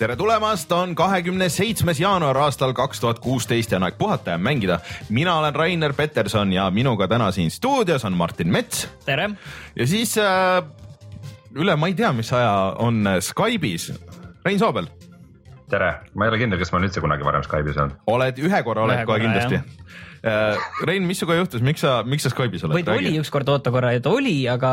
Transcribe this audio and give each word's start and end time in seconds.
Tere 0.00 0.16
tulemast, 0.16 0.72
on 0.72 0.94
kahekümne 0.96 1.50
seitsmes 1.52 1.98
jaanuar 2.00 2.38
aastal 2.40 2.72
kaks 2.72 3.02
tuhat 3.02 3.18
kuusteist 3.20 3.72
ja 3.72 3.76
on 3.76 3.84
aeg 3.84 3.98
puhata 3.98 4.32
ja 4.32 4.38
mängida. 4.38 4.78
mina 5.08 5.34
olen 5.38 5.54
Rainer 5.54 5.92
Peterson 5.92 6.52
ja 6.52 6.70
minuga 6.70 7.08
täna 7.08 7.30
siin 7.30 7.50
stuudios 7.50 8.04
on 8.04 8.16
Martin 8.16 8.48
Mets. 8.48 8.88
tere! 9.04 9.30
ja 9.76 9.86
siis 9.86 10.18
äh, 10.18 10.64
üle, 11.54 11.76
ma 11.76 11.86
ei 11.86 11.94
tea, 11.94 12.12
mis 12.12 12.32
aja 12.32 12.52
on 12.78 13.04
Skype'is 13.20 13.92
Rein 14.44 14.58
Soobel. 14.58 14.88
tere, 15.68 15.92
ma 16.14 16.24
ei 16.24 16.32
ole 16.32 16.38
kindel, 16.38 16.58
kas 16.58 16.72
ma 16.72 16.80
olen 16.80 16.88
üldse 16.88 17.04
kunagi 17.04 17.24
varem 17.24 17.44
Skype'is 17.44 17.76
olnud. 17.76 18.00
oled 18.06 18.40
ühe 18.40 18.62
korra, 18.62 18.88
oled 18.88 19.04
kohe 19.04 19.20
kindlasti. 19.20 19.60
Äh, 19.60 20.00
Rein, 20.22 21.06
mis 21.08 21.20
sinuga 21.20 21.38
juhtus, 21.38 21.62
miks 21.64 21.80
sa, 21.84 22.00
miks 22.04 22.26
sa 22.26 22.32
Skype'is 22.32 22.64
oled? 22.66 22.76
või 22.76 22.84
ta 22.84 22.96
oli 22.98 23.14
ükskord, 23.20 23.48
oota 23.52 23.72
korra, 23.72 23.92
ta 24.04 24.12
oli, 24.12 24.34
aga 24.52 24.72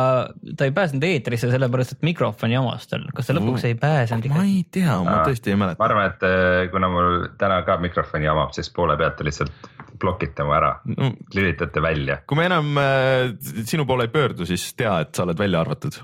ta 0.60 0.68
ei 0.68 0.74
pääsenud 0.76 1.06
eetrisse, 1.08 1.52
sellepärast 1.54 1.96
et 1.96 2.04
mikrofon 2.08 2.52
jamas 2.52 2.90
tal. 2.92 3.06
kas 3.16 3.30
ta 3.30 3.38
lõpuks 3.38 3.68
ei 3.70 3.78
pääsenud 3.80 4.28
ma 4.34 4.44
ei 4.44 4.60
tea, 4.72 4.98
ma 5.08 5.22
tõesti 5.24 5.54
ei 5.54 5.60
mäleta. 5.60 5.80
ma 5.80 5.88
arvan, 5.88 6.12
et 6.12 6.28
äh, 6.28 6.66
kuna 6.74 6.92
mul 6.92 7.30
täna 7.40 7.62
ka 7.68 7.78
mikrofon 7.84 8.28
jamab, 8.28 8.52
siis 8.58 8.70
poole 8.76 8.98
pealt 9.00 9.24
lihtsalt 9.24 9.72
blokite 9.98 10.46
mu 10.46 10.54
ära 10.58 10.76
no,, 10.98 11.14
lülitate 11.36 11.82
välja. 11.84 12.20
kui 12.28 12.42
me 12.42 12.50
enam 12.50 12.84
äh, 12.84 13.32
sinu 13.64 13.88
poole 13.88 14.10
ei 14.10 14.14
pöördu, 14.14 14.48
siis 14.50 14.68
tea, 14.78 15.00
et 15.06 15.16
sa 15.16 15.24
oled 15.28 15.40
välja 15.40 15.64
arvatud 15.64 16.02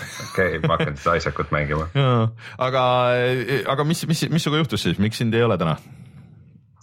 okei 0.00 0.56
okay,, 0.56 0.60
ma 0.66 0.76
hakkan 0.78 0.98
seda 0.98 1.14
Isaacut 1.20 1.54
mängima. 1.54 1.86
aga, 2.66 2.84
aga 3.70 3.86
mis, 3.86 4.02
mis, 4.10 4.26
mis 4.32 4.46
sinuga 4.46 4.64
juhtus 4.64 4.86
siis, 4.86 4.98
miks 5.02 5.20
sind 5.20 5.36
ei 5.36 5.46
ole 5.46 5.58
täna? 5.60 5.76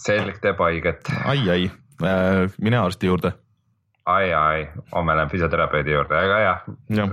selg 0.02 0.40
teeb 0.42 0.62
haiget. 0.62 1.10
ai, 1.26 1.42
ai, 1.52 1.70
mine 2.02 2.78
arsti 2.80 3.08
juurde. 3.08 3.32
ai, 4.06 4.34
ai, 4.34 4.68
homme 4.96 5.16
lähen 5.16 5.30
füsioterapeudi 5.30 5.92
juurde, 5.92 6.20
aga 6.20 6.40
jah 6.40 6.62
ja. 6.96 7.08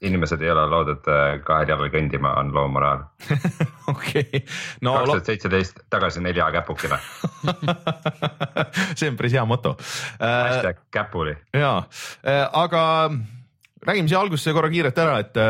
inimesed 0.00 0.42
ei 0.42 0.50
ole 0.52 0.66
loodud 0.70 1.08
äh, 1.08 1.38
kahel 1.44 1.70
jalal 1.72 1.88
kõndima, 1.94 2.34
on 2.40 2.52
loo 2.54 2.66
moraal. 2.68 3.06
okei, 3.92 4.42
no. 4.82 4.98
kaks 4.98 5.10
tuhat 5.12 5.30
seitseteist 5.32 5.80
tagasi 5.90 6.20
nelja 6.24 6.50
käpukile 6.58 6.98
see 8.98 9.08
on 9.08 9.16
päris 9.16 9.38
hea 9.38 9.44
moto. 9.48 9.76
hashtag 10.20 10.84
käpuli. 10.90 11.36
ja, 11.54 11.80
aga 12.52 12.84
räägime 13.86 14.08
siia 14.08 14.20
algusesse 14.20 14.52
korra 14.56 14.70
kiirelt 14.72 14.98
ära, 14.98 15.18
et 15.24 15.42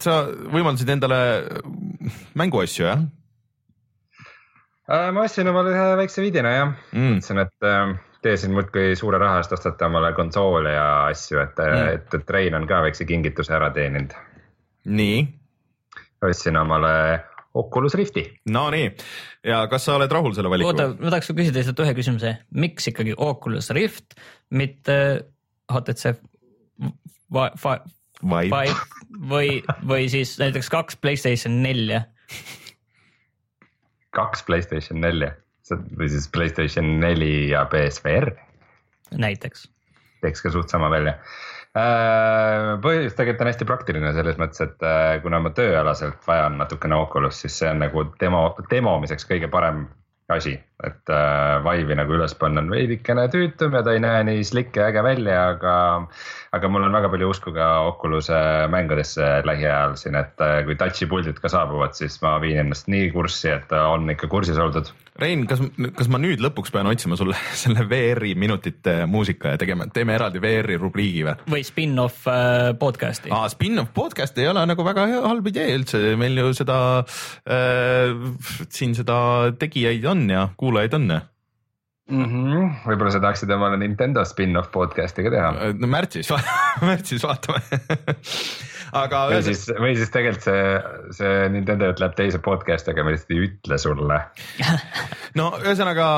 sa 0.00 0.22
võimaldasid 0.26 0.90
endale 0.96 1.20
mänguasju, 2.38 2.86
jah? 2.86 3.02
Äh, 4.90 5.10
ma 5.14 5.22
ostsin 5.22 5.48
omale 5.50 5.70
ühe 5.70 5.90
väikse 6.00 6.22
vidina 6.24 6.50
jah 6.54 6.70
mm., 6.70 7.18
mõtlesin, 7.20 7.42
et 7.44 7.66
äh, 7.68 7.92
teesin 8.26 8.54
muudkui 8.56 8.96
suure 8.98 9.20
raha 9.22 9.38
eest 9.38 9.54
ostate 9.54 9.86
omale 9.86 10.10
konsoole 10.16 10.72
ja 10.74 10.86
asju, 11.10 11.38
et 11.44 11.60
mm., 11.62 11.90
et, 11.94 12.16
et 12.18 12.32
Rein 12.34 12.56
on 12.58 12.66
ka 12.70 12.80
väikse 12.86 13.06
kingituse 13.06 13.54
ära 13.54 13.70
teeninud. 13.76 14.16
nii? 14.90 15.20
ostsin 16.26 16.58
omale 16.60 16.92
Oculus 17.54 17.94
Rifti. 17.98 18.22
Nonii 18.50 18.90
ja 19.46 19.64
kas 19.70 19.86
sa 19.86 19.96
oled 19.98 20.10
rahul 20.12 20.34
selle 20.34 20.50
valikuga? 20.50 20.90
oota, 20.90 20.98
ma 20.98 21.14
tahaks 21.14 21.30
küsida 21.38 21.58
lihtsalt 21.60 21.86
ühe 21.86 21.94
küsimuse, 21.98 22.34
miks 22.58 22.90
ikkagi 22.90 23.14
Oculus 23.18 23.70
Rift, 23.76 24.18
mitte 24.50 24.96
HTC 25.70 26.16
Vive 27.30 28.64
või, 29.30 29.60
või 29.86 30.10
siis 30.10 30.34
näiteks 30.42 30.70
kaks 30.72 30.98
Playstation 30.98 31.62
nelja 31.62 32.02
kaks 34.16 34.42
Playstation 34.46 35.00
nelja 35.02 35.34
või 35.70 36.08
siis 36.10 36.26
Playstation 36.32 36.98
neli 37.00 37.50
ja 37.50 37.64
PSVR. 37.70 38.32
näiteks. 39.10 39.68
teeks 40.20 40.42
ka 40.42 40.50
suht 40.50 40.68
sama 40.68 40.90
välja. 40.90 41.14
Äh, 41.78 42.80
põhjus 42.82 43.14
tegelikult 43.14 43.44
on 43.44 43.50
hästi 43.52 43.66
praktiline 43.68 44.10
selles 44.12 44.38
mõttes, 44.42 44.60
et 44.64 44.82
äh, 44.82 45.20
kuna 45.22 45.38
ma 45.40 45.52
tööalaselt 45.54 46.18
vajan 46.26 46.58
natukene 46.58 46.98
Oculus, 46.98 47.38
siis 47.44 47.58
see 47.60 47.70
on 47.70 47.78
nagu 47.84 48.04
demo, 48.20 48.56
demomiseks 48.72 49.28
kõige 49.28 49.50
parem 49.50 49.84
asi, 50.34 50.56
et 50.86 51.12
äh, 51.12 51.60
Vive'i 51.64 51.96
nagu 51.98 52.14
üles 52.16 52.34
panna 52.38 52.62
on 52.62 52.70
veidikene 52.72 53.26
tüütum 53.32 53.74
ja 53.76 53.82
ta 53.84 53.94
ei 53.96 54.02
näe 54.02 54.22
nii 54.28 54.44
slick 54.46 54.76
ja 54.76 54.88
äge 54.90 55.04
välja, 55.04 55.40
aga. 55.54 55.74
aga 56.56 56.68
mul 56.72 56.82
on 56.86 56.96
väga 56.96 57.10
palju 57.12 57.28
usku 57.30 57.52
ka 57.54 57.66
Oculus'e 57.90 58.40
mängudesse 58.72 59.28
lähiajal 59.46 59.94
siin, 60.00 60.16
et 60.18 60.40
äh, 60.44 60.62
kui 60.66 60.78
touch'i 60.80 61.08
puldid 61.10 61.38
ka 61.42 61.52
saabuvad, 61.52 61.94
siis 61.98 62.18
ma 62.24 62.38
viin 62.42 62.64
ennast 62.64 62.90
nii 62.90 63.12
kurssi, 63.14 63.52
et 63.54 63.72
on 63.76 64.10
ikka 64.10 64.30
kursis 64.32 64.58
oldud. 64.58 64.90
Rein, 65.20 65.42
kas, 65.44 65.60
kas 65.98 66.08
ma 66.08 66.16
nüüd 66.22 66.40
lõpuks 66.40 66.72
pean 66.72 66.88
otsima 66.88 67.16
sulle 67.18 67.36
selle 67.62 67.84
VR-i 67.90 68.32
minutite 68.38 69.04
muusika 69.10 69.54
ja 69.54 69.60
tegema, 69.60 69.86
teeme 69.92 70.14
eraldi 70.16 70.40
VR-i 70.42 70.78
rubriigi 70.80 71.26
või? 71.26 71.34
või 71.56 71.64
spin-off 71.66 72.24
äh, 72.30 72.70
podcast'i. 72.80 73.32
aa, 73.34 73.50
spin-off 73.52 73.92
podcast 73.96 74.38
ei 74.40 74.48
ole 74.50 74.64
nagu 74.70 74.86
väga 74.86 75.06
hea, 75.10 75.20
halb 75.26 75.50
idee 75.52 75.74
üldse, 75.76 76.00
meil 76.20 76.40
ju 76.40 76.54
seda 76.56 76.78
äh,, 77.44 78.14
siin 78.72 78.96
seda 78.96 79.20
tegijaid 79.60 80.06
on 80.08 80.24
ja 80.30 80.46
kuulajaid 80.70 80.94
on 80.94 81.06
mm 81.10 82.24
-hmm.. 82.24 82.74
võib-olla 82.86 83.12
sa 83.14 83.20
tahaksid 83.22 83.50
omale 83.50 83.78
Nintendo 83.80 84.24
spin-off 84.24 84.70
podcast'i 84.74 85.26
ka 85.26 85.32
teha? 85.34 85.72
no 85.78 85.90
märtsis 85.90 86.30
märtsis 86.88 87.26
vaatame 87.26 87.60
aga. 88.96 89.22
või 89.30 89.40
siis, 89.46 89.64
või 89.78 89.94
siis 89.98 90.12
tegelikult 90.12 90.46
see, 90.46 90.62
see 91.16 91.34
Nintendo 91.54 91.90
jutt 91.90 92.02
läheb 92.02 92.16
teise 92.18 92.40
podcast'i, 92.44 92.92
aga 92.92 93.04
ma 93.06 93.14
lihtsalt 93.14 93.34
ei 93.34 93.42
ütle 93.46 93.78
sulle. 93.80 94.18
no 95.38 95.46
ühesõnaga, 95.60 96.08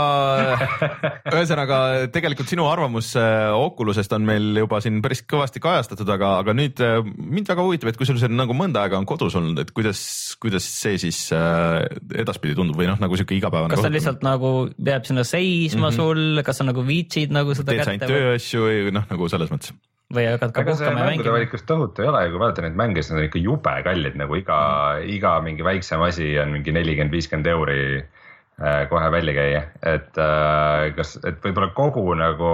ühesõnaga 1.34 1.80
tegelikult 2.14 2.52
sinu 2.52 2.66
arvamus 2.70 3.12
äh, 3.20 3.50
Oculusest 3.56 4.14
on 4.16 4.26
meil 4.28 4.62
juba 4.62 4.80
siin 4.84 5.02
päris 5.04 5.24
kõvasti 5.28 5.62
kajastatud, 5.64 6.08
aga, 6.16 6.34
aga 6.42 6.56
nüüd 6.56 6.82
äh, 6.84 6.98
mind 7.04 7.52
väga 7.52 7.66
huvitab, 7.66 7.92
et 7.92 8.00
kui 8.00 8.08
sul 8.08 8.20
see 8.22 8.32
nagu 8.32 8.56
mõnda 8.56 8.86
aega 8.86 9.00
on 9.00 9.08
kodus 9.08 9.36
olnud, 9.38 9.62
et 9.62 9.72
kuidas, 9.76 10.02
kuidas 10.42 10.66
see 10.66 10.98
siis 11.02 11.24
äh, 11.36 11.82
edaspidi 12.24 12.56
tundub 12.58 12.80
või 12.80 12.90
noh, 12.90 13.00
nagu 13.02 13.18
sihuke 13.18 13.36
igapäevane. 13.38 13.76
kas 13.76 13.86
ta 13.86 13.92
lihtsalt 13.92 14.26
nagu 14.26 14.52
jääb 14.76 15.08
sinna 15.08 15.26
seisma 15.28 15.88
mm 15.88 15.92
-hmm. 15.92 15.96
sul, 16.00 16.44
kas 16.46 16.62
sa 16.62 16.68
nagu 16.68 16.84
viitsid 16.86 17.32
nagu 17.34 17.54
seda 17.54 17.72
teed 17.72 17.84
kätte? 17.84 17.96
teed 17.98 18.08
sa 18.08 18.12
ainult 18.12 18.20
tööasju 18.20 18.68
või 18.68 19.00
noh, 19.00 19.08
nagu 19.10 19.32
selles 19.32 19.52
mõttes 19.52 19.74
või 20.12 20.26
hakkad 20.28 20.52
ka 20.52 20.64
puhkama 20.66 21.00
ja 21.00 21.08
mängima? 21.10 21.34
valikust 21.36 21.66
tohutu 21.66 22.04
ei 22.04 22.08
ole 22.10 22.22
kui 22.30 22.40
vaadata 22.42 22.61
neid 22.64 22.78
mänge, 22.78 23.02
siis 23.02 23.12
nad 23.12 23.22
on 23.22 23.28
ikka 23.28 23.42
jube 23.42 23.74
kallid, 23.86 24.18
nagu 24.20 24.38
iga 24.38 24.58
mm., 24.98 25.08
iga 25.16 25.36
mingi 25.44 25.66
väiksem 25.66 26.02
asi 26.06 26.34
on 26.42 26.54
mingi 26.56 26.74
nelikümmend, 26.74 27.14
viiskümmend 27.14 27.50
euri 27.52 27.80
äh, 28.00 28.82
kohe 28.90 29.10
välja 29.14 29.36
käia, 29.38 29.64
et 29.94 30.20
äh, 30.20 30.90
kas, 30.98 31.16
et 31.28 31.40
võib-olla 31.44 31.72
kogu 31.76 32.06
nagu 32.18 32.52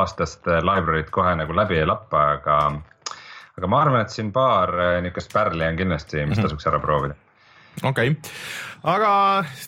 aastast 0.00 0.46
library't 0.46 1.12
kohe 1.14 1.36
nagu 1.38 1.56
läbi 1.56 1.80
ei 1.80 1.88
lappa, 1.88 2.26
aga, 2.38 2.58
aga 3.58 3.70
ma 3.70 3.84
arvan, 3.84 4.02
et 4.06 4.14
siin 4.14 4.32
paar 4.34 4.74
äh, 4.74 4.98
niisugust 5.04 5.34
pärli 5.34 5.68
on 5.68 5.80
kindlasti, 5.82 6.24
mis 6.24 6.38
mhm. 6.38 6.48
tasuks 6.48 6.72
ära 6.72 6.82
proovida 6.82 7.18
okei 7.84 8.10
okay., 8.10 8.16
aga 8.86 9.10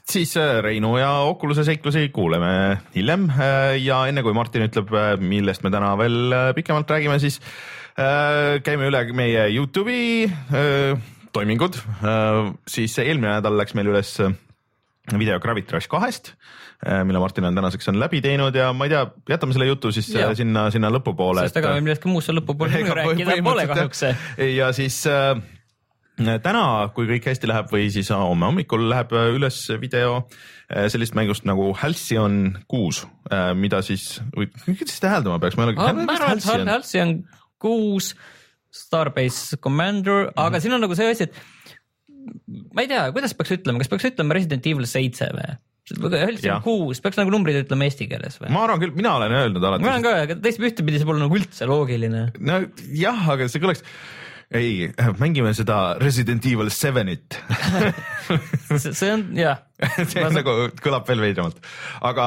siis 0.08 0.36
äh, 0.38 0.60
Reinu 0.64 0.94
ja 1.00 1.10
Oculus'e 1.28 1.64
seiklusi 1.66 2.08
kuuleme 2.14 2.78
hiljem 2.94 3.26
äh, 3.34 3.74
ja 3.82 4.04
enne 4.08 4.22
kui 4.24 4.36
Martin 4.36 4.68
ütleb, 4.68 4.92
äh, 4.94 5.14
millest 5.20 5.64
me 5.66 5.72
täna 5.74 5.94
veel 5.98 6.34
pikemalt 6.56 6.90
räägime, 6.90 7.18
siis 7.22 7.40
käime 7.98 8.86
üle 8.86 9.00
meie 9.16 9.48
Youtube'i 9.50 10.28
toimingud, 11.34 11.78
siis 12.70 12.94
eelmine 13.02 13.38
nädal 13.38 13.58
läks 13.58 13.74
meil 13.74 13.90
üles 13.90 14.12
video 15.16 15.38
Gravity 15.42 15.74
Rush 15.74 15.90
kahest, 15.90 16.32
mille 17.08 17.18
Martin 17.18 17.48
on 17.48 17.58
tänaseks 17.58 17.88
on 17.90 17.98
läbi 18.00 18.20
teinud 18.22 18.54
ja 18.54 18.70
ma 18.76 18.86
ei 18.86 18.92
tea, 18.92 19.04
jätame 19.34 19.56
selle 19.56 19.66
jutu 19.70 19.90
siis 19.94 20.10
ja. 20.14 20.30
sinna, 20.38 20.68
sinna 20.70 20.90
lõpupoole. 20.94 21.46
sest 21.48 21.58
ega 21.58 21.74
me 21.74 21.82
millestki 21.86 22.10
muust 22.12 22.30
seal 22.30 22.38
lõpupoole 22.38 22.82
rääkida 23.00 23.38
pole 23.46 23.66
kahjuks. 23.70 24.04
ja 24.54 24.68
siis 24.76 25.00
äh, 25.10 25.40
täna, 26.44 26.64
kui 26.94 27.08
kõik 27.10 27.26
hästi 27.30 27.50
läheb 27.50 27.72
või 27.72 27.88
siis 27.94 28.12
homme 28.14 28.50
hommikul 28.50 28.88
läheb 28.90 29.14
üles 29.34 29.58
video 29.80 30.20
äh, 30.20 30.86
sellist 30.92 31.18
mängust 31.18 31.48
nagu 31.48 31.72
Halcyon 31.82 32.58
kuus, 32.70 33.04
äh, 33.32 33.50
mida 33.58 33.82
siis, 33.86 34.20
või 34.36 34.50
kuidas 34.68 35.02
täheldama 35.02 35.40
peaks? 35.42 35.58
ma 35.58 35.70
arvan, 35.72 36.06
et 36.06 36.72
Halcyon 36.76 37.24
kuus, 37.62 38.12
Starbase 38.68 39.56
Commander 39.56 40.26
mm, 40.26 40.28
-hmm. 40.28 40.44
aga 40.44 40.60
siin 40.60 40.76
on 40.76 40.84
nagu 40.84 40.96
see 40.98 41.08
asi, 41.10 41.28
et 41.28 41.74
ma 42.74 42.84
ei 42.84 42.90
tea, 42.90 43.06
kuidas 43.14 43.34
peaks 43.36 43.56
ütlema, 43.56 43.80
kas 43.82 43.90
peaks 43.92 44.10
ütlema 44.10 44.36
Resident 44.36 44.68
Evil 44.68 44.86
seitse 44.88 45.30
või? 45.34 45.56
Halcyon 45.88 46.60
kuus, 46.60 47.00
peaks 47.00 47.16
nagu 47.16 47.32
numbrid 47.32 47.62
ütlema 47.62 47.86
eesti 47.88 48.08
keeles 48.10 48.36
või? 48.42 48.52
ma 48.52 48.66
arvan 48.66 48.82
küll, 48.82 48.92
mina 48.96 49.14
olen 49.16 49.34
öelnud 49.40 49.64
alati. 49.64 49.86
ma 49.86 49.94
olen 49.94 50.04
ka, 50.04 50.14
aga 50.26 50.36
teistpidi 50.44 50.72
ühtepidi 50.72 51.00
see 51.00 51.08
pole 51.08 51.22
nagu 51.22 51.38
üldse 51.38 51.68
loogiline. 51.70 52.26
nojah, 52.36 53.22
aga 53.34 53.48
see 53.48 53.62
kõlaks 53.62 53.84
ei, 54.58 54.88
mängime 55.20 55.52
seda 55.56 55.96
Resident 56.00 56.44
Evil 56.48 56.70
Sevenit 56.72 57.40
see 58.98 59.10
on 59.12 59.24
jah, 59.38 59.62
see 60.10 60.22
on 60.24 60.34
nagu 60.34 60.54
kõlab 60.82 61.06
veel 61.08 61.20
veidramalt, 61.22 61.58
aga 62.04 62.26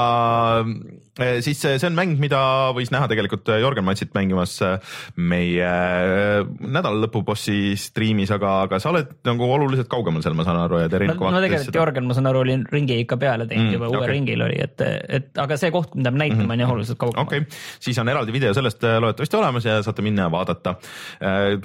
eh, 1.19 1.39
siis 1.43 1.59
see 1.61 1.87
on 1.87 1.97
mäng, 1.97 2.15
mida 2.21 2.39
võis 2.75 2.91
näha 2.93 3.09
tegelikult 3.11 3.49
Jörgen 3.59 3.85
Matsit 3.87 4.13
mängimas 4.15 4.53
eh, 4.65 4.93
meie 5.19 5.67
eh, 5.67 6.45
nädalalõpubossi 6.47 7.73
striimis, 7.79 8.31
aga, 8.31 8.53
aga 8.67 8.79
sa 8.83 8.93
oled 8.93 9.11
nagu 9.27 9.49
oluliselt 9.57 9.91
kaugemal 9.91 10.23
seal, 10.23 10.37
ma 10.37 10.45
saan 10.47 10.61
aru, 10.63 10.79
ja 10.83 10.91
Terin 10.91 11.11
no, 11.11 11.33
no 11.33 11.43
tegelikult 11.43 11.79
Jörgen, 11.81 12.07
ma 12.07 12.17
saan 12.17 12.31
aru, 12.31 12.43
oli 12.45 12.57
ringi 12.71 13.01
ikka 13.03 13.19
peale 13.21 13.49
teinud 13.49 13.67
mm, 13.67 13.75
juba, 13.77 13.91
okay. 13.91 14.11
ringil 14.13 14.45
oli, 14.47 14.61
et, 14.63 14.85
et 15.19 15.43
aga 15.43 15.59
see 15.59 15.73
koht, 15.75 15.97
mida 15.99 16.13
me 16.13 16.23
näitame 16.23 16.45
mm, 16.45 16.47
-hmm. 16.47 16.55
on 16.55 16.65
jah 16.65 16.75
oluliselt 16.77 17.01
kaugemal. 17.03 17.27
okei 17.27 17.43
okay., 17.43 17.61
siis 17.83 17.99
on 17.99 18.09
eraldi 18.15 18.31
video 18.31 18.55
sellest 18.55 18.83
loodetavasti 18.83 19.41
olemas 19.41 19.67
ja 19.67 19.81
saate 19.83 20.05
minna 20.05 20.29
ja 20.29 20.31
vaadata. 20.31 20.75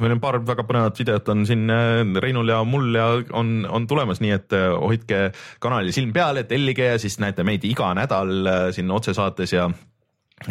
meil 0.01 0.19
on 0.19 0.21
paar 0.21 0.41
väga 0.47 0.67
põnevat 0.67 0.99
videot 0.99 1.29
on 1.29 1.47
siin 1.47 1.71
Reinul 2.23 2.49
ja 2.49 2.63
mul 2.65 2.95
ja 2.95 3.07
on, 3.33 3.66
on 3.69 3.87
tulemas, 3.87 4.23
nii 4.25 4.37
et 4.37 4.57
hoidke 4.57 5.27
kanalil 5.63 5.95
silm 5.95 6.15
peal, 6.17 6.43
tellige 6.49 6.93
ja 6.93 7.03
siis 7.03 7.21
näete 7.23 7.45
meid 7.47 7.65
iga 7.69 7.93
nädal 7.97 8.33
äh, 8.47 8.65
siin 8.77 8.91
otsesaates 8.95 9.55
ja 9.57 9.69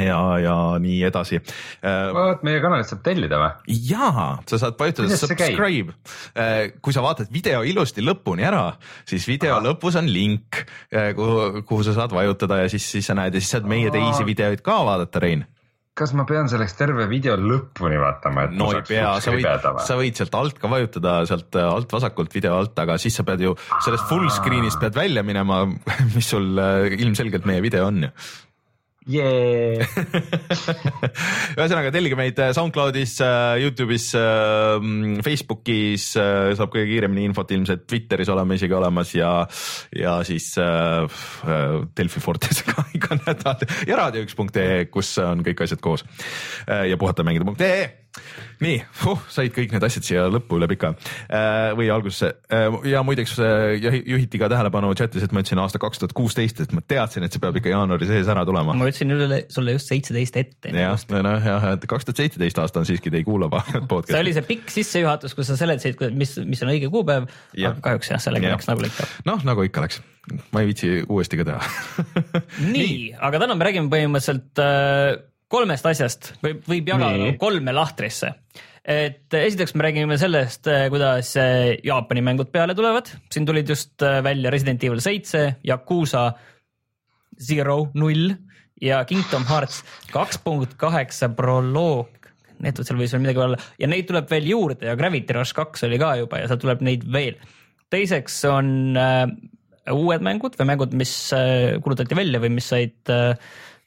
ja, 0.02 0.18
ja 0.42 0.56
nii 0.82 0.98
edasi. 1.06 1.38
Äh, 1.86 2.10
vot 2.16 2.42
meie 2.48 2.62
kanalit 2.64 2.90
saab 2.90 3.04
tellida 3.06 3.38
või? 3.38 3.76
jaa, 3.92 4.28
sa 4.50 4.60
saad 4.62 4.80
vajutada 4.80 5.20
subscribe. 5.20 5.94
Äh, 6.34 6.74
kui 6.82 6.96
sa 6.96 7.04
vaatad 7.06 7.30
video 7.34 7.62
ilusti 7.68 8.04
lõpuni 8.06 8.48
ära, 8.48 8.68
siis 9.08 9.28
video 9.30 9.60
Aha. 9.60 9.66
lõpus 9.70 10.00
on 10.02 10.10
link, 10.10 10.64
kuhu, 10.90 11.66
kuhu 11.70 11.86
sa 11.86 11.94
saad 11.98 12.16
vajutada 12.18 12.64
ja 12.64 12.72
siis, 12.72 12.88
siis 12.98 13.12
sa 13.12 13.18
näed 13.18 13.38
ja 13.38 13.44
siis 13.44 13.58
saad 13.58 13.70
meie 13.70 13.94
teisi 13.94 14.26
videoid 14.26 14.66
ka 14.66 14.82
vaadata, 14.90 15.22
Rein 15.22 15.46
kas 15.96 16.12
ma 16.12 16.26
pean 16.28 16.50
selleks 16.52 16.76
terve 16.76 17.06
video 17.08 17.38
lõpuni 17.40 17.96
vaatama, 18.02 18.50
et 18.50 18.56
no 18.60 18.68
ei 18.76 18.82
pea, 18.84 19.14
sa 19.24 19.32
võid, 19.32 19.68
sa 19.88 19.96
võid 19.96 20.20
sealt 20.20 20.34
alt 20.36 20.58
ka 20.60 20.72
vajutada, 20.72 21.14
sealt 21.30 21.56
äh, 21.56 21.68
alt 21.72 21.96
vasakult 21.96 22.36
video 22.36 22.58
alt, 22.60 22.76
aga 22.84 22.98
siis 23.00 23.16
sa 23.16 23.24
pead 23.28 23.46
ju 23.46 23.54
sellest 23.86 24.10
full 24.10 24.28
screen'ist 24.28 24.82
pead 24.82 24.98
välja 24.98 25.24
minema, 25.24 25.64
mis 26.16 26.28
sul 26.34 26.60
äh, 26.60 26.92
ilmselgelt 27.00 27.48
meie 27.48 27.64
video 27.64 27.88
on 27.88 28.10
ju 28.10 28.12
yeah. 29.10 29.86
ühesõnaga 31.58 31.92
tellige 31.94 32.18
meid 32.20 32.40
äh, 32.42 32.52
SoundCloudis, 32.56 33.18
äh, 33.24 33.58
Youtube'is, 33.64 34.08
äh, 34.20 34.88
Facebookis, 35.26 36.08
saab 36.16 36.72
kõige 36.74 36.88
kiiremini 36.90 37.28
infot 37.30 37.52
ilmselt 37.56 37.86
Twitteris 37.90 38.32
oleme 38.34 38.58
isegi 38.60 38.78
olemas 38.78 39.14
ja, 39.18 39.34
ja 39.96 40.18
siis 40.28 40.52
Delfi 41.98 42.24
Fortes 42.24 42.64
ka 42.70 42.88
iga 42.98 43.20
nädal. 43.22 43.68
Ja 43.90 44.00
raadio1.ee, 44.04 44.88
kus 44.94 45.16
on 45.24 45.46
kõik 45.46 45.66
asjad 45.66 45.84
koos. 45.84 46.06
Ja 46.66 46.98
puhatamängida.ee 47.02 48.05
nii 48.64 48.78
huh,, 49.04 49.22
said 49.32 49.54
kõik 49.56 49.74
need 49.76 49.86
asjad 49.86 50.08
siia 50.08 50.26
lõppu 50.32 50.60
üle 50.60 50.70
pika 50.72 50.94
äh, 50.96 51.74
või 51.78 51.90
algusesse 51.94 52.32
äh, 52.54 52.78
ja 52.92 53.04
muideks 53.06 53.36
äh, 53.44 53.76
juhiti 54.08 54.40
ka 54.42 54.50
tähelepanu 54.52 54.94
chat'is, 54.98 55.26
et 55.26 55.36
ma 55.36 55.44
ütlesin 55.44 55.62
aasta 55.64 55.82
kaks 55.82 56.02
tuhat 56.02 56.16
kuusteist, 56.18 56.62
et 56.64 56.76
ma 56.76 56.84
teadsin, 56.86 57.26
et 57.26 57.36
see 57.36 57.44
peab 57.44 57.60
ikka 57.60 57.74
jaanuari 57.74 58.08
sees 58.10 58.32
ära 58.32 58.46
tulema. 58.48 58.76
ma 58.78 58.90
ütlesin 58.90 59.12
üle 59.16 59.42
sulle 59.52 59.76
just 59.76 59.92
seitseteist 59.92 60.40
ette. 60.42 60.74
jah, 60.76 61.06
noh 61.12 61.50
jah, 61.52 61.70
et 61.74 61.88
kaks 61.92 62.08
tuhat 62.08 62.24
seitseteist 62.24 62.64
aasta 62.64 62.82
on 62.82 62.90
siiski, 62.90 63.14
te 63.14 63.22
ei 63.22 63.28
kuula 63.28 63.50
podcast'i. 63.52 64.16
see 64.16 64.24
oli 64.24 64.36
see 64.38 64.50
pikk 64.50 64.74
sissejuhatus, 64.80 65.38
kus 65.38 65.52
sa 65.52 65.60
seletasid, 65.60 66.02
mis, 66.16 66.38
mis 66.48 66.66
on 66.66 66.74
õige 66.76 66.92
kuupäev 66.94 67.30
aga 67.60 67.78
kahjuks 67.84 68.16
jah, 68.16 68.24
sellega 68.24 68.52
ja. 68.52 68.58
läks 68.58 68.72
nagu 68.72 68.88
ikka. 68.88 69.08
noh, 69.28 69.48
nagu 69.48 69.68
ikka 69.68 69.86
läks 69.86 70.02
ma 70.54 70.64
ei 70.64 70.72
viitsi 70.72 70.92
uuesti 71.04 71.40
ka 71.40 71.48
teha 71.52 71.62
nii, 72.76 73.16
aga 73.20 73.42
täna 73.44 73.58
me 73.58 73.68
räägime 73.68 73.92
põhimõtteliselt 73.92 74.64
äh, 74.64 75.18
kolmest 75.56 75.88
asjast 75.88 76.34
võib, 76.44 76.64
võib 76.68 76.90
jagada 76.92 77.22
Nii. 77.22 77.38
kolme 77.42 77.76
lahtrisse. 77.76 78.34
et 78.86 79.34
esiteks 79.34 79.74
me 79.76 79.88
räägime 79.88 80.18
sellest, 80.22 80.68
eh, 80.70 80.88
kuidas 80.94 81.32
eh, 81.42 81.78
Jaapani 81.84 82.24
mängud 82.26 82.52
peale 82.54 82.76
tulevad, 82.78 83.10
siin 83.34 83.48
tulid 83.48 83.70
just 83.70 84.02
eh, 84.06 84.20
välja 84.26 84.52
Resident 84.54 84.84
Evil 84.84 85.02
seitse, 85.04 85.46
Yakuusa 85.66 86.28
Zero, 87.42 87.90
null 87.96 88.36
ja 88.82 89.02
Kingdom 89.08 89.48
Hearts 89.50 89.82
kaks 90.12 90.40
punkt 90.44 90.76
kaheksa 90.80 91.32
proloog. 91.36 92.12
Need, 92.64 92.80
seal 92.88 93.00
võis 93.00 93.12
veel 93.12 93.24
midagi 93.26 93.42
olla 93.44 93.58
ja 93.82 93.88
neid 93.92 94.06
tuleb 94.08 94.30
veel 94.32 94.46
juurde 94.48 94.88
ja 94.88 94.96
Gravity 94.96 95.36
Rush 95.36 95.56
kaks 95.58 95.84
oli 95.88 95.98
ka 96.00 96.14
juba 96.22 96.40
ja 96.40 96.48
seal 96.48 96.62
tuleb 96.62 96.84
neid 96.88 97.04
veel. 97.12 97.36
teiseks 97.92 98.38
on 98.48 98.70
äh, 98.96 99.26
uued 99.92 100.24
mängud 100.24 100.56
või 100.60 100.70
mängud, 100.72 100.96
mis 100.98 101.12
äh, 101.36 101.76
kuulutati 101.84 102.16
välja 102.18 102.40
või 102.42 102.56
mis 102.56 102.70
said 102.72 103.12
äh, 103.12 103.36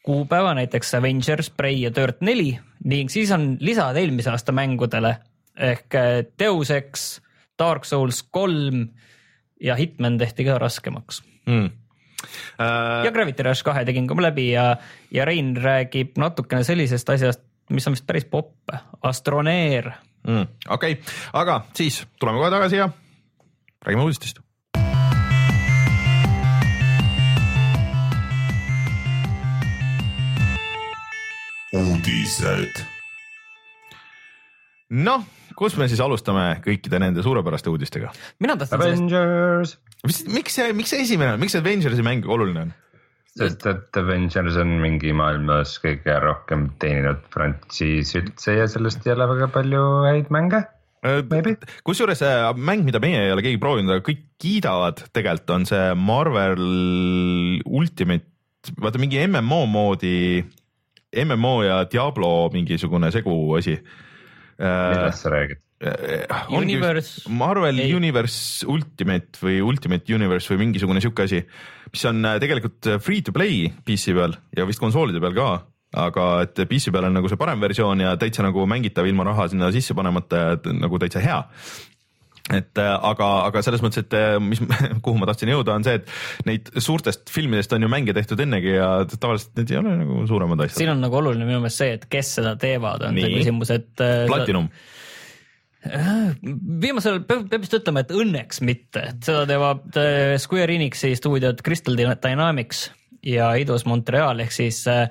kuupäeva, 0.09 0.55
näiteks 0.57 0.95
Avengers, 0.95 1.51
Prey 1.51 1.83
ja 1.83 1.91
Dirt 1.95 2.23
neli 2.25 2.55
ning 2.89 3.11
siis 3.13 3.29
on 3.35 3.59
lisad 3.61 3.97
eelmise 4.01 4.31
aasta 4.33 4.55
mängudele 4.57 5.19
ehk 5.53 5.97
äh, 5.99 6.23
Deus 6.41 6.71
Ex, 6.73 7.19
Dark 7.59 7.85
Souls 7.85 8.23
kolm 8.23 8.87
ja 9.61 9.77
Hitman 9.77 10.17
tehti 10.19 10.47
ka 10.49 10.57
raskemaks 10.63 11.21
mm. 11.47 11.69
Uh... 12.59 13.05
ja 13.05 13.13
Gravity 13.15 13.45
Rush 13.47 13.63
kahe 13.67 13.85
tegin 13.87 14.09
ka 14.09 14.17
läbi 14.19 14.49
ja, 14.51 14.73
ja 15.15 15.29
Rein 15.29 15.53
räägib 15.57 16.17
natukene 16.19 16.65
sellisest 16.65 17.13
asjast, 17.15 17.45
mis 17.71 17.87
on 17.87 17.95
vist 17.95 18.09
päris 18.09 18.25
popp, 18.25 18.73
Astroneer 19.03 19.93
mm,. 20.25 20.49
okei 20.73 20.97
okay., 20.97 21.17
aga 21.37 21.61
siis 21.77 22.01
tuleme 22.17 22.41
kohe 22.41 22.51
tagasi 22.57 22.81
ja 22.81 22.89
räägime 23.85 24.09
uudistest 24.09 24.41
uudised. 32.09 32.81
noh, 34.89 35.25
kus 35.59 35.75
me 35.77 35.89
siis 35.91 36.01
alustame 36.01 36.57
kõikide 36.65 37.01
nende 37.03 37.25
suurepäraste 37.25 37.69
uudistega? 37.69 38.13
mina 38.41 38.57
tahtsin 38.57 38.81
Avengers 38.81 39.75
sellest.... 39.77 40.31
miks 40.33 40.57
see, 40.57 40.73
miks 40.77 40.95
see 40.95 41.03
esimene 41.05 41.35
on, 41.35 41.43
miks 41.43 41.53
see 41.53 41.61
Avengersi 41.61 42.05
mäng 42.07 42.25
oluline 42.25 42.65
on? 42.65 42.73
sest 43.37 43.67
et 43.69 44.01
Avengers 44.01 44.57
on 44.63 44.79
mingi 44.81 45.13
maailmas 45.17 45.77
kõige 45.83 46.17
rohkem 46.25 46.71
teeninud 46.81 47.29
frantsiis 47.35 48.15
üldse 48.17 48.57
ja 48.57 48.67
sellest 48.73 49.05
ei 49.05 49.13
ole 49.13 49.29
väga 49.35 49.51
palju 49.59 49.85
häid 50.09 50.33
mänge 50.33 50.63
äh, 51.05 51.53
kusjuures 51.85 52.25
see 52.25 52.35
mäng, 52.57 52.89
mida 52.89 53.03
meie 53.05 53.27
ei 53.27 53.35
ole 53.35 53.45
keegi 53.45 53.61
proovinud, 53.61 53.99
aga 53.99 54.07
kõik 54.09 54.25
kiidavad, 54.41 55.05
tegelikult 55.13 55.59
on 55.59 55.69
see 55.69 55.93
Marvel 56.09 56.65
Ultimate, 57.69 58.33
vaata 58.81 59.03
mingi 59.03 59.21
MMO 59.29 59.67
moodi 59.69 60.17
MMO 61.13 61.55
ja 61.65 61.81
Diablo 61.89 62.51
mingisugune 62.53 63.11
segu 63.15 63.35
asi. 63.57 63.79
millest 64.59 65.23
sa 65.23 65.33
räägid? 65.33 65.63
Äh, 65.79 66.27
Universe. 66.51 67.31
Marvel 67.31 67.79
ei. 67.79 67.95
Universe 67.95 68.67
Ultimate 68.67 69.39
või 69.39 69.61
Ultimate 69.63 70.15
Universe 70.15 70.51
või 70.51 70.65
mingisugune 70.65 71.01
sihuke 71.01 71.29
asi, 71.29 71.45
mis 71.93 72.05
on 72.11 72.25
äh, 72.27 72.39
tegelikult 72.43 72.89
äh, 72.91 72.99
free 72.99 73.23
to 73.23 73.33
play 73.33 73.69
PC 73.87 74.17
peal 74.17 74.35
ja 74.59 74.67
vist 74.67 74.83
konsoolide 74.83 75.23
peal 75.23 75.37
ka 75.39 75.51
aga 76.03 76.25
et 76.45 76.59
PC 76.69 76.91
peal 76.93 77.07
on 77.09 77.15
nagu 77.17 77.31
see 77.31 77.39
parem 77.41 77.63
versioon 77.63 78.03
ja 78.03 78.17
täitsa 78.21 78.43
nagu 78.45 78.67
mängitav 78.69 79.07
ilma 79.09 79.25
raha 79.31 79.47
sinna 79.49 79.71
sisse 79.73 79.95
panemata, 79.97 80.59
nagu 80.77 80.99
täitsa 81.01 81.23
hea 81.25 81.39
et 82.55 82.81
äh, 82.81 82.91
aga, 83.11 83.29
aga 83.49 83.63
selles 83.65 83.83
mõttes, 83.85 84.07
et 84.07 84.15
äh, 84.17 84.37
mis, 84.43 84.61
kuhu 85.05 85.17
ma 85.21 85.29
tahtsin 85.29 85.53
jõuda, 85.53 85.77
on 85.77 85.87
see, 85.87 85.99
et 86.01 86.47
neid 86.49 86.71
suurtest 86.81 87.33
filmidest 87.33 87.75
on 87.77 87.85
ju 87.85 87.91
mänge 87.93 88.15
tehtud 88.17 88.41
ennegi 88.45 88.77
ja 88.77 88.91
tavaliselt 89.15 89.59
need 89.61 89.73
ei 89.75 89.81
ole 89.81 89.97
nagu 90.03 90.23
suuremad 90.31 90.65
asjad. 90.65 90.79
siin 90.81 90.95
on 90.95 91.03
nagu 91.05 91.19
oluline 91.21 91.49
minu 91.49 91.61
meelest 91.65 91.83
see, 91.83 91.99
et 91.99 92.07
kes 92.13 92.37
seda 92.41 92.55
teevad, 92.61 93.09
on 93.09 93.19
see 93.19 93.35
küsimus, 93.37 93.75
et. 93.75 93.91
Äh, 94.05 94.25
Platinum 94.31 94.71
viimasel 96.83 97.21
peab, 97.25 97.45
peab 97.49 97.63
vist 97.63 97.77
ütlema, 97.79 98.03
et 98.03 98.11
õnneks 98.13 98.59
mitte, 98.67 99.05
et 99.13 99.21
seda 99.25 99.45
teevad 99.49 99.95
Square 100.43 100.75
Enixi 100.75 101.13
stuudiod 101.17 101.63
Crystal 101.65 101.95
Dynamics 101.97 102.89
ja 103.25 103.53
Eidos 103.57 103.87
Montreal 103.89 104.43
ehk 104.43 104.53
siis 104.53 104.83
äh, 104.91 105.07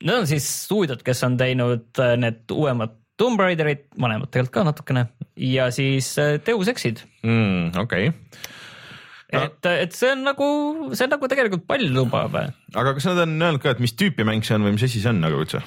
need 0.00 0.14
on 0.14 0.26
siis 0.30 0.48
stuudiod, 0.64 1.04
kes 1.06 1.22
on 1.28 1.36
teinud 1.38 2.02
need 2.24 2.56
uuemad 2.56 2.97
Tomb 3.18 3.40
Raiderit, 3.42 3.88
mõlemad 3.98 4.30
tegelikult 4.30 4.54
ka 4.54 4.66
natukene 4.68 5.08
ja 5.38 5.68
siis 5.74 6.12
äh, 6.22 6.36
Deus 6.46 6.70
Exid 6.70 7.02
mm,. 7.26 7.74
okei 7.82 8.12
okay. 8.12 8.46
No. 9.28 9.42
et, 9.44 9.66
et 9.84 9.92
see 9.92 10.08
on 10.14 10.22
nagu, 10.24 10.46
see 10.96 11.04
on 11.04 11.12
nagu 11.12 11.28
tegelikult 11.28 11.66
palju 11.68 11.90
lubav. 11.92 12.32
aga 12.32 12.94
kas 12.96 13.10
nad 13.10 13.26
on 13.26 13.34
öelnud 13.36 13.60
ka, 13.60 13.74
et 13.74 13.82
mis 13.84 13.92
tüüpi 13.92 14.24
mäng 14.24 14.46
see 14.46 14.56
on 14.56 14.64
või 14.64 14.78
mis 14.78 14.86
asi 14.86 15.02
see 15.02 15.12
on 15.12 15.20
nagu 15.20 15.42
üldse? 15.42 15.60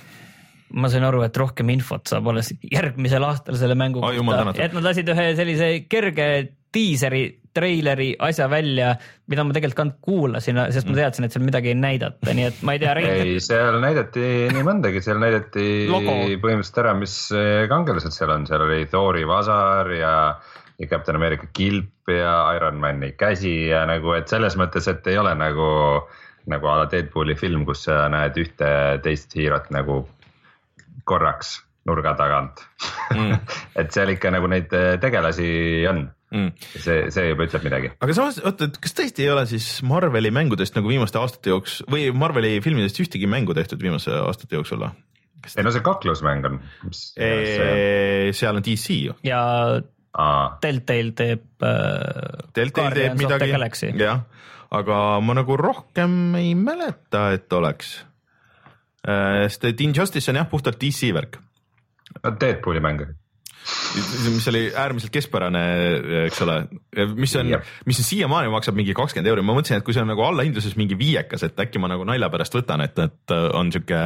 ma 0.72 0.89
sain 0.89 1.03
aru, 1.05 1.22
et 1.27 1.38
rohkem 1.38 1.70
infot 1.74 2.10
saab 2.10 2.31
alles 2.31 2.53
järgmisel 2.63 3.27
aastal 3.27 3.60
selle 3.60 3.75
mängu 3.77 4.01
kohta, 4.01 4.55
et 4.55 4.74
nad 4.74 4.88
lasid 4.88 5.12
ühe 5.13 5.27
sellise 5.38 5.70
kerge 5.91 6.27
diiseri 6.74 7.25
treileri 7.55 8.12
asja 8.24 8.48
välja, 8.51 8.93
mida 9.31 9.43
ma 9.43 9.55
tegelikult 9.55 9.77
ka 9.77 10.05
kuulasin, 10.08 10.60
sest 10.74 10.89
ma 10.89 10.98
teadsin, 10.98 11.27
et 11.27 11.36
seal 11.36 11.43
midagi 11.46 11.72
ei 11.74 11.77
näidata, 11.77 12.34
nii 12.36 12.48
et 12.48 12.62
ma 12.67 12.75
ei 12.75 12.81
tea. 12.81 12.96
ei, 13.01 13.36
seal 13.43 13.79
näidati 13.84 14.25
nii 14.55 14.65
mõndagi, 14.67 15.03
seal 15.03 15.20
näidati 15.22 15.65
Logo. 15.91 16.15
põhimõtteliselt 16.43 16.81
ära, 16.84 16.96
mis 16.98 17.15
eh, 17.36 17.65
kangelased 17.72 18.15
seal 18.15 18.34
on, 18.34 18.48
seal 18.50 18.65
oli 18.67 18.86
Thori 18.91 19.25
vasar 19.27 19.91
ja, 19.96 20.13
ja 20.79 20.91
Captain 20.91 21.20
America 21.20 21.50
kilp 21.58 22.12
ja 22.12 22.36
Iron 22.55 22.79
Mani 22.81 23.13
käsi 23.20 23.55
ja 23.72 23.84
nagu, 23.89 24.15
et 24.17 24.31
selles 24.31 24.58
mõttes, 24.60 24.88
et 24.91 25.12
ei 25.12 25.20
ole 25.20 25.36
nagu, 25.39 25.67
nagu 26.51 26.72
a 26.72 26.79
la 26.81 26.88
Deadpooli 26.91 27.36
film, 27.39 27.67
kus 27.67 27.86
sa 27.89 28.05
näed 28.12 28.39
ühte 28.39 28.72
teist 29.03 29.36
hiirot 29.38 29.70
nagu 29.75 30.05
korraks 31.10 31.60
nurga 31.89 32.13
tagant 32.13 32.62
mm. 33.15 33.38
et 33.81 33.93
seal 33.93 34.13
ikka 34.13 34.31
nagu 34.34 34.50
neid 34.51 34.74
eh, 34.77 34.96
tegelasi 35.01 35.51
on 35.89 36.05
mm.. 36.32 36.52
see, 36.74 37.06
see 37.14 37.30
juba 37.30 37.48
ütleb 37.48 37.66
midagi. 37.68 37.94
aga 38.02 38.18
samas 38.18 38.40
oota, 38.42 38.68
et 38.70 38.80
kas 38.82 38.96
tõesti 38.98 39.26
ei 39.26 39.32
ole 39.34 39.46
siis 39.50 39.68
Marveli 39.88 40.32
mängudest 40.34 40.78
nagu 40.78 40.92
viimaste 40.92 41.20
aastate 41.22 41.54
jooksul 41.54 41.90
või 41.92 42.10
Marveli 42.16 42.58
filmidest 42.64 43.00
ühtegi 43.04 43.30
mängu 43.32 43.56
tehtud 43.58 43.82
viimaste 43.84 44.16
aastate 44.24 44.60
jooksul 44.60 44.86
või? 44.86 44.94
ei 45.58 45.66
no 45.66 45.74
see 45.74 45.84
kaklusmäng 45.86 46.46
on, 46.50 46.60
mis. 46.86 47.08
seal 47.18 48.60
on 48.60 48.66
DC 48.66 49.00
ju. 49.08 49.18
ja 49.28 49.42
aa, 50.14 50.46
Deltale 50.64 51.16
teeb 51.18 51.66
äh, 51.66 52.46
Deltale 52.56 52.96
teeb 52.98 53.20
midagi 53.20 53.52
jah, 54.02 54.24
aga 54.72 54.98
ma 55.24 55.38
nagu 55.38 55.58
rohkem 55.60 56.38
ei 56.40 56.54
mäleta, 56.56 57.32
et 57.36 57.52
oleks. 57.54 57.96
sest 59.02 59.66
et 59.66 59.82
Injustice 59.82 60.30
on 60.32 60.38
jah 60.38 60.50
puhtalt 60.50 60.78
DC 60.82 61.10
värk, 61.16 61.40
Deadpooli 62.22 62.84
mäng. 62.84 63.02
Mis 64.32 64.48
oli 64.51 64.63
äärmiselt 64.75 65.13
keskpärane, 65.13 65.62
eks 66.25 66.41
ole, 66.46 66.58
mis 67.15 67.36
on 67.39 67.51
mis 67.86 68.01
on 68.01 68.08
siiamaani 68.08 68.51
maksab 68.53 68.77
mingi 68.77 68.96
kakskümmend 68.98 69.32
euri, 69.32 69.46
ma 69.46 69.56
mõtlesin, 69.58 69.82
et 69.82 69.88
kui 69.88 69.96
see 69.96 70.03
on 70.03 70.10
nagu 70.12 70.24
allahindluses 70.25 70.77
mingi 70.80 70.98
viiekas, 71.00 71.46
et 71.48 71.60
äkki 71.62 71.82
ma 71.82 71.91
nagu 71.91 72.06
nalja 72.08 72.32
pärast 72.34 72.56
võtan, 72.58 72.84
et, 72.86 72.98
et 73.01 73.36
on 73.38 73.74
sihuke, 73.74 74.01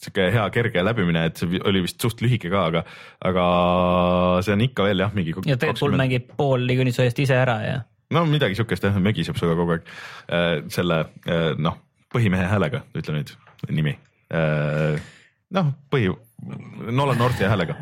sihuke 0.00 0.30
hea 0.34 0.48
kerge 0.54 0.84
läbimine, 0.84 1.26
et 1.30 1.40
see 1.40 1.62
oli 1.64 1.84
vist 1.86 2.00
suht 2.02 2.20
lühike 2.24 2.52
ka, 2.52 2.66
aga, 2.72 2.84
aga 3.30 3.46
see 4.46 4.56
on 4.56 4.66
ikka 4.68 4.90
veel 4.90 5.06
jah, 5.06 5.14
mingi 5.16 5.36
ja 5.48 5.56
Deadpool 5.60 5.96
mängib 5.98 6.34
pool 6.36 6.68
niikuinii 6.68 6.94
su 6.96 7.06
eest 7.06 7.24
ise 7.24 7.38
ära 7.40 7.60
ja 7.66 7.78
no 8.14 8.24
midagi 8.28 8.58
siukest 8.58 8.84
jah, 8.86 8.98
mögiseb 9.02 9.38
sinuga 9.38 9.56
kogu 9.58 9.76
aeg. 9.76 9.88
Äh, 10.30 10.50
selle 10.74 11.00
äh, 11.30 11.52
noh, 11.58 11.78
põhimehe 12.12 12.48
häälega, 12.50 12.84
ütle 12.96 13.16
nüüd 13.18 13.34
nimi. 13.70 13.94
Äh,. 14.34 14.98
noh, 15.54 15.72
põhi, 15.90 16.10
Nolan 16.90 17.18
Northi 17.20 17.44
häälega 17.44 17.76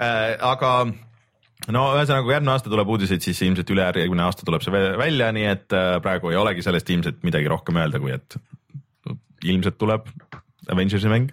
äh,, 0.00 0.34
aga 0.44 0.74
no 1.72 1.84
ühesõnaga 1.96 2.34
järgmine 2.34 2.52
aasta 2.54 2.72
tuleb 2.72 2.90
uudiseid, 2.96 3.22
siis 3.24 3.40
ilmselt 3.46 3.70
ülejärgmine 3.72 4.26
aasta 4.26 4.46
tuleb 4.46 4.64
see 4.64 4.74
vä- 4.74 4.96
välja, 5.00 5.30
nii 5.36 5.46
et 5.48 5.76
äh, 5.76 5.94
praegu 6.04 6.32
ei 6.32 6.40
olegi 6.40 6.64
sellest 6.66 6.90
ilmselt 6.92 7.22
midagi 7.26 7.48
rohkem 7.50 7.78
öelda, 7.80 8.00
kui 8.02 8.12
et 8.16 8.36
ilmselt 9.44 9.78
tuleb 9.80 10.08
Avengersi 10.72 11.10
mäng. 11.12 11.32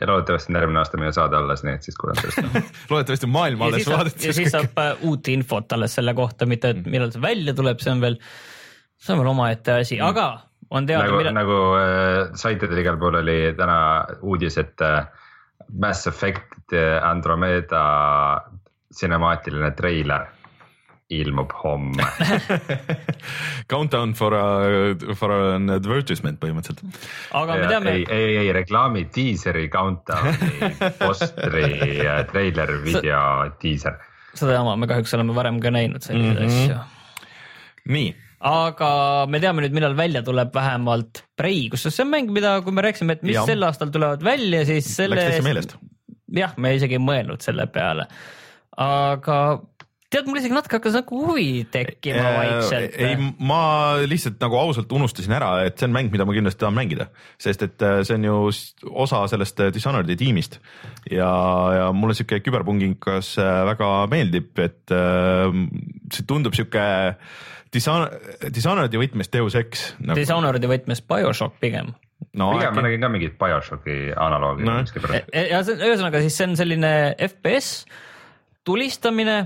ja 0.00 0.06
loodetavasti 0.06 0.52
on 0.52 0.60
järgmine 0.60 0.78
aasta 0.78 0.98
meie 0.98 1.12
saade 1.14 1.36
alles, 1.36 1.64
nii 1.66 1.74
et 1.74 1.86
siis 1.86 1.96
kuuleme 1.98 2.22
sellest. 2.22 2.74
loodetavasti 2.90 3.26
ja 3.26 3.64
alles 3.66 3.88
vaadates 3.90 4.26
ja 4.26 4.34
siis 4.36 4.52
saab 4.54 4.78
äh, 4.78 4.92
uut 5.10 5.28
infot 5.28 5.72
alles 5.74 5.94
selle 5.98 6.14
kohta, 6.14 6.46
mitte 6.46 6.74
et 6.74 6.84
millal 6.86 7.10
see 7.14 7.22
välja 7.22 7.54
tuleb, 7.54 7.82
see 7.82 7.94
on 7.94 8.04
veel, 8.04 8.18
see 8.98 9.14
on 9.14 9.22
veel 9.22 9.32
omaette 9.32 9.80
asi, 9.82 9.98
aga 10.00 10.28
on 10.70 10.86
teada, 10.86 11.06
nagu, 11.08 11.18
mida, 11.22 11.32
nagu 11.34 11.56
äh, 11.80 12.20
saitidel 12.38 12.82
igal 12.84 12.98
pool 13.00 13.18
oli 13.22 13.40
täna 13.58 13.78
uudis, 14.22 14.58
et 14.62 14.86
äh, 14.86 15.08
Mass 15.72 16.06
Effect 16.06 16.72
äh, 16.72 16.98
Andromeda 17.02 17.84
sinemaatiline 18.90 19.70
treiler 19.76 20.26
ilmub 21.08 21.52
homme. 21.62 22.04
Countdown 23.70 24.12
for 24.14 24.34
a, 24.34 25.14
for 25.16 25.32
an 25.32 25.70
advertisement 25.72 26.36
põhimõtteliselt. 26.40 26.84
aga 27.36 27.56
me 27.56 27.70
teame 27.70 27.94
ei, 27.96 28.04
ei, 28.12 28.34
ei 28.42 28.52
reklaami 28.56 29.06
diiseri 29.14 29.68
countdown'i, 29.72 30.72
postri, 31.00 31.64
treiler, 32.32 32.74
video, 32.84 33.22
diiser. 33.62 33.96
seda 34.36 34.58
jama 34.58 34.76
me 34.76 34.88
kahjuks 34.90 35.16
oleme 35.16 35.36
varem 35.36 35.62
ka 35.64 35.72
näinud 35.72 36.04
selliseid 36.04 36.42
mm 36.42 36.52
-hmm. 36.52 36.76
asju. 36.76 37.24
nii, 37.96 38.12
aga 38.38 38.90
me 39.30 39.40
teame 39.42 39.64
nüüd, 39.64 39.74
millal 39.74 39.96
välja 39.98 40.22
tuleb 40.26 40.52
vähemalt 40.54 41.24
Prei, 41.38 41.66
kusjuures 41.72 41.96
see 41.98 42.06
on 42.06 42.12
mäng, 42.12 42.30
mida, 42.34 42.58
kui 42.62 42.74
me 42.74 42.84
rääkisime, 42.86 43.18
et 43.18 43.24
mis 43.26 43.38
ja. 43.38 43.46
sel 43.48 43.66
aastal 43.66 43.90
tulevad 43.94 44.22
välja, 44.26 44.64
siis 44.68 44.90
selle 44.94 45.18
läks 45.18 45.32
täitsa 45.32 45.46
meelest. 45.46 45.74
jah, 46.38 46.54
me 46.60 46.74
isegi 46.76 46.98
ei 46.98 47.02
mõelnud 47.02 47.42
selle 47.42 47.66
peale, 47.72 48.06
aga 48.78 49.38
tead, 50.12 50.24
mul 50.28 50.38
isegi 50.40 50.54
natuke 50.56 50.78
hakkas 50.78 50.94
nagu 50.96 51.18
huvi 51.26 51.66
tekkima 51.72 52.22
vaikselt. 52.38 52.94
Äh, 52.96 53.10
ei, 53.12 53.28
ma 53.44 53.60
lihtsalt 54.08 54.38
nagu 54.40 54.56
ausalt 54.56 54.92
unustasin 54.96 55.34
ära, 55.36 55.50
et 55.68 55.76
see 55.76 55.88
on 55.88 55.92
mäng, 55.96 56.08
mida 56.12 56.24
ma 56.28 56.32
kindlasti 56.36 56.62
tahan 56.62 56.76
mängida, 56.78 57.08
sest 57.40 57.66
et 57.66 57.84
äh, 57.84 58.00
see 58.08 58.16
on 58.16 58.24
ju 58.28 58.38
osa 59.04 59.20
sellest 59.28 59.60
äh, 59.66 59.72
Dishonored'i 59.74 60.16
tiimist 60.20 60.58
ja, 61.12 61.28
ja 61.76 61.90
mulle 61.92 62.16
sihuke 62.16 62.40
küberpungikas 62.46 63.34
äh, 63.42 63.52
väga 63.68 63.92
meeldib, 64.12 64.50
et 64.64 64.96
see 66.14 66.26
tundub 66.28 66.56
sihuke 66.56 66.82
Dishon-, 67.74 68.08
Dishonored'i 68.48 68.96
võtmes 69.00 69.28
Deus 69.32 69.56
Ex 69.60 69.90
nagu,. 70.00 70.16
Dishonored'i 70.16 70.70
võtmes 70.70 71.02
BioShock 71.04 71.60
pigem. 71.60 71.92
no 72.32 72.54
pigem 72.56 72.78
ma 72.80 72.84
nägin 72.86 73.04
ka 73.04 73.10
mingit 73.12 73.36
BioShocki 73.40 73.98
analoogi 74.16 74.64
No. 74.64 74.72
no. 74.78 74.86
miskipärast. 74.88 75.28
ja 75.36 75.60
see, 75.68 75.76
ühesõnaga 75.84 76.24
siis 76.24 76.38
see 76.40 76.48
on 76.48 76.56
selline 76.56 76.92
FPS 77.28 77.84
tulistamine, 78.68 79.36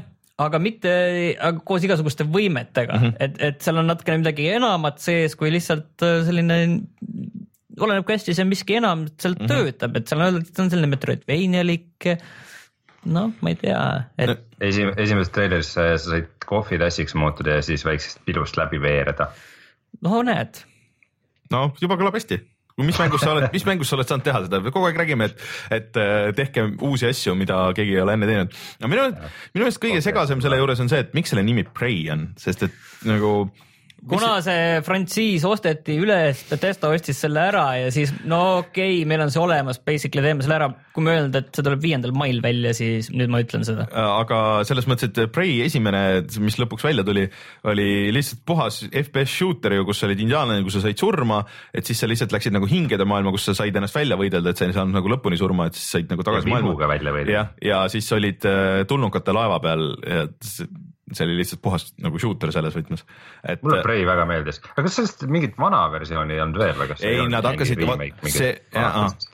aga 0.40 0.60
mitte, 0.62 0.92
aga 1.36 1.60
koos 1.66 1.84
igasuguste 1.84 2.24
võimetega 2.24 2.96
mm, 2.96 3.02
-hmm. 3.04 3.16
et, 3.20 3.40
et 3.48 3.64
seal 3.64 3.80
on 3.82 3.90
natukene 3.90 4.22
midagi 4.22 4.48
enamat 4.54 5.02
sees 5.02 5.36
kui 5.38 5.52
lihtsalt 5.52 6.04
äh, 6.06 6.22
selline, 6.26 6.58
oleneb 7.78 8.06
kui 8.06 8.16
hästi 8.16 8.36
see 8.38 8.48
miski 8.48 8.78
enam 8.80 9.06
seal 9.12 9.36
mm 9.36 9.44
-hmm. 9.44 9.52
töötab, 9.52 9.96
et 9.96 10.08
seal 10.08 10.20
on 10.20 10.26
öeldud, 10.28 10.48
et 10.48 10.56
see 10.56 10.64
on 10.64 10.72
selline 10.72 10.92
Metroidvania-lik. 10.94 12.10
noh, 13.12 13.32
ma 13.40 13.50
ei 13.50 13.56
tea, 13.58 13.82
et 14.18 14.38
esim-, 14.60 14.94
esimeses 14.96 15.32
treileris 15.34 15.72
sa 15.74 15.96
sa 15.98 16.10
said 16.10 16.28
kohvitassiks 16.46 17.14
muutuda 17.14 17.58
ja 17.58 17.62
siis 17.62 17.84
väiksest 17.84 18.22
pilust 18.24 18.56
läbi 18.56 18.80
veereda. 18.80 19.32
no 20.00 20.22
näed 20.22 20.62
no 21.50 21.72
juba 21.80 21.98
kõlab 22.00 22.16
hästi 22.16 22.40
mis 22.80 22.98
mängus 23.00 23.24
sa 23.24 23.32
oled, 23.34 23.48
mis 23.52 23.66
mängus 23.68 23.90
sa 23.90 23.98
oled 23.98 24.08
saanud 24.08 24.24
teha 24.26 24.44
seda, 24.46 24.62
kogu 24.68 24.88
aeg 24.88 25.00
räägime, 25.02 25.28
et, 25.30 25.42
et 25.78 26.00
äh, 26.00 26.30
tehke 26.36 26.68
uusi 26.80 27.10
asju, 27.10 27.36
mida 27.38 27.64
keegi 27.76 27.98
ei 27.98 28.04
ole 28.04 28.16
enne 28.16 28.30
teinud. 28.30 28.56
no 28.82 28.92
minu, 28.92 29.08
minu 29.52 29.66
meelest 29.66 29.82
kõige 29.82 30.00
segasem 30.04 30.44
selle 30.44 30.60
juures 30.60 30.80
on 30.82 30.92
see, 30.92 31.02
et 31.04 31.12
miks 31.16 31.34
selle 31.34 31.44
nimi 31.46 31.66
Prey 31.68 32.06
on, 32.12 32.30
sest 32.40 32.66
et 32.68 32.80
nagu 33.08 33.34
kuna 34.08 34.36
see 34.42 34.80
frantsiis 34.82 35.44
osteti 35.46 35.94
üles, 36.02 36.40
Bethesda 36.50 36.90
ostis 36.90 37.20
selle 37.22 37.44
ära 37.52 37.64
ja 37.78 37.90
siis 37.94 38.10
no 38.26 38.40
okei 38.62 38.98
okay,, 38.98 39.06
meil 39.08 39.22
on 39.22 39.30
see 39.30 39.42
olemas, 39.42 39.78
basically 39.78 40.24
teeme 40.24 40.42
selle 40.42 40.56
ära. 40.58 40.68
kui 40.92 41.04
me 41.06 41.14
öelda, 41.14 41.40
et 41.40 41.54
see 41.54 41.64
tuleb 41.64 41.80
viiendal 41.84 42.14
mail 42.16 42.42
välja, 42.44 42.74
siis 42.76 43.12
nüüd 43.14 43.30
ma 43.32 43.40
ütlen 43.44 43.64
seda. 43.66 43.86
aga 43.92 44.40
selles 44.68 44.88
mõttes, 44.90 45.12
et 45.12 45.32
Prey 45.32 45.60
esimene, 45.64 46.02
mis 46.42 46.58
lõpuks 46.58 46.86
välja 46.88 47.06
tuli, 47.06 47.28
oli 47.70 47.88
lihtsalt 48.14 48.42
puhas 48.48 48.82
FPS 48.90 49.38
shooter 49.38 49.78
ju, 49.78 49.86
kus 49.88 50.02
sa 50.02 50.10
olid 50.10 50.24
indiaanlane, 50.26 50.66
kus 50.66 50.80
sa 50.80 50.84
said 50.88 50.98
surma, 50.98 51.42
et 51.72 51.86
siis 51.86 52.02
sa 52.02 52.10
lihtsalt 52.10 52.34
läksid 52.34 52.58
nagu 52.58 52.68
hingede 52.68 53.06
maailma, 53.08 53.34
kus 53.34 53.48
sa 53.50 53.56
said 53.62 53.76
ennast 53.78 53.96
välja 53.96 54.18
võidelda, 54.18 54.50
et 54.50 54.58
sa 54.58 54.66
ei 54.66 54.76
saanud 54.76 54.98
nagu 54.98 55.14
lõpuni 55.14 55.38
surma, 55.40 55.70
et 55.70 55.78
siis 55.78 55.98
said 55.98 56.10
nagu 56.10 56.26
tagasi 56.26 56.50
maailma. 56.50 56.74
jah, 57.30 57.54
ja 57.62 57.84
siis 57.92 58.10
olid 58.18 58.50
äh, 58.50 58.82
tulnukate 58.90 59.36
laeva 59.36 59.62
peal 59.62 59.92
ja 60.02 60.26
see 61.16 61.26
oli 61.26 61.38
lihtsalt 61.40 61.62
puhas 61.64 61.88
nagu 62.02 62.20
shooter 62.20 62.52
selles 62.54 62.76
võtmes, 62.76 63.04
et 63.42 63.58
äh, 63.58 63.62
mulle 63.64 63.80
Prey 63.84 64.04
väga 64.08 64.26
meeldis, 64.28 64.60
aga 64.72 64.84
kas 64.86 64.98
sellest 64.98 65.24
mingit 65.32 65.58
vana 65.60 65.82
versiooni 65.92 66.36
ei 66.36 66.44
olnud 66.44 66.60
veel 66.62 66.76
või 66.78 66.90
kas? 66.92 67.04
ei, 67.08 67.24
nad 67.32 67.48
hakkasid, 67.48 67.82
see, 68.26 68.52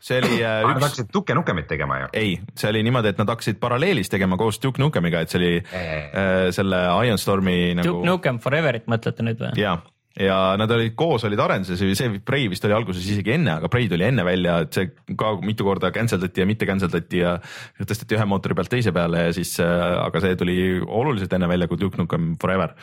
see 0.04 0.22
oli 0.22 0.40
äh, 0.40 0.62
Nad 0.64 0.76
üks, 0.76 0.86
hakkasid 0.88 1.12
Duke 1.14 1.36
Nukemit 1.38 1.68
tegema 1.70 2.00
ju. 2.04 2.10
ei, 2.18 2.38
see 2.58 2.72
oli 2.72 2.82
niimoodi, 2.86 3.14
et 3.14 3.20
nad 3.22 3.30
hakkasid 3.34 3.60
paralleelis 3.62 4.12
tegema 4.12 4.40
koos 4.40 4.60
Duke 4.62 4.82
Nukemiga, 4.82 5.22
et 5.24 5.34
see 5.34 5.42
oli 5.42 5.52
äh, 5.60 6.48
selle 6.54 6.82
Iron 7.06 7.20
Stormi 7.20 7.58
nagu 7.78 7.92
Duke 8.00 8.10
Nukem 8.10 8.42
Foreverit 8.42 8.90
mõtlete 8.90 9.26
nüüd 9.26 9.40
või? 9.42 9.54
ja, 9.60 9.78
ja 10.18 10.56
nad 10.58 10.70
olid 10.74 10.94
koos 10.98 11.24
olid 11.28 11.40
arenduses, 11.42 11.82
see 11.98 12.20
Prey 12.26 12.48
vist 12.50 12.64
oli 12.66 12.74
alguses 12.76 13.04
isegi 13.06 13.34
enne, 13.36 13.58
aga 13.58 13.70
Prey 13.72 13.88
tuli 13.90 14.06
enne 14.06 14.24
välja, 14.26 14.58
et 14.64 14.74
see 14.74 14.90
ka 15.18 15.34
mitu 15.44 15.66
korda 15.66 15.92
cancel 15.94 16.20
dati 16.22 16.42
ja 16.42 16.46
mitte 16.48 16.66
cancel 16.68 16.90
dati 16.92 17.22
ja 17.22 17.36
tõsteti 17.78 18.18
ühe 18.18 18.26
mootori 18.28 18.56
pealt 18.58 18.72
teise 18.72 18.94
peale 18.94 19.28
ja 19.28 19.34
siis, 19.36 19.54
aga 19.62 20.22
see 20.24 20.38
tuli 20.40 20.58
oluliselt 20.82 21.34
enne 21.36 21.50
välja 21.50 21.68
kui 21.70 21.80
Duke 21.80 22.00
Nukem 22.00 22.32
Forever. 22.40 22.74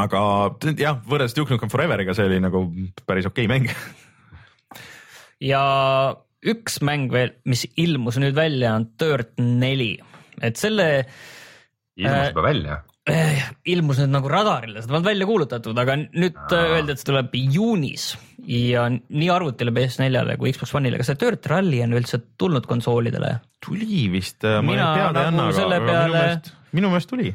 aga 0.00 0.22
jah, 0.80 1.02
võrreldes 1.06 1.36
Duke 1.36 1.54
Nukem 1.54 1.72
Foreveriga, 1.72 2.16
see 2.16 2.30
oli 2.30 2.40
nagu 2.42 2.64
päris 3.06 3.28
okei 3.30 3.46
okay 3.46 3.54
mäng. 3.54 4.78
ja 5.52 5.64
üks 6.40 6.80
mäng 6.82 7.12
veel, 7.12 7.36
mis 7.44 7.68
ilmus 7.76 8.18
nüüd 8.18 8.34
välja, 8.34 8.74
on 8.80 8.90
Dirt 8.98 9.36
neli, 9.38 9.94
et 10.42 10.58
selle 10.58 10.90
ilmus 10.96 11.30
Äh, 12.08 12.28
juba 12.28 12.42
välja. 12.42 12.82
Eh, 13.10 13.44
ilmus 13.72 14.00
nüüd 14.00 14.12
nagu 14.12 14.30
radarile, 14.30 14.80
seda 14.82 14.94
polnud 14.94 15.08
välja 15.08 15.28
kuulutatud, 15.28 15.78
aga 15.82 15.96
nüüd 16.00 16.38
äh, 16.56 16.74
öeldi, 16.76 16.94
et 16.94 17.02
see 17.02 17.08
tuleb 17.10 17.36
juunis 17.56 18.10
ja 18.50 18.86
nii 18.90 19.30
arvutile, 19.32 19.74
PS4-le 19.76 20.36
kui 20.40 20.52
Xbox 20.54 20.74
One'ile. 20.78 21.00
kas 21.00 21.10
see 21.12 21.20
Dirt 21.20 21.48
Rally 21.50 21.82
on 21.84 21.96
üldse 21.98 22.22
tulnud 22.40 22.68
konsoolidele? 22.70 23.36
tuli 23.64 24.06
vist, 24.12 24.44
ma 24.44 24.64
Mina 24.64 24.90
ei 24.94 25.00
ei 25.00 25.06
nagu 25.06 25.24
anna, 25.24 25.48
aga 25.48 25.64
minu 25.64 25.88
peale- 25.88 26.12
meelest, 26.14 26.52
minu 26.76 26.92
meelest 26.92 27.10
tuli 27.12 27.32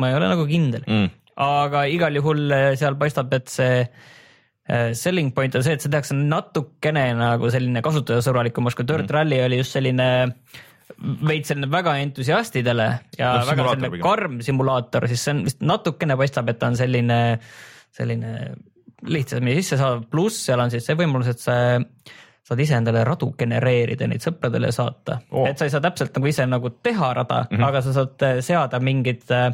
ma 0.00 0.10
ei 0.10 0.16
ole 0.18 0.30
nagu 0.32 0.46
kindel 0.48 0.86
mm.. 0.86 1.12
aga 1.46 1.84
igal 1.90 2.16
juhul 2.20 2.56
eh, 2.56 2.70
seal 2.80 2.98
paistab, 3.00 3.32
et 3.38 3.52
see 3.52 3.84
selling 4.94 5.32
point 5.34 5.56
on 5.58 5.64
see, 5.66 5.74
et 5.74 5.82
see 5.82 5.90
tehakse 5.90 6.14
natukene 6.14 7.08
nagu 7.18 7.48
selline 7.50 7.80
kasutajasõbralikumaks, 7.82 8.76
kui 8.78 8.86
Dirt 8.86 9.10
Rally 9.10 9.40
oli 9.42 9.56
just 9.58 9.74
selline 9.74 10.06
veits 11.00 11.52
selline 11.52 11.70
väga 11.72 11.96
entusiastidele 12.04 12.88
ja 13.18 13.34
No, 13.38 13.46
väga 13.48 13.68
selline 13.74 14.02
karm 14.02 14.40
simulaator, 14.44 15.08
siis 15.10 15.24
see 15.24 15.36
on 15.36 15.44
vist 15.48 15.62
natukene 15.64 16.16
paistab, 16.20 16.50
et 16.52 16.60
ta 16.60 16.70
on 16.70 16.78
selline, 16.78 17.20
selline 17.96 18.34
lihtsamini 19.08 19.56
sissesaadav, 19.60 20.04
pluss 20.12 20.44
seal 20.48 20.60
on 20.60 20.72
siis 20.72 20.84
see 20.86 20.98
võimalus, 20.98 21.30
et 21.32 21.40
sa 21.40 21.56
saad 22.50 22.60
ise 22.64 22.76
endale 22.76 23.04
radu 23.06 23.30
genereerida, 23.38 24.08
neid 24.10 24.24
sõpradele 24.24 24.72
saata 24.74 25.20
oh., 25.30 25.46
et 25.48 25.58
sa 25.58 25.68
ei 25.68 25.72
saa 25.72 25.82
täpselt 25.84 26.16
nagu 26.16 26.30
ise 26.30 26.46
nagu 26.48 26.72
teha 26.82 27.12
rada 27.16 27.44
mm, 27.46 27.56
-hmm. 27.56 27.66
aga 27.68 27.82
sa 27.84 27.94
saad 27.96 28.26
eh, 28.26 28.40
seada 28.44 28.80
mingid 28.80 29.24
äh, 29.30 29.52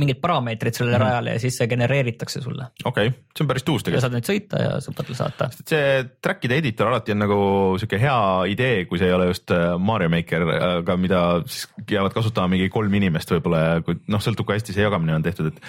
mingid 0.00 0.20
parameetrid 0.22 0.74
sellele 0.76 0.98
mm 0.98 1.02
-hmm. 1.02 1.08
rajale 1.08 1.34
ja 1.36 1.42
siis 1.42 1.56
see 1.58 1.68
genereeritakse 1.68 2.42
sulle. 2.42 2.68
okei 2.84 3.08
okay., 3.08 3.18
see 3.36 3.44
on 3.44 3.48
päris 3.48 3.64
tuus 3.64 3.82
tegelikult. 3.82 4.06
saad 4.06 4.16
neid 4.16 4.28
sõita 4.30 4.62
ja 4.62 4.78
sõpradele 4.84 5.18
saata. 5.18 5.50
see 5.56 6.04
track'ide 6.22 6.58
editor 6.62 6.88
alati 6.92 7.12
on 7.12 7.22
nagu 7.24 7.40
sihuke 7.80 8.00
hea 8.00 8.20
idee, 8.52 8.84
kui 8.84 8.98
see 8.98 9.08
ei 9.08 9.16
ole 9.16 9.26
just 9.32 9.50
äh, 9.50 9.78
Mario 9.78 10.08
Maker, 10.12 10.48
aga 10.82 10.96
mida 10.96 11.20
siis 11.46 11.68
jäävad 11.90 12.14
kasutama 12.14 12.54
mingi 12.54 12.68
kolm 12.68 12.94
inimest 12.94 13.30
võib-olla 13.30 13.62
ja 13.64 13.84
kui 13.86 13.98
noh, 14.06 14.22
sõltub 14.22 14.46
kui 14.46 14.58
hästi 14.58 14.76
see 14.76 14.86
jagamine 14.86 15.14
on 15.14 15.22
tehtud, 15.26 15.52
et 15.52 15.62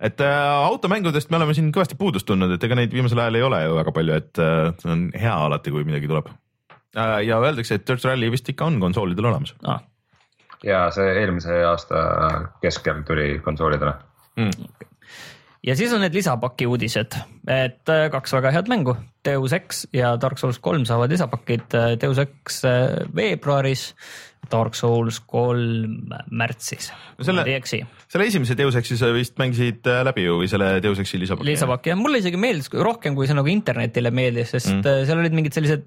et 0.00 0.20
äh, 0.20 0.64
automängudest 0.68 1.30
me 1.30 1.40
oleme 1.40 1.54
siin 1.58 1.72
kõvasti 1.74 1.98
puudust 1.98 2.26
tundnud, 2.28 2.52
et 2.54 2.64
ega 2.64 2.76
neid 2.78 2.92
viimasel 2.94 3.18
ajal 3.18 3.38
ei 3.38 3.46
ole 3.46 3.62
ju 3.64 3.78
väga 3.80 3.94
palju, 3.94 4.18
et 4.22 4.42
äh, 4.42 4.70
see 4.82 4.92
on 4.94 5.08
hea 5.14 5.34
alati, 5.48 5.74
kui 5.74 5.86
midagi 5.88 6.10
tuleb 6.10 6.30
äh,. 6.30 7.18
ja 7.26 7.40
öeldakse, 7.42 7.78
et 7.78 7.86
Dirt 7.88 8.06
Rally 8.06 8.30
vist 8.30 8.48
ikka 8.48 8.68
on 8.70 8.78
konsoolidel 8.82 9.30
olemas 9.32 9.54
Ah, 9.66 9.82
ja 10.66 10.88
see 10.94 11.14
eelmise 11.20 11.62
aasta 11.68 12.04
keskel 12.62 13.02
tuli 13.06 13.38
konsoolidele 13.44 13.92
mm.. 14.36 14.86
ja 15.66 15.76
siis 15.78 15.92
on 15.94 16.02
need 16.02 16.16
lisapaki 16.16 16.66
uudised, 16.66 17.18
et 17.46 17.92
äh, 17.92 18.06
kaks 18.12 18.34
väga 18.38 18.52
head 18.54 18.70
mängu, 18.70 18.96
Deus 19.24 19.54
Ex 19.56 19.84
ja 19.94 20.16
Dark 20.20 20.40
Souls 20.40 20.58
kolm 20.62 20.86
saavad 20.88 21.12
lisapakid, 21.14 21.68
Deus 22.02 22.18
Ex 22.22 22.62
äh, 22.66 22.98
veebruaris, 23.14 23.92
Dark 24.50 24.74
Souls 24.78 25.20
kolm 25.28 26.10
märtsis 26.30 26.90
ma 27.18 27.44
ei 27.44 27.58
eksi 27.58 27.82
selle 28.08 28.28
esimese 28.30 28.56
Deus 28.58 28.78
Exi 28.80 28.96
sa 28.98 29.12
vist 29.14 29.38
mängisid 29.38 29.86
äh, 29.86 30.02
läbi 30.08 30.26
ju 30.26 30.38
või 30.42 30.50
selle 30.50 30.78
Deus 30.82 31.02
Exi 31.04 31.20
lisapaki? 31.22 31.52
lisapakk 31.52 31.92
ja 31.92 31.98
mulle 31.98 32.22
isegi 32.22 32.40
meeldis 32.40 32.72
rohkem, 32.74 33.14
kui 33.18 33.30
see 33.30 33.38
nagu 33.38 33.50
internetile 33.52 34.10
meeldis, 34.14 34.56
sest 34.56 34.74
mm. 34.74 35.06
seal 35.06 35.22
olid 35.22 35.38
mingid 35.38 35.54
sellised 35.54 35.86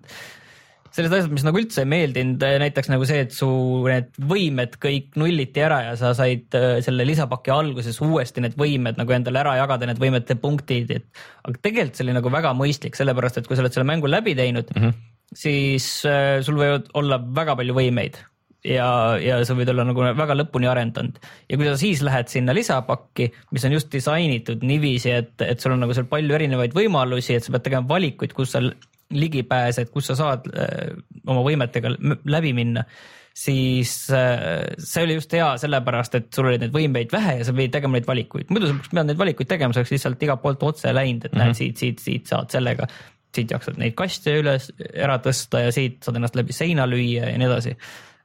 sellised 0.91 1.15
asjad, 1.15 1.33
mis 1.33 1.45
nagu 1.47 1.59
üldse 1.61 1.83
ei 1.85 1.89
meeldinud, 1.89 2.43
näiteks 2.63 2.91
nagu 2.91 3.05
see, 3.07 3.21
et 3.25 3.35
su 3.35 3.47
need 3.87 4.09
võimed 4.31 4.75
kõik 4.81 5.15
nulliti 5.19 5.63
ära 5.63 5.81
ja 5.87 5.93
sa 5.99 6.11
said 6.17 6.57
äh, 6.57 6.79
selle 6.83 7.05
lisapaki 7.07 7.53
alguses 7.53 8.01
uuesti 8.03 8.43
need 8.43 8.57
võimed 8.59 8.99
nagu 8.99 9.15
endale 9.15 9.43
ära 9.43 9.55
jagada, 9.61 9.87
need 9.89 10.01
võimete 10.01 10.35
punktid, 10.41 10.91
et 10.97 11.23
aga 11.47 11.63
tegelikult 11.63 11.99
see 11.99 12.07
oli 12.07 12.17
nagu 12.17 12.33
väga 12.33 12.51
mõistlik, 12.57 12.99
sellepärast 12.99 13.39
et 13.39 13.47
kui 13.47 13.57
sa 13.57 13.63
oled 13.63 13.77
selle 13.77 13.87
mängu 13.87 14.11
läbi 14.11 14.35
teinud 14.37 14.75
mm, 14.75 14.83
-hmm. 14.83 14.99
siis 15.45 15.87
äh, 16.09 16.41
sul 16.43 16.59
võivad 16.59 16.91
olla 16.99 17.21
väga 17.39 17.55
palju 17.61 17.77
võimeid 17.77 18.19
ja, 18.67 19.17
ja 19.21 19.39
sa 19.47 19.55
võid 19.57 19.71
olla 19.71 19.85
nagu 19.87 20.03
väga 20.17 20.35
lõpuni 20.37 20.69
arendanud 20.69 21.17
ja 21.49 21.57
kui 21.57 21.67
sa 21.67 21.77
siis 21.79 22.03
lähed 22.05 22.29
sinna 22.31 22.53
lisapakki, 22.53 23.31
mis 23.55 23.65
on 23.65 23.75
just 23.77 23.91
disainitud 23.93 24.63
niiviisi, 24.65 25.15
et, 25.15 25.33
et 25.45 25.59
sul 25.59 25.75
on 25.75 25.85
nagu 25.85 25.95
seal 25.97 26.09
palju 26.11 26.35
erinevaid 26.37 26.75
võimalusi, 26.77 27.37
et 27.37 27.45
sa 27.45 27.53
pead 27.55 27.69
tegema 27.69 27.87
valikuid, 27.89 28.35
kus 28.37 28.53
sa 28.57 28.63
ligi 29.11 29.43
pääsed, 29.47 29.89
kus 29.93 30.11
sa 30.11 30.17
saad 30.19 30.47
äh, 30.51 30.91
oma 31.27 31.43
võimetega 31.45 31.93
läbi 32.29 32.53
minna, 32.57 32.83
siis 33.33 34.09
äh, 34.11 34.65
see 34.77 35.05
oli 35.05 35.15
just 35.15 35.33
hea 35.35 35.47
sellepärast, 35.61 36.17
et 36.19 36.29
sul 36.35 36.49
oli 36.49 36.59
neid 36.61 36.73
võimeid 36.75 37.13
vähe 37.13 37.37
ja 37.39 37.47
sa 37.47 37.55
pidid 37.55 37.73
tegema 37.77 37.97
neid 37.97 38.07
valikuid, 38.07 38.51
muidu 38.51 38.71
sa 38.71 38.77
pead 38.83 39.07
neid 39.07 39.19
valikuid 39.21 39.49
tegema, 39.49 39.73
sa 39.73 39.81
oleks 39.81 39.95
lihtsalt 39.95 40.25
igalt 40.27 40.43
poolt 40.43 40.63
otse 40.67 40.93
läinud, 40.93 41.25
et 41.25 41.31
mm 41.33 41.39
-hmm. 41.39 41.51
näed 41.51 41.59
siit, 41.59 41.77
siit, 41.77 42.03
siit 42.03 42.31
saad 42.31 42.51
sellega, 42.51 42.87
siit 43.35 43.51
jaksad 43.51 43.79
neid 43.79 43.95
kaste 43.95 44.35
üles 44.39 44.71
ära 44.91 45.17
tõsta 45.23 45.65
ja 45.65 45.75
siit 45.75 46.01
saad 46.03 46.19
ennast 46.19 46.35
läbi 46.35 46.53
seina 46.53 46.87
lüüa 46.87 47.31
ja 47.31 47.37
nii 47.37 47.47
edasi. 47.47 47.77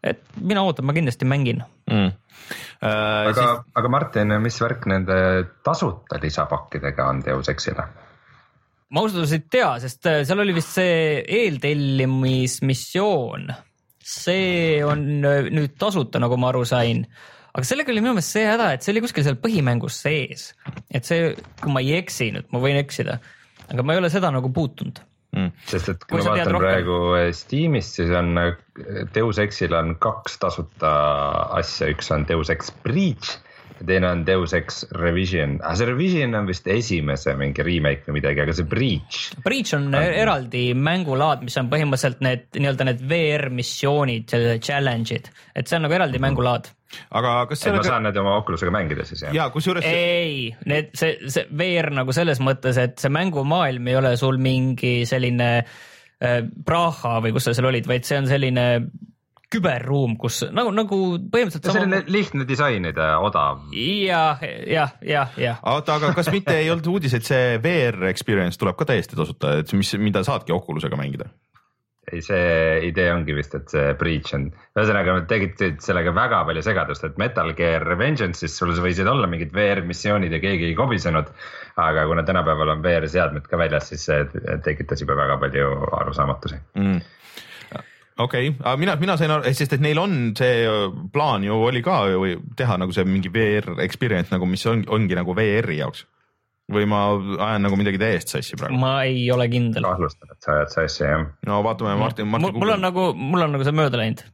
et 0.02 0.22
mina 0.40 0.62
ootan, 0.62 0.86
ma 0.86 0.92
kindlasti 0.92 1.24
mängin 1.24 1.62
mm. 1.90 2.10
äh, 2.82 3.28
aga 3.28 3.34
siis..., 3.34 3.62
aga 3.74 3.88
Martin, 3.88 4.40
mis 4.42 4.60
värk 4.60 4.86
nende 4.86 5.46
tasuta 5.62 6.18
lisapakkidega 6.22 7.08
on 7.08 7.22
Deus 7.24 7.48
Exile? 7.48 7.86
Ma 8.92 9.00
ausalt 9.02 9.20
öeldes 9.20 9.34
ei 9.34 9.42
tea, 9.50 9.70
sest 9.82 10.06
äh, 10.10 10.20
seal 10.26 10.42
oli 10.42 10.54
vist 10.56 10.72
see 10.76 11.22
eeltellimismissioon. 11.40 13.42
see 14.06 14.84
on 14.86 15.24
äh, 15.26 15.48
nüüd 15.50 15.74
tasuta, 15.80 16.18
nagu 16.22 16.36
ma 16.38 16.48
aru 16.52 16.64
sain. 16.68 16.98
aga 17.56 17.64
sellega 17.66 17.92
oli 17.92 18.02
minu 18.04 18.14
meelest 18.14 18.36
see 18.36 18.46
häda, 18.46 18.66
et 18.74 18.82
see 18.84 18.92
oli 18.94 19.04
kuskil 19.06 19.24
seal 19.26 19.38
põhimängus 19.42 19.94
sees. 20.06 20.40
et 20.90 21.04
see, 21.08 21.20
kui 21.62 21.70
ma 21.74 21.80
ei 21.82 21.90
eksi 21.98 22.26
nüüd, 22.36 22.46
ma 22.54 22.58
võin 22.62 22.78
eksida, 22.82 23.14
aga 23.66 23.80
ma 23.82 23.88
ei 23.94 24.00
ole 24.04 24.10
seda 24.14 24.28
nagu 24.34 24.48
puutunud. 24.54 24.96
mm. 25.34 25.50
sest 25.72 25.86
et 25.94 26.00
Kui 26.06 26.20
kui 26.20 26.22
ma 26.22 26.26
vaatan 26.36 26.54
praegu 26.62 26.96
eh, 27.18 27.32
Steamist, 27.34 27.92
siis 27.98 28.10
on 28.14 28.28
Deus 29.16 29.36
Exil 29.42 29.72
on 29.74 29.88
kaks 29.98 30.32
tasuta 30.44 30.90
asja, 31.58 31.84
üks 31.90 32.06
on 32.14 32.20
Deus 32.30 32.48
Ex 32.54 32.70
Breach 32.84 33.28
ja 33.80 33.86
teine 33.88 34.08
on 34.10 34.22
Deus 34.26 34.54
Ex 34.56 34.84
Revision, 34.96 35.58
see 35.76 35.88
Revision 35.88 36.34
on 36.38 36.48
vist 36.48 36.66
esimese 36.70 37.34
mingi 37.38 37.64
remake 37.66 38.08
või 38.08 38.18
midagi, 38.20 38.42
aga 38.44 38.54
see 38.56 38.68
Breach. 38.68 39.20
Breach 39.44 39.74
on 39.76 39.90
eraldi 39.96 40.70
mängulaad, 40.78 41.44
mis 41.46 41.56
on 41.60 41.70
põhimõtteliselt 41.72 42.22
need 42.24 42.46
nii-öelda 42.56 42.88
need 42.88 43.04
VR 43.10 43.48
missioonid, 43.54 44.36
challenge'id, 44.64 45.30
et 45.54 45.68
see 45.68 45.78
on 45.78 45.86
nagu 45.86 45.96
eraldi 45.98 46.22
mängulaad. 46.22 46.70
aga 47.18 47.32
kas 47.50 47.60
et 47.60 47.66
ma 47.66 47.82
sellega 47.82 47.88
saan 47.90 48.06
need 48.06 48.20
oma 48.20 48.36
Oculusega 48.38 48.72
mängida 48.72 49.04
siis 49.04 49.24
jah? 49.24 49.34
ja 49.34 49.48
kusjuures 49.52 49.84
ei, 49.90 50.52
need, 50.70 50.92
see, 50.96 51.16
see 51.32 51.48
VR 51.50 51.90
nagu 51.98 52.14
selles 52.16 52.40
mõttes, 52.40 52.78
et 52.80 52.96
see 53.02 53.12
mängumaailm 53.12 53.90
ei 53.90 53.98
ole 53.98 54.14
sul 54.20 54.38
mingi 54.40 55.00
selline 55.08 55.50
äh, 55.58 56.40
Praha 56.64 57.18
või 57.24 57.34
kus 57.36 57.50
sa 57.50 57.56
seal 57.56 57.68
olid, 57.72 57.90
vaid 57.90 58.06
see 58.08 58.22
on 58.22 58.30
selline 58.30 58.66
küberruum, 59.52 60.16
kus 60.18 60.40
nagu, 60.50 60.72
nagu 60.74 61.00
põhimõtteliselt 61.30 61.70
selline 61.70 62.02
lihtne 62.10 62.46
disainida, 62.48 63.12
odav. 63.22 63.66
jah, 63.72 64.42
jah, 64.66 64.94
jah, 65.06 65.34
jah. 65.38 65.60
oota, 65.74 66.00
aga 66.00 66.12
kas 66.16 66.30
mitte 66.34 66.56
ei 66.58 66.70
olnud 66.72 66.90
uudis, 66.96 67.14
et 67.18 67.26
see 67.26 67.58
VR 67.62 68.08
experience 68.10 68.58
tuleb 68.58 68.78
ka 68.78 68.88
täiesti 68.90 69.18
tasuta, 69.18 69.58
et 69.62 69.74
mis, 69.78 69.94
mida 70.02 70.24
saadki 70.26 70.54
Oculusega 70.56 70.98
mängida? 70.98 71.30
ei, 72.12 72.20
see 72.22 72.86
idee 72.86 73.08
ongi 73.10 73.34
vist, 73.34 73.54
et 73.58 73.72
see 73.72 73.94
Breach 73.98 74.34
on, 74.36 74.46
ühesõnaga 74.76 75.16
nad 75.16 75.26
tegid 75.30 75.80
sellega 75.82 76.12
väga 76.14 76.44
palju 76.46 76.62
segadust, 76.62 77.06
et 77.06 77.18
Metal 77.18 77.50
Gear 77.58 77.82
Revengeance'is 77.86 78.54
sul 78.60 78.70
võisid 78.82 79.10
olla 79.10 79.26
mingid 79.30 79.50
VR 79.54 79.82
missioonid 79.86 80.34
ja 80.34 80.40
keegi 80.42 80.70
ei 80.70 80.76
kobisenud. 80.78 81.32
aga 81.82 82.06
kuna 82.08 82.22
tänapäeval 82.24 82.76
on 82.76 82.82
VR 82.84 83.08
seadmed 83.10 83.50
ka 83.50 83.58
väljas, 83.58 83.90
siis 83.90 84.06
see 84.06 84.22
tekitas 84.64 85.02
juba 85.02 85.18
väga 85.18 85.38
palju 85.42 85.72
arusaamatusi. 85.98 86.62
mm.. 86.78 87.00
Okei 88.18 88.48
okay., 88.48 88.60
aga 88.64 88.76
mina, 88.80 88.96
mina 89.00 89.16
sain 89.20 89.32
aru, 89.32 89.54
sest 89.56 89.76
et 89.76 89.82
neil 89.84 90.00
on 90.00 90.18
see 90.38 90.66
plaan 91.12 91.44
ju 91.46 91.56
oli 91.68 91.82
ka 91.84 92.02
ju 92.10 92.20
või 92.22 92.36
teha 92.58 92.78
nagu 92.80 92.94
see 92.96 93.06
mingi 93.08 93.32
VR 93.32 93.80
experience 93.84 94.32
nagu, 94.32 94.48
mis 94.48 94.64
on, 94.70 94.84
ongi 94.92 95.18
nagu 95.18 95.36
VR-i 95.36 95.80
jaoks. 95.80 96.06
või 96.72 96.86
ma 96.90 97.00
ajan 97.14 97.62
nagu 97.62 97.76
midagi 97.78 98.00
täiesti 98.02 98.38
sassi 98.38 98.56
praegu? 98.58 98.78
ma 98.80 99.02
ei 99.08 99.26
ole 99.32 99.48
kindel. 99.52 99.84
kahtlustan, 99.84 100.32
et 100.32 100.48
sa 100.48 100.56
ajad 100.56 100.72
sassi 100.78 101.04
jah. 101.04 101.28
no 101.46 101.60
vaatame 101.66 101.94
Martin, 102.00 102.30
mul, 102.30 102.40
Martin. 102.46 102.60
mul 102.62 102.74
on 102.78 102.82
nagu, 102.88 103.06
mul 103.14 103.46
on 103.46 103.56
nagu 103.56 103.68
see 103.68 103.76
mööda 103.76 104.00
läinud. 104.00 104.24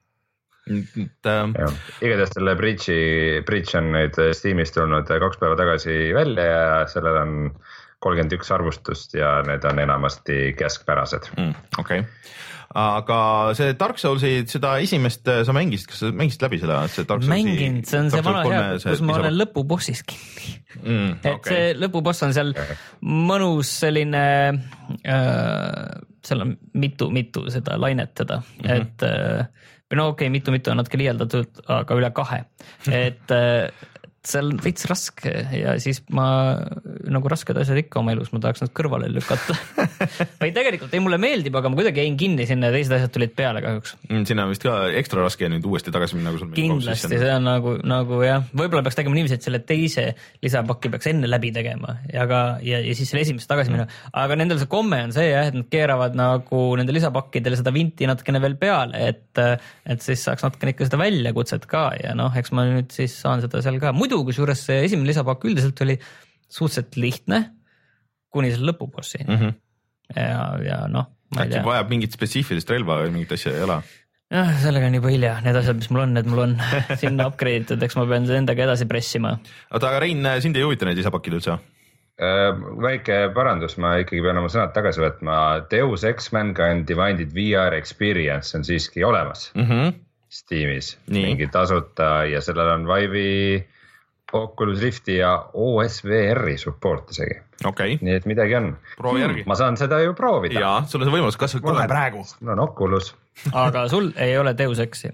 nagu. 0.71 1.59
jah, 1.67 1.79
igatahes 2.01 2.35
selle 2.37 2.57
Breach'i, 2.59 2.99
Breach 3.47 3.75
on 3.79 3.91
nüüd 3.97 4.19
Steamis 4.39 4.75
tulnud 4.77 5.11
kaks 5.11 5.43
päeva 5.43 5.59
tagasi 5.59 5.99
välja 6.15 6.47
ja 6.47 6.67
sellel 6.93 7.19
on 7.25 7.35
kolmkümmend 8.03 8.35
üks 8.35 8.51
arvustust 8.55 9.15
ja 9.15 9.41
need 9.47 9.67
on 9.67 9.83
enamasti 9.83 10.55
keskpärased. 10.59 11.35
mm,. 11.35 11.55
okei 11.83 12.07
okay., 12.07 12.41
aga 12.79 13.19
see 13.59 13.75
Dark 13.79 13.99
Soulsi, 14.01 14.33
seda 14.49 14.75
esimest 14.83 15.29
sa 15.29 15.55
mängisid, 15.57 15.91
kas 15.91 16.03
sa 16.05 16.13
mängisid 16.17 16.45
läbi 16.47 16.61
seda? 16.63 16.83
mänginud, 17.29 17.85
see 17.89 18.01
on 18.01 18.13
see 18.13 18.25
vana 18.25 18.45
hea, 18.49 18.63
kus 18.85 19.03
ma 19.05 19.19
olen 19.19 19.37
lõpubossis 19.37 20.05
kinni. 20.09 20.55
mm,. 20.81 21.11
et 21.21 21.35
okay. 21.35 21.51
see 21.51 21.75
lõpuboss 21.81 22.25
on 22.27 22.37
seal 22.37 22.55
mõnus 23.03 23.75
selline 23.83 24.25
äh,, 25.05 25.83
seal 26.23 26.47
on 26.47 26.57
mitu-mitu 26.79 27.49
seda 27.53 27.77
lainet 27.81 28.15
teda 28.19 28.41
mm, 28.41 28.65
-hmm. 28.65 28.81
et 28.81 29.07
äh, 29.09 29.71
või 29.93 30.01
no 30.01 30.09
okei 30.15 30.29
okay,, 30.29 30.33
mitu-mitu 30.33 30.73
on 30.73 30.81
natuke 30.81 30.97
liialdatud, 30.97 31.65
aga 31.69 31.97
üle 31.99 32.09
kahe, 32.17 32.45
et 33.05 33.35
äh, 33.37 33.69
seal 34.27 34.53
on 34.53 34.59
veits 34.63 34.87
raske. 34.91 35.31
Ja 35.57 35.75
siis 35.83 36.01
ma 36.15 36.27
nagu 37.11 37.31
rasked 37.31 37.59
asjad 37.59 37.81
ikka 37.83 38.01
oma 38.01 38.15
elus, 38.15 38.31
ma 38.35 38.41
tahaks 38.43 38.63
nad 38.63 38.71
kõrvale 38.77 39.09
lükata. 39.11 39.57
või 40.43 40.53
tegelikult 40.55 40.95
ei, 40.95 41.03
mulle 41.03 41.19
meeldib, 41.23 41.57
aga 41.59 41.71
ma 41.73 41.79
kuidagi 41.79 42.05
jäin 42.05 42.19
kinni 42.21 42.47
sinna 42.49 42.71
ja 42.71 42.77
teised 42.77 42.95
asjad 42.97 43.13
tulid 43.15 43.35
peale 43.39 43.63
kahjuks. 43.65 43.97
Mm, 44.09 44.27
sinna 44.29 44.47
on 44.47 44.53
vist 44.55 44.65
ka 44.67 44.77
ekstra 45.01 45.25
raske 45.25 45.51
nüüd 45.51 45.67
uuesti 45.69 45.95
tagasi 45.95 46.19
minna, 46.19 46.35
kui 46.35 46.43
sul 46.43 46.53
kindlasti, 46.55 47.11
see 47.19 47.33
on 47.35 47.47
nagu, 47.49 47.75
nagu 47.87 48.21
jah, 48.25 48.47
võib-olla 48.55 48.85
peaks 48.87 48.99
tegema 49.01 49.19
niiviisi, 49.19 49.41
et 49.41 49.49
selle 49.49 49.63
teise 49.67 50.07
lisapaki 50.45 50.93
peaks 50.93 51.11
enne 51.11 51.31
läbi 51.31 51.53
tegema 51.55 51.97
ja 52.13 52.27
ka 52.31 52.43
ja, 52.65 52.79
ja 52.83 52.95
siis 52.99 53.11
selle 53.11 53.25
esimese 53.27 53.51
tagasi 53.51 53.75
minema, 53.75 53.89
aga 54.23 54.39
nendel 54.39 54.63
see 54.63 54.71
komme 54.71 55.03
on 55.09 55.15
see 55.15 55.29
jah, 55.31 55.51
et 55.51 55.59
nad 55.59 55.69
keeravad 55.73 56.17
nagu 56.19 56.63
nende 56.79 56.95
lisapakkidele 56.95 57.59
seda 57.59 57.75
vinti 57.75 58.09
natukene 58.11 58.43
veel 58.43 58.59
peale, 58.61 59.03
et 59.11 59.43
et 59.43 60.05
siis 60.05 60.23
saaks 60.23 60.45
natukene 60.45 60.75
ikka 60.75 60.87
seda 60.87 61.01
väljakutset 61.01 61.67
ka 61.71 61.89
ja 61.99 62.15
noh, 62.19 62.33
eks 62.39 62.53
ma 62.55 62.67
nüüd 62.69 62.93
siis 62.95 63.15
saan 63.19 63.43
seda 63.45 63.63
seal 63.65 63.81
ka, 63.83 63.95
muidu 63.97 64.12
kusjuures 64.29 64.67
see 64.69 64.85
esimene 64.87 65.11
lisapakk 65.11 65.49
üldiselt 65.51 65.81
oli 65.85 65.97
suhteliselt 66.53 66.99
lihtne 67.01 67.43
kuni 68.33 68.53
selle 68.53 68.73
lõpubossini 68.73 69.27
mm. 69.29 69.41
-hmm. 69.41 69.59
ja, 70.17 70.45
ja 70.67 70.79
noh, 70.93 71.11
äkki 71.37 71.57
tea, 71.57 71.65
vajab 71.67 71.93
mingit 71.93 72.17
spetsiifilist 72.17 72.71
relva 72.73 73.03
või 73.03 73.13
mingit 73.17 73.35
asja 73.37 73.55
ei 73.57 73.67
ole? 73.67 73.81
jah, 74.33 74.55
sellega 74.63 74.89
on 74.89 74.97
juba 75.01 75.13
hilja, 75.13 75.35
need 75.45 75.61
asjad, 75.61 75.81
mis 75.81 75.91
mul 75.93 76.07
on, 76.07 76.17
need 76.19 76.31
mul 76.31 76.47
on 76.47 76.57
sinna 77.03 77.29
upgrade 77.33 77.67
itud, 77.67 77.85
eks 77.85 77.99
ma 77.99 78.07
pean 78.09 78.29
seda 78.29 78.41
endaga 78.45 78.69
edasi 78.69 78.89
pressima 78.89 79.37
oota, 79.37 79.87
aga 79.89 80.01
Rein, 80.07 80.25
sind 80.45 80.57
ei 80.57 80.67
huvita 80.67 80.89
need 80.89 81.01
lisapakid 81.01 81.41
üldse? 81.41 81.59
Äh, 82.23 82.53
väike 82.85 83.33
parandus, 83.35 83.79
ma 83.81 83.97
ikkagi 84.03 84.21
pean 84.23 84.37
oma 84.39 84.51
sõnad 84.53 84.75
tagasi 84.77 85.01
võtma. 85.01 85.37
Deus 85.73 86.05
Ex 86.05 86.29
Mankind 86.37 86.85
Divided 86.87 87.33
VR 87.33 87.73
Experience 87.79 88.53
on 88.59 88.67
siiski 88.69 89.05
olemas 89.05 89.51
Mm 89.57 89.65
-hmm. 89.69 89.95
Steamis, 90.33 90.99
mingi 91.13 91.47
tasuta 91.53 92.25
ja 92.25 92.41
sellel 92.41 92.69
on 92.73 92.87
Vive'i 92.89 93.61
Oculus 94.33 94.81
Rifti 94.83 95.19
ja 95.19 95.35
OSVR-i 95.53 96.57
support 96.61 97.11
isegi, 97.15 97.41
okei 97.65 97.97
okay., 97.97 97.99
nii 98.05 98.21
et 98.21 98.29
midagi 98.31 98.57
on. 98.59 98.71
proovi 98.99 99.25
järgi. 99.25 99.47
ma 99.47 99.59
saan 99.59 99.77
seda 99.81 100.01
ju 100.05 100.15
proovida. 100.19 100.61
ja 100.61 100.75
sul 100.87 101.03
on 101.03 101.11
see 101.11 101.17
võimalus, 101.17 101.41
kas 101.41 101.59
kohe 101.61 101.89
praegu? 101.91 102.25
mul 102.41 102.55
on 102.57 102.65
Oculus, 102.69 103.15
aga 103.53 103.89
sul 103.93 104.13
ei 104.17 104.39
ole 104.39 104.57
Deus 104.59 104.81
Exi 104.83 105.13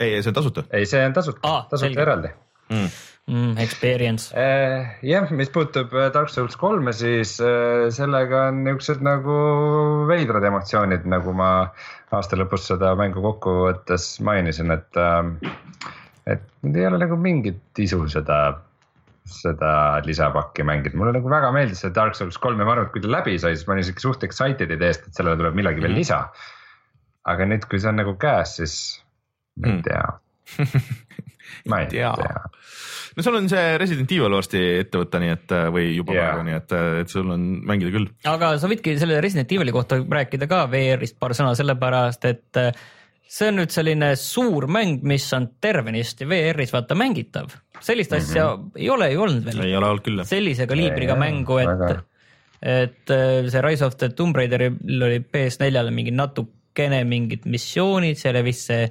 ei, 0.00 0.22
see 0.22 0.30
on 0.30 0.40
tasuta 0.40 0.66
ei, 0.72 0.86
see 0.86 1.04
on 1.06 1.14
tasuta 1.16 1.42
ah,, 1.42 1.62
tasuta 1.70 1.86
selge. 1.86 2.02
eraldi 2.02 2.32
mm.. 2.68 2.88
mm,. 3.26 3.58
Experience. 3.58 4.30
Eh, 4.36 4.96
jah, 5.02 5.30
mis 5.30 5.50
puutub 5.52 5.94
eh, 5.94 6.08
Dark 6.14 6.32
Souls 6.32 6.56
kolme, 6.60 6.92
siis 6.96 7.36
eh, 7.40 7.86
sellega 7.94 8.48
on 8.50 8.62
niisugused 8.66 9.04
nagu 9.06 9.36
veidrad 10.10 10.46
emotsioonid, 10.50 11.06
nagu 11.10 11.34
ma 11.36 11.50
aasta 12.14 12.38
lõpus 12.38 12.68
seda 12.70 12.94
mängu 12.98 13.22
kokku 13.24 13.60
võttes 13.66 14.16
mainisin, 14.24 14.74
et, 14.74 15.00
et 16.26 16.42
nüüd 16.66 16.76
ei 16.80 16.86
ole 16.88 16.98
nagu 16.98 17.16
mingit 17.20 17.78
isu 17.78 18.00
seda, 18.10 18.38
seda 19.30 19.72
lisapakki 20.06 20.64
mängida, 20.66 20.96
mulle 20.98 21.12
nagu 21.16 21.30
väga 21.30 21.52
meeldis 21.54 21.80
see 21.84 21.90
Dark 21.94 22.14
Souls 22.18 22.38
kolm 22.42 22.58
ja 22.62 22.66
ma 22.66 22.74
arvan, 22.76 22.86
et 22.88 22.92
kui 22.94 23.02
ta 23.04 23.10
läbi 23.10 23.38
sai, 23.42 23.54
siis 23.56 23.66
ma 23.68 23.74
olin 23.76 23.86
siuke 23.86 24.02
suht 24.04 24.26
excited 24.26 24.70
ideest, 24.74 25.06
et 25.08 25.14
sellele 25.18 25.38
tuleb 25.40 25.54
millalgi 25.58 25.82
veel 25.82 25.92
Mhm. 25.94 25.98
lisa. 26.04 26.20
aga 27.26 27.42
nüüd, 27.44 27.64
kui 27.66 27.80
see 27.82 27.88
on 27.90 27.96
nagu 27.98 28.12
käes, 28.22 28.56
siis 28.60 29.02
ma 29.58 29.66
ei 29.68 29.72
Mm. 29.72 29.82
tea, 29.82 30.04
ma 31.70 31.80
ei 31.82 31.86
tea. 31.90 32.12
tea 32.14 32.42
no 33.16 33.22
sul 33.24 33.34
on 33.38 33.48
see 33.48 33.78
Resident 33.80 34.12
Evil 34.12 34.30
varsti 34.36 34.60
ette 34.82 34.98
võtta, 35.00 35.18
nii 35.22 35.32
et 35.32 35.54
või 35.74 35.86
juba 35.96 36.12
Jaa. 36.14 36.26
praegu, 36.28 36.44
nii 36.46 36.56
et, 36.58 36.72
et 37.00 37.08
sul 37.08 37.30
on 37.32 37.46
mängida 37.66 37.90
küll. 37.94 38.06
aga 38.30 38.52
sa 38.60 38.68
võidki 38.70 38.94
selle 39.00 39.18
Resident 39.24 39.50
Evil'i 39.56 39.72
kohta 39.74 39.98
rääkida 40.04 40.46
ka 40.50 40.66
VR-ist 40.70 41.18
paar 41.18 41.34
sõna, 41.38 41.54
sellepärast 41.58 42.24
et 42.30 42.60
äh, 42.62 42.70
see 43.26 43.48
on 43.50 43.58
nüüd 43.60 43.72
selline 43.74 44.12
suur 44.20 44.68
mäng, 44.70 45.02
mis 45.06 45.26
on 45.36 45.48
tervenisti 45.62 46.28
VR-is 46.28 46.72
vaata 46.74 46.96
mängitav. 46.98 47.54
sellist 47.82 48.12
asja 48.16 48.48
ei 48.78 48.90
ole 48.90 49.10
ju 49.12 49.22
olnud 49.26 49.44
veel. 49.44 49.64
ei 49.66 49.76
ole 49.76 49.90
olnud 49.90 50.04
küll 50.06 50.24
sellise 50.28 50.66
kaliibriga 50.70 51.18
mängu, 51.18 51.58
et, 51.62 52.02
et 52.62 53.14
äh, 53.14 53.50
see 53.50 53.64
Rise 53.66 53.86
of 53.86 53.98
the 54.00 54.12
Tomb 54.14 54.36
Raideril 54.36 54.78
oli 55.08 55.20
PS4-le 55.20 55.94
mingi 55.94 56.14
natukene 56.14 57.02
mingid 57.08 57.48
missioonid, 57.50 58.18
seal 58.20 58.38
vist 58.46 58.70
see, 58.70 58.88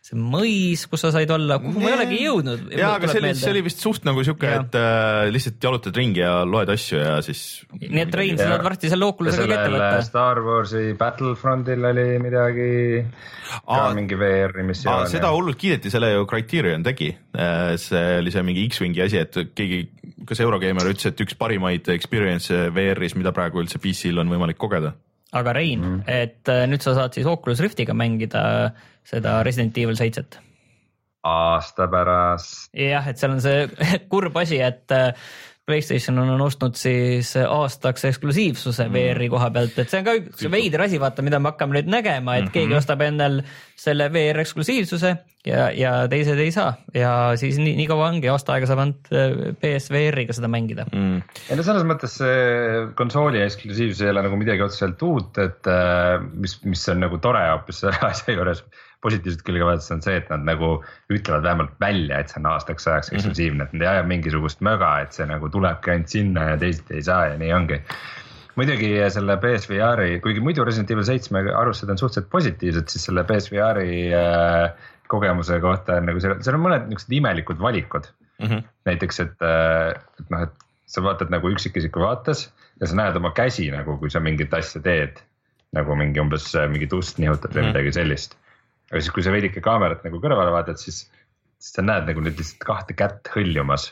see 0.00 0.16
mõis, 0.16 0.86
kus 0.88 1.02
sa 1.04 1.10
said 1.12 1.30
olla, 1.34 1.58
kuhu 1.60 1.82
ma 1.82 1.90
ei 1.90 1.94
olegi 1.98 2.18
jõudnud. 2.22 2.62
ja, 2.72 2.94
aga 2.96 3.10
see 3.10 3.20
oli, 3.20 3.32
see 3.36 3.50
oli 3.52 3.62
vist 3.66 3.82
suht 3.84 4.06
nagu 4.08 4.22
sihuke, 4.24 4.48
et 4.48 4.76
äh, 4.80 5.28
lihtsalt 5.32 5.60
jalutad 5.66 5.98
ringi 6.00 6.22
ja 6.22 6.38
loed 6.48 6.72
asju 6.72 7.02
ja 7.02 7.18
siis. 7.24 7.42
nii 7.76 8.02
et 8.06 8.16
Rein, 8.16 8.38
sa 8.40 8.46
Jaa. 8.46 8.54
saad 8.54 8.64
varsti 8.64 8.92
selle 8.92 9.06
ja 9.06 9.14
Oculusega 9.14 9.48
kätte 9.50 9.66
sellel 9.68 9.84
võtta. 9.84 10.06
Star 10.08 10.40
Warsi 10.46 10.84
Battlefrontil 11.00 11.90
oli 11.90 12.06
midagi, 12.24 12.70
ka 13.58 13.60
Aa, 13.76 13.92
mingi 13.98 14.16
VR-i 14.20 14.64
missioon. 14.70 15.10
seda 15.12 15.34
hullult 15.36 15.60
kiideti, 15.60 15.92
selle 15.92 16.14
ju 16.14 16.24
Criterion 16.30 16.86
tegi. 16.86 17.12
see 17.80 18.06
oli 18.22 18.32
see 18.32 18.46
mingi 18.46 18.64
X-Wingi 18.72 19.04
asi, 19.04 19.20
et 19.20 19.36
keegi, 19.54 19.84
kas 20.26 20.40
Eurogeimer 20.40 20.88
ütles, 20.90 21.12
et 21.12 21.20
üks 21.22 21.36
parimaid 21.38 21.92
experience'e 21.92 22.70
VR-is, 22.74 23.14
mida 23.20 23.36
praegu 23.36 23.60
üldse 23.62 23.78
PC-l 23.82 24.24
on 24.24 24.32
võimalik 24.32 24.58
kogeda. 24.60 24.96
Aga 25.36 25.54
Rein 25.56 25.80
mm., 25.80 26.04
et 26.10 26.50
äh, 26.50 26.64
nüüd 26.70 26.84
sa 26.84 26.94
saad 26.98 27.16
siis 27.16 27.28
Oculus 27.30 27.62
Riftiga 27.62 27.94
mängida 27.96 28.44
seda 29.06 29.40
Resident 29.46 29.78
Evil 29.78 29.98
seitset. 29.98 30.40
aasta 31.26 31.86
pärast. 31.92 32.70
jah, 32.74 33.06
et 33.06 33.20
seal 33.20 33.36
on 33.36 33.44
see 33.44 33.68
kurb 34.12 34.36
asi, 34.40 34.60
et 34.64 34.96
äh, 34.96 35.12
Playstation 35.70 36.18
on 36.18 36.40
ostnud 36.42 36.74
siis 36.76 37.32
aastaks 37.46 38.04
eksklusiivsuse 38.10 38.88
Mhm. 38.88 38.94
VR-i 38.96 39.28
koha 39.30 39.50
pealt, 39.54 39.78
et 39.78 39.88
see 39.92 40.00
on 40.02 40.04
ka 40.08 40.16
üks 40.18 40.46
veider 40.50 40.82
asi, 40.82 40.98
vaata, 40.98 41.22
mida 41.22 41.38
me 41.38 41.52
hakkame 41.52 41.78
nüüd 41.78 41.90
nägema, 41.92 42.36
et 42.40 42.48
Mhm. 42.48 42.52
keegi 42.56 42.74
ostab 42.76 43.00
endal 43.06 43.40
selle 43.80 44.10
VR 44.12 44.42
eksklusiivsuse 44.42 45.14
ja, 45.46 45.70
ja 45.72 45.92
teised 46.10 46.36
ei 46.42 46.50
saa 46.52 46.74
ja 46.92 47.12
siis 47.40 47.56
nii, 47.56 47.76
nii 47.78 47.86
kaua 47.88 48.10
ongi, 48.10 48.28
aasta 48.28 48.52
aega 48.58 48.66
saab 48.68 48.82
ainult 48.82 49.08
äh, 49.14 49.54
PSVR-iga 49.62 50.34
seda 50.36 50.50
mängida 50.52 50.84
Mm. 50.92 51.22
ei 51.48 51.56
no 51.56 51.62
selles 51.64 51.86
mõttes 51.88 52.18
see 52.18 52.86
konsooli 52.98 53.40
eksklusiivsus 53.46 54.02
ei 54.04 54.10
ole 54.12 54.22
nagu 54.26 54.36
midagi 54.36 54.62
otseselt 54.66 55.00
uut, 55.06 55.38
et 55.38 55.66
äh, 55.70 56.18
mis, 56.34 56.58
mis 56.64 56.82
on 56.92 57.00
nagu 57.06 57.18
tore 57.22 57.40
hoopis 57.52 57.80
selle 57.86 57.96
asja 58.10 58.34
juures. 58.34 58.64
Positiivset 59.02 59.42
külge 59.46 59.64
vaadates 59.64 59.90
on 59.94 60.02
see, 60.04 60.16
et 60.20 60.28
nad 60.30 60.42
nagu 60.44 60.70
ütlevad 61.12 61.42
vähemalt 61.46 61.76
välja, 61.80 62.18
et 62.20 62.28
see 62.28 62.40
on 62.42 62.46
aastaks 62.52 62.86
ajaks 62.86 63.12
eksklusiivne, 63.16 63.64
et 63.64 63.72
nad 63.72 63.82
ei 63.82 63.88
aja 63.94 64.02
mingisugust 64.06 64.60
möga, 64.60 64.90
et 65.02 65.12
see 65.16 65.26
nagu 65.26 65.48
tulebki 65.48 65.90
ainult 65.94 66.08
sinna 66.12 66.50
ja 66.50 66.56
teised 66.60 66.90
ei 66.92 67.02
saa 67.02 67.26
ja 67.32 67.38
nii 67.40 67.52
ongi 67.56 67.80
muidugi 68.60 68.92
selle 69.14 69.36
PSVR-i, 69.40 70.20
kuigi 70.20 70.40
muidu 70.44 70.64
Resident 70.66 70.90
Evil 70.90 71.06
seitsme 71.08 71.40
arvustused 71.54 71.90
on 71.90 71.98
suhteliselt 71.98 72.30
positiivsed, 72.30 72.88
siis 72.92 73.04
selle 73.08 73.24
PSVR-i 73.24 74.00
äh, 74.12 74.88
kogemuse 75.08 75.60
kohta 75.60 75.96
on 76.00 76.06
nagu 76.10 76.20
seal, 76.20 76.36
seal 76.44 76.58
on 76.58 76.64
mõned 76.66 76.88
niisugused 76.90 77.14
imelikud 77.20 77.58
valikud 77.62 78.10
Mm 78.40 78.46
-hmm. 78.48 78.62
näiteks, 78.88 79.18
et, 79.20 79.42
et 80.20 80.30
noh, 80.32 80.42
et 80.42 80.52
sa 80.88 81.02
vaatad 81.04 81.28
nagu 81.28 81.50
üksikisiku 81.52 82.00
vaates 82.00 82.46
ja 82.80 82.86
sa 82.86 82.96
näed 82.96 83.16
oma 83.16 83.34
käsi 83.36 83.66
nagu, 83.70 83.98
kui 84.00 84.08
sa 84.10 84.20
mingit 84.20 84.54
asja 84.54 84.80
teed. 84.80 85.18
nagu 85.72 85.94
mingi 85.94 86.18
umbes 86.20 86.54
äh, 86.56 86.64
mingi 86.70 86.86
tust 86.86 87.18
nihutad 87.18 87.52
või 87.54 87.60
Mhm. 87.62 87.66
midagi 87.68 87.92
sellist. 87.92 88.36
Aga 88.90 89.00
siis, 89.00 89.12
kui 89.14 89.24
sa 89.24 89.32
veidike 89.34 89.62
kaamerat 89.64 90.04
nagu 90.06 90.20
kõrvale 90.22 90.52
vaatad, 90.54 90.80
siis, 90.82 91.04
siis 91.62 91.76
sa 91.76 91.84
näed 91.86 92.08
nagu 92.10 92.22
nüüd 92.24 92.38
lihtsalt 92.40 92.66
kahte 92.66 92.96
kätt 92.98 93.30
hõljumas. 93.34 93.90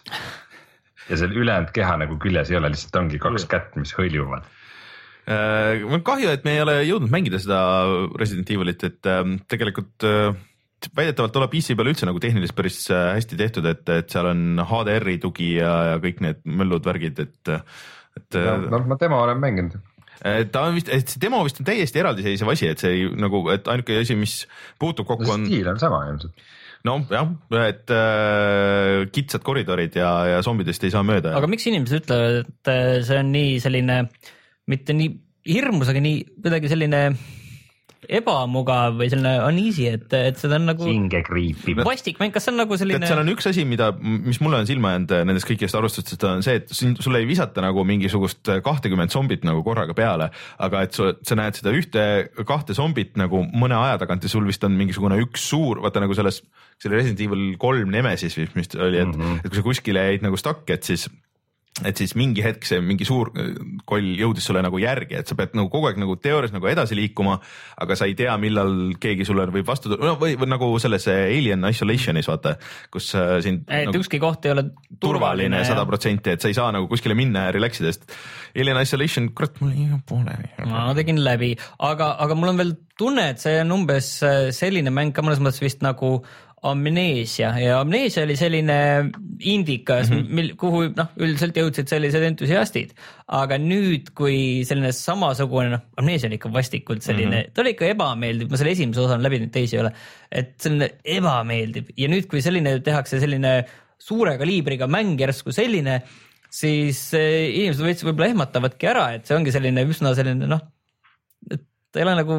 ja 1.08 1.16
seal 1.20 1.32
ülejäänud 1.32 1.72
keha 1.74 1.96
nagu 2.02 2.18
küljes 2.20 2.50
ei 2.52 2.58
ole, 2.58 2.72
lihtsalt 2.74 2.98
ongi 3.00 3.20
kaks 3.22 3.46
kätt, 3.50 3.76
mis 3.80 3.94
hõljuvad. 3.96 4.48
Äh, 5.28 5.84
mul 5.84 6.00
on 6.00 6.04
kahju, 6.04 6.30
et 6.32 6.44
me 6.46 6.56
ei 6.56 6.62
ole 6.64 6.78
jõudnud 6.88 7.12
mängida 7.12 7.40
seda 7.40 7.60
Resident 8.18 8.50
Evilit, 8.50 8.84
et 8.86 9.08
ähm, 9.12 9.36
tegelikult 9.50 10.06
äh, 10.08 10.32
väidetavalt 10.96 11.34
tuleb 11.36 11.52
PC 11.52 11.76
peal 11.76 11.90
üldse 11.92 12.08
nagu 12.08 12.22
tehniliselt 12.22 12.56
päris 12.56 12.80
äh, 12.94 13.10
hästi 13.18 13.38
tehtud, 13.38 13.68
et, 13.68 13.84
et 13.92 14.08
seal 14.10 14.30
on 14.30 14.62
HDR-i 14.64 15.18
tugi 15.22 15.52
ja, 15.58 15.74
ja 15.92 16.00
kõik 16.02 16.22
need 16.24 16.42
möllud, 16.48 16.86
värgid, 16.88 17.20
et, 17.26 17.52
et 18.18 18.40
noh, 18.40 18.88
ma 18.88 18.98
demo 19.00 19.20
olen 19.26 19.42
mänginud. 19.42 19.78
Ta 20.52 20.64
on 20.66 20.78
vist, 20.78 20.90
et 20.92 21.10
see 21.10 21.20
demo 21.22 21.42
vist 21.46 21.60
on 21.62 21.68
täiesti 21.68 22.02
eraldiseisev 22.02 22.52
asi, 22.54 22.70
et 22.72 22.82
see 22.82 22.94
ei, 22.94 23.04
nagu, 23.20 23.44
et 23.54 23.68
ainuke 23.70 24.00
asi, 24.02 24.16
mis 24.18 24.40
puutub 24.80 25.08
kokku 25.08 25.28
no 25.28 25.36
on 25.36 25.46
stiil 25.46 25.70
on 25.70 25.80
sama 25.82 26.02
ilmselt. 26.10 26.44
noh, 26.88 27.04
jah, 27.12 27.30
et 27.66 27.94
äh, 27.94 29.06
kitsad 29.14 29.46
koridorid 29.46 29.98
ja, 29.98 30.10
ja 30.34 30.42
zombidest 30.46 30.86
ei 30.86 30.94
saa 30.94 31.04
mööda. 31.06 31.36
aga 31.38 31.50
miks 31.50 31.66
inimesed 31.70 32.02
ütlevad, 32.02 32.42
et 32.44 32.72
äh, 32.74 32.92
see 33.06 33.22
on 33.22 33.32
nii 33.34 33.56
selline, 33.62 34.02
mitte 34.70 34.96
nii 34.96 35.14
hirmus, 35.48 35.90
aga 35.92 36.02
nii 36.04 36.22
kuidagi 36.42 36.70
selline 36.72 37.02
ebamugav 38.06 38.94
või 38.98 39.08
selline 39.10 39.32
uneasy, 39.42 39.88
et, 39.90 40.06
et 40.14 40.38
seda 40.38 40.58
on 40.60 40.68
nagu 40.70 40.86
hinge 40.86 41.20
kriipib. 41.26 41.82
vastik 41.86 42.20
mäng, 42.22 42.32
kas 42.34 42.46
see 42.46 42.52
on 42.54 42.60
nagu 42.62 42.78
selline 42.78 43.08
seal 43.08 43.22
on 43.22 43.32
üks 43.32 43.48
asi, 43.50 43.64
mida, 43.68 43.90
mis 43.98 44.40
mulle 44.44 44.60
on 44.62 44.68
silma 44.68 44.94
jäänud 44.94 45.14
äh, 45.16 45.24
nendest 45.28 45.48
kõikidest 45.48 45.78
arvustustest 45.78 46.26
on 46.28 46.44
see, 46.46 46.60
et 46.62 46.70
siin 46.74 46.94
sulle 47.02 47.22
ei 47.22 47.28
visata 47.28 47.64
nagu 47.64 47.84
mingisugust 47.88 48.52
kahtekümmet 48.64 49.14
zombit 49.14 49.46
nagu 49.48 49.64
korraga 49.66 49.96
peale, 49.98 50.30
aga 50.62 50.84
et 50.86 50.98
sa, 50.98 51.10
sa 51.26 51.38
näed 51.38 51.58
seda 51.58 51.74
ühte, 51.74 52.06
kahte 52.48 52.76
zombit 52.78 53.18
nagu 53.20 53.42
mõne 53.50 53.78
aja 53.78 53.98
tagant 54.04 54.24
ja 54.24 54.32
sul 54.32 54.46
vist 54.48 54.64
on 54.68 54.78
mingisugune 54.78 55.18
üks 55.24 55.48
suur, 55.50 55.82
vaata 55.84 56.02
nagu 56.04 56.16
selles, 56.18 56.42
see 56.78 56.90
oli 56.90 57.00
Resident 57.00 57.24
Evil 57.26 57.48
kolm 57.60 57.90
Nemesis 57.94 58.38
mis 58.54 58.70
oli, 58.76 59.00
et 59.02 59.08
mm, 59.08 59.18
-hmm. 59.18 59.40
et 59.42 59.50
kui 59.50 59.58
sa 59.58 59.66
kuskile 59.66 60.04
jäid 60.12 60.22
nagu 60.26 60.38
stuck, 60.38 60.68
et 60.70 60.86
siis 60.86 61.08
et 61.86 62.00
siis 62.00 62.14
mingi 62.18 62.42
hetk 62.42 62.66
see 62.66 62.80
mingi 62.82 63.06
suur 63.06 63.30
äh, 63.38 63.52
koll 63.88 64.08
jõudis 64.18 64.48
sulle 64.48 64.62
nagu 64.64 64.80
järgi, 64.82 65.18
et 65.20 65.30
sa 65.30 65.36
pead 65.38 65.54
nagu 65.58 65.70
kogu 65.72 65.90
aeg 65.90 66.00
nagu 66.00 66.16
teoorias 66.22 66.54
nagu 66.54 66.66
edasi 66.70 66.98
liikuma, 66.98 67.38
aga 67.84 67.98
sa 67.98 68.08
ei 68.08 68.16
tea, 68.18 68.34
millal 68.40 68.94
keegi 69.00 69.26
sulle 69.28 69.46
võib 69.54 69.68
vastu 69.68 69.92
tulla 69.92 70.12
no, 70.12 70.16
või, 70.20 70.34
või 70.40 70.50
nagu 70.50 70.70
selles 70.82 71.08
äh, 71.12 71.26
Alien 71.36 71.68
Isolationis 71.70 72.30
vaata, 72.30 72.56
kus 72.94 73.12
äh, 73.18 73.36
sind 73.44 73.64
et 73.68 73.90
nagu, 73.90 74.02
ükski 74.02 74.20
koht 74.22 74.48
ei 74.48 74.54
ole 74.56 74.68
turvaline 75.00 75.62
sada 75.68 75.86
protsenti, 75.88 76.34
et 76.34 76.44
sa 76.44 76.50
ei 76.50 76.58
saa 76.58 76.72
nagu 76.74 76.90
kuskile 76.90 77.16
minna 77.18 77.48
ja 77.48 77.54
relax 77.54 77.82
ida, 77.82 77.94
sest 77.94 78.18
Alien 78.58 78.82
Isolation, 78.82 79.30
kurat, 79.36 79.60
mul 79.62 79.76
jäi 79.76 80.02
pooleli. 80.08 80.50
ma 80.66 80.88
tegin 80.98 81.22
läbi, 81.22 81.54
aga, 81.78 82.14
aga 82.24 82.38
mul 82.38 82.54
on 82.54 82.60
veel 82.62 82.76
tunne, 82.98 83.30
et 83.32 83.42
see 83.42 83.60
on 83.62 83.76
umbes 83.78 84.10
äh, 84.26 84.48
selline 84.54 84.92
mäng 84.94 85.14
ka 85.14 85.22
mõnes 85.24 85.42
mõttes 85.42 85.62
vist 85.62 85.84
nagu 85.86 86.18
Amnesia 86.66 87.52
ja 87.60 87.78
Amnesia 87.80 88.24
oli 88.26 88.34
selline 88.36 88.78
indikas 89.46 90.10
mm. 90.10 90.16
-hmm. 90.16 90.34
mil, 90.34 90.48
kuhu 90.58 90.82
noh, 90.96 91.10
üldiselt 91.22 91.56
jõudsid 91.56 91.90
sellised 91.90 92.24
entusiastid, 92.26 92.94
aga 93.30 93.58
nüüd, 93.62 94.10
kui 94.18 94.64
selline 94.66 94.90
samasugune 94.92 95.70
noh, 95.76 95.84
Amnesia 96.00 96.26
oli 96.26 96.38
ikka 96.40 96.50
vastikult 96.52 97.02
selline 97.06 97.30
mm. 97.30 97.42
-hmm. 97.42 97.54
ta 97.54 97.62
oli 97.62 97.74
ikka 97.76 97.90
ebameeldiv, 97.94 98.50
ma 98.50 98.60
selle 98.60 98.74
esimese 98.74 99.04
osa 99.04 99.14
olen 99.14 99.26
läbi 99.28 99.38
teinud, 99.38 99.52
teisi 99.54 99.76
ei 99.76 99.82
ole, 99.84 99.92
et 100.32 100.54
selline 100.58 100.90
ebameeldiv 101.04 101.92
ja 101.96 102.08
nüüd, 102.08 102.26
kui 102.30 102.42
selline 102.42 102.78
tehakse 102.80 103.20
selline 103.22 103.52
suure 103.98 104.34
kaliibriga 104.38 104.86
mäng 104.90 105.20
järsku 105.20 105.54
selline, 105.54 106.00
siis 106.50 107.04
eh, 107.14 107.54
inimesed 107.54 107.86
veits 107.86 108.06
võib-olla 108.06 108.32
ehmatavadki 108.32 108.90
ära, 108.90 109.12
et 109.14 109.26
see 109.28 109.36
ongi 109.36 109.54
selline 109.54 109.84
üsna 109.86 110.14
selline 110.18 110.50
noh, 110.50 110.66
ta 111.48 112.00
ei 112.00 112.06
ole 112.06 112.18
nagu 112.18 112.38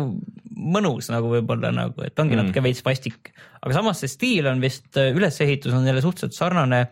mõnus 0.60 1.10
nagu 1.14 1.32
võib-olla 1.32 1.72
nagu, 1.76 2.04
et 2.06 2.20
ongi 2.20 2.36
mm. 2.36 2.40
Mm. 2.40 2.50
natuke 2.50 2.66
veits 2.66 2.86
vastik, 2.86 3.32
aga 3.62 3.76
samas 3.80 4.04
see 4.04 4.12
stiil 4.12 4.50
on 4.52 4.64
vist, 4.64 4.92
ülesehitus 4.96 5.76
on 5.76 5.88
jälle 5.88 6.04
suhteliselt 6.04 6.38
sarnane 6.38 6.88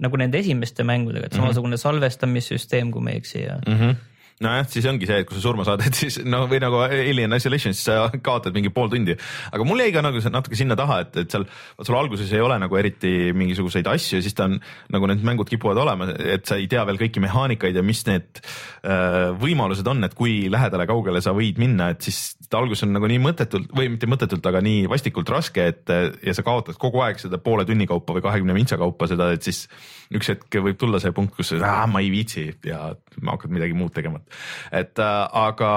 nagu 0.00 0.20
nende 0.20 0.40
esimeste 0.40 0.86
mängudega, 0.86 1.28
et 1.28 1.36
samasugune 1.36 1.78
salvestamissüsteem, 1.80 2.92
kui 2.94 3.04
ma 3.04 3.12
ei 3.12 3.20
eksi 3.20 3.42
ja 3.42 3.58
mm. 3.60 3.76
-hmm. 3.76 3.98
nojah, 4.40 4.68
siis 4.72 4.86
ongi 4.88 5.08
see, 5.08 5.18
et 5.20 5.28
kui 5.28 5.36
sa 5.36 5.42
surma 5.44 5.66
saad, 5.68 5.82
et 5.88 5.94
siis 5.94 6.20
no 6.24 6.46
või 6.48 6.60
nagu 6.64 6.80
Alien 6.86 7.36
Isolation, 7.36 7.76
siis 7.76 7.84
sa 7.90 8.08
kaotad 8.22 8.56
mingi 8.56 8.72
pool 8.72 8.88
tundi. 8.88 9.16
aga 9.52 9.64
mul 9.64 9.84
jäi 9.84 9.92
ka 9.92 10.02
nagu 10.02 10.22
natuke 10.30 10.56
sinna 10.56 10.76
taha, 10.76 11.00
et, 11.04 11.16
et 11.24 11.30
seal, 11.36 11.44
sul 11.82 11.98
alguses 12.00 12.32
ei 12.32 12.40
ole 12.40 12.58
nagu 12.58 12.76
eriti 12.76 13.32
mingisuguseid 13.36 13.86
asju, 13.86 14.22
siis 14.22 14.34
ta 14.34 14.48
on 14.48 14.60
nagu 14.88 15.06
need 15.06 15.24
mängud 15.24 15.48
kipuvad 15.52 15.76
olema, 15.84 16.08
et 16.16 16.46
sa 16.46 16.56
ei 16.56 16.68
tea 16.68 16.86
veel 16.86 17.00
kõiki 17.00 17.20
mehaanikaid 17.20 17.76
ja 17.76 17.82
mis 17.84 18.06
need 18.08 18.40
äh, 18.40 19.36
võimalused 19.36 19.86
on, 19.86 20.04
et 20.04 20.16
kui 20.16 20.48
lähedale, 20.50 20.88
kaugele 20.88 21.20
sa 21.20 21.36
võid 21.36 21.60
minna, 21.60 21.90
et 21.92 22.08
siis 22.08 22.39
ta 22.50 22.58
alguses 22.58 22.82
on 22.82 22.90
nagu 22.96 23.06
nii 23.06 23.20
mõttetult 23.22 23.70
või 23.76 23.92
mitte 23.92 24.08
mõttetult, 24.10 24.44
aga 24.50 24.60
nii 24.64 24.88
vastikult 24.90 25.30
raske, 25.30 25.68
et 25.70 25.92
ja 26.26 26.34
sa 26.34 26.42
kaotad 26.46 26.78
kogu 26.82 26.98
aeg 27.04 27.20
seda 27.22 27.38
poole 27.42 27.62
tunni 27.68 27.86
kaupa 27.86 28.16
või 28.16 28.24
kahekümne 28.24 28.56
mintsa 28.56 28.78
kaupa 28.80 29.06
seda, 29.10 29.28
et 29.34 29.46
siis 29.46 29.62
üks 30.16 30.32
hetk 30.32 30.58
võib 30.64 30.80
tulla 30.80 30.98
see 31.02 31.14
punkt, 31.14 31.36
kus 31.38 31.54
ah, 31.60 31.84
ma 31.90 32.02
ei 32.02 32.10
viitsi 32.10 32.48
ja 32.66 32.90
hakkad 33.30 33.54
midagi 33.54 33.76
muud 33.78 33.94
tegema. 33.94 34.22
et 34.74 34.98
äh, 34.98 35.22
aga 35.44 35.72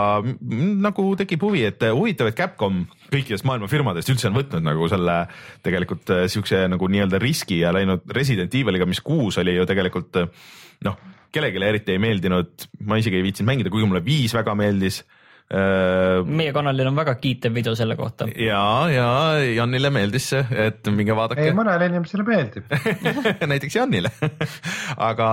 nagu 0.89 1.07
tekib 1.19 1.45
huvi, 1.45 1.63
et 1.69 1.86
huvitav, 1.93 2.31
et 2.31 2.41
Capcom 2.41 2.83
kõikidest 3.13 3.45
maailma 3.45 3.69
firmadest 3.69 4.09
üldse 4.09 4.31
on 4.31 4.41
võtnud 4.41 4.65
nagu 4.65 4.89
selle 4.89 5.21
tegelikult 5.65 6.09
äh, 6.15 6.25
siukse 6.31 6.65
nagu 6.73 6.89
nii-öelda 6.89 7.21
riski 7.21 7.62
ja 7.62 7.73
läinud 7.75 8.09
Resident 8.17 8.53
Eviliga, 8.55 8.89
mis 8.89 9.03
kuus 9.05 9.38
oli 9.38 9.59
ju 9.59 9.69
tegelikult 9.69 10.23
noh, 10.83 11.01
kellelegi 11.33 11.67
eriti 11.69 11.93
ei 11.93 12.01
meeldinud, 12.01 12.71
ma 12.89 12.97
isegi 12.97 13.21
ei 13.21 13.27
viitsinud 13.29 13.53
mängida, 13.53 13.69
kuigi 13.73 13.86
mulle 13.86 14.01
viis 14.05 14.33
väga 14.33 14.57
meeldis 14.57 15.03
Äh, 15.03 15.19
meie 15.54 16.54
kanalil 16.56 16.89
on 16.89 16.98
väga 16.98 17.16
kiitev 17.22 17.54
video 17.54 17.76
selle 17.78 17.98
kohta. 18.00 18.28
ja, 18.39 18.63
ja 18.89 19.08
Janile 19.54 19.92
meeldis 19.94 20.30
see, 20.34 20.44
et 20.66 20.88
minge 20.94 21.16
vaadake. 21.18 21.48
ei, 21.48 21.56
mõnele 21.56 21.89
inimesele 21.92 22.26
meeldib 22.28 22.72
näiteks 23.52 23.78
Janile 23.78 24.12
aga 25.10 25.30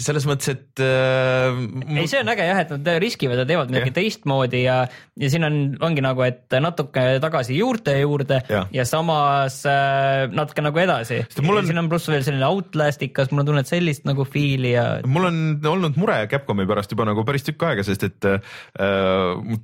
selles 0.00 0.26
mõttes, 0.30 0.52
et 0.54 0.84
äh,. 0.84 1.60
ei, 1.96 2.06
see 2.10 2.22
on 2.22 2.32
äge 2.34 2.46
jah, 2.46 2.62
et 2.64 2.74
nad 2.76 2.90
riskivad 3.02 3.42
ja 3.42 3.48
teevad 3.48 3.72
midagi 3.72 3.94
teistmoodi 3.98 4.62
ja, 4.64 4.78
ja 5.20 5.32
siin 5.32 5.48
on, 5.48 5.58
ongi 5.86 6.04
nagu, 6.04 6.24
et 6.26 6.58
natuke 6.62 7.06
tagasi 7.22 7.58
juurte 7.58 7.96
juurde 7.98 8.42
ja, 8.50 8.64
ja 8.74 8.86
samas 8.88 9.60
äh, 9.68 10.28
natuke 10.30 10.64
nagu 10.64 10.80
edasi. 10.80 11.22
On... 11.40 11.62
siin 11.66 11.82
on 11.82 11.90
pluss 11.90 12.08
veel 12.10 12.24
selline 12.26 12.46
Outlastikas, 12.46 13.32
mul 13.32 13.44
on 13.44 13.50
tunne, 13.50 13.64
et 13.66 13.70
sellist 13.70 14.06
nagu 14.08 14.24
fiili 14.28 14.74
ja. 14.76 14.86
mul 15.08 15.28
on 15.30 15.42
olnud 15.74 15.98
mure 16.00 16.22
Capcomi 16.30 16.66
pärast 16.68 16.92
juba 16.94 17.08
nagu 17.08 17.24
päris 17.26 17.46
tükk 17.46 17.66
aega, 17.68 17.84
sest 17.86 18.06
et 18.06 18.28
äh, 18.28 18.38
Äh, 18.78 18.99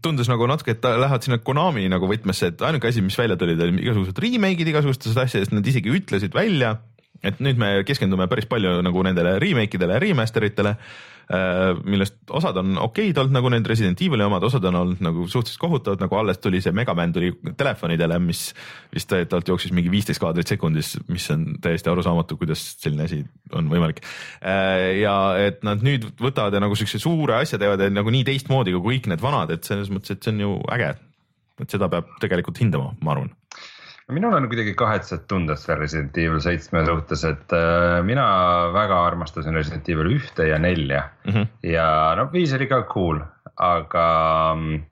tundus 0.03 0.31
nagu 0.31 0.49
natuke, 0.51 0.77
et 0.77 0.85
lähevad 0.87 1.25
sinna 1.25 1.38
Konami 1.42 1.87
nagu 1.92 2.09
võtmesse, 2.11 2.53
et 2.53 2.62
ainuke 2.66 2.90
asi, 2.90 3.05
mis 3.05 3.18
välja 3.18 3.38
tulid, 3.40 3.61
oli 3.62 3.83
igasugused 3.85 4.20
remake'id 4.22 4.70
igasugustest 4.72 5.18
asjadest, 5.25 5.55
nad 5.57 5.66
isegi 5.66 5.92
ütlesid 5.92 6.37
välja, 6.37 6.77
et 7.27 7.40
nüüd 7.42 7.59
me 7.61 7.72
keskendume 7.88 8.29
päris 8.31 8.49
palju 8.51 8.79
nagu 8.85 9.05
nendele 9.07 9.38
remake 9.42 9.79
idele 9.79 9.96
ja 9.96 10.03
remaster 10.03 10.44
itele. 10.46 10.77
Äh, 10.77 11.15
millest 11.27 12.31
osad 12.31 12.57
on 12.61 12.77
okeid 12.79 13.17
olnud 13.19 13.35
nagu 13.35 13.51
need 13.51 13.67
Resident 13.67 14.01
Evil'i 14.03 14.23
omad, 14.27 14.45
osad 14.47 14.65
on 14.71 14.77
olnud 14.79 15.01
nagu 15.03 15.25
suhteliselt 15.27 15.59
kohutavad, 15.59 16.03
nagu 16.05 16.19
alles 16.19 16.39
tuli 16.39 16.61
see 16.62 16.75
Megaman 16.77 17.15
tuli 17.15 17.33
telefonidele, 17.59 18.19
mis 18.23 18.43
vist 18.95 19.11
väidetavalt 19.11 19.51
jooksis 19.51 19.75
mingi 19.75 19.91
viisteist 19.91 20.23
kaadrit 20.23 20.55
sekundis, 20.55 20.95
mis 21.11 21.27
on 21.35 21.49
täiesti 21.62 21.91
arusaamatu, 21.91 22.39
kuidas 22.39 22.62
selline 22.83 23.09
asi 23.09 23.23
on 23.59 23.71
võimalik. 23.73 24.05
Äh, 24.39 25.01
ja 25.01 25.17
et 25.43 25.67
nad 25.67 25.83
nüüd 25.87 26.07
võtavad 26.23 26.55
ja 26.55 26.62
nagu 26.62 26.79
siukse 26.79 27.03
suure 27.03 27.41
asja 27.41 27.59
teevad 27.59 27.83
ja 27.83 27.91
nagu 27.91 28.15
nii 28.15 28.27
teistmoodi 28.31 28.77
kui 28.77 28.93
kõik 28.93 29.11
need 29.11 29.25
vanad, 29.25 29.51
et 29.51 29.67
selles 29.67 29.91
mõttes, 29.91 30.15
et 30.15 30.23
see 30.23 30.37
on 30.37 30.47
ju 30.47 30.55
äge. 30.79 30.95
et 31.57 31.73
seda 31.73 31.89
peab 31.89 32.11
tegelikult 32.21 32.59
hindama, 32.61 32.91
ma 33.01 33.15
arvan 33.15 33.31
minul 34.14 34.37
on 34.38 34.49
kuidagi 34.51 34.75
kahetsed 34.79 35.25
tunded 35.31 35.59
selle 35.59 35.81
Resident 35.81 36.19
Evil 36.23 36.40
seitsme 36.42 36.85
suhtes, 36.87 37.25
et 37.27 37.55
äh, 37.57 38.01
mina 38.07 38.27
väga 38.75 39.01
armastasin 39.09 39.57
Resident 39.59 39.88
Evil 39.90 40.12
ühte 40.19 40.47
ja 40.51 40.59
nelja 40.62 41.09
mm 41.25 41.33
-hmm. 41.33 41.49
ja 41.73 41.88
no 42.19 42.29
viis 42.33 42.55
oli 42.55 42.69
ka 42.71 42.83
cool, 42.92 43.21
aga 43.57 44.07
mm, 44.55 44.85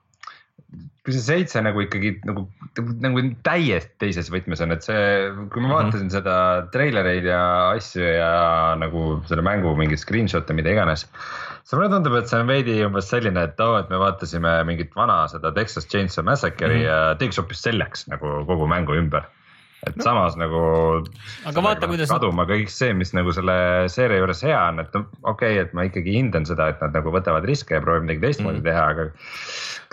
kui 1.04 1.12
see 1.12 1.24
seitse 1.24 1.60
nagu 1.60 1.82
ikkagi 1.84 2.14
nagu, 2.24 2.46
nagu 3.04 3.22
täiesti 3.44 3.92
teises 4.00 4.30
võtmes 4.32 4.62
on, 4.64 4.72
et 4.72 4.86
see, 4.86 5.02
kui 5.52 5.60
ma 5.60 5.68
mhm. 5.68 5.74
vaatasin 5.74 6.06
mm 6.06 6.08
-hmm. 6.08 6.14
seda 6.16 6.36
treilereid 6.72 7.28
ja 7.28 7.42
asju 7.74 8.04
ja 8.04 8.30
nagu 8.80 9.20
selle 9.28 9.44
mängu 9.44 9.74
mingeid 9.76 10.00
screenshot'e, 10.00 10.56
mida 10.56 10.72
iganes 10.72 11.04
see 11.64 11.78
mulle 11.78 11.90
tundub, 11.92 12.16
et 12.18 12.28
see 12.28 12.40
on 12.40 12.50
veidi 12.50 12.74
umbes 12.84 13.06
selline, 13.08 13.40
et 13.48 13.60
oo 13.60 13.74
oh,, 13.74 13.78
et 13.80 13.92
me 13.92 14.00
vaatasime 14.00 14.52
mingit 14.68 14.92
vana 14.96 15.22
seda 15.32 15.52
Texas 15.56 15.88
Chainsaw 15.88 16.24
Massacre'i 16.24 16.68
mm 16.68 16.80
-hmm. 16.80 16.88
ja 16.88 17.14
teeks 17.20 17.40
hoopis 17.40 17.62
selleks 17.68 18.08
nagu 18.12 18.44
kogu 18.48 18.68
mängu 18.68 18.96
ümber. 19.00 19.24
Et 19.86 19.98
no. 19.98 20.06
samas 20.06 20.38
nagu. 20.40 20.62
aga 21.48 21.64
vaata, 21.68 21.90
kuidas. 21.90 22.10
kaduma 22.12 22.46
kõik 22.48 22.72
see, 22.72 22.94
mis 22.96 23.14
nagu 23.16 23.34
selle 23.36 23.56
seeria 23.92 24.22
juures 24.22 24.44
hea 24.46 24.60
on, 24.72 24.82
et 24.84 24.98
okei 24.98 25.24
okay,, 25.32 25.62
et 25.64 25.76
ma 25.76 25.86
ikkagi 25.88 26.18
hindan 26.18 26.48
seda, 26.48 26.70
et 26.74 26.82
nad 26.84 26.96
nagu 26.96 27.14
võtavad 27.14 27.46
riske 27.48 27.78
ja 27.78 27.84
proovivad 27.84 28.08
midagi 28.08 28.26
teistmoodi 28.28 28.58
mm 28.58 28.62
teha, 28.64 28.84
aga 28.94 29.04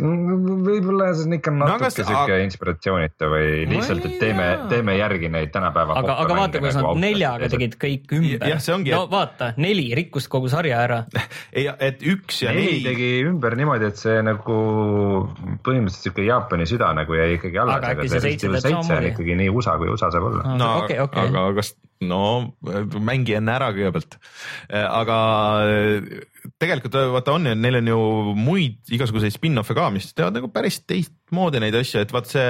võib-olla 0.01 1.09
see 1.15 1.27
on 1.27 1.35
ikka 1.35 1.51
natuke 1.53 1.83
no, 1.83 1.89
sihuke 1.93 2.35
aga... 2.35 2.37
inspiratsioonitu 2.45 3.29
või 3.31 3.49
lihtsalt, 3.69 4.05
et 4.07 4.15
teeme, 4.21 4.47
teeme 4.71 4.95
järgi 4.97 5.29
neid 5.33 5.51
tänapäeva. 5.53 5.97
aga, 5.99 6.15
aga 6.23 6.37
vaata, 6.37 6.61
kuidas 6.63 6.77
nagu 6.79 6.93
nad 6.95 7.03
neljaga 7.03 7.49
tegid 7.51 7.75
kõik 7.81 8.15
ümber. 8.17 8.47
jah, 8.53 8.61
see 8.63 8.75
ongi. 8.75 8.93
no 8.95 9.03
et... 9.05 9.11
vaata, 9.11 9.51
neli 9.61 9.89
rikkus 9.97 10.27
kogu 10.31 10.49
sarja 10.51 10.79
ära. 10.85 11.01
ei, 11.57 11.67
et 11.69 12.01
üks 12.01 12.41
ja 12.45 12.55
neli. 12.55 12.79
neli 12.79 12.85
tegi 12.87 13.09
ümber 13.29 13.57
niimoodi, 13.59 13.91
et 13.91 14.01
see 14.01 14.17
nagu 14.25 14.57
põhimõtteliselt 15.65 16.07
sihuke 16.07 16.25
Jaapani 16.25 16.67
süda 16.69 16.91
nagu 16.97 17.17
jäi 17.17 17.35
ikkagi 17.37 17.61
alles. 17.61 17.77
aga 17.77 17.93
äkki 17.95 18.11
see 18.15 18.25
seitse 18.29 18.75
on 18.77 19.09
ikkagi 19.11 19.37
nii 19.43 19.51
USA 19.53 19.77
kui 19.81 19.89
USA 19.91 20.11
saab 20.13 20.29
olla. 20.29 20.57
no 20.59 20.73
okay, 20.83 20.99
okay. 21.01 21.31
aga 21.31 21.47
kas, 21.57 21.73
no 22.05 22.21
mängi 23.01 23.35
enne 23.37 23.55
ära 23.57 23.71
kõigepealt, 23.75 24.19
aga 24.81 25.17
tegelikult 26.61 26.97
äh, 26.97 27.09
vaata 27.13 27.35
on 27.37 27.49
ju, 27.49 27.57
neil 27.57 27.79
on 27.81 27.91
ju 27.91 27.99
muid 28.37 28.93
igasuguseid 28.93 29.35
spin-off'e 29.35 29.77
ka, 29.77 29.89
mis 29.93 30.11
teevad 30.15 30.37
nagu 30.37 30.51
päris 30.53 30.81
teistmoodi 30.89 31.61
neid 31.63 31.77
asju, 31.77 32.01
et 32.01 32.13
vaat 32.13 32.29
see, 32.31 32.47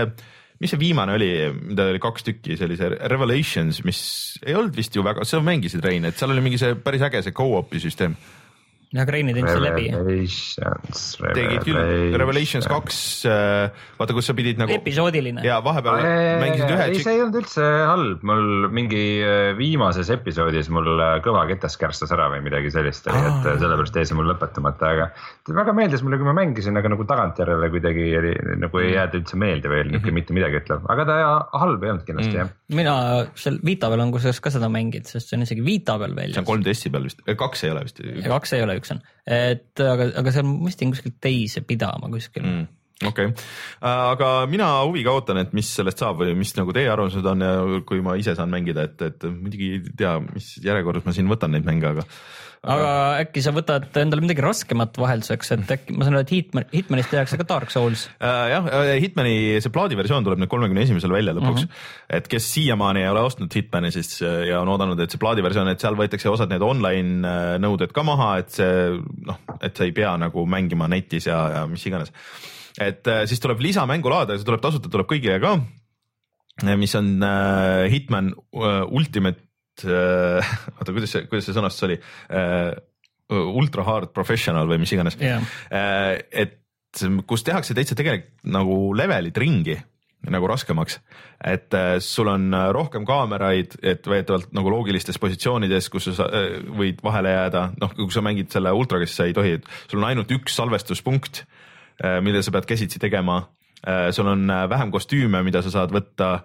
mis 0.61 0.71
see 0.71 0.81
viimane 0.81 1.15
oli, 1.17 1.31
mida 1.71 1.89
oli 1.91 2.01
kaks 2.03 2.27
tükki, 2.27 2.57
see 2.57 2.69
oli 2.69 2.79
see 2.79 2.91
Revelations, 3.11 3.81
mis 3.87 4.03
ei 4.45 4.57
olnud 4.57 4.77
vist 4.77 4.95
ju 4.95 5.05
väga, 5.05 5.27
sa 5.27 5.41
mängisid 5.43 5.83
Rein, 5.85 6.07
et 6.07 6.19
seal 6.19 6.33
oli 6.33 6.45
mingi 6.45 6.61
see 6.61 6.77
päris 6.79 7.03
äge 7.07 7.23
see 7.25 7.35
go-op'i 7.35 7.81
süsteem 7.83 8.15
ei 8.91 9.35
teinud 9.37 9.47
seda 9.47 9.61
läbi. 9.63 9.85
tegid 11.35 11.63
küll, 11.63 11.79
Revelations 12.19 12.67
kaks, 12.67 12.97
äh, 13.29 13.83
vaata, 13.99 14.15
kus 14.17 14.27
sa 14.27 14.35
pidid 14.35 14.59
nagu. 14.59 14.73
episoodiline. 14.75 15.43
ja 15.47 15.61
vahepeal 15.63 16.03
mängisid 16.41 16.73
ühe. 16.75 16.87
ei, 16.89 16.99
see 16.99 17.13
ei 17.15 17.21
olnud 17.23 17.39
üldse 17.39 17.67
halb, 17.87 18.25
mul 18.27 18.67
mingi 18.75 19.03
äh, 19.23 19.51
viimases 19.55 20.11
episoodis 20.11 20.67
mul 20.73 20.91
äh, 20.97 21.13
kõva 21.23 21.45
ketas 21.47 21.79
kärstas 21.79 22.11
ära 22.11 22.27
või 22.33 22.43
midagi 22.43 22.73
sellist 22.73 23.07
oli, 23.07 23.21
et 23.29 23.47
sellepärast 23.63 24.01
jäi 24.01 24.09
see 24.09 24.19
mul 24.19 24.27
lõpetamata, 24.33 24.91
aga 24.97 25.07
väga 25.61 25.75
meeldis 25.77 26.03
mulle, 26.03 26.19
kui 26.19 26.27
ma 26.27 26.35
mängisin, 26.41 26.75
aga 26.81 26.91
nagu 26.91 27.07
tagantjärele 27.07 27.71
kuidagi 27.71 28.09
nagu 28.59 28.83
ei 28.83 28.91
jäänud 28.97 29.17
üldse 29.21 29.39
meelde 29.39 29.71
veel 29.71 29.87
niisugune 29.87 30.01
mm 30.01 30.11
-hmm. 30.11 30.19
mitte 30.19 30.35
midagi 30.35 30.59
ütlev, 30.65 30.83
aga 30.91 31.07
ta 31.07 31.17
halb 31.63 31.87
ei 31.87 31.93
olnud 31.93 32.05
kindlasti 32.09 32.35
mm. 32.35 32.41
jah. 32.41 32.51
mina 32.75 32.97
seal 33.39 33.59
Vita 33.63 33.87
peal 33.91 34.03
on 34.03 34.11
kusjuures 34.11 34.43
ka 34.43 34.51
seda 34.51 34.67
mänginud, 34.67 35.07
sest 35.07 35.31
see 35.31 35.39
on 35.39 35.47
isegi 35.47 35.63
Vita 35.63 35.95
peal 36.01 36.15
väljas. 36.17 36.35
see 36.35 36.43
on 36.43 36.51
3DS-i 36.51 36.91
peal 36.91 37.07
vist, 37.07 37.23
kaks 37.39 37.63
ei 37.63 37.71
ole 37.71 37.87
vist. 37.87 38.03
kaks 38.27 38.53
ei 38.57 38.63
ole 38.67 38.80
üks 38.81 38.93
on, 38.95 39.01
et 39.29 39.85
aga, 39.85 40.11
aga 40.21 40.35
seal 40.35 40.47
ma 40.49 40.67
vist 40.67 40.81
jäin 40.83 40.93
kuskilt 40.93 41.19
teise 41.23 41.63
pidama 41.65 42.11
kuskil 42.11 42.45
mm 42.45 42.69
okei 43.07 43.25
okay., 43.25 43.45
aga 43.81 44.29
mina 44.49 44.67
huviga 44.83 45.13
ootan, 45.15 45.41
et 45.41 45.55
mis 45.57 45.69
sellest 45.77 46.01
saab 46.01 46.21
või 46.21 46.35
mis 46.37 46.53
nagu 46.57 46.73
teie 46.75 46.89
arvamused 46.91 47.25
on 47.33 47.45
ja 47.45 47.53
kui 47.87 48.01
ma 48.05 48.15
ise 48.19 48.35
saan 48.37 48.51
mängida, 48.53 48.85
et, 48.89 49.01
et 49.07 49.25
muidugi 49.31 49.71
ei 49.77 49.81
tea, 49.97 50.17
mis 50.27 50.53
järjekorras 50.63 51.07
ma 51.07 51.15
siin 51.15 51.31
võtan 51.31 51.55
neid 51.55 51.67
mänge, 51.67 51.93
aga 51.95 52.05
aga 52.61 52.89
äkki 53.23 53.41
sa 53.41 53.49
võtad 53.55 53.87
endale 53.97 54.21
midagi 54.21 54.43
raskemat 54.45 54.97
vahelduseks, 55.01 55.49
et 55.55 55.71
äkki 55.73 55.95
ma 55.97 56.05
saan 56.05 56.19
aru, 56.19 56.25
et 56.27 56.33
Hitman, 56.35 56.67
Hitmanist 56.69 57.09
tehakse 57.09 57.39
ka 57.39 57.45
Dark 57.49 57.73
Souls 57.73 58.03
äh,. 58.21 58.51
jah, 58.53 58.67
äh, 58.69 58.91
Hitmani 59.01 59.33
see 59.63 59.73
plaadiversioon 59.73 60.27
tuleb 60.27 60.43
nüüd 60.43 60.51
kolmekümne 60.51 60.83
esimesel 60.85 61.13
välja 61.13 61.33
lõpuks 61.33 61.65
mm, 61.65 61.71
-hmm. 61.71 62.13
et 62.19 62.29
kes 62.29 62.51
siiamaani 62.53 63.01
ei 63.01 63.09
ole 63.09 63.25
ostnud 63.25 63.57
Hitmani, 63.57 63.89
siis 63.95 64.13
äh, 64.21 64.45
ja 64.51 64.61
on 64.61 64.69
oodanud, 64.75 65.01
et 65.01 65.09
see 65.09 65.21
plaadiversioon, 65.23 65.73
et 65.73 65.81
seal 65.81 65.97
võetakse 65.97 66.29
osad 66.29 66.53
need 66.53 66.61
online 66.61 67.33
nõuded 67.65 67.97
ka 67.97 68.05
maha, 68.05 68.31
et 68.43 68.53
see 68.53 68.93
noh, 69.25 69.41
et 69.57 69.73
sa 69.73 69.87
ei 69.87 69.97
pea 69.97 70.13
nagu 70.21 70.45
mängima 70.45 70.89
netis 70.91 71.31
ja, 71.31 71.41
ja 71.57 71.67
mis 71.69 71.85
iganes. 71.89 72.13
et 72.77 73.09
siis 73.25 73.41
tuleb 73.41 73.59
lisamängulaad 73.59 74.29
ja 74.29 74.37
see 74.37 74.45
tuleb 74.45 74.61
tasuta, 74.61 74.89
tuleb 74.89 75.09
kõigile 75.09 75.41
ka 75.41 75.57
mis 76.77 76.93
on 76.93 77.15
Hitman 77.89 78.35
Ultimate 78.53 79.50
oota, 80.77 80.91
kuidas 80.91 81.13
see, 81.15 81.27
kuidas 81.31 81.47
see 81.47 81.57
sõnastus 81.57 81.87
oli? 81.89 81.99
Äh,? 82.29 82.71
ultra 83.31 83.85
hard 83.87 84.09
professional 84.11 84.67
või 84.67 84.81
mis 84.81 84.91
iganes. 84.91 85.15
Yeah.. 85.15 85.45
Äh, 85.71 86.17
et 86.35 86.57
kus 87.23 87.45
tehakse 87.47 87.71
täitsa 87.71 87.95
tegelikult 87.95 88.41
nagu 88.51 88.75
levelid 88.99 89.37
ringi 89.39 89.77
nagu 90.29 90.45
raskemaks, 90.45 90.99
et 91.49 91.73
äh, 91.73 91.95
sul 92.03 92.29
on 92.29 92.51
rohkem 92.75 93.07
kaameraid, 93.09 93.79
et 93.81 94.05
väidetavalt 94.05 94.51
nagu 94.53 94.69
loogilistes 94.69 95.17
positsioonides, 95.17 95.87
kus 95.89 96.11
sa 96.13 96.27
äh, 96.27 96.59
võid 96.77 97.01
vahele 97.01 97.31
jääda, 97.33 97.63
noh, 97.81 97.95
kui 97.97 98.13
sa 98.13 98.21
mängid 98.25 98.51
selle 98.53 98.73
ultraga, 98.77 99.07
siis 99.09 99.17
sa 99.17 99.25
ei 99.25 99.33
tohi, 99.33 99.55
sul 99.89 100.03
on 100.03 100.11
ainult 100.11 100.35
üks 100.35 100.59
salvestuspunkt, 100.59 101.41
äh, 102.03 102.19
mille 102.21 102.43
sa 102.45 102.53
pead 102.53 102.69
käsitsi 102.69 103.01
tegema 103.01 103.39
sul 104.13 104.27
on 104.29 104.49
äh, 104.49 104.65
vähem 104.69 104.91
kostüüme, 104.93 105.41
mida 105.45 105.63
sa 105.65 105.73
saad 105.73 105.93
võtta, 105.95 106.41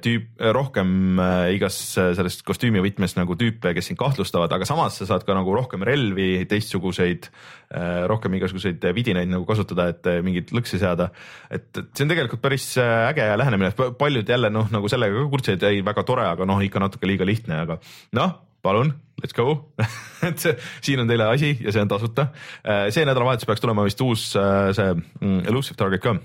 tüüp, 0.00 0.38
rohkem 0.56 1.18
igas 1.52 1.76
selles 1.92 2.38
kostüümivõtmes 2.48 3.12
nagu 3.18 3.34
tüüpe, 3.36 3.74
kes 3.76 3.90
sind 3.90 3.98
kahtlustavad, 4.00 4.54
aga 4.56 4.64
samas 4.64 4.96
sa 4.96 5.04
saad 5.10 5.26
ka 5.28 5.36
nagu 5.36 5.52
rohkem 5.52 5.84
relvi, 5.84 6.46
teistsuguseid, 6.48 7.28
rohkem 8.08 8.38
igasuguseid 8.38 8.86
vidinaid 8.96 9.28
nagu 9.28 9.44
kasutada, 9.44 9.90
et 9.92 10.08
mingeid 10.24 10.54
lõksi 10.56 10.80
seada. 10.80 11.10
et, 11.50 11.68
et 11.68 11.84
see 11.92 12.06
on 12.06 12.14
tegelikult 12.14 12.40
päris 12.40 12.70
äge 12.80 13.28
lähenemine, 13.42 13.74
paljud 14.00 14.32
jälle 14.32 14.48
noh, 14.56 14.72
nagu 14.72 14.88
sellega 14.88 15.20
ka 15.20 15.28
kurtsid, 15.36 15.68
ei 15.68 15.84
väga 15.84 16.06
tore, 16.08 16.24
aga 16.32 16.48
noh, 16.48 16.64
ikka 16.64 16.80
natuke 16.86 17.12
liiga 17.12 17.28
lihtne, 17.28 17.60
aga 17.68 17.76
noh 18.16 18.38
palun, 18.64 18.94
let's 19.20 19.36
go 19.36 19.72
et 20.28 20.40
siin 20.80 21.04
on 21.04 21.10
teile 21.10 21.28
asi 21.28 21.52
ja 21.60 21.72
see 21.72 21.84
on 21.84 21.92
tasuta. 21.92 22.28
see 22.64 23.04
nädalavahetus 23.06 23.46
peaks 23.46 23.62
tulema 23.62 23.84
vist 23.86 24.00
uus 24.02 24.30
see 24.32 24.90
mm, 24.96 25.44
Elusive 25.48 25.78
Target 25.78 26.02
ka 26.02 26.16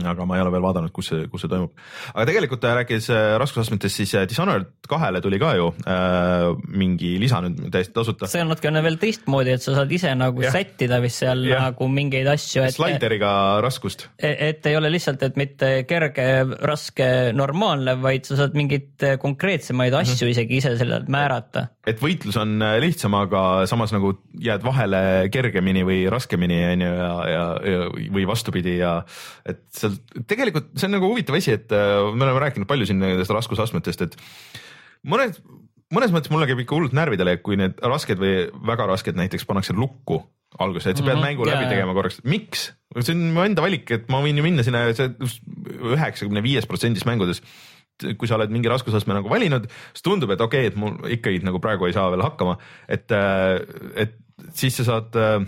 aga 0.00 0.24
ma 0.24 0.38
ei 0.38 0.42
ole 0.44 0.52
veel 0.54 0.64
vaadanud, 0.64 0.92
kus 0.94 1.10
see, 1.12 1.26
kus 1.28 1.44
see 1.44 1.50
toimub. 1.52 1.72
aga 2.14 2.24
tegelikult 2.28 2.64
äh, 2.64 2.76
rääkides 2.78 3.08
äh, 3.12 3.34
raskusastmetest, 3.42 4.00
siis 4.00 4.14
äh, 4.16 4.24
Dishonored 4.28 4.70
kahele 4.88 5.20
tuli 5.24 5.38
ka 5.42 5.52
ju 5.58 5.68
äh, 5.84 6.48
mingi 6.72 7.14
lisa 7.20 7.42
nüüd 7.44 7.60
täiesti 7.74 7.92
tasuta. 7.96 8.28
see 8.30 8.40
on 8.44 8.48
natukene 8.52 8.82
veel 8.84 8.96
teistmoodi, 9.02 9.52
et 9.56 9.64
sa 9.64 9.76
saad 9.76 9.92
ise 9.92 10.14
nagu 10.16 10.44
ja. 10.44 10.52
sättida 10.54 11.00
vist 11.04 11.20
seal 11.20 11.44
ja. 11.48 11.60
nagu 11.68 11.88
mingeid 11.92 12.30
asju. 12.32 12.64
Slideriga 12.72 13.32
raskust. 13.64 14.06
E-, 14.16 14.34
et 14.48 14.70
ei 14.70 14.78
ole 14.78 14.88
lihtsalt, 14.94 15.22
et 15.28 15.36
mitte 15.40 15.70
kerge, 15.88 16.26
raske, 16.64 17.10
normaalne, 17.36 17.98
vaid 18.00 18.28
sa 18.28 18.40
saad 18.40 18.56
mingeid 18.56 19.06
konkreetsemaid 19.20 19.92
asju 19.92 20.14
mm 20.14 20.24
-hmm. 20.24 20.32
isegi 20.36 20.60
ise 20.62 20.74
sellelt 20.80 21.12
määrata. 21.12 21.66
et 21.86 22.00
võitlus 22.00 22.38
on 22.40 22.62
lihtsam, 22.80 23.14
aga 23.18 23.66
samas 23.66 23.92
nagu 23.92 24.14
jääd 24.40 24.64
vahele 24.64 25.28
kergemini 25.32 25.84
või 25.84 26.08
raskemini 26.10 26.64
on 26.72 26.80
ju 26.80 26.92
ja, 26.94 27.12
ja, 27.28 27.44
ja 27.72 27.78
või 28.14 28.26
vastupidi 28.26 28.76
ja 28.78 29.02
et 29.46 29.81
seal 29.82 29.96
tegelikult 30.28 30.70
see 30.76 30.88
on 30.88 30.96
nagu 30.96 31.10
huvitav 31.10 31.38
asi, 31.38 31.56
et 31.58 31.72
äh, 31.76 31.98
me 32.12 32.26
oleme 32.26 32.44
rääkinud 32.44 32.68
palju 32.70 32.88
siin 32.88 33.02
nendest 33.02 33.32
raskusastmetest, 33.34 34.06
et 34.06 34.16
mõned, 35.08 35.40
mõnes 35.94 36.14
mõttes 36.14 36.32
mulle 36.32 36.48
käib 36.50 36.62
ikka 36.64 36.78
hullult 36.78 36.96
närvidele, 36.96 37.38
kui 37.44 37.58
need 37.60 37.82
rasked 37.82 38.20
või 38.20 38.46
väga 38.72 38.88
rasked 38.92 39.18
näiteks 39.18 39.48
pannakse 39.48 39.76
lukku 39.76 40.22
alguses, 40.60 40.90
et 40.90 41.00
sa 41.00 41.04
pead 41.04 41.16
mm 41.16 41.20
-hmm. 41.22 41.28
mängu 41.30 41.48
läbi 41.48 41.64
yeah. 41.64 41.74
tegema 41.74 41.94
korraks, 41.96 42.20
miks? 42.24 42.72
see 43.00 43.14
on 43.14 43.30
mu 43.32 43.44
enda 43.44 43.62
valik, 43.64 43.90
et 43.90 44.08
ma 44.12 44.20
võin 44.20 44.36
ju 44.36 44.42
minna 44.44 44.62
sinna 44.62 44.84
üheksakümne 44.92 46.42
viies 46.44 46.66
protsendis 46.68 47.06
mängudes 47.08 47.40
kui 48.18 48.28
sa 48.28 48.36
oled 48.38 48.52
mingi 48.52 48.70
raskusastme 48.70 49.14
nagu 49.14 49.30
valinud, 49.30 49.68
siis 49.92 50.04
tundub, 50.04 50.32
et 50.34 50.40
okei 50.40 50.66
okay,, 50.66 50.72
et 50.72 50.78
mul 50.80 50.96
ikkagi 51.16 51.42
nagu 51.46 51.60
praegu 51.62 51.86
ei 51.86 51.96
saa 51.96 52.10
veel 52.10 52.24
hakkama, 52.24 52.56
et, 52.88 53.12
äh, 53.14 53.60
et 54.04 54.16
siis 54.56 54.76
sa 54.80 54.86
saad 54.88 55.18
äh, 55.20 55.44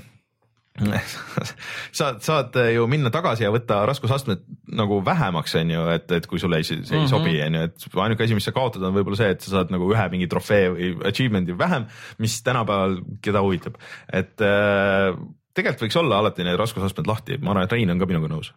saad, 1.98 2.18
saad 2.22 2.56
ju 2.74 2.87
minna 2.90 3.10
tagasi 3.14 3.44
ja 3.44 3.50
võtta 3.54 3.84
raskusastmed 3.87 4.40
nagu 4.74 4.98
vähemaks, 5.06 5.54
on 5.60 5.70
ju, 5.70 5.84
et, 5.94 6.10
et 6.16 6.26
kui 6.26 6.40
sulle 6.42 6.58
ei, 6.58 6.66
see 6.66 6.80
ei 6.80 6.82
mm 6.82 7.04
-hmm. 7.04 7.10
sobi, 7.12 7.37
on 7.44 7.54
ju, 7.54 7.62
et 7.68 7.98
ainuke 8.06 8.24
asi, 8.24 8.34
mis 8.34 8.48
sa 8.48 8.52
kaotad, 8.52 8.82
on 8.82 8.96
võib-olla 8.96 9.20
see, 9.20 9.30
et 9.37 9.44
sa 9.44 9.52
saad 9.52 9.70
nagu 9.70 9.87
ühe 9.92 10.08
mingi 10.10 10.26
trofee 10.26 10.72
või 10.72 10.88
achievement'i 11.10 11.54
vähem, 11.58 11.87
mis 12.18 12.42
tänapäeval 12.42 12.98
keda 13.22 13.42
huvitab, 13.44 13.78
et 14.12 14.40
äh, 14.42 15.14
tegelikult 15.54 15.87
võiks 15.87 16.00
olla 16.00 16.18
alati 16.18 16.44
need 16.44 16.58
raskusastmed 16.58 17.06
lahti, 17.06 17.38
ma 17.38 17.54
arvan, 17.54 17.68
et 17.68 17.72
Rein 17.72 17.94
on 17.94 18.02
ka 18.02 18.10
minuga 18.10 18.32
nõus. 18.34 18.50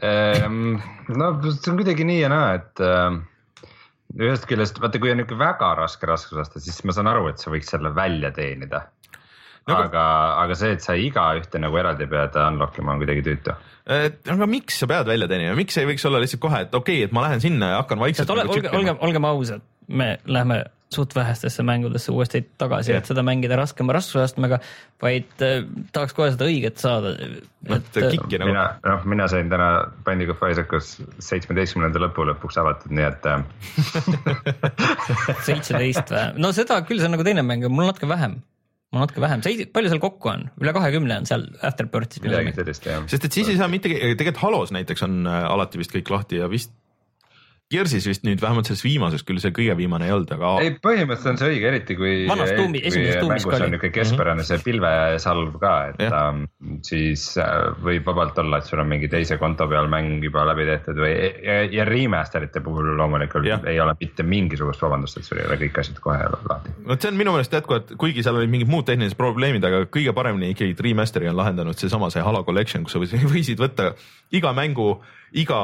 Ehm, 0.00 0.80
no 1.12 1.28
see 1.50 1.70
on 1.70 1.76
kuidagi 1.76 2.08
nii 2.08 2.20
ja 2.22 2.32
naa, 2.32 2.54
et 2.54 2.80
äh, 2.80 3.20
ühest 4.16 4.48
küljest 4.48 4.80
vaata, 4.80 4.96
kui 4.98 5.12
on 5.12 5.20
niisugune 5.20 5.44
väga 5.44 5.74
raske 5.76 6.08
raskusaste, 6.08 6.64
siis 6.64 6.80
ma 6.88 6.96
saan 6.96 7.12
aru, 7.12 7.28
et 7.28 7.38
sa 7.38 7.52
võiks 7.52 7.68
selle 7.68 7.92
välja 7.92 8.32
teenida 8.32 8.86
no, 9.68 9.76
aga, 9.76 10.04
aga 10.42 10.58
see, 10.58 10.74
et 10.76 10.84
sa 10.84 10.96
igaühte 10.98 11.60
nagu 11.62 11.78
eraldi 11.78 12.08
pead 12.10 12.36
unlock 12.42 12.78
ima, 12.82 12.96
on 12.96 13.02
kuidagi 13.02 13.24
tüütu. 13.28 13.56
aga 14.34 14.50
miks 14.50 14.82
sa 14.82 14.90
pead 14.90 15.10
välja 15.10 15.30
teenima, 15.30 15.56
miks 15.58 15.78
ei 15.80 15.88
võiks 15.88 16.06
olla 16.08 16.22
lihtsalt 16.22 16.42
kohe, 16.42 16.64
et 16.66 16.74
okei 16.74 17.02
okay,, 17.02 17.08
et 17.10 17.16
ma 17.16 17.26
lähen 17.28 17.42
sinna 17.44 17.74
ja 17.74 17.82
hakkan 17.82 18.02
vaikselt. 18.02 18.30
Ole, 18.34 18.46
nagu 18.46 18.58
olge, 18.58 18.76
olgem, 18.78 19.02
olgem 19.08 19.28
ausad, 19.32 19.66
me 19.88 20.14
läheme 20.26 20.64
suht 20.92 21.14
vähestesse 21.14 21.62
mängudesse 21.62 22.12
uuesti 22.12 22.42
tagasi 22.58 22.92
yeah., 22.92 23.00
et 23.00 23.08
seda 23.08 23.22
mängida 23.24 23.56
raskema 23.56 23.94
raskusastmega, 23.96 24.58
vaid 25.02 25.44
äh, 25.44 25.64
tahaks 25.92 26.16
kohe 26.16 26.30
seda 26.34 26.48
õiget 26.50 26.82
saada. 26.82 27.14
et 27.16 27.96
äh, 27.96 28.10
kikki 28.12 28.40
nagu. 28.40 28.50
mina, 28.52 28.66
noh, 28.84 29.06
mina 29.08 29.28
sain 29.32 29.50
täna 29.52 29.70
Binding 30.06 30.34
of 30.34 30.44
Isaacus 30.50 30.94
seitsmeteistkümnenda 31.18 32.02
lõpu 32.02 32.26
lõpuks 32.28 32.60
avatud, 32.60 32.92
nii 32.92 33.08
et 33.08 33.28
äh, 33.30 33.40
seitseteist 35.48 36.12
või? 36.12 36.26
no 36.44 36.52
seda 36.56 36.82
küll, 36.86 37.00
see 37.00 37.08
on 37.08 37.16
nagu 37.16 37.26
teine 37.26 37.46
mäng, 37.46 37.68
mul 37.72 37.88
natuke 37.88 38.10
vähem 38.10 38.40
mul 38.92 39.06
natuke 39.06 39.22
vähem, 39.24 39.42
palju 39.72 39.92
seal 39.92 40.02
kokku 40.02 40.30
on, 40.32 40.46
üle 40.60 40.74
kahekümne 40.76 41.22
on 41.22 41.28
seal 41.28 41.46
Afterbirthis. 41.64 42.22
midagi 42.24 42.52
sellist 42.58 42.88
jah. 42.88 43.06
sest 43.08 43.28
et 43.28 43.38
siis 43.38 43.48
ei 43.48 43.58
saa 43.60 43.70
mitte, 43.72 43.88
tegelikult 43.88 44.42
Halos 44.44 44.72
näiteks 44.76 45.06
on 45.08 45.22
äh, 45.26 45.44
alati 45.48 45.80
vist 45.80 45.94
kõik 45.94 46.12
lahti 46.12 46.42
ja 46.42 46.50
vist 46.52 46.74
Gearsis 47.72 48.06
vist 48.08 48.26
nüüd 48.26 48.42
vähemalt 48.42 48.68
selles 48.68 48.82
viimases, 48.84 49.24
küll 49.26 49.40
see 49.42 49.52
kõige 49.54 49.76
viimane 49.78 50.08
ei 50.08 50.14
olnud, 50.14 50.32
aga. 50.36 50.52
ei, 50.62 50.74
põhimõtteliselt 50.84 51.32
on 51.32 51.40
see 51.40 51.50
õige, 51.54 51.68
eriti 51.70 51.96
kui. 51.98 52.12
vanas 52.28 52.52
tuumi, 52.56 52.82
esimeses 52.84 53.20
tuumis 53.22 53.46
ka 53.46 53.56
oli. 53.56 53.68
niisugune 53.72 53.92
keskpärane 53.96 54.46
see 54.46 54.60
pilvesalv 54.66 55.56
ka, 55.62 55.72
et 55.92 56.04
ja. 56.04 56.20
um, 56.28 56.44
siis 56.86 57.24
uh, 57.40 57.72
võib 57.84 58.06
vabalt 58.10 58.38
olla, 58.42 58.60
et 58.60 58.68
sul 58.68 58.82
on 58.82 58.90
mingi 58.92 59.10
teise 59.12 59.38
konto 59.40 59.68
peal 59.70 59.90
mäng 59.92 60.24
juba 60.24 60.44
läbi 60.50 60.68
tehtud 60.68 61.00
või 61.02 61.12
ja, 61.16 61.58
ja 61.72 61.88
remaster'ite 61.88 62.62
puhul 62.64 62.92
loomulikult 63.00 63.48
ja. 63.48 63.58
ei 63.70 63.80
ole 63.82 63.96
mitte 64.00 64.26
mingisugust 64.26 64.84
vabandust, 64.84 65.20
et 65.20 65.28
sul 65.28 65.40
ei 65.40 65.48
ole 65.48 65.58
kõik 65.64 65.82
asjad 65.82 66.00
kohe 66.04 66.30
lahti. 66.34 66.76
no 66.86 66.98
see 66.98 67.12
on 67.12 67.20
minu 67.20 67.36
meelest 67.36 67.56
jätkuvalt, 67.56 67.94
kuigi 68.00 68.24
seal 68.26 68.40
olid 68.40 68.52
mingid 68.52 68.70
muud 68.72 68.86
tehnilised 68.88 69.18
probleemid, 69.18 69.64
aga 69.68 69.84
kõige 69.92 70.14
paremini 70.16 70.52
ikkagi 70.52 70.76
remaster'i 70.88 71.30
on 71.32 71.40
lahendanud 71.40 71.78
seesama 71.78 72.12
see 72.12 72.24
Halo 72.24 72.44
Collection, 72.46 72.84
kus 72.86 72.98
sa 72.98 73.22
võisid 73.34 73.62
võtta 73.62 73.92
iga 74.36 74.52
mängu, 74.56 74.96
iga 75.32 75.62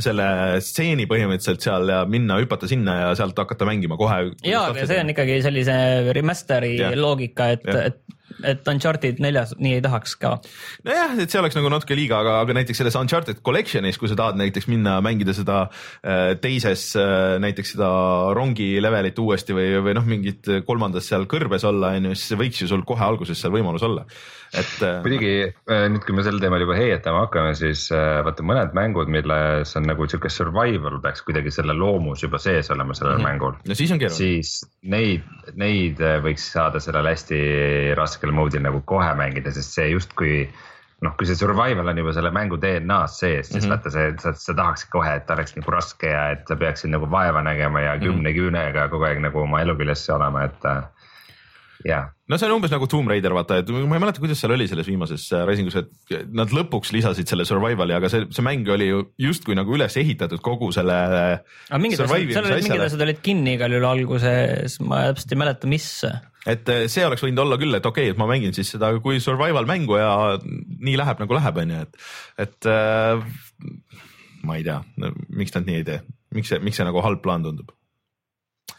selle 0.00 0.26
stseeni 0.64 1.04
põhimõtteliselt 1.10 1.64
seal 1.64 1.90
ja 1.92 2.02
minna, 2.08 2.38
hüpata 2.40 2.68
sinna 2.70 2.94
ja 3.00 3.10
sealt 3.18 3.36
hakata 3.38 3.68
mängima 3.68 3.98
kohe. 4.00 4.32
ja, 4.46 4.64
aga 4.70 4.86
see 4.88 5.00
on 5.02 5.12
ikkagi 5.12 5.38
sellise 5.44 5.76
remaster'i 6.16 6.74
yeah. 6.78 6.96
loogika, 6.96 7.50
et, 7.56 7.68
et 7.68 8.00
et 8.46 8.68
Uncharted 8.68 9.20
neljas 9.22 9.54
nii 9.58 9.76
ei 9.78 9.84
tahaks 9.84 10.14
ka. 10.20 10.34
nojah, 10.86 11.16
et 11.22 11.32
see 11.32 11.40
oleks 11.40 11.56
nagu 11.58 11.70
natuke 11.72 11.96
liiga, 11.98 12.20
aga, 12.22 12.38
aga 12.44 12.56
näiteks 12.58 12.82
selles 12.82 12.96
Uncharted 12.98 13.42
Collection'is, 13.46 13.98
kui 14.00 14.10
sa 14.10 14.18
tahad 14.18 14.38
näiteks 14.40 14.68
minna 14.70 14.98
mängida 15.04 15.34
seda 15.36 15.64
äh, 15.68 16.34
teises 16.42 16.90
äh, 16.98 17.38
näiteks 17.42 17.74
seda 17.76 17.88
rongi 18.36 18.74
levelit 18.82 19.18
uuesti 19.22 19.56
või, 19.56 19.68
või 19.84 19.96
noh, 19.98 20.06
mingit 20.08 20.50
kolmandas 20.66 21.08
seal 21.10 21.26
kõrbes 21.30 21.66
olla, 21.68 21.94
on 21.98 22.10
ju, 22.10 22.18
siis 22.18 22.38
võiks 22.38 22.62
ju 22.62 22.70
sul 22.70 22.86
kohe 22.88 23.04
alguses 23.04 23.40
seal 23.40 23.54
võimalus 23.54 23.84
olla, 23.86 24.06
et. 24.52 24.74
Äh, 24.82 25.00
muidugi 25.04 25.34
nüüd, 25.92 26.02
kui 26.06 26.16
me 26.16 26.24
sel 26.26 26.40
teemal 26.42 26.62
juba 26.62 26.76
heietama 26.78 27.26
hakkame, 27.26 27.54
siis 27.58 27.86
vaata 27.92 28.44
mõned 28.46 28.74
mängud, 28.76 29.10
milles 29.12 29.76
on 29.78 29.86
nagu 29.88 30.06
sihuke 30.08 30.30
survival 30.32 31.00
peaks 31.02 31.24
kuidagi 31.26 31.52
selle 31.54 31.76
loomus 31.76 32.24
juba 32.24 32.40
sees 32.42 32.70
olema 32.74 32.94
sellel 32.96 33.18
mm 33.18 33.24
-hmm. 33.24 33.30
mängul. 33.30 33.56
no 33.68 33.78
siis 33.78 33.92
on 33.92 34.02
keeruline. 34.02 34.42
siis 34.42 34.64
neid, 34.82 35.26
neid 35.58 36.00
võiks 36.24 36.50
saada 36.54 36.80
sellel 36.82 37.08
hästi 37.10 37.40
raskel 38.22 38.34
mode'il 38.34 38.62
nagu 38.62 38.82
kohe 38.86 39.14
mängida, 39.18 39.50
sest 39.50 39.74
see 39.74 39.90
justkui 39.90 40.48
noh, 41.02 41.14
kui 41.18 41.26
see 41.26 41.34
survival 41.34 41.88
on 41.88 41.98
juba 41.98 42.12
selle 42.14 42.30
mängu 42.30 42.56
DNA-s 42.62 43.18
sees, 43.18 43.48
siis 43.48 43.64
mm 43.64 43.66
-hmm. 43.66 43.70
vaata 43.74 43.90
see, 43.90 44.14
sa, 44.18 44.32
sa 44.32 44.54
tahaks 44.54 44.84
kohe, 44.84 45.14
et 45.16 45.26
ta 45.26 45.34
oleks 45.34 45.56
nagu 45.56 45.70
raske 45.70 46.06
ja 46.06 46.30
et 46.30 46.46
sa 46.46 46.56
peaksid 46.56 46.90
nagu 46.90 47.10
vaeva 47.10 47.42
nägema 47.42 47.80
ja 47.80 47.98
kümne 47.98 48.30
mm 48.30 48.36
-hmm. 48.36 48.38
küünega 48.38 48.88
kogu 48.88 49.04
aeg 49.04 49.18
nagu 49.18 49.40
oma 49.40 49.60
elu 49.60 49.74
küljesse 49.74 50.12
olema, 50.12 50.44
et 50.44 50.62
jah. 51.86 52.10
no 52.28 52.38
see 52.38 52.48
on 52.48 52.54
umbes 52.56 52.72
nagu 52.72 52.86
Tomb 52.90 53.10
Raider, 53.10 53.34
vaata, 53.36 53.58
et 53.62 53.70
ma 53.72 53.96
ei 53.96 54.02
mäleta, 54.02 54.22
kuidas 54.22 54.40
seal 54.42 54.54
oli 54.54 54.66
selles 54.70 54.88
viimases 54.88 55.24
äh, 55.34 55.44
Risingus, 55.48 55.76
et 55.80 56.16
nad 56.34 56.52
lõpuks 56.54 56.92
lisasid 56.94 57.30
selle 57.30 57.46
survival'i, 57.48 57.96
aga 57.96 58.10
see, 58.12 58.26
see 58.34 58.44
mäng 58.46 58.68
oli 58.72 58.88
ju 58.90 59.04
justkui 59.26 59.56
nagu 59.58 59.74
üles 59.76 59.96
ehitatud 60.00 60.42
kogu 60.44 60.70
selle. 60.74 60.98
aga 61.68 61.80
mingid 61.82 62.04
asjad, 62.04 62.34
seal 62.36 62.50
olid 62.50 62.68
mingid 62.68 62.86
asjad 62.86 63.06
olid 63.06 63.22
kinni 63.24 63.56
igal 63.58 63.74
juhul 63.76 63.88
alguses, 63.92 64.78
ma 64.84 65.04
täpselt 65.10 65.34
ei 65.34 65.42
mäleta, 65.44 65.70
mis. 65.70 65.88
et 66.54 66.72
äh, 66.72 66.86
see 66.92 67.06
oleks 67.08 67.26
võinud 67.26 67.44
olla 67.44 67.60
küll, 67.60 67.78
et 67.78 67.90
okei 67.90 68.08
okay,, 68.08 68.16
et 68.16 68.22
ma 68.22 68.30
mängin 68.30 68.56
siis 68.56 68.72
seda 68.76 68.92
kui 69.04 69.20
survival 69.24 69.68
mängu 69.68 70.00
ja 70.00 70.14
nii 70.42 70.96
läheb 71.00 71.22
nagu 71.24 71.38
läheb, 71.38 71.62
on 71.64 71.76
ju, 71.76 71.84
et, 71.86 72.02
et 72.46 72.72
äh, 72.72 74.02
ma 74.46 74.58
ei 74.58 74.66
tea, 74.66 74.80
miks 75.30 75.54
nad 75.56 75.68
nii 75.68 75.82
ei 75.82 75.86
tee, 75.86 76.02
miks 76.34 76.52
see, 76.52 76.62
miks 76.64 76.80
see 76.80 76.88
nagu 76.88 77.02
halb 77.04 77.22
plaan 77.24 77.44
tundub 77.46 77.74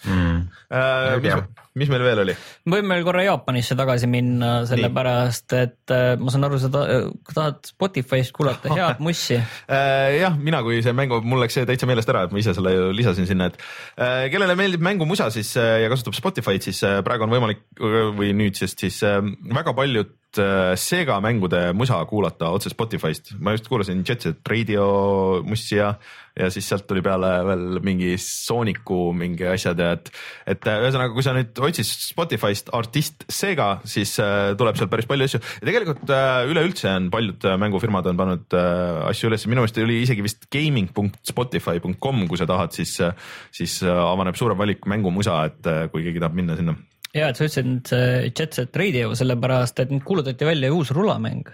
mm.. 0.06 0.48
Äh, 0.74 1.20
mis, 1.24 1.63
mis 1.80 1.90
meil 1.92 2.06
veel 2.06 2.22
oli? 2.24 2.36
me 2.68 2.78
võime 2.78 2.98
veel 2.98 3.06
korra 3.08 3.26
Jaapanisse 3.28 3.78
tagasi 3.80 4.10
minna, 4.12 4.52
sellepärast 4.70 5.56
et 5.58 5.94
äh, 5.94 6.14
ma 6.22 6.34
saan 6.34 6.48
aru, 6.48 6.60
sa 6.62 6.72
tahad 6.74 7.62
Spotify'st 7.70 8.36
kuulata 8.36 8.72
head 8.78 9.04
mussi 9.04 9.38
äh, 9.40 10.18
jah, 10.20 10.38
mina 10.38 10.64
kui 10.66 10.82
see 10.86 10.96
mängu, 10.98 11.22
mul 11.26 11.44
läks 11.44 11.60
see 11.60 11.68
täitsa 11.70 11.90
meelest 11.90 12.12
ära, 12.14 12.26
et 12.28 12.36
ma 12.36 12.42
ise 12.42 12.56
selle 12.58 12.76
ju 12.76 12.90
lisasin 12.96 13.30
sinna, 13.30 13.52
et 13.52 13.62
äh, 13.98 14.26
kellele 14.34 14.58
meeldib 14.60 14.86
mängumusa 14.86 15.30
siis 15.34 15.56
ja 15.58 15.90
kasutab 15.92 16.18
Spotify'd, 16.18 16.66
siis 16.66 16.84
praegu 17.06 17.28
on 17.28 17.34
võimalik 17.34 17.64
või 18.18 18.34
nüüd, 18.38 18.58
sest 18.60 18.86
siis 18.86 19.02
väga 19.04 19.74
paljud 19.78 20.12
äh, 20.12 20.23
Sega 20.80 21.20
mängude 21.24 21.60
musa 21.78 22.00
kuulata 22.10 22.50
otse 22.56 22.72
Spotify'st, 22.74 23.36
ma 23.40 23.54
just 23.56 23.68
kuulasin 23.70 24.04
Jet 24.08 24.26
Set 24.26 24.50
Radio 24.50 24.86
mussi 25.46 25.78
ja, 25.78 25.94
ja 26.40 26.50
siis 26.54 26.66
sealt 26.70 26.88
tuli 26.90 27.04
peale 27.06 27.30
veel 27.48 27.80
mingi 27.86 28.16
Sooniku 28.22 29.12
mingi 29.18 29.46
asjad 29.52 29.82
ja 29.82 29.92
et, 29.98 30.10
et 30.50 30.70
äh, 30.70 30.80
ühesõnaga, 30.86 31.14
kui 31.14 31.26
sa 31.26 31.36
nüüd 31.38 31.60
otsid 31.68 31.90
Spotify'st 31.90 32.72
artist 32.74 33.28
Sega, 33.32 33.70
siis 33.90 34.16
äh, 34.24 34.54
tuleb 34.60 34.80
sealt 34.80 34.92
päris 34.94 35.10
palju 35.10 35.28
asju. 35.30 35.42
Ja 35.62 35.70
tegelikult 35.70 36.14
äh, 36.14 36.40
üleüldse 36.50 36.90
on 36.94 37.12
paljud 37.14 37.50
äh, 37.50 37.60
mängufirmad 37.62 38.10
on 38.10 38.22
pannud 38.24 38.58
äh, 38.58 39.04
asju 39.12 39.30
üles, 39.30 39.46
minu 39.50 39.64
meelest 39.64 39.82
oli 39.84 40.02
isegi 40.06 40.26
vist 40.26 40.50
gaming.spotify.com, 40.54 42.26
kui 42.32 42.42
sa 42.42 42.50
tahad, 42.50 42.74
siis 42.76 42.96
äh,, 43.04 43.14
siis 43.54 43.82
äh, 43.86 43.94
avaneb 43.94 44.40
suurem 44.40 44.60
valik 44.60 44.88
mängumusa, 44.90 45.44
et 45.52 45.70
äh, 45.70 45.86
kui 45.94 46.06
keegi 46.08 46.24
tahab 46.24 46.38
minna 46.40 46.58
sinna 46.60 46.78
ja 47.14 47.30
et 47.30 47.38
sa 47.38 47.46
ütlesid 47.46 47.88
see 47.90 48.32
Jet 48.32 48.54
Set 48.58 48.76
Radio 48.80 49.12
sellepärast, 49.18 49.80
et 49.84 49.92
nüüd 49.94 50.04
kuulutati 50.08 50.46
välja 50.48 50.72
uus 50.74 50.92
rulamäng. 50.96 51.50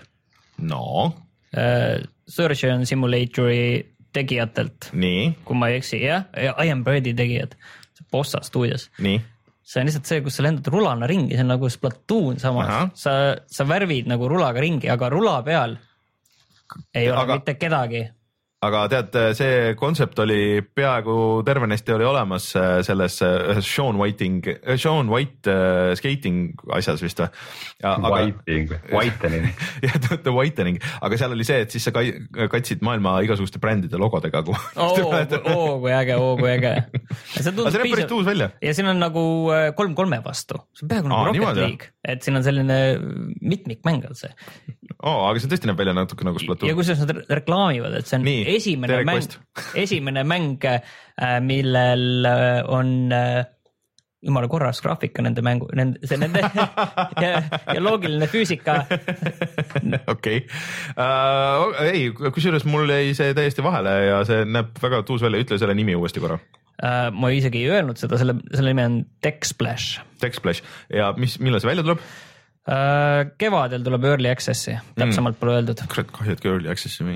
No. 0.60 1.14
Äh, 1.56 2.04
Surgeon 2.30 2.86
Simulatori 2.86 3.82
tegijatelt, 4.14 4.90
kui 5.46 5.56
ma 5.58 5.70
ei 5.70 5.80
eksi, 5.80 6.00
jah, 6.04 6.26
I 6.36 6.70
am 6.74 6.84
Birdi 6.84 7.14
tegijad, 7.18 7.56
Bossa 8.12 8.42
stuudios. 8.46 8.90
nii. 9.00 9.20
See 9.70 9.82
on 9.84 9.86
lihtsalt 9.86 10.08
see, 10.10 10.22
kus 10.26 10.34
sa 10.40 10.42
lendad 10.48 10.66
rulana 10.74 11.06
ringi, 11.06 11.36
see 11.38 11.44
on 11.46 11.52
nagu 11.54 11.68
Splatoon 11.70 12.40
samas, 12.42 12.90
sa, 12.98 13.12
sa 13.46 13.66
värvid 13.70 14.08
nagu 14.10 14.26
rulaga 14.32 14.64
ringi, 14.64 14.90
aga 14.90 15.10
rula 15.14 15.36
peal 15.46 15.76
ei 16.98 17.06
ole 17.12 17.20
Aga- 17.22 17.36
mitte 17.38 17.54
kedagi. 17.62 18.02
Aga 18.66 18.82
tead, 18.92 19.14
see 19.40 19.74
kontsept 19.80 20.20
oli 20.20 20.60
peaaegu 20.76 21.14
tervenesti 21.48 21.94
oli 21.96 22.08
olemas 22.10 22.50
äh, 22.60 22.80
selles 22.84 23.22
äh, 23.24 23.54
ühes 23.54 23.68
Sean 23.70 23.96
Whiting, 24.02 24.42
Sean 24.76 25.08
White 25.12 25.48
äh, 25.54 25.94
skating 25.96 26.60
asjas 26.76 27.00
vist 27.04 27.22
või? 27.24 27.30
Whitening, 27.80 28.74
whitening. 28.92 29.48
jah, 29.86 29.96
The 30.12 30.34
Whitening, 30.36 30.82
aga 31.00 31.20
seal 31.22 31.36
oli 31.38 31.48
see, 31.48 31.62
et 31.64 31.72
siis 31.72 31.88
sa 31.88 31.94
katsid 31.96 32.84
maailma 32.84 33.16
igasuguste 33.24 33.62
brändide 33.64 34.00
logodega. 34.02 34.44
oo, 34.50 34.92
oo 35.56 35.80
kui 35.86 35.96
äge, 35.96 36.20
oo 36.20 36.36
kui 36.40 36.52
äge. 36.52 36.74
see 37.40 37.46
aga 37.46 37.54
tundub 37.54 37.72
see 37.72 37.80
näeb 37.86 37.96
päris 37.96 38.16
uus 38.18 38.28
välja. 38.28 38.52
ja 38.60 38.76
siin 38.76 38.92
on 38.92 39.00
nagu 39.00 39.24
äh, 39.56 39.70
kolm 39.80 39.96
kolme 39.96 40.20
vastu, 40.26 40.60
see 40.76 40.84
on 40.84 40.92
peaaegu 40.92 41.14
Aa, 41.14 41.30
nagu 41.30 41.48
Rocket 41.48 41.64
League, 41.64 41.94
et 42.08 42.24
siin 42.24 42.40
on 42.40 42.46
selline 42.46 42.80
mitmikmäng 43.42 44.06
on 44.08 44.16
see. 44.16 44.32
oo, 45.04 45.28
aga 45.28 45.42
see 45.42 45.52
tõesti 45.52 45.70
näeb 45.70 45.80
välja 45.82 45.96
natuke 45.98 46.28
nagu 46.28 46.40
ja 46.40 46.46
Splatoon. 46.46 46.76
kusjuures 46.80 47.04
nad 47.04 47.16
re- 47.18 47.28
reklaamivad, 47.42 48.00
et 48.00 48.10
see 48.10 48.20
on 48.20 48.28
Nii, 48.28 48.44
esimene 48.56 49.02
mäng 49.08 49.40
esimene 49.84 50.26
mäng, 50.28 50.68
millel 51.44 52.30
äh, 52.30 52.62
on 52.72 52.94
äh, 53.16 53.44
jumala 54.22 54.48
korras 54.52 54.82
graafika 54.84 55.24
nende 55.24 55.44
mängu, 55.46 55.68
nende, 55.76 56.00
see 56.08 56.20
nende 56.20 56.44
ja, 57.24 57.42
ja 57.50 57.80
loogiline 57.84 58.28
füüsika. 58.32 58.82
okei, 60.14 60.42
ei, 61.88 62.08
kusjuures 62.20 62.68
mul 62.68 62.92
jäi 62.92 63.14
see 63.18 63.36
täiesti 63.38 63.64
vahele 63.64 63.96
ja 64.10 64.24
see 64.28 64.44
näeb 64.48 64.76
väga 64.84 65.04
tuus 65.08 65.24
välja, 65.24 65.44
ütle 65.46 65.60
selle 65.62 65.76
nimi 65.78 65.96
uuesti 66.00 66.24
korra. 66.24 66.40
Äh, 66.80 67.10
ma 67.12 67.34
isegi 67.36 67.66
ei 67.66 67.76
öelnud 67.76 68.00
seda, 68.00 68.20
selle, 68.22 68.38
selle 68.54 68.74
nimi 68.74 68.88
on 68.88 68.98
Techsplash. 69.24 70.00
Techsplash 70.22 70.64
ja 70.94 71.12
mis, 71.20 71.38
millal 71.44 71.64
see 71.64 71.72
välja 71.74 71.86
tuleb? 71.88 72.10
kevadel 73.40 73.82
tuleb 73.82 74.04
Early 74.06 74.30
Access'i, 74.30 74.76
täpsemalt 75.00 75.40
pole 75.40 75.56
öeldud. 75.58 75.80
kurat, 75.90 76.12
kahju, 76.14 76.36
et 76.36 76.44
Early 76.46 76.70
Access'i, 76.70 77.16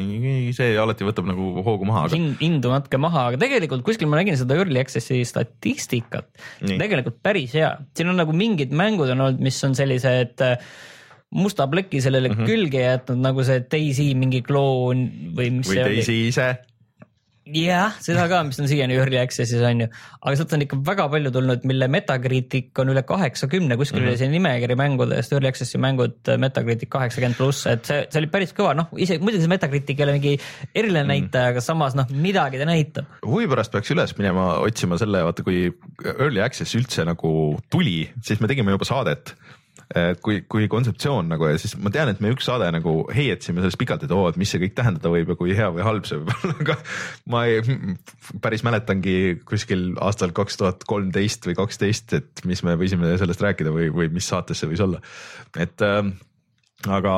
see 0.55 0.69
alati 0.81 1.05
võtab 1.05 1.27
nagu 1.29 1.61
hoogu 1.67 1.85
maha, 1.85 2.07
aga 2.07 2.17
hind, 2.17 2.39
hindu 2.39 2.71
natuke 2.71 2.97
maha, 2.97 3.27
aga 3.29 3.41
tegelikult 3.43 3.83
kuskil 3.85 4.09
ma 4.09 4.17
nägin 4.17 4.39
seda 4.39 4.57
Early 4.57 4.81
Access'i 4.81 5.19
statistikat, 5.29 6.31
tegelikult 6.63 7.19
päris 7.21 7.53
hea, 7.59 7.69
siin 7.93 8.09
on 8.09 8.17
nagu 8.17 8.33
mingid 8.33 8.73
mängud 8.73 9.13
on 9.13 9.27
olnud, 9.27 9.45
mis 9.45 9.59
on 9.67 9.77
sellised 9.77 10.41
äh, 10.41 10.57
musta 11.33 11.67
pleki 11.67 12.01
sellele 12.01 12.29
mm. 12.29 12.35
-hmm. 12.39 12.45
külge 12.49 12.81
jätnud, 12.81 13.21
nagu 13.21 13.43
see 13.43 13.63
Daisy 13.71 14.13
mingi 14.15 14.41
kloon 14.41 15.05
või 15.37 15.49
mis 15.59 15.69
või 15.69 15.77
see 15.77 15.85
oli. 15.85 16.01
Daisy 16.01 16.17
ise. 16.29 16.49
jah, 17.43 17.95
seda 18.03 18.23
ka, 18.31 18.39
mis 18.47 18.59
on 18.61 18.69
siiani 18.71 18.95
Early 18.95 19.17
Access'is 19.19 19.63
on 19.67 19.83
ju, 19.83 19.87
aga 20.21 20.33
sealt 20.39 20.53
on 20.55 20.63
ikka 20.63 20.79
väga 20.87 21.07
palju 21.11 21.31
tulnud, 21.35 21.65
mille 21.67 21.89
Metacritic 21.91 22.79
on 22.79 22.93
üle 22.93 23.03
kaheksakümne, 23.07 23.75
kuskil 23.79 23.99
mm 23.99 24.05
-hmm. 24.05 24.13
oli 24.13 24.21
see 24.21 24.31
nimekiri 24.31 24.77
mängudest, 24.79 25.33
Early 25.35 25.51
Access'i 25.51 25.81
mängud 25.81 26.31
Metacritic 26.39 26.89
kaheksakümmend 26.93 27.37
pluss, 27.37 27.65
et 27.67 27.85
see, 27.85 28.05
see 28.09 28.21
oli 28.21 28.31
päris 28.31 28.55
kõva, 28.55 28.73
noh 28.79 28.87
ise 28.95 29.19
muidugi 29.19 29.43
see 29.43 29.51
Metacritic 29.51 29.99
ei 29.99 30.07
ole 30.07 30.17
mingi 30.19 30.37
eriline 30.75 31.03
näitaja, 31.09 31.51
aga 31.51 31.61
samas 31.61 31.97
noh, 31.99 32.07
midagi 32.09 32.61
ta 32.61 32.69
näitab. 32.69 33.11
huvi 33.25 33.47
pärast 33.51 33.71
peaks 33.71 33.91
üles 33.91 34.15
minema 34.17 34.59
otsima 34.63 34.97
selle, 34.97 35.23
vaata 35.27 35.43
kui 35.43 35.67
Early 36.15 36.41
Access 36.41 36.75
üldse 36.79 37.03
nagu 37.05 37.59
tuli, 37.69 38.07
siis 38.21 38.39
me 38.39 38.47
tegime 38.47 38.71
juba 38.71 38.87
saadet. 38.87 39.35
kui, 40.25 40.41
kui 40.49 40.67
kontseptsioon 40.71 41.29
nagu 41.29 41.47
ja 41.49 41.59
siis 41.61 41.75
ma 41.81 41.91
tean, 41.93 42.09
et 42.09 42.21
me 42.23 42.31
üks 42.33 42.47
saade 42.49 42.69
nagu 42.73 42.95
heietsime 43.13 43.61
sellest 43.61 43.79
pikalt, 43.81 44.05
et 44.05 44.13
oo, 44.15 44.25
et 44.29 44.39
mis 44.41 44.49
see 44.49 44.61
kõik 44.63 44.75
tähendada 44.77 45.11
võib 45.13 45.33
ja 45.33 45.37
kui 45.39 45.53
hea 45.57 45.69
või 45.75 45.85
halb 45.85 46.07
see 46.09 46.19
võib 46.19 46.33
olla, 46.39 46.57
aga 46.65 46.77
ma 47.33 47.45
ei 47.49 47.87
päris 48.43 48.65
mäletangi 48.65 49.15
kuskil 49.49 49.91
aastal 50.03 50.33
kaks 50.35 50.59
tuhat 50.61 50.85
kolmteist 50.89 51.45
või 51.49 51.57
kaksteist, 51.59 52.15
et 52.17 52.45
mis 52.49 52.63
me 52.65 52.77
võisime 52.79 53.13
sellest 53.21 53.43
rääkida 53.45 53.73
või, 53.75 53.89
või 53.93 54.09
mis 54.13 54.29
saates 54.29 54.63
see 54.63 54.71
võis 54.71 54.81
olla, 54.83 55.01
et 55.61 55.85
äh, 55.85 56.01
aga 56.89 57.13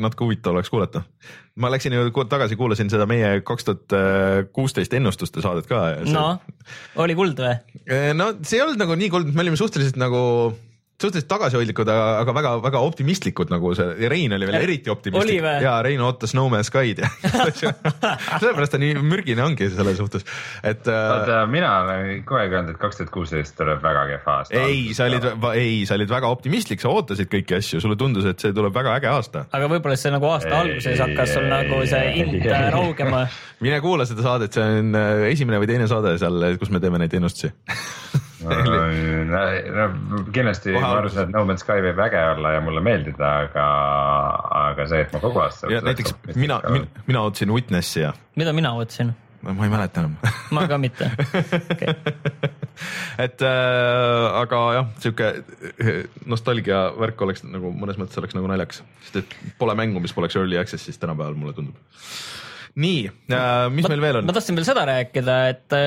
natuke 0.00 0.24
huvitav 0.24 0.56
oleks 0.56 0.70
kuulata. 0.72 1.04
ma 1.58 1.70
läksin 1.70 1.92
ju 1.92 2.24
tagasi, 2.30 2.56
kuulasin 2.56 2.90
seda 2.90 3.06
meie 3.10 3.40
kaks 3.46 3.66
tuhat 3.66 3.94
kuusteist 4.54 4.94
ennustuste 4.94 5.42
saadet 5.44 5.68
ka 5.68 5.82
see, 6.00 6.14
no 6.14 6.38
oli 7.02 7.18
kuld 7.18 7.42
või? 7.42 7.58
no 8.16 8.32
see 8.40 8.58
ei 8.58 8.64
olnud 8.64 8.80
nagu 8.80 8.96
nii 8.98 9.12
kuldne, 9.12 9.36
me 9.36 9.44
olime 9.44 9.60
suhteliselt 9.60 10.00
nagu 10.00 10.22
suhteliselt 10.98 11.28
tagasihoidlikud, 11.30 11.88
aga, 11.92 12.06
aga 12.24 12.32
väga-väga 12.34 12.80
optimistlikud 12.82 13.52
nagu 13.52 13.70
see 13.78 13.92
ja 14.02 14.08
Rein 14.10 14.32
oli 14.34 14.48
veel 14.48 14.64
eriti 14.64 14.90
optimistlik 14.90 15.44
ja 15.62 15.76
Rein 15.84 16.00
ootas 16.02 16.34
No 16.34 16.48
Man's 16.50 16.72
Sky'd 16.72 17.04
ja 17.04 17.10
sellepärast 18.40 18.74
ta 18.74 18.80
nii 18.82 18.96
mürgine 19.06 19.44
ongi 19.44 19.68
selle 19.70 19.94
suhtes, 19.98 20.26
et 20.66 20.90
äh, 20.90 21.04
vaata, 21.12 21.40
mina 21.50 21.70
olen 21.84 22.24
kogu 22.26 22.40
aeg 22.40 22.56
öelnud, 22.56 22.74
et 22.74 22.80
kaks 22.82 22.98
tuhat 22.98 23.12
kuusteist 23.14 23.54
tuleb 23.60 23.78
väga 23.84 24.04
kehv 24.10 24.30
aasta. 24.34 24.64
ei, 24.66 24.80
sa 24.98 25.06
olid, 25.06 25.28
ei, 25.52 25.76
sa 25.86 25.94
olid 25.98 26.10
väga 26.10 26.32
optimistlik, 26.34 26.82
sa 26.82 26.90
ootasid 26.90 27.30
kõiki 27.30 27.60
asju, 27.60 27.82
sulle 27.84 27.98
tundus, 28.00 28.26
et 28.26 28.42
see 28.42 28.56
tuleb 28.56 28.74
väga 28.74 28.96
äge 28.98 29.12
aasta. 29.12 29.44
aga 29.54 29.70
võib-olla 29.70 29.98
see 30.00 30.14
nagu 30.14 30.32
aasta 30.32 30.50
Ei, 30.50 30.60
alguses 30.64 31.04
hakkas 31.04 31.36
sul 31.36 31.46
nagu 31.46 31.82
see 31.86 32.14
hind 32.16 32.48
raugema. 32.74 33.22
mine 33.64 33.78
kuula 33.84 34.08
seda 34.08 34.26
saadet, 34.26 34.58
see 34.58 34.80
on 34.82 34.98
äh, 34.98 35.28
esimene 35.30 35.62
või 35.62 35.70
teine 35.70 35.86
saade 35.90 36.18
seal, 36.18 36.42
kus 36.58 36.74
me 36.74 36.82
teeme 36.82 36.98
neid 36.98 37.14
ennustusi. 37.20 37.54
no, 39.32 39.40
no, 39.74 40.22
kindlasti 40.32 40.72
Kohe 40.74 40.82
ma 40.82 40.90
arvasin, 41.00 41.24
et 41.26 41.34
No 41.34 41.44
Man's 41.48 41.64
Sky 41.64 41.82
võib 41.84 42.02
äge 42.06 42.20
olla 42.34 42.54
ja 42.54 42.64
mulle 42.64 42.82
meeldida, 42.84 43.30
aga, 43.46 43.64
aga 44.62 44.86
see, 44.90 45.00
et 45.06 45.14
ma 45.14 45.22
kogu 45.22 45.42
aasta. 45.42 45.70
ja 45.72 45.80
näiteks 45.84 46.14
mina, 46.34 46.60
mina, 46.70 47.02
mina 47.08 47.24
ootasin 47.26 47.54
Witnessi 47.54 48.04
ja 48.04 48.12
mida 48.38 48.54
mina 48.56 48.74
ootasin? 48.78 49.14
ma 49.42 49.54
ei 49.64 49.70
mäleta 49.70 50.02
enam 50.02 50.16
ma 50.54 50.64
ka 50.70 50.78
mitte 50.82 51.10
okay. 51.74 51.94
et 53.26 53.42
äh, 53.46 54.38
aga 54.42 54.62
jah, 54.78 54.88
sihuke 55.02 55.28
nostalgia 56.30 56.88
värk 56.98 57.26
oleks 57.26 57.44
nagu 57.46 57.74
mõnes 57.74 58.00
mõttes 58.00 58.18
oleks 58.22 58.38
nagu 58.38 58.50
naljakas, 58.50 58.82
sest 59.06 59.22
et 59.22 59.36
pole 59.60 59.76
mängu, 59.78 60.02
mis 60.02 60.14
poleks 60.14 60.38
early 60.38 60.58
access'is 60.60 60.98
tänapäeval, 61.02 61.38
mulle 61.38 61.54
tundub. 61.58 61.78
nii 62.78 63.06
äh,, 63.10 63.68
mis 63.74 63.86
ma, 63.86 63.94
meil 63.94 64.08
veel 64.08 64.22
on 64.22 64.28
ma? 64.30 64.34
tahtsin 64.38 64.58
veel 64.58 64.68
seda 64.68 64.86
rääkida, 64.90 65.38
et 65.54 65.80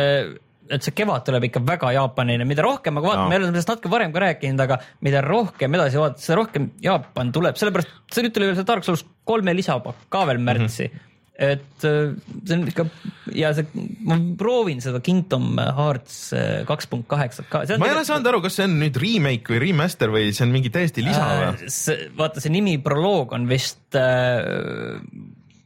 et 0.75 0.85
see 0.85 0.95
kevad 0.95 1.25
tuleb 1.27 1.45
ikka 1.49 1.61
väga 1.67 1.91
jaapanine, 1.97 2.47
mida 2.47 2.65
rohkem, 2.65 2.97
aga 2.99 3.11
vaata 3.11 3.19
Jaa. 3.19 3.27
no., 3.27 3.33
me 3.33 3.39
oleme 3.39 3.51
sellest 3.53 3.71
natuke 3.73 3.91
varem 3.91 4.15
ka 4.15 4.25
rääkinud, 4.25 4.65
aga 4.65 4.79
mida 5.05 5.21
rohkem 5.25 5.77
edasi 5.77 6.01
vaadata, 6.01 6.25
seda 6.25 6.39
rohkem 6.41 6.67
Jaapan 6.83 7.31
tuleb, 7.35 7.59
sellepärast 7.59 7.95
see 8.11 8.25
nüüd 8.25 8.35
tuli 8.35 8.49
veel 8.49 8.59
see 8.59 8.67
Dark 8.67 8.87
Souls 8.87 9.05
kolme 9.27 9.55
lisapakk 9.57 10.05
ka 10.11 10.25
veel 10.29 10.41
märtsi 10.43 10.87
mm. 10.87 10.93
-hmm. 10.93 11.07
et 11.51 11.85
äh, 11.87 12.13
see 12.45 12.57
on 12.57 12.67
ikka 12.71 12.85
ja 13.35 13.51
see, 13.57 13.67
ma 14.07 14.17
proovin 14.37 14.81
seda 14.83 15.01
Kingdom 15.03 15.59
Hearts 15.59 16.33
äh, 16.37 16.63
kaks 16.69 16.87
punkt 16.87 17.07
kaheksat 17.11 17.49
ka. 17.49 17.65
ma 17.77 17.89
ei 17.89 17.95
ole 17.97 18.05
saanud 18.05 18.31
aru, 18.31 18.41
kas 18.45 18.59
see 18.59 18.69
on 18.69 18.79
nüüd 18.83 18.97
remake 19.01 19.53
või 19.53 19.61
remaster 19.67 20.13
või 20.13 20.31
see 20.31 20.47
on 20.47 20.55
mingi 20.55 20.73
täiesti 20.73 21.05
lisa 21.05 21.27
või? 21.27 21.69
see, 21.71 22.09
vaata 22.17 22.43
see 22.43 22.53
nimi 22.53 22.77
proloog 22.77 23.33
on 23.37 23.47
vist 23.49 23.99
äh, 23.99 24.55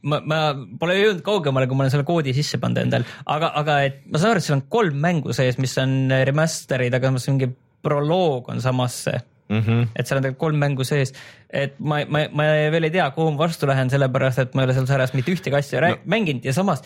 ma, 0.08 0.20
ma 0.22 0.40
pole 0.80 0.98
jõudnud 1.00 1.22
kaugemale, 1.26 1.68
kui 1.68 1.78
ma 1.78 1.86
olen 1.86 1.94
selle 1.94 2.08
koodi 2.08 2.34
sisse 2.36 2.60
pannud 2.62 2.84
endal, 2.86 3.06
aga, 3.36 3.52
aga 3.62 3.78
et 3.88 4.02
ma 4.10 4.22
saan 4.22 4.34
aru, 4.34 4.42
et 4.42 4.48
seal 4.48 4.58
on 4.58 4.66
kolm 4.72 5.00
mängu 5.02 5.36
sees, 5.36 5.58
mis 5.62 5.76
on 5.82 5.96
remaster'id, 6.30 6.94
aga 6.96 7.12
samas 7.12 7.30
mingi 7.32 7.50
proloog 7.86 8.52
on 8.52 8.62
samas 8.64 9.02
see 9.06 9.24
Mm 9.46 9.62
-hmm. 9.62 9.82
et 9.94 10.06
seal 10.06 10.18
on 10.18 10.22
tegelikult 10.24 10.40
kolm 10.42 10.56
mängu 10.58 10.84
sees, 10.84 11.12
et 11.50 11.76
ma, 11.78 12.00
ma, 12.10 12.24
ma 12.34 12.46
veel 12.74 12.88
ei 12.88 12.90
tea, 12.90 13.10
kuhu 13.14 13.30
ma 13.30 13.38
vastu 13.44 13.66
lähen, 13.66 13.90
sellepärast 13.90 14.38
et 14.42 14.54
ma 14.54 14.62
ei 14.62 14.66
ole 14.66 14.74
seal 14.74 14.88
sarjas 14.90 15.12
mitte 15.14 15.30
ühtegi 15.30 15.54
asja 15.54 15.80
no. 15.80 15.96
mänginud. 16.04 16.44
Ja 16.44 16.52
samas 16.52 16.82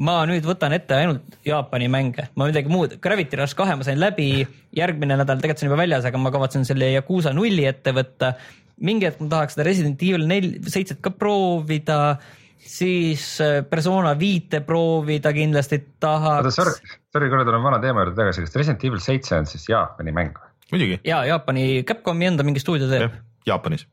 ma 0.00 0.20
nüüd 0.28 0.46
võtan 0.46 0.74
ette 0.76 0.96
ainult 0.96 1.36
Jaapani 1.46 1.88
mänge, 1.92 2.28
ma 2.34 2.48
midagi 2.48 2.72
muud, 2.72 2.96
Gravity 3.02 3.38
Rush 3.40 3.56
kahe 3.58 3.76
ma 3.76 3.86
sain 3.86 4.00
läbi, 4.00 4.46
järgmine 4.76 5.18
nädal 5.20 5.40
tegelikult 5.40 5.62
see 5.62 5.68
on 5.68 5.72
juba 5.72 5.82
väljas, 5.82 6.08
aga 6.08 6.18
ma 6.18 6.32
kavatsen 6.34 6.66
selle 6.68 6.92
Yakuusa 6.94 7.34
nulli 7.36 7.66
ette 7.68 7.94
võtta. 7.96 8.34
mingi 8.80 9.04
hetk 9.04 9.20
ma 9.20 9.28
tahaks 9.28 9.54
seda 9.54 9.64
Resident 9.66 10.02
Evil 10.02 10.26
nel-, 10.26 10.54
seitset 10.72 11.02
ka 11.04 11.10
proovida, 11.12 12.16
siis 12.60 13.24
äh, 13.40 13.60
Persona 13.68 14.12
viite 14.18 14.60
proovida 14.66 15.32
kindlasti 15.32 15.80
oota, 15.80 15.96
tahaks 16.06 16.56
sorry, 16.56 16.96
sorry, 17.12 17.30
korra 17.32 17.46
tulen 17.48 17.64
vana 17.64 17.80
teema 17.82 18.04
juurde 18.04 18.18
tagasi, 18.18 18.44
kas 18.46 18.58
Resident 18.60 18.84
Evil 18.84 19.02
seitse 19.04 19.38
on 19.38 19.48
siis 19.48 19.68
Jaapani 19.70 20.14
mäng? 20.16 20.36
muidugi, 20.72 21.00
ja 21.04 21.24
Jaapani 21.26 21.84
Capcomi 21.88 22.28
enda 22.30 22.46
mingi 22.46 22.62
stuudio 22.62 22.88
teeb 22.90 23.08
jah, 23.08 23.16
Jaapanis. 23.52 23.86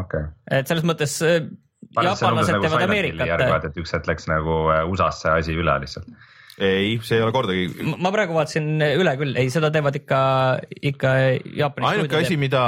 okei. 0.00 0.24
et 0.50 0.70
selles 0.70 0.86
mõttes 0.88 1.18
äh, 1.26 1.44
jaapanlased 1.98 2.56
nagu 2.56 2.66
teevad 2.66 2.86
Ameerikat. 2.86 3.66
et 3.68 3.80
üks 3.82 3.94
hetk 3.94 4.08
läks 4.10 4.28
nagu 4.30 4.58
äh, 4.72 4.84
USA-sse 4.88 5.34
asi 5.38 5.56
üle 5.58 5.76
lihtsalt. 5.82 6.08
ei, 6.62 6.92
see 7.02 7.18
ei 7.18 7.24
ole 7.24 7.32
kordagi, 7.34 7.66
ma 7.98 8.12
praegu 8.14 8.36
vaatasin 8.36 8.68
üle 8.86 9.14
küll, 9.20 9.34
ei 9.40 9.50
seda 9.52 9.70
teevad 9.74 9.96
ikka, 9.98 10.20
ikka 10.92 11.14
Jaapani 11.58 11.88
ainuke 11.90 12.20
asi, 12.20 12.38
mida 12.40 12.62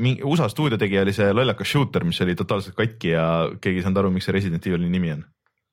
mi- 0.00 0.18
USA 0.26 0.48
stuudio 0.52 0.78
tegi, 0.80 0.98
oli 1.02 1.14
see 1.16 1.32
lollakas 1.34 1.72
shooter, 1.72 2.06
mis 2.06 2.20
oli 2.24 2.36
totaalselt 2.38 2.76
katki 2.78 3.14
ja 3.14 3.26
keegi 3.60 3.82
ei 3.82 3.86
saanud 3.86 4.04
aru, 4.04 4.14
miks 4.14 4.28
see 4.28 4.36
Resident 4.36 4.66
Evil'i 4.70 4.90
nimi 4.92 5.12
on. 5.16 5.24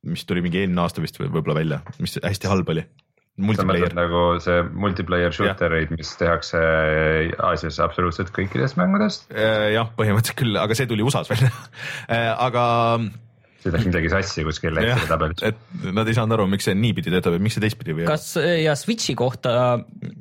mis 0.03 0.25
tuli 0.27 0.41
mingi 0.43 0.59
eelmine 0.59 0.81
aasta 0.83 0.99
vist 1.03 1.15
või 1.21 1.29
võib-olla 1.31 1.61
välja, 1.61 1.79
mis 2.03 2.17
hästi 2.19 2.49
halb 2.51 2.69
oli. 2.73 2.83
multiplayer, 3.39 3.93
nagu 3.97 4.23
see 4.43 4.57
multiplayer 4.77 5.33
shooter 5.33 5.77
eid, 5.79 5.93
mis 5.95 6.11
tehakse 6.19 6.59
Aasias 7.39 7.79
absoluutselt 7.81 8.33
kõikidest 8.35 8.77
mängudest. 8.81 9.29
jah, 9.33 9.93
põhimõtteliselt 9.97 10.41
küll, 10.41 10.59
aga 10.59 10.75
see 10.77 10.89
tuli 10.89 11.05
USA-s 11.05 11.31
välja. 11.31 11.53
aga 12.47 12.65
siis 13.63 13.73
läks 13.75 13.87
midagi 13.87 14.11
sassi 14.11 14.43
kuskil 14.47 14.77
jah 14.81 14.97
Exceli, 14.97 15.09
tabelis. 15.11 15.43
et 15.47 15.93
nad 15.95 16.09
ei 16.11 16.17
saanud 16.17 16.35
aru, 16.37 16.47
miks 16.51 16.67
see 16.69 16.75
niipidi 16.77 17.13
töötab 17.13 17.37
ja 17.37 17.43
miks 17.43 17.57
see 17.57 17.63
teistpidi 17.63 17.95
või? 17.97 18.07
kas 18.09 18.27
ja 18.39 18.75
Switchi 18.79 19.15
kohta 19.19 19.53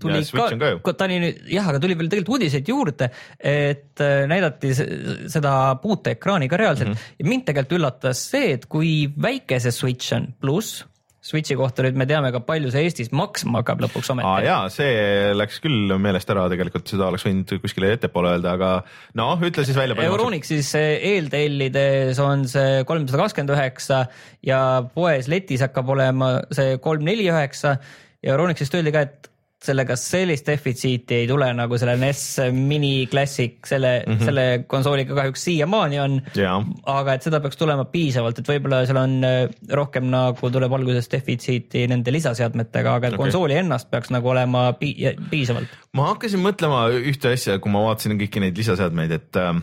tuli 0.03 0.20
Ja 0.20 0.26
Switch 0.28 0.55
on 0.57 0.62
ka 0.62 0.70
ju. 0.74 0.95
ta 0.95 1.09
oli 1.09 1.18
nüüd 1.24 1.43
jah, 1.57 1.68
aga 1.72 1.82
tuli 1.82 1.97
veel 1.99 2.12
tegelikult 2.12 2.38
uudiseid 2.38 2.70
juurde, 2.70 3.11
et 3.38 4.03
äh, 4.05 4.22
näidati 4.30 4.72
se- 4.78 4.88
seda 5.32 5.57
puuteekraani 5.82 6.49
ka 6.53 6.61
reaalselt 6.61 6.93
mm. 6.93 6.95
-hmm. 6.95 7.18
ja 7.18 7.28
mind 7.28 7.47
tegelikult 7.49 7.78
üllatas 7.80 8.22
see, 8.32 8.55
et 8.57 8.66
kui 8.70 8.95
väike 9.16 9.61
see 9.61 9.74
Switch 9.74 10.14
on, 10.16 10.30
pluss 10.40 10.84
Switchi 11.22 11.54
kohta 11.54 11.84
nüüd 11.86 11.98
me 12.00 12.06
teame 12.10 12.32
ka 12.34 12.40
palju 12.42 12.72
see 12.74 12.82
Eestis 12.88 13.12
maksma 13.14 13.60
hakkab 13.60 13.84
lõpuks 13.84 14.10
ometi. 14.10 14.46
jaa, 14.48 14.66
see 14.74 15.30
läks 15.38 15.60
küll 15.62 15.94
meelest 16.02 16.30
ära, 16.34 16.48
tegelikult 16.50 16.90
seda 16.90 17.06
oleks 17.12 17.26
võinud 17.28 17.54
kuskile 17.62 17.92
ettepoole 17.94 18.34
öelda, 18.34 18.56
aga 18.58 18.70
noh, 19.18 19.38
ütle 19.38 19.62
siis 19.68 19.78
välja. 19.78 19.94
Euronixis 20.02 20.72
eeltellides 20.82 22.18
on 22.22 22.46
see 22.50 22.82
kolmsada 22.88 23.22
kakskümmend 23.22 23.54
üheksa 23.54 24.04
ja 24.46 24.62
poes 24.96 25.30
letis 25.30 25.62
hakkab 25.62 25.94
olema 25.94 26.34
see 26.50 26.80
kolm 26.82 27.06
neli 27.06 27.30
üheksa 27.30 27.76
ja 28.22 28.34
Euronixist 28.34 28.74
öeldi 28.74 28.94
ka, 28.94 29.06
et 29.06 29.32
sellega 29.62 29.96
sellist 29.98 30.48
defitsiiti 30.48 31.20
ei 31.22 31.26
tule 31.30 31.46
nagu 31.54 31.78
selle 31.78 31.94
NES 32.00 32.22
Mini 32.56 33.06
Classic, 33.10 33.58
selle 33.66 33.92
mm. 34.00 34.12
-hmm. 34.12 34.24
selle 34.28 34.44
konsooliga 34.66 35.14
kahjuks 35.14 35.44
siiamaani 35.44 36.00
on. 36.00 36.18
jaa, 36.36 36.56
aga 36.90 37.14
et 37.14 37.26
seda 37.28 37.40
peaks 37.40 37.60
tulema 37.60 37.84
piisavalt, 37.92 38.38
et 38.38 38.48
võib-olla 38.48 38.82
seal 38.88 39.00
on 39.02 39.18
äh, 39.26 39.42
rohkem 39.70 40.08
nagu 40.12 40.50
tuleb 40.50 40.74
alguses 40.78 41.10
defitsiiti 41.12 41.86
nende 41.90 42.14
lisaseadmetega, 42.14 42.96
aga 42.98 43.12
okay. 43.12 43.22
konsooli 43.24 43.60
ennast 43.62 43.90
peaks 43.90 44.10
nagu 44.14 44.32
olema 44.34 44.72
pi 44.78 44.94
piisavalt. 45.30 45.78
ma 45.96 46.10
hakkasin 46.12 46.42
mõtlema 46.42 46.86
ühte 46.98 47.34
asja, 47.36 47.58
kui 47.62 47.72
ma 47.72 47.86
vaatasin 47.86 48.18
kõiki 48.20 48.42
neid 48.42 48.58
lisaseadmeid, 48.58 49.18
et 49.18 49.40
äh, 49.40 49.54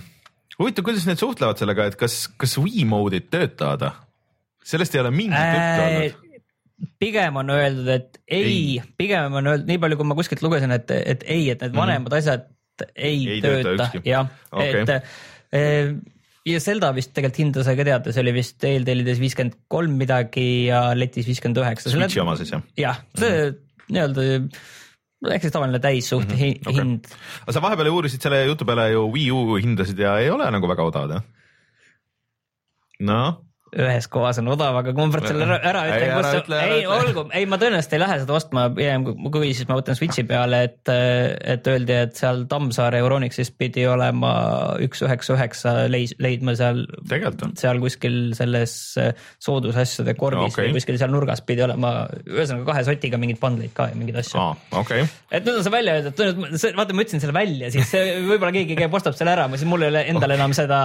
huvitav, 0.60 0.88
kuidas 0.88 1.08
need 1.10 1.20
suhtlevad 1.20 1.60
sellega, 1.60 1.90
et 1.92 2.00
kas, 2.00 2.22
kas 2.38 2.58
Wii 2.62 2.88
mode'id 2.88 3.32
töötavad? 3.34 3.92
sellest 4.70 4.96
ei 4.96 5.02
ole 5.02 5.10
mingit 5.12 5.40
juttu 5.40 5.80
Äh, 5.80 5.88
olnud. 5.88 6.29
Pigem 7.00 7.40
on 7.42 7.50
öeldud, 7.54 7.90
et 7.94 8.22
ei, 8.28 8.44
Ei., 8.46 8.84
pigem 8.98 9.34
on 9.40 9.52
öeldud, 9.52 9.68
nii 9.70 9.82
palju, 9.82 9.98
kui 10.00 10.08
ma 10.08 10.18
kuskilt 10.20 10.44
lugesin, 10.46 10.72
et, 10.76 10.92
et 10.92 11.26
ei, 11.28 11.50
et 11.54 11.62
need 11.66 11.76
vanemad 11.76 12.16
asjad 12.20 12.48
ei, 12.96 13.26
Mhm. 13.26 13.34
Ei 13.36 13.42
tööta 13.44 13.90
jah 14.08 14.30
et 14.64 14.92
eh, 15.52 15.94
ja 16.48 16.60
Zelda 16.64 16.92
vist 16.96 17.12
tegelikult 17.16 17.42
hinda 17.42 17.64
sai 17.68 17.76
ka 17.80 17.86
teada, 17.88 18.14
see 18.16 18.24
oli 18.24 18.34
vist 18.38 18.64
eeltellides 18.64 19.20
viiskümmend 19.22 19.58
kolm 19.72 19.98
midagi 20.00 20.46
ja 20.70 20.90
letis 20.96 21.28
viiskümmend 21.28 21.60
üheksa. 21.62 21.92
Switchi 21.92 22.22
oma 22.24 22.38
siis 22.40 22.54
jah? 22.56 22.64
jah, 22.80 23.02
see 23.20 23.50
nii-öelda 23.90 24.28
ehk 25.34 25.44
siis 25.44 25.54
tavaline 25.54 25.82
täissuht 25.84 26.30
mm 26.30 26.38
-hmm. 26.38 26.56
Mhm. 26.56 26.70
okei. 26.70 26.80
hind. 26.80 27.12
aga 27.44 27.54
sa 27.54 27.62
vahepeal 27.62 27.92
uurisid 27.92 28.22
selle 28.24 28.46
jutu 28.46 28.66
peale 28.66 28.90
ju 28.94 29.04
Wii 29.12 29.32
U 29.32 29.56
hindasid 29.60 30.00
ja 30.00 30.18
ei 30.20 30.30
ole 30.30 30.48
nagu 30.52 30.68
väga 30.68 30.84
odavad 30.84 31.18
jah? 31.18 31.24
noh, 33.00 33.42
ühes 33.78 34.08
kohas 34.10 34.40
on 34.42 34.50
odav, 34.54 34.78
aga 34.80 34.94
kui 34.96 35.06
ma 35.06 35.14
praegu 35.14 35.30
selle 35.30 35.46
ära, 35.46 35.58
ära 35.70 35.82
ära 35.94 36.08
kus 36.16 36.38
ütle, 36.40 36.60
ei 36.66 36.82
ütle. 36.84 36.96
olgu, 36.96 37.24
ei 37.38 37.46
ma 37.50 37.60
tõenäoliselt 37.62 37.96
ei 37.96 38.02
lähe 38.02 38.18
seda 38.24 38.36
ostma, 38.38 38.66
pigem 38.74 39.06
kui- 39.06 39.52
siis 39.54 39.68
ma 39.70 39.78
võtan 39.78 39.98
Switchi 39.98 40.24
peale, 40.30 40.62
et, 40.70 40.92
et 41.54 41.70
öeldi, 41.70 41.96
et 42.08 42.16
seal 42.18 42.46
Tammsaare 42.50 43.02
Euronixis 43.04 43.52
pidi 43.54 43.86
olema 43.90 44.32
üks 44.86 45.04
üheksa 45.06 45.36
üheksa 45.38 45.76
leis-, 45.92 46.16
leidma 46.22 46.56
seal, 46.60 46.82
seal 47.60 47.82
kuskil 47.84 48.18
selles 48.38 48.76
äh, 49.02 49.12
soodusasjade 49.44 50.16
kordis 50.20 50.54
Okei. 50.54 50.54
okay. 50.54 50.72
või 50.72 50.80
kuskil 50.82 51.00
seal 51.02 51.14
nurgas 51.14 51.44
pidi 51.46 51.66
olema, 51.66 51.94
ühesõnaga 52.26 52.72
kahe 52.72 52.88
sotiga 52.90 53.22
mingeid 53.22 53.42
bundleid 53.44 53.76
ka 53.78 53.90
ja 53.92 54.00
mingeid 54.00 54.22
asju 54.24 54.42
okei 54.42 55.06
okay., 55.06 55.14
et 55.30 55.46
nüüd 55.46 55.60
on 55.60 55.68
see 55.68 55.76
välja 55.78 56.00
öeldud, 56.00 56.26
vaata, 56.80 56.98
ma 56.98 57.06
ütlesin 57.06 57.24
selle 57.24 57.38
välja, 57.38 57.70
siis 57.74 57.94
see- 57.94 58.18
võib-olla 58.26 58.54
keegi 58.56 58.78
käib, 58.80 58.98
ostab 58.98 59.18
selle 59.18 59.36
ära, 59.38 59.46
siis 59.56 59.70
mul 59.70 59.86
ei 59.86 59.94
ole 59.94 60.06
endal 60.14 60.34
enam 60.36 60.56
seda 60.58 60.82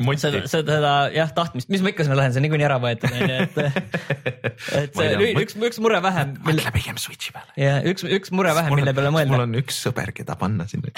Monti 0.00 0.22
seda, 0.22 0.40
seda 0.48 0.90
jah 1.12 1.32
tahtmist, 1.36 1.68
mis 1.72 1.82
ma 1.84 1.90
ikka 1.90 2.06
sinna 2.06 2.16
lähen, 2.16 2.32
see 2.32 2.40
on 2.40 2.46
niikuinii 2.46 2.66
ära 2.68 2.76
võetud 2.80 3.12
onju, 3.12 3.38
et, 3.44 3.56
et 3.66 4.62
ei 4.72 4.90
see 4.94 5.08
tea, 5.10 5.30
üks, 5.42 5.56
üks 5.68 5.80
mure 5.84 5.98
vähem, 6.04 6.36
mille 6.46 6.62
mõtle 6.62 6.72
pigem 6.78 7.00
Switchi 7.00 7.34
peale. 7.34 7.52
ja 7.60 7.74
üks, 7.90 8.06
üks 8.16 8.32
mure 8.32 8.54
vähem, 8.56 8.72
mille 8.78 8.94
peale 8.96 9.10
mul 9.12 9.20
mõelda, 9.20 9.40
on 9.44 9.58
üks 9.60 9.80
sõber, 9.84 10.12
keda 10.16 10.38
panna 10.40 10.68
sinna. 10.70 10.92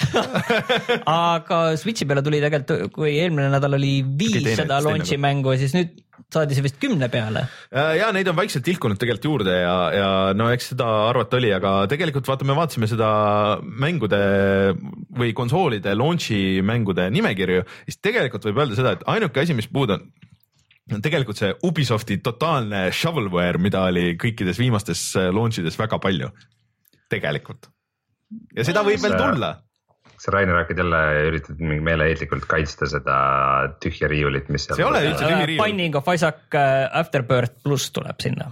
aga 1.33 1.59
Switchi 1.81 2.07
peale 2.09 2.23
tuli 2.25 2.39
tegelikult, 2.43 2.93
kui 2.95 3.17
eelmine 3.17 3.49
nädal 3.51 3.75
oli 3.79 3.99
viissada 4.21 4.79
launch'i 4.85 5.19
mängu, 5.21 5.57
siis 5.59 5.75
nüüd 5.75 5.97
saadi 6.33 6.57
see 6.57 6.65
vist 6.65 6.79
kümne 6.81 7.09
peale. 7.11 7.45
ja 7.71 8.09
neid 8.15 8.27
on 8.31 8.37
vaikselt 8.37 8.65
tilkunud 8.67 8.99
tegelikult 8.99 9.27
juurde 9.29 9.55
ja, 9.61 9.75
ja 9.95 10.09
no 10.37 10.49
eks 10.53 10.71
seda 10.73 10.87
arvata 11.09 11.39
oli, 11.39 11.51
aga 11.55 11.73
tegelikult 11.91 12.27
vaata, 12.29 12.47
me 12.47 12.57
vaatasime 12.57 12.89
seda 12.91 13.09
mängude 13.63 14.19
või 15.19 15.33
konsoolide 15.37 15.95
launch'i 15.97 16.59
mängude 16.65 17.09
nimekirju, 17.13 17.65
siis 17.87 18.01
tegelikult 18.03 18.49
võib 18.49 18.63
öelda 18.63 18.79
seda, 18.79 18.95
et 18.97 19.05
ainuke 19.11 19.43
asi, 19.43 19.55
mis 19.57 19.69
puudu 19.71 19.97
on, 19.97 20.05
on 20.95 21.05
tegelikult 21.05 21.39
see 21.39 21.53
Ubisofti 21.65 22.19
totaalne 22.25 22.87
shovelware, 22.95 23.61
mida 23.61 23.85
oli 23.89 24.13
kõikides 24.19 24.61
viimastes 24.61 25.09
äh, 25.19 25.29
launch 25.33 25.61
ides 25.61 25.77
väga 25.79 26.01
palju. 26.01 26.31
tegelikult. 27.09 27.71
ja 28.55 28.65
seda 28.67 28.83
võib 28.85 29.01
veel 29.01 29.17
tulla. 29.17 29.55
Kas 30.19 30.27
Rainer 30.35 30.57
hakkad 30.59 30.81
jälle 30.81 31.01
üritad 31.29 31.59
mingi 31.63 31.83
meeleheitlikult 31.87 32.43
kaitsta 32.51 32.89
seda 32.91 33.17
tühja 33.79 34.09
riiulit, 34.11 34.49
mis 34.51 34.65
seal 34.67 34.75
See 34.75 34.83
ei 34.83 34.89
ole 34.89 35.03
üldse 35.07 35.23
tühi 35.23 35.45
riiul. 35.53 35.61
Binding 35.63 35.95
of 35.95 36.09
Isaac 36.11 36.57
äh, 36.59 36.89
Afterbirth 36.99 37.61
pluss 37.63 37.93
tuleb 37.95 38.19
sinna. 38.23 38.49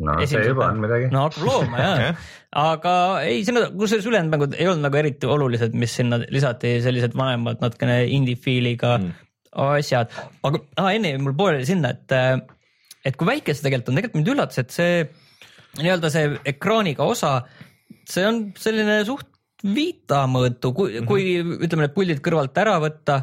no 0.00 0.14
see 0.24 0.44
juba 0.46 0.70
on 0.70 0.78
midagi 0.80 1.10
no.. 1.12 1.26
hakkab 1.26 1.44
looma 1.44 1.80
Jah. 1.82 2.20
aga 2.56 2.92
ei, 3.26 3.42
sinna, 3.44 3.66
kusjuures 3.74 4.06
ülejäänud 4.08 4.32
mängud 4.32 4.54
ei 4.56 4.68
olnud 4.70 4.86
nagu 4.86 5.00
eriti 5.00 5.28
olulised, 5.28 5.74
mis 5.76 5.96
sinna 5.98 6.20
lisati, 6.22 6.78
sellised 6.84 7.18
vanemad 7.18 7.60
natukene 7.60 7.98
indie 8.08 8.38
feel'iga 8.40 8.94
mm. 8.96 9.10
asjad, 9.66 10.14
aga 10.46 10.62
ah, 10.80 10.88
enne 10.94 11.12
jäi 11.12 11.20
mul 11.20 11.34
pooleli 11.36 11.66
sinna, 11.68 11.90
et, 11.92 12.16
et 13.10 13.18
kui 13.18 13.28
väike 13.28 13.52
see 13.52 13.66
tegelikult 13.66 13.92
on, 13.92 14.00
tegelikult 14.00 14.22
mind 14.22 14.32
üllatas, 14.36 14.62
et 14.62 14.72
see 14.78 15.02
nii-öelda 15.82 16.14
see 16.14 16.32
ekraaniga 16.54 17.04
osa, 17.10 17.34
see 18.08 18.24
on 18.30 18.40
selline 18.56 19.02
suht 19.10 19.28
Vita 19.60 20.24
mõõtu, 20.30 20.72
kui 20.72 20.90
mm, 20.90 20.98
-hmm. 20.98 21.06
kui 21.06 21.66
ütleme, 21.66 21.86
need 21.86 21.94
puldid 21.96 22.20
kõrvalt 22.24 22.56
ära 22.62 22.78
võtta 22.80 23.20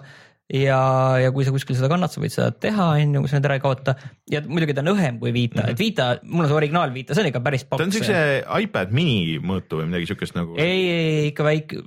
ja, 0.53 0.79
ja 1.21 1.31
kui 1.35 1.45
sa 1.47 1.53
kuskil 1.55 1.75
seda 1.75 1.89
kannad, 1.91 2.13
sa 2.13 2.21
võid 2.23 2.33
seda 2.33 2.51
teha, 2.51 2.91
on 2.95 3.17
ju, 3.17 3.23
kui 3.23 3.31
sa 3.31 3.39
need 3.39 3.49
ära 3.49 3.57
ei 3.57 3.63
kaota 3.63 3.95
ja 4.31 4.43
muidugi 4.45 4.75
ta 4.77 4.85
on 4.85 4.93
õhem 4.93 5.19
kui 5.19 5.33
Vita 5.35 5.61
mm, 5.61 5.65
-hmm. 5.65 5.73
et 5.73 5.79
Vita, 5.79 6.07
mul 6.23 6.45
on 6.45 6.51
see 6.51 6.59
originaal 6.61 6.93
Vita, 6.93 7.17
see 7.17 7.25
on 7.25 7.31
ikka 7.31 7.43
päris 7.43 7.65
ta 7.65 7.75
on 7.75 7.83
paks. 7.83 7.97
siukse 7.97 8.21
iPad 8.63 8.93
mini 8.95 9.39
mõõtu 9.39 9.81
või 9.81 9.89
midagi 9.91 10.13
siukest 10.13 10.37
nagu. 10.37 10.55
ei, 10.57 10.89
ei 10.89 11.27
ikka 11.33 11.43
väike, 11.43 11.83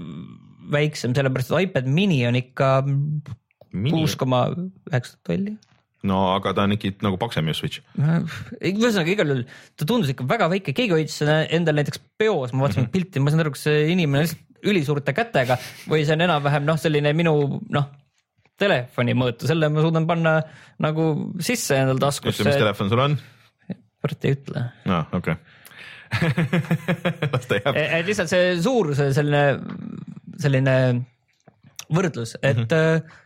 väiksem, 0.71 1.15
sellepärast 1.15 1.55
et 1.55 1.69
iPad 1.69 1.91
mini 1.91 2.27
on 2.27 2.37
ikka 2.39 2.85
kuus 3.91 4.17
koma 4.19 4.49
üheksa 4.91 5.17
tolli. 5.27 5.57
No 6.09 6.21
aga 6.35 6.53
ta 6.57 6.67
on 6.67 6.77
ikka 6.77 7.05
nagu 7.05 7.19
paksem 7.21 7.49
ju 7.51 7.57
Switch. 7.59 7.83
ühesõnaga 7.99 9.13
igal 9.13 9.33
juhul 9.33 9.43
ta 9.77 9.89
tundus 9.89 10.13
ikka 10.15 10.27
väga 10.29 10.49
väike, 10.53 10.75
keegi 10.77 10.97
hoidis 10.97 11.19
seda 11.23 11.43
endal 11.53 11.77
näiteks 11.81 12.01
peos, 12.21 12.53
ma 12.53 12.65
vaatasin 12.65 12.87
mm 12.87 12.89
-hmm. 12.89 12.93
pilti, 12.95 13.21
ma 13.21 13.33
saan 13.33 13.45
aru, 13.45 13.55
kas 13.57 13.67
see 13.69 13.91
inimene 13.93 14.25
lihtsalt 14.25 14.47
ülisuurte 14.71 15.13
kätega 15.17 15.57
või 15.89 16.05
see 16.05 16.17
on 16.17 16.27
enam-vähem 16.27 16.65
noh, 16.69 16.79
selline 16.81 17.13
minu 17.17 17.35
noh, 17.73 17.87
telefoni 18.61 19.15
mõõtu, 19.17 19.49
selle 19.49 19.71
ma 19.73 19.85
suudan 19.85 20.07
panna 20.09 20.41
nagu 20.85 21.07
sisse 21.41 21.77
endal 21.77 21.97
ütle, 21.97 22.11
mis 22.11 22.21
taskusse. 22.21 22.59
telefon 22.59 22.93
sul 22.93 23.05
on? 23.07 23.17
kurat 24.01 24.25
ei 24.25 24.37
ütle. 24.37 24.67
aa, 24.89 25.05
okei. 25.17 25.37
las 27.33 27.47
ta 27.47 27.61
jääb. 27.61 27.77
et 27.77 28.07
lihtsalt 28.09 28.33
see 28.33 28.53
suuruse 28.63 29.11
selline, 29.17 29.45
selline 30.41 30.77
võrdlus, 31.91 32.37
et 32.43 32.57
mm 32.57 32.65
-hmm. 32.65 33.19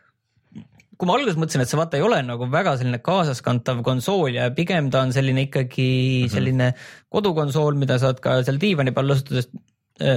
Kui 0.98 1.08
ma 1.08 1.18
alguses 1.18 1.38
mõtlesin, 1.40 1.64
et 1.64 1.70
see 1.70 1.80
vaata 1.80 1.98
ei 1.98 2.06
ole 2.06 2.20
nagu 2.26 2.48
väga 2.50 2.76
selline 2.80 3.00
kaasaskantav 3.04 3.82
konsool 3.86 4.36
ja 4.36 4.48
pigem 4.54 4.90
ta 4.94 5.04
on 5.06 5.14
selline 5.16 5.48
ikkagi 5.48 5.90
selline 6.32 6.72
kodukonsool, 7.12 7.78
mida 7.80 7.98
saad 8.02 8.22
ka 8.24 8.40
seal 8.46 8.60
diivani 8.62 8.94
peal 8.94 9.14
kasutades, 9.14 9.50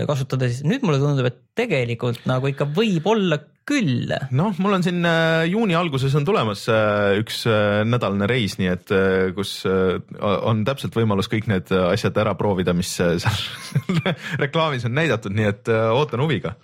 kasutada, 0.09 0.49
siis 0.49 0.65
nüüd 0.65 0.85
mulle 0.85 1.01
tundub, 1.01 1.29
et 1.29 1.39
tegelikult 1.57 2.25
nagu 2.29 2.49
ikka 2.49 2.69
võib 2.77 3.09
olla 3.09 3.41
küll. 3.67 4.13
noh, 4.31 4.55
mul 4.63 4.77
on 4.77 4.85
siin 4.85 5.05
äh, 5.05 5.43
juuni 5.51 5.75
alguses 5.77 6.15
on 6.17 6.25
tulemas 6.27 6.63
äh, 6.71 7.17
üks 7.21 7.43
äh, 7.49 7.83
nädalane 7.87 8.29
reis, 8.29 8.57
nii 8.61 8.69
et 8.71 8.93
äh, 8.95 9.33
kus 9.35 9.59
äh, 9.67 9.97
on 10.21 10.63
täpselt 10.67 10.95
võimalus 10.97 11.29
kõik 11.31 11.49
need 11.51 11.73
äh, 11.75 11.89
asjad 11.91 12.17
ära 12.23 12.35
proovida, 12.39 12.75
mis 12.77 12.93
äh, 13.03 13.17
seal 13.21 14.15
reklaamis 14.43 14.87
on 14.87 14.95
näidatud, 14.97 15.35
nii 15.35 15.51
et 15.51 15.73
äh, 15.73 15.89
ootan 15.91 16.23
huviga. 16.23 16.55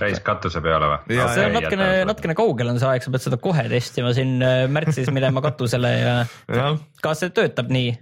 Reis 0.00 0.20
katuse 0.24 0.62
peale 0.64 0.90
või? 0.90 1.16
Jaa, 1.18 1.30
see 1.34 1.46
on 1.48 1.56
natukene, 1.58 1.88
natukene 2.08 2.36
kaugel 2.38 2.72
on 2.72 2.80
see 2.82 2.90
aeg, 2.90 3.04
sa 3.04 3.14
pead 3.14 3.26
seda 3.26 3.40
kohe 3.42 3.64
testima 3.72 4.12
siin 4.16 4.36
äh, 4.44 4.64
märtsis 4.72 5.10
minema 5.14 5.44
katusele 5.44 5.92
ja 5.96 6.14
jah, 6.48 6.78
kas 7.04 7.24
see 7.24 7.34
töötab 7.34 7.72
nii? 7.72 7.94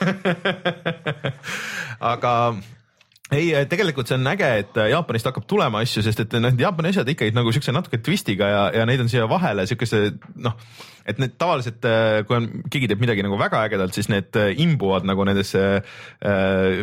aga 2.12 2.34
ei, 3.30 3.50
tegelikult 3.70 4.10
see 4.10 4.18
on 4.18 4.30
äge, 4.32 4.50
et 4.64 4.78
Jaapanist 4.90 5.28
hakkab 5.30 5.46
tulema 5.50 5.84
asju, 5.84 6.02
sest 6.06 6.24
et 6.24 6.38
need 6.42 6.60
Jaapani 6.60 6.94
asjad 6.94 7.10
ikkagi 7.12 7.34
nagu 7.36 7.52
siukse 7.54 7.74
natuke 7.74 8.00
twistiga 8.02 8.50
ja, 8.50 8.62
ja 8.80 8.88
neid 8.88 9.04
on 9.04 9.12
siia 9.12 9.28
vahele 9.30 9.68
siukese 9.70 10.08
noh, 10.42 10.56
et 11.08 11.20
need 11.22 11.36
tavaliselt, 11.40 11.84
kui 12.28 12.36
on, 12.36 12.48
keegi 12.70 12.90
teeb 12.90 13.02
midagi 13.02 13.24
nagu 13.24 13.38
väga 13.40 13.64
ägedalt, 13.68 13.96
siis 13.96 14.10
need 14.12 14.36
äh, 14.38 14.52
imbuvad 14.60 15.06
nagu 15.08 15.24
nendesse 15.28 15.62
äh, 15.80 16.82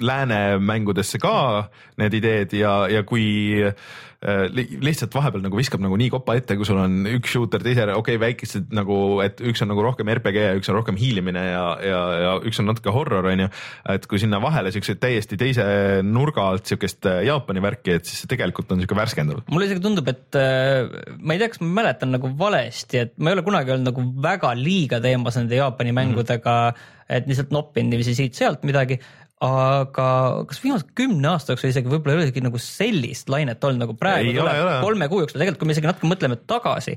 lääne 0.00 0.42
mängudesse 0.58 1.20
ka 1.22 1.68
need 1.98 2.14
ideed 2.18 2.54
ja, 2.58 2.74
ja 2.90 3.02
kui 3.06 3.24
äh, 3.64 4.44
li- 4.54 4.78
lihtsalt 4.82 5.14
vahepeal 5.14 5.42
nagu 5.44 5.58
viskab 5.58 5.82
nagu 5.82 5.96
nii 5.98 6.10
kopa 6.12 6.36
ette, 6.38 6.56
kui 6.58 6.66
sul 6.68 6.80
on 6.82 7.06
üks 7.10 7.34
shooter 7.34 7.62
teisele, 7.64 7.94
okei 7.98 8.16
okay,, 8.16 8.22
väikesed 8.22 8.72
nagu, 8.74 8.98
et 9.24 9.42
üks 9.42 9.62
on 9.64 9.72
nagu 9.72 9.84
rohkem 9.84 10.10
RPG 10.14 10.44
ja 10.48 10.56
üks 10.58 10.70
on 10.70 10.78
rohkem 10.78 10.98
hiilimine 11.00 11.44
ja, 11.48 11.64
ja, 11.84 12.00
ja 12.24 12.32
üks 12.46 12.60
on 12.62 12.70
natuke 12.70 12.94
horror 12.94 13.30
on 13.30 13.44
ju. 13.46 13.50
et 13.94 14.08
kui 14.10 14.22
sinna 14.22 14.40
vahele 14.42 14.72
siukseid 14.74 15.00
täiesti 15.02 15.38
teise 15.40 15.66
nurga 16.06 16.48
alt 16.52 16.70
siukest 16.70 17.10
äh, 17.10 17.22
Jaapani 17.28 17.62
värki, 17.64 17.98
et 17.98 18.08
siis 18.08 18.22
see 18.22 18.30
tegelikult 18.30 18.70
on 18.74 18.82
siuke 18.82 18.98
värskendav. 18.98 19.42
mulle 19.50 19.70
isegi 19.70 19.84
tundub, 19.84 20.10
et 20.10 20.38
äh, 20.38 20.90
ma 21.18 21.34
ei 21.34 21.42
tea, 21.42 21.50
kas 21.54 21.62
ma 21.64 21.72
mäletan 21.82 22.14
nagu 22.14 22.32
valesti, 22.38 23.02
et 23.08 23.14
ma 23.18 23.32
ei 23.32 23.38
ole 23.38 23.44
kunagi 23.46 23.74
olnud 23.74 23.90
nagu 23.90 24.04
väga 24.24 24.52
liiga 24.58 25.00
teemas 25.04 25.38
nende 25.40 25.58
Jaapani 25.58 25.94
mängudega 25.96 26.56
mm, 26.70 26.76
-hmm. 26.76 27.16
et 27.18 27.30
lihtsalt 27.30 27.54
noppin 27.54 27.90
niiviisi 27.90 28.16
siit-sealt 28.18 28.66
midagi. 28.68 29.00
aga 29.40 30.08
kas 30.50 30.58
viimase 30.64 30.88
kümne 30.98 31.28
aasta 31.30 31.52
jooksul 31.52 31.70
isegi 31.70 31.86
võib-olla 31.86 32.16
ei 32.16 32.18
ole 32.18 32.24
isegi 32.26 32.42
nagu 32.42 32.58
sellist 32.58 33.28
lainet 33.30 33.64
olnud 33.64 33.84
nagu 33.84 33.94
praegu 33.94 34.32
Ei 34.32 34.34
ei 34.34 34.40
ole. 34.42 34.80
kolme 34.82 35.08
kuu 35.08 35.20
jooksul, 35.22 35.38
tegelikult 35.38 35.60
kui 35.62 35.70
me 35.70 35.76
isegi 35.76 35.86
natuke 35.86 36.10
mõtleme 36.10 36.38
tagasi, 36.50 36.96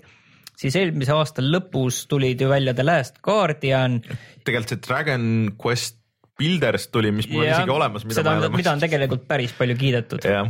siis 0.57 0.77
eelmise 0.79 1.13
aasta 1.13 1.45
lõpus 1.45 2.07
tulid 2.09 2.41
ju 2.41 2.49
välja 2.49 2.73
The 2.73 2.85
Last 2.87 3.21
Guardian. 3.21 4.01
tegelikult 4.43 4.73
see 4.73 4.81
Dragon 4.87 5.25
Quest 5.61 6.01
Builders 6.41 6.87
tuli, 6.89 7.11
mis 7.13 7.29
mul 7.29 7.45
on 7.45 7.51
isegi 7.51 7.73
olemas, 7.77 8.05
mida 8.09 8.23
seda 8.23 8.49
mida 8.49 8.73
on 8.73 8.81
tegelikult 8.81 9.27
päris 9.29 9.53
palju 9.57 9.77
kiidetud. 9.77 10.25
jah, 10.25 10.49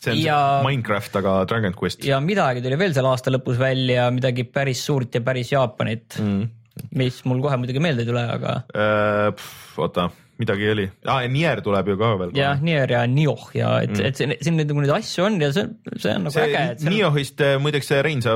see 0.00 0.14
on 0.16 0.22
ja... 0.22 0.38
Minecraft, 0.66 1.20
aga 1.22 1.34
Dragon 1.50 1.76
Quest. 1.76 2.04
ja 2.08 2.20
midagi 2.24 2.62
tuli 2.64 2.78
veel 2.80 2.94
selle 2.96 3.12
aasta 3.12 3.32
lõpus 3.34 3.60
välja, 3.60 4.08
midagi 4.14 4.44
päris 4.48 4.82
suurt 4.88 5.14
ja 5.18 5.24
päris 5.26 5.52
Jaapanit 5.52 6.18
mm., 6.22 6.48
mis 6.96 7.18
mul 7.28 7.42
kohe 7.44 7.58
muidugi 7.60 7.80
meelde 7.82 8.06
ei 8.06 8.08
tule, 8.08 8.22
aga 8.38 8.52
Äh, 8.72 9.46
oota, 9.76 10.06
midagi 10.40 10.70
oli 10.72 10.86
ah,, 11.04 11.18
Nier 11.28 11.60
tuleb 11.60 11.90
ju 11.92 11.96
ka 12.00 12.12
veel. 12.22 12.30
jah, 12.38 12.62
Nier 12.64 12.94
ja 12.94 13.02
Nioh 13.10 13.50
ja 13.58 13.74
et 13.84 13.92
mm., 13.92 14.06
et 14.08 14.16
see- 14.16 14.38
siin 14.40 14.56
neid 14.56 14.70
nagu 14.70 14.80
neid 14.86 14.94
asju 14.94 15.26
on 15.26 15.36
ja 15.42 15.50
see, 15.52 15.66
see 16.00 16.14
on 16.16 16.24
nagu 16.24 16.32
see 16.32 16.46
äge, 16.46 16.62
on, 16.78 16.92
Niohist 16.94 17.44
äh, 17.44 17.58
muideks, 17.60 17.92
Rein, 18.06 18.22
sa 18.24 18.32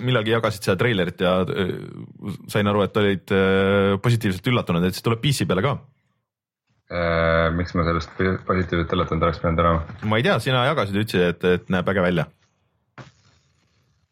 millalgi 0.00 0.32
jagasid 0.32 0.64
seda 0.70 0.78
treilerit 0.80 1.20
ja 1.26 1.34
äh, 1.44 1.74
sain 2.48 2.70
aru, 2.72 2.86
et 2.86 2.96
olid 3.02 3.34
äh, 3.36 3.98
positiivselt 4.00 4.48
üllatunud, 4.54 4.86
et 4.88 4.96
see 4.96 5.04
tuleb 5.04 5.20
PC 5.26 5.44
peale 5.50 5.66
ka. 5.66 5.76
Äh, 6.90 7.52
miks 7.54 7.70
ma 7.78 7.84
sellest 7.86 8.16
positiivselt 8.18 8.90
üllatunud 8.96 9.22
oleks 9.22 9.38
pidanud 9.38 9.60
olema? 9.62 9.96
ma 10.10 10.18
ei 10.18 10.24
tea, 10.26 10.40
sina 10.42 10.64
jagasid, 10.66 10.96
ütlesid, 10.98 11.22
et, 11.22 11.44
et 11.46 11.68
näeb 11.70 11.86
äge 11.92 12.02
välja. 12.02 12.24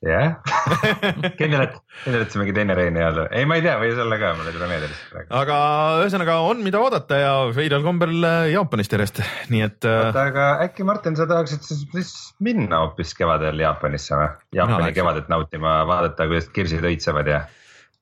jah, 0.07 0.37
kindel, 1.41 1.64
et, 1.64 1.74
kindel, 2.05 2.22
et 2.22 2.31
see 2.31 2.39
mingi 2.39 2.55
teine 2.55 2.76
Rein 2.79 2.95
ei 3.01 3.03
olnud, 3.09 3.33
ei, 3.35 3.49
ma 3.51 3.57
ei 3.59 3.64
tea, 3.64 3.74
võis 3.83 3.99
olla 3.99 4.20
ka, 4.22 4.31
mulle 4.39 4.55
meelde 4.70 4.93
lihtsalt 4.93 5.11
praegu. 5.11 5.35
aga 5.41 5.57
ühesõnaga 6.05 6.39
on, 6.53 6.62
mida 6.62 6.79
oodata 6.85 7.18
ja 7.18 7.33
veidral 7.57 7.83
kombel 7.83 8.14
äh, 8.31 8.47
Jaapanist 8.53 8.95
järjest, 8.95 9.18
nii 9.51 9.66
et 9.66 9.91
äh, 9.91 9.99
oota, 10.05 10.29
aga 10.31 10.47
äkki 10.68 10.87
Martin, 10.87 11.18
sa 11.18 11.26
tahaksid 11.26 11.66
siis, 11.66 12.14
minna 12.39 12.85
hoopis 12.85 13.11
kevadel 13.18 13.59
Jaapanisse 13.64 14.22
või? 14.22 14.31
Jaapani 14.61 14.95
kevadet 14.95 15.35
nautima, 15.35 15.81
vaadata, 15.91 16.31
kuidas 16.31 16.47
kirsid 16.55 16.87
õitsevad 16.95 17.35
ja. 17.35 17.43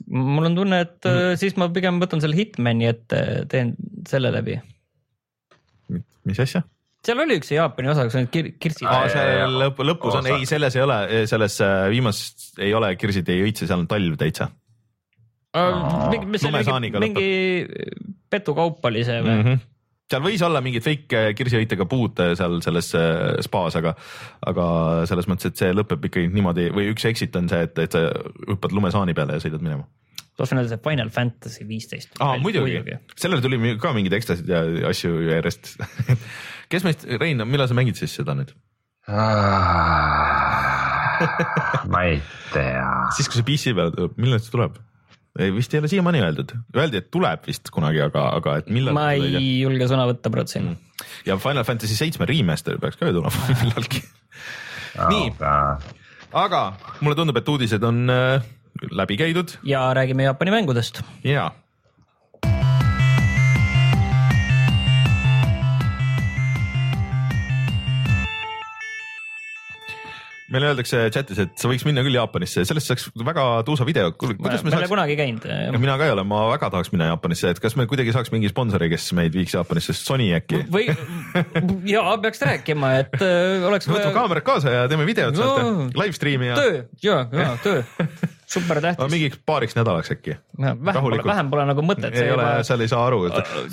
Mul 0.07 0.49
on 0.51 0.57
tunne, 0.59 0.80
et 0.86 1.09
mm. 1.09 1.36
siis 1.40 1.57
ma 1.61 1.68
pigem 1.74 2.01
võtan 2.03 2.22
selle 2.22 2.38
Hitmani 2.38 2.88
ette, 2.90 3.20
teen 3.51 3.74
selle 4.09 4.32
läbi. 4.34 4.59
mis 6.26 6.42
asja? 6.42 6.64
seal 7.07 7.22
oli 7.22 7.36
üks 7.38 7.53
Jaapani 7.55 7.90
osa, 7.92 8.07
kus 8.09 8.18
olid 8.18 8.30
kir 8.34 8.53
kirsid 8.59 8.88
Aa, 8.90 9.09
seal 9.12 9.59
lõpp, 9.62 9.82
lõpus 9.86 10.16
on, 10.18 10.26
ei, 10.32 10.47
selles 10.49 10.74
ei 10.74 10.82
ole, 10.82 10.97
selles 11.30 11.61
äh, 11.62 11.86
viimases 11.92 12.57
ei 12.59 12.72
ole 12.74 12.92
kirsid 12.99 13.28
ei 13.30 13.44
õitse, 13.47 13.68
seal 13.68 13.84
on 13.84 13.90
talv 13.90 14.16
täitsa 14.18 14.51
mingi, 15.57 16.40
Lumesaaniga 16.42 17.01
mingi, 17.01 17.22
mingi 17.22 18.11
petukaup 18.32 18.84
oli 18.90 19.05
see 19.07 19.22
või 19.22 19.32
mm? 19.32 19.47
-hmm. 19.47 19.64
Seal 20.11 20.22
võis 20.22 20.42
olla 20.46 20.61
mingid 20.64 20.84
fake 20.84 21.18
äh, 21.18 21.28
kirsiõitega 21.36 21.86
puud 21.90 22.20
äh, 22.22 22.32
seal 22.38 22.61
selles 22.64 22.92
äh, 22.98 23.36
spaas, 23.44 23.76
aga, 23.78 23.94
aga 24.46 24.66
selles 25.11 25.28
mõttes, 25.30 25.50
et 25.50 25.62
see 25.62 25.74
lõpeb 25.74 26.09
ikkagi 26.09 26.30
niimoodi 26.34 26.68
või 26.74 26.90
üks 26.92 27.07
exit 27.11 27.36
on 27.38 27.50
see, 27.50 27.66
et, 27.66 27.78
et 27.82 27.96
sa 27.96 28.04
hüppad 28.46 28.74
lumesaani 28.76 29.16
peale 29.16 29.38
ja 29.38 29.42
sõidad 29.42 29.64
minema. 29.64 29.88
tahtsin 30.38 30.61
öelda 30.61 30.74
see 30.74 30.84
Final 30.84 31.11
Fantasy 31.14 31.66
viisteist. 31.68 32.14
aa, 32.20 32.36
muidugi, 32.42 32.78
muidugi., 32.78 33.00
sellele 33.18 33.44
tuli 33.44 33.74
ka 33.82 33.94
mingeid 33.96 34.18
ekstasid 34.20 34.52
ja 34.52 34.62
asju 34.92 35.11
järjest. 35.26 35.74
kes 36.72 36.86
meist, 36.86 37.07
Rein, 37.20 37.42
millal 37.48 37.70
sa 37.70 37.78
mängid 37.78 37.98
siis 37.98 38.12
seda 38.20 38.32
nüüd? 38.38 38.54
ma 41.92 42.00
ei 42.07 42.18
tea. 42.52 42.86
siis, 43.16 43.30
kui 43.30 43.40
see 43.40 43.46
PC 43.46 43.74
peale 43.78 43.94
tuleb, 43.94 44.12
millal 44.22 44.42
see 44.42 44.54
tuleb? 44.54 44.78
Vist 45.57 45.74
ei 45.74 45.82
ole 45.82 45.91
siiamaani 45.91 46.22
öeldud, 46.24 46.55
öeldi, 46.76 47.03
et 47.03 47.11
tuleb 47.14 47.47
vist 47.49 47.70
kunagi, 47.74 48.01
aga, 48.07 48.28
aga 48.39 48.57
et 48.62 48.70
millal. 48.72 48.97
ma 48.97 49.11
ei 49.16 49.61
julge 49.61 49.89
sõna 49.91 50.07
võtta 50.09 50.32
praegu 50.32 50.53
siin 50.53 50.70
mm.. 50.70 51.05
ja 51.28 51.39
Final 51.43 51.66
Fantasy 51.68 51.99
seitsme 51.99 52.28
remaster 52.28 52.80
peaks 52.82 53.01
ka 53.01 53.11
ju 53.11 53.18
tulema 53.18 53.51
millalgi. 53.62 54.03
Nii. 54.97 55.32
aga 56.32 56.62
mulle 57.03 57.18
tundub, 57.18 57.37
et 57.43 57.53
uudised 57.53 57.84
on 57.84 58.07
äh, 58.12 58.47
läbi 58.91 59.18
käidud 59.20 59.59
ja 59.66 59.89
räägime 59.97 60.28
Jaapani 60.28 60.55
mängudest. 60.59 61.03
ja. 61.24 61.51
Meile 70.57 70.70
öeldakse 70.72 71.02
chatis, 71.14 71.40
et 71.44 71.54
sa 71.61 71.70
võiks 71.70 71.84
minna 71.86 72.02
küll 72.07 72.16
Jaapanisse, 72.16 72.64
sellest 72.68 72.90
saaks 72.90 73.09
väga 73.26 73.44
tuusa 73.68 73.86
video, 73.88 74.11
ma 74.40 74.54
ei 74.57 74.78
ole 74.80 74.90
kunagi 74.90 75.16
käinud. 75.18 75.46
mina 75.78 75.96
ka 76.00 76.09
ei 76.09 76.14
ole, 76.16 76.24
ma 76.28 76.42
väga 76.52 76.70
tahaks 76.74 76.92
minna 76.94 77.11
Jaapanisse, 77.12 77.52
et 77.54 77.61
kas 77.62 77.76
me 77.78 77.86
kuidagi 77.90 78.14
saaks 78.16 78.32
mingi 78.34 78.50
sponsori, 78.52 78.90
kes 78.92 79.11
meid 79.18 79.36
viiks 79.36 79.57
Jaapanisse, 79.57 79.94
Sony 79.96 80.30
äkki? 80.36 80.64
või 80.72 80.88
ja 81.92 82.04
peaks 82.22 82.42
rääkima, 82.42 82.94
et 83.04 83.18
äh, 83.20 83.66
oleks 83.68 83.88
võtame 83.90 84.14
kaamerad 84.16 84.46
kaasa 84.46 84.72
ja 84.80 84.86
teeme 84.90 85.07
videot 85.09 85.36
No. 85.36 85.52
sealt, 85.52 85.98
live 86.00 86.16
stream'i 86.16 86.48
ja 86.48 86.57
töö. 86.57 86.80
Ja, 87.04 87.20
ja 87.32 87.52
töö 87.62 87.82
super 88.47 88.80
no, 88.80 88.84
tähtis. 88.86 89.11
mingiks 89.12 89.40
paariks 89.47 89.76
nädalaks 89.78 90.12
äkki. 90.14 90.36
vähem 90.61 90.78
pole, 90.80 90.94
rahulikult. 90.99 91.30
vähem 91.32 91.51
pole 91.51 91.66
nagu 91.70 91.84
mõtet. 91.86 92.14
ei 92.14 92.30
ole, 92.34 92.49
seal 92.66 92.84
ei 92.84 92.90
saa 92.92 93.07
aru. 93.09 93.24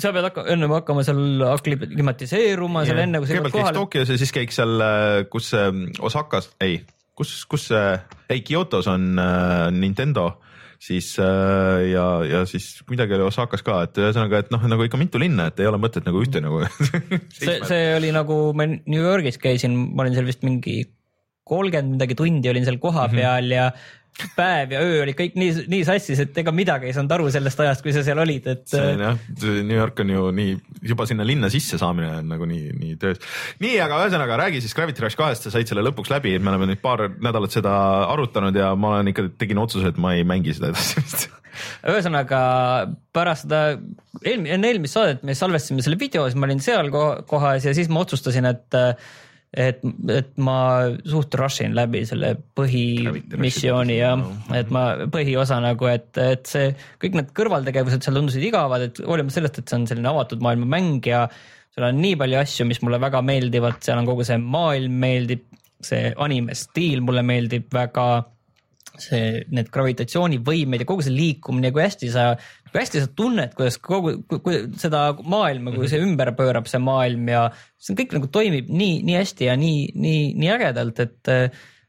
sa 0.02 0.12
pead 0.16 0.28
hakka, 0.28 0.46
ennem 0.54 0.74
hakkama 0.74 1.04
seal 1.06 1.44
aklimatiseeruma 1.52 2.84
seal 2.88 3.04
enne 3.06 3.22
kui 3.22 3.30
sa 3.30 3.38
jõuad 3.38 3.54
kohale. 3.54 3.78
Tokyos 3.78 4.14
ja 4.14 4.18
siis 4.20 4.34
käiks 4.34 4.58
seal, 4.60 4.86
kus 5.32 5.52
see 5.54 5.70
Osakas, 6.04 6.50
ei, 6.64 6.80
kus, 7.14 7.36
kus 7.50 7.70
see, 7.70 7.94
ei 8.34 8.42
Kyotos 8.46 8.90
on 8.90 9.14
äh, 9.20 9.68
Nintendo 9.74 10.32
siis 10.84 11.14
äh, 11.22 11.86
ja, 11.92 12.06
ja 12.28 12.42
siis 12.48 12.82
midagi 12.90 13.16
oli 13.16 13.28
Osakas 13.28 13.62
ka, 13.64 13.78
et 13.86 13.98
ühesõnaga, 14.00 14.42
et 14.42 14.50
noh, 14.52 14.66
nagu 14.68 14.84
ikka 14.86 15.00
mitu 15.00 15.20
linna, 15.22 15.48
et 15.50 15.62
ei 15.62 15.70
ole 15.70 15.78
mõtet 15.80 16.04
nagu 16.06 16.20
ühte 16.20 16.42
nagu. 16.44 16.64
see, 17.38 17.60
see 17.64 17.86
oli 17.96 18.10
nagu 18.14 18.38
ma 18.56 18.66
New 18.68 19.00
Yorgis 19.00 19.38
käisin, 19.40 19.76
ma 19.94 20.04
olin 20.04 20.18
seal 20.18 20.28
vist 20.28 20.44
mingi 20.46 20.82
kolmkümmend 21.44 21.98
midagi 21.98 22.16
tundi 22.18 22.48
olin 22.50 22.64
seal 22.66 22.80
kohapeal 22.80 23.50
ja 23.52 23.68
päev 24.36 24.72
ja 24.74 24.80
öö 24.84 25.02
olid 25.02 25.16
kõik 25.18 25.34
nii, 25.38 25.64
nii 25.70 25.84
sassis, 25.86 26.20
et 26.22 26.36
ega 26.38 26.52
midagi 26.54 26.86
ei 26.88 26.94
saanud 26.94 27.12
aru 27.16 27.26
sellest 27.34 27.60
ajast, 27.64 27.82
kui 27.82 27.94
sa 27.94 28.04
seal 28.06 28.20
olid, 28.22 28.46
et 28.52 28.62
see 28.70 28.82
on 28.94 29.02
jah, 29.02 29.22
New 29.42 29.74
York 29.74 30.02
on 30.04 30.12
ju 30.14 30.26
nii, 30.38 30.56
juba 30.90 31.06
sinna 31.10 31.26
linna 31.26 31.50
sisse 31.52 31.78
saamine 31.80 32.12
on 32.20 32.30
nagu 32.30 32.46
nii, 32.48 32.74
nii 32.78 32.98
töös. 33.02 33.22
nii, 33.64 33.74
aga 33.82 34.02
ühesõnaga 34.04 34.38
räägi 34.44 34.62
siis 34.62 34.76
Gravity 34.78 35.02
Rush 35.04 35.18
kahest, 35.18 35.46
sa 35.46 35.54
said 35.54 35.70
selle 35.70 35.82
lõpuks 35.88 36.12
läbi, 36.14 36.36
et 36.36 36.44
me 36.44 36.52
oleme 36.54 36.70
nüüd 36.70 36.82
paar 36.84 37.08
nädalat 37.10 37.56
seda 37.56 37.74
arutanud 38.12 38.54
ja 38.58 38.70
ma 38.78 38.94
olen 38.94 39.10
ikka, 39.10 39.26
tegin 39.40 39.62
otsuse, 39.62 39.90
et 39.90 39.98
ma 40.00 40.14
ei 40.14 40.26
mängi 40.28 40.54
seda 40.54 40.70
edasi 40.70 41.02
vist. 41.02 41.26
ühesõnaga 41.90 42.40
pärast 43.14 43.48
seda 43.48 43.64
eelmi-, 44.22 44.54
enne 44.54 44.70
eelmist 44.70 44.98
saadet 44.98 45.26
me 45.26 45.34
salvestasime 45.38 45.82
selle 45.86 45.98
video, 45.98 46.28
siis 46.28 46.38
ma 46.38 46.48
olin 46.48 46.62
seal 46.62 46.90
ko- 46.94 47.18
kohas 47.30 47.66
ja 47.66 47.74
siis 47.76 47.90
ma 47.90 48.06
otsustasin, 48.06 48.46
et 48.54 48.82
et, 49.54 49.80
et 50.10 50.30
ma 50.42 50.58
suht 51.06 51.34
rush 51.38 51.62
in 51.64 51.74
läbi 51.76 52.02
selle 52.08 52.34
põhimissiooni 52.58 53.98
ja 54.00 54.12
et 54.58 54.70
ma 54.74 54.84
põhiosa 55.12 55.60
nagu, 55.62 55.88
et, 55.90 56.10
et 56.18 56.46
see 56.50 56.72
kõik 57.02 57.18
need 57.20 57.32
kõrvaltegevused 57.38 58.04
seal 58.04 58.18
tundusid 58.18 58.46
igavad, 58.50 58.88
et 58.88 59.02
hoolimata 59.06 59.38
sellest, 59.38 59.62
et 59.62 59.70
see 59.70 59.80
on 59.80 59.88
selline 59.90 60.10
avatud 60.10 60.42
maailma 60.44 60.68
mäng 60.76 61.06
ja 61.06 61.24
seal 61.74 61.88
on 61.88 62.02
nii 62.02 62.18
palju 62.18 62.40
asju, 62.42 62.68
mis 62.70 62.82
mulle 62.84 63.00
väga 63.02 63.22
meeldivad, 63.26 63.80
seal 63.84 64.02
on 64.02 64.10
kogu 64.10 64.26
see 64.26 64.38
maailm 64.42 65.00
meeldib, 65.04 65.46
see 65.84 66.12
anime 66.26 66.54
stiil 66.58 67.02
mulle 67.06 67.22
meeldib 67.26 67.70
väga 67.74 68.08
see, 69.00 69.42
need 69.54 69.70
gravitatsioonivõimed 69.74 70.82
ja 70.82 70.88
kogu 70.88 71.04
see 71.06 71.14
liikumine, 71.14 71.72
kui 71.74 71.84
hästi 71.84 72.10
sa 72.14 72.32
kui 72.74 72.82
hästi 72.82 73.04
sa 73.04 73.10
tunned, 73.14 73.52
kuidas 73.54 73.76
kogu 73.78 74.16
ku, 74.26 74.40
ku, 74.42 74.54
seda 74.82 75.04
maailma, 75.22 75.70
kui 75.76 75.86
see 75.90 76.02
ümber 76.02 76.32
pöörab, 76.34 76.66
see 76.66 76.80
maailm 76.82 77.28
ja 77.30 77.44
see 77.78 77.94
kõik 78.00 78.16
nagu 78.16 78.30
toimib 78.34 78.72
nii, 78.74 78.96
nii 79.06 79.14
hästi 79.20 79.46
ja 79.46 79.54
nii, 79.60 79.92
nii, 79.94 80.24
nii 80.42 80.50
ägedalt, 80.56 80.98
et, 81.04 81.30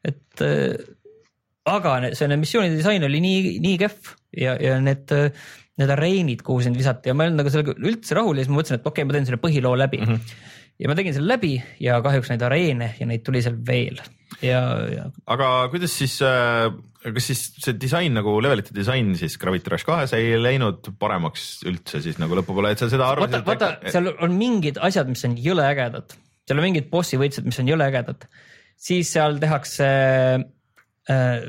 et 0.05 0.43
äh, 0.45 0.75
aga 1.65 1.95
selle 2.13 2.37
missioonide 2.37 2.77
disain 2.77 3.03
oli 3.07 3.21
nii, 3.23 3.55
nii 3.65 3.79
kehv 3.81 4.11
ja, 4.37 4.53
ja 4.61 4.77
need, 4.83 5.09
need 5.81 5.93
areenid, 5.95 6.43
kuhu 6.45 6.61
sind 6.67 6.77
visati 6.77 7.09
ja 7.09 7.17
ma 7.17 7.25
ei 7.25 7.31
olnud 7.31 7.41
nagu 7.41 7.53
sellega 7.53 7.73
üldse 7.81 8.17
rahul 8.19 8.37
ja 8.37 8.45
siis 8.45 8.53
ma 8.53 8.59
mõtlesin, 8.59 8.77
et 8.77 8.85
okei 8.85 9.01
okay,, 9.01 9.09
ma 9.09 9.17
teen 9.17 9.29
selle 9.31 9.41
põhiloo 9.41 9.73
läbi 9.79 10.03
mm. 10.03 10.11
-hmm. 10.11 10.51
ja 10.83 10.91
ma 10.91 10.99
tegin 10.99 11.17
selle 11.17 11.33
läbi 11.33 11.55
ja 11.81 11.97
kahjuks 12.05 12.29
neid 12.29 12.45
areene 12.45 12.91
ja 12.99 13.09
neid 13.09 13.25
tuli 13.25 13.41
seal 13.41 13.57
veel 13.65 13.97
ja, 14.45 14.61
ja 14.93 15.09
aga 15.25 15.49
kuidas 15.73 15.97
siis, 15.97 16.19
kas 17.13 17.27
siis 17.29 17.43
see 17.61 17.75
disain 17.77 18.15
nagu 18.17 18.33
levelite 18.41 18.73
disain 18.75 19.13
siis 19.19 19.37
Gravity 19.41 19.73
Rush 19.73 19.87
kahes 19.87 20.15
ei 20.17 20.33
läinud 20.41 20.89
paremaks 21.01 21.65
üldse 21.69 22.01
siis 22.03 22.17
nagu 22.21 22.37
lõpupoole, 22.39 22.73
et 22.73 22.81
sa 22.81 22.89
seda 22.91 23.11
vaata, 23.11 23.41
arvasid, 23.41 23.45
vaata, 23.49 23.93
seal 23.93 24.11
on 24.25 24.35
mingid 24.39 24.79
asjad, 24.83 25.09
mis 25.11 25.25
on 25.27 25.37
jõle 25.41 25.67
ägedad, 25.67 26.17
seal 26.47 26.61
on 26.61 26.67
mingid 26.69 26.89
bossi 26.91 27.19
võitlused, 27.21 27.47
mis 27.47 27.61
on 27.61 27.69
jõle 27.69 27.87
ägedad, 27.91 28.27
siis 28.87 29.11
seal 29.15 29.37
tehakse 29.41 29.89
äh, 31.13 31.47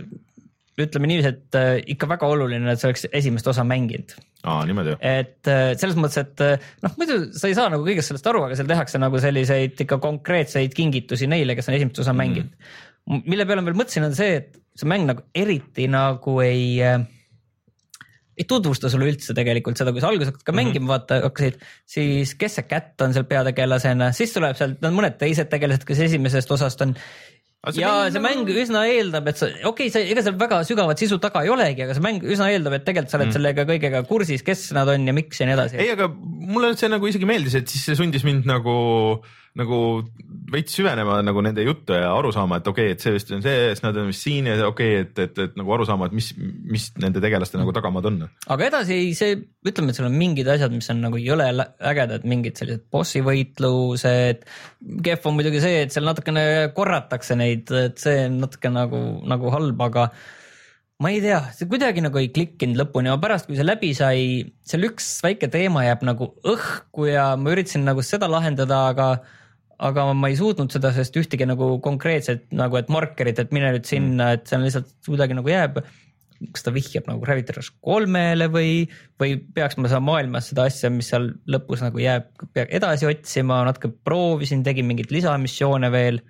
ütleme 0.76 1.08
niiviisi, 1.08 1.32
et 1.32 1.58
äh, 1.58 1.72
ikka 1.94 2.08
väga 2.10 2.28
oluline, 2.34 2.68
et 2.72 2.82
sa 2.82 2.90
oleks 2.90 3.06
esimest 3.08 3.48
osa 3.48 3.64
mänginud, 3.66 4.12
aa 4.44 4.60
niimoodi, 4.68 4.98
et 5.00 5.48
äh, 5.50 5.70
selles 5.80 5.96
mõttes, 5.96 6.20
et 6.20 6.44
äh, 6.44 6.68
noh, 6.84 6.98
muidu 7.00 7.22
sa 7.32 7.48
ei 7.48 7.56
saa 7.56 7.72
nagu 7.72 7.86
kõigest 7.86 8.12
sellest 8.12 8.28
aru, 8.28 8.44
aga 8.44 8.58
seal 8.58 8.68
tehakse 8.68 9.00
nagu 9.00 9.20
selliseid 9.22 9.86
ikka 9.86 10.00
konkreetseid 10.04 10.76
kingitusi 10.76 11.30
neile, 11.32 11.56
kes 11.56 11.72
on 11.72 11.78
esimest 11.78 12.04
osa 12.04 12.12
mänginud 12.16 12.52
mm.. 12.52 13.24
mille 13.24 13.48
peale 13.48 13.64
ma 13.64 13.70
veel 13.70 13.80
mõtlesin, 13.80 14.04
on 14.10 14.16
see, 14.18 14.36
et 14.42 14.60
see 14.76 14.88
mäng 14.88 15.08
nagu 15.08 15.24
eriti 15.34 15.88
nagu 15.90 16.40
ei 16.44 16.66
äh, 16.84 17.04
ei 18.36 18.44
tutvusta 18.48 18.90
sulle 18.92 19.08
üldse 19.08 19.34
tegelikult 19.36 19.78
seda, 19.80 19.92
kui 19.94 20.02
sa 20.02 20.10
alguses 20.10 20.32
hakkad 20.32 20.44
ka 20.44 20.54
mängima 20.56 20.74
mm, 20.74 20.82
-hmm. 20.82 20.90
vaata 20.92 21.20
hakkasid, 21.24 21.62
siis 21.88 22.34
kes 22.36 22.58
see 22.58 22.68
Cat 22.68 23.00
on 23.00 23.14
seal 23.16 23.24
peategelasena, 23.30 24.10
siis 24.16 24.34
tuleb 24.36 24.58
sealt 24.58 24.84
no, 24.84 24.92
mõned 24.92 25.16
teised 25.20 25.48
tegelased, 25.52 25.86
kes 25.88 26.04
esimesest 26.10 26.52
osast 26.52 26.84
on. 26.84 26.94
See 27.72 27.80
ja 27.82 27.88
mäng 27.90 28.12
see 28.12 28.20
nagu- 28.20 28.44
mäng 28.44 28.58
üsna 28.62 28.82
eeldab, 28.86 29.28
et 29.32 29.40
sa, 29.40 29.48
okei 29.48 29.88
okay,, 29.88 29.90
sa, 29.90 30.02
ega 30.04 30.22
seal 30.22 30.36
väga 30.38 30.60
sügavat 30.68 31.00
sisu 31.00 31.16
taga 31.18 31.42
ei 31.42 31.50
olegi, 31.50 31.82
aga 31.82 31.96
see 31.96 32.04
mäng 32.04 32.22
üsna 32.22 32.50
eeldab, 32.52 32.76
et 32.76 32.84
tegelikult 32.86 33.10
sa 33.10 33.18
oled 33.18 33.32
mm. 33.32 33.36
sellega 33.38 33.64
kõigega 33.72 34.04
kursis, 34.06 34.44
kes 34.46 34.68
nad 34.76 34.92
on 34.92 35.08
ja 35.08 35.16
miks 35.16 35.40
ja 35.40 35.48
nii 35.48 35.56
edasi. 35.56 35.80
ei, 35.80 35.90
aga 35.96 36.06
mulle 36.12 36.76
see 36.76 36.92
nagu 36.92 37.08
isegi 37.08 37.26
meeldis, 37.26 37.56
et 37.58 37.72
siis 37.72 37.88
see 37.88 37.98
sundis 37.98 38.22
mind 38.28 38.46
nagu, 38.46 38.76
nagu 39.56 39.78
veits 40.52 40.76
süvenema 40.76 41.18
nagu 41.24 41.42
nende 41.42 41.64
juttu 41.64 41.96
ja 41.96 42.10
aru 42.14 42.30
saama, 42.34 42.60
et 42.60 42.68
okei 42.70 42.90
okay,, 42.90 42.94
et 42.96 43.02
see 43.02 43.14
vist 43.14 43.32
on 43.34 43.42
see, 43.44 43.70
siis 43.72 43.82
nad 43.82 43.96
on 43.98 44.10
vist 44.10 44.22
siin 44.26 44.48
ja 44.50 44.56
okei 44.68 45.00
okay,, 45.00 45.04
et, 45.06 45.20
et, 45.24 45.40
et 45.46 45.58
nagu 45.58 45.74
aru 45.74 45.86
saama, 45.88 46.08
et 46.10 46.16
mis, 46.16 46.28
mis 46.36 46.86
nende 47.02 47.22
tegelaste 47.24 47.58
nagu 47.58 47.74
tagamaad 47.74 48.08
on. 48.10 48.18
aga 48.54 48.68
edasi 48.68 49.00
see, 49.18 49.38
ütleme, 49.66 49.90
et 49.90 49.98
seal 49.98 50.08
on 50.10 50.18
mingid 50.20 50.48
asjad, 50.52 50.74
mis 50.76 50.88
on 50.92 51.00
nagu 51.06 51.20
jõle 51.20 51.48
ägedad, 51.92 52.26
mingid 52.28 52.60
sellised 52.60 52.84
bossi 52.92 53.22
võitlused. 53.26 54.44
kehv 55.06 55.30
on 55.30 55.38
muidugi 55.38 55.62
see, 55.64 55.84
et 55.86 55.94
seal 55.94 56.06
natukene 56.06 56.46
korratakse 56.76 57.38
neid, 57.38 57.72
et 57.72 58.02
see 58.02 58.26
on 58.28 58.42
natuke 58.44 58.72
nagu, 58.72 59.02
nagu 59.26 59.54
halb, 59.54 59.86
aga 59.88 60.10
ma 61.02 61.12
ei 61.12 61.22
tea, 61.24 61.40
see 61.56 61.68
kuidagi 61.70 62.04
nagu 62.04 62.20
ei 62.20 62.30
klikkinud 62.32 62.78
lõpuni, 62.80 63.10
aga 63.10 63.20
pärast, 63.24 63.48
kui 63.48 63.58
see 63.58 63.66
läbi 63.66 63.90
sai, 63.96 64.20
seal 64.68 64.86
üks 64.88 65.10
väike 65.24 65.50
teema 65.52 65.84
jääb 65.84 66.06
nagu 66.08 66.30
õhku 66.44 67.08
ja 67.10 67.32
ma 67.40 67.52
üritasin 67.52 67.84
nagu 67.88 68.04
seda 68.04 68.30
lahendada, 68.32 68.84
aga 68.92 69.10
aga 69.78 70.06
ma 70.16 70.30
ei 70.32 70.38
suutnud 70.38 70.72
seda, 70.72 70.92
sest 70.96 71.16
ühtegi 71.20 71.46
nagu 71.48 71.76
konkreetset 71.84 72.48
nagu, 72.56 72.78
et 72.80 72.90
markerit, 72.92 73.38
et 73.42 73.52
mine 73.54 73.74
nüüd 73.74 73.88
sinna, 73.88 74.32
et 74.36 74.46
see 74.48 74.58
on 74.58 74.64
lihtsalt 74.66 74.92
kuidagi 75.08 75.36
nagu 75.36 75.52
jääb 75.52 75.82
kas 76.52 76.66
ta 76.66 76.72
vihjab 76.74 77.06
nagu 77.08 77.22
Gravity 77.22 77.54
Rush 77.56 77.72
kolmele 77.84 78.48
või, 78.52 78.82
või 79.20 79.36
peaks 79.56 79.78
ma 79.80 79.88
seal 79.88 80.02
maailmas 80.04 80.50
seda 80.50 80.66
asja, 80.68 80.90
mis 80.92 81.08
seal 81.12 81.30
lõpus 81.48 81.80
nagu 81.84 82.00
jääb, 82.00 82.28
edasi 82.66 83.08
otsima, 83.08 83.62
natuke 83.68 83.88
proovisin, 84.04 84.64
tegin 84.66 84.88
mingeid 84.88 85.14
lisamissioone 85.14 85.88
veel. 85.94 86.20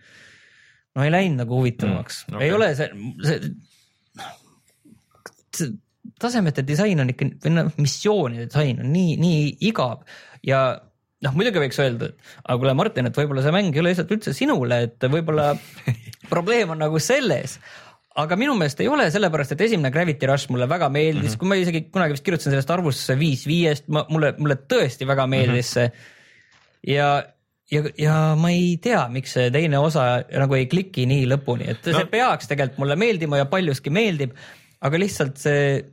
no 0.94 1.04
ei 1.04 1.10
läinud 1.12 1.42
nagu 1.42 1.58
huvitavamaks 1.58 2.26
Mm, 2.28 2.32
mm,, 2.32 2.36
okay. 2.36 2.46
ei 2.46 2.52
ole 2.54 2.68
see, 2.78 2.88
see, 3.26 3.38
see 5.58 5.74
tasemete 6.20 6.62
disain 6.66 7.00
on 7.02 7.10
ikka 7.12 7.28
või 7.44 7.54
noh, 7.56 7.72
missioonide 7.80 8.46
disain 8.48 8.80
on 8.80 8.92
nii, 8.92 9.16
nii 9.20 9.42
igav 9.68 10.06
ja 10.46 10.62
noh, 11.24 11.32
muidugi 11.36 11.62
võiks 11.62 11.80
öelda, 11.80 12.10
et 12.12 12.36
aga 12.44 12.58
kuule, 12.60 12.76
Martin, 12.76 13.08
et 13.08 13.16
võib-olla 13.16 13.44
see 13.44 13.54
mäng 13.54 13.74
ei 13.74 13.82
ole 13.82 13.92
lihtsalt 13.94 14.12
üldse 14.16 14.34
sinule, 14.36 14.82
et 14.88 15.08
võib-olla 15.10 15.52
probleem 16.32 16.74
on 16.74 16.82
nagu 16.84 17.00
selles 17.02 17.58
aga 18.16 18.36
minu 18.40 18.56
meelest 18.56 18.80
ei 18.80 18.88
ole, 18.88 19.06
sellepärast 19.12 19.54
et 19.54 19.62
esimene 19.66 19.92
Gravity 19.92 20.28
Rush 20.28 20.50
mulle 20.52 20.68
väga 20.70 20.88
meeldis 20.92 21.22
mm, 21.22 21.32
-hmm. 21.34 21.38
kui 21.40 21.48
ma 21.50 21.58
isegi 21.60 21.82
kunagi 21.92 22.16
vist 22.16 22.24
kirjutasin 22.24 22.54
sellest 22.54 22.72
arvustusse 22.72 23.16
viis 23.18 23.46
viiest, 23.48 23.88
mulle, 23.88 24.32
mulle 24.38 24.56
tõesti 24.72 25.08
väga 25.08 25.26
meeldis 25.30 25.72
see 25.76 25.86
mm. 25.86 25.92
-hmm. 25.92 26.92
ja, 26.94 27.08
ja, 27.70 27.82
ja 28.00 28.20
ma 28.40 28.52
ei 28.54 28.76
tea, 28.82 29.02
miks 29.12 29.36
see 29.36 29.50
teine 29.52 29.78
osa 29.78 30.06
nagu 30.30 30.56
ei 30.56 30.68
kliki 30.70 31.06
nii 31.08 31.26
lõpuni, 31.34 31.68
et 31.74 31.90
no. 31.90 31.98
see 31.98 32.08
peaks 32.12 32.48
tegelikult 32.48 32.84
mulle 32.84 32.96
meeldima 32.96 33.42
ja 33.42 33.50
paljuski 33.52 33.92
meeldib, 33.92 34.32
aga 34.80 35.02
lihtsalt 35.02 35.36
see, 35.42 35.84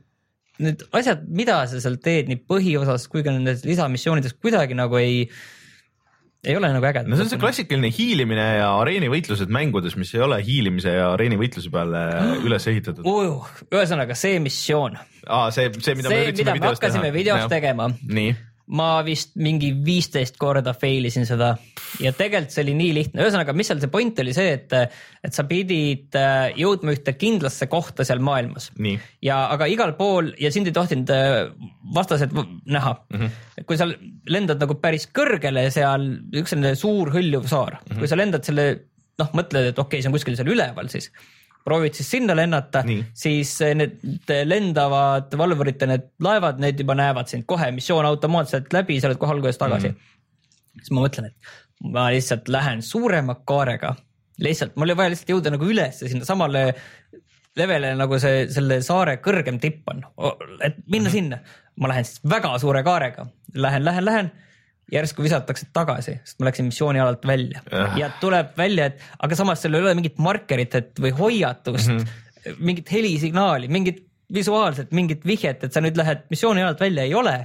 need 0.62 0.84
asjad, 0.94 1.26
mida 1.26 1.58
sa 1.70 1.82
seal 1.82 1.98
teed 2.02 2.30
nii 2.30 2.44
põhiosas 2.50 3.08
kui 3.10 3.24
ka 3.26 3.34
nendes 3.34 3.64
lisamissioonides 3.66 4.36
kuidagi 4.38 4.76
nagu 4.78 4.98
ei, 5.00 5.24
ei 6.46 6.56
ole 6.58 6.70
nagu 6.70 6.86
ägedad. 6.86 7.10
no 7.10 7.18
see 7.18 7.26
on 7.26 7.32
see 7.32 7.42
klassikaline 7.42 7.90
hiilimine 7.94 8.46
ja 8.60 8.70
areenivõitlused 8.78 9.50
mängudes, 9.54 9.98
mis 9.98 10.14
ei 10.14 10.22
ole 10.26 10.38
hiilimise 10.46 10.94
ja 10.94 11.10
areenivõitluse 11.16 11.72
peale 11.74 12.04
üles 12.46 12.68
ehitatud. 12.70 13.06
uh,. 13.08 13.50
ühesõnaga 13.72 14.16
see 14.18 14.38
missioon, 14.44 14.98
aa, 15.26 15.50
see, 15.54 15.72
see, 15.80 15.98
mida 15.98 16.12
me 16.12 16.20
see, 16.20 16.26
üritasime 16.28 16.52
me 16.52 16.58
videos 16.60 16.78
hakkasime 16.78 17.08
teha. 17.08 17.16
videos 17.18 17.44
Jah. 17.46 17.54
tegema, 17.56 17.90
nii, 18.20 18.36
ma 18.72 19.02
vist 19.04 19.34
mingi 19.36 19.70
viisteist 19.84 20.38
korda 20.40 20.72
fail 20.76 21.04
isin 21.04 21.26
seda 21.28 21.50
ja 22.00 22.14
tegelikult 22.16 22.54
see 22.54 22.62
oli 22.64 22.74
nii 22.78 22.94
lihtne, 22.96 23.20
ühesõnaga, 23.20 23.52
mis 23.56 23.68
seal 23.68 23.82
see 23.82 23.92
point 23.92 24.22
oli 24.22 24.32
see, 24.36 24.54
et, 24.56 24.72
et 25.24 25.36
sa 25.36 25.44
pidid 25.48 26.16
äh, 26.16 26.54
jõudma 26.56 26.94
ühte 26.96 27.12
kindlasse 27.18 27.68
kohta 27.72 28.06
seal 28.08 28.22
maailmas 28.24 28.70
ja 29.24 29.42
aga 29.52 29.68
igal 29.68 29.92
pool 29.98 30.32
ja 30.40 30.52
sind 30.54 30.70
ei 30.70 30.76
tohtinud 30.76 31.12
äh, 31.12 31.36
vastased 31.94 32.32
näha 32.32 32.94
mm. 32.96 33.20
-hmm. 33.20 33.68
kui 33.68 33.80
sa 33.80 33.90
lendad 34.32 34.64
nagu 34.64 34.78
päris 34.80 35.06
kõrgele 35.12 35.68
seal, 35.74 36.08
üks 36.32 36.56
selline 36.56 36.74
suur 36.80 37.12
hõljuv 37.12 37.48
saar 37.50 37.76
mm. 37.76 37.86
-hmm. 37.90 38.00
kui 38.00 38.08
sa 38.08 38.20
lendad 38.20 38.48
selle, 38.48 38.68
noh, 39.20 39.32
mõtled, 39.36 39.74
et 39.74 39.78
okei 39.78 39.98
okay,, 39.98 40.02
see 40.02 40.08
on 40.08 40.16
kuskil 40.16 40.40
seal 40.40 40.54
üleval, 40.56 40.88
siis 40.88 41.12
proovid 41.64 41.96
siis 41.96 42.10
sinna 42.16 42.36
lennata 42.36 42.84
siis 43.16 43.54
äh, 43.64 43.74
need 43.78 44.32
lendavad 44.44 45.32
valvurite 45.38 45.88
need 45.88 46.08
laevad, 46.24 46.60
need 46.62 46.80
juba 46.80 46.96
näevad 46.98 47.30
sind 47.30 47.46
kohe, 47.48 47.70
missioon 47.74 48.06
automaatselt 48.06 48.72
läbi, 48.76 49.00
sa 49.00 49.10
oled 49.10 49.20
kohe 49.20 49.36
alguses 49.36 49.60
tagasi 49.60 49.88
mm. 49.88 49.94
-hmm. 49.94 50.80
siis 50.82 50.92
ma 50.94 51.06
mõtlen, 51.06 51.30
et 51.30 51.54
ma 51.94 52.08
lihtsalt 52.14 52.48
lähen 52.48 52.82
suurema 52.82 53.36
kaarega, 53.48 53.94
lihtsalt 54.44 54.76
mul 54.76 54.90
oli 54.90 54.96
vaja 54.96 55.14
lihtsalt 55.14 55.34
jõuda 55.36 55.54
nagu 55.54 55.70
ülesse 55.70 56.08
sinna 56.08 56.28
samale 56.28 56.66
levele 57.56 57.94
nagu 57.98 58.18
see 58.18 58.46
selle 58.52 58.80
saare 58.82 59.18
kõrgem 59.24 59.60
tipp 59.62 59.88
on, 59.90 60.02
et 60.60 60.76
minna 60.86 61.08
mm 61.08 61.12
-hmm. 61.12 61.12
sinna. 61.12 61.38
ma 61.76 61.88
lähen 61.88 62.04
siis 62.04 62.20
väga 62.30 62.58
suure 62.58 62.82
kaarega, 62.82 63.26
lähen, 63.54 63.84
lähen, 63.84 64.04
lähen, 64.04 64.30
järsku 64.92 65.24
visatakse 65.24 65.68
tagasi, 65.72 66.18
sest 66.24 66.40
ma 66.40 66.50
läksin 66.50 66.68
missioonialalt 66.68 67.24
välja 67.26 67.62
Ah. 67.72 67.96
ja 67.98 68.10
tuleb 68.20 68.52
välja, 68.58 68.90
et 68.90 69.00
aga 69.18 69.36
samas 69.38 69.62
seal 69.62 69.74
ei 69.74 69.84
ole 69.84 69.94
mingit 69.98 70.18
markerit, 70.18 70.74
et 70.74 71.00
või 71.00 71.14
hoiatust 71.16 71.88
mm, 71.88 72.04
-hmm. 72.04 72.58
mingit 72.58 72.92
helisignaali, 72.92 73.68
mingit 73.68 74.04
visuaalset, 74.34 74.92
mingit 74.92 75.24
vihjet, 75.26 75.64
et 75.64 75.72
sa 75.72 75.80
nüüd 75.84 75.96
lähed 75.96 76.24
missioonialalt 76.30 76.80
välja, 76.80 77.04
ei 77.04 77.14
ole 77.14 77.36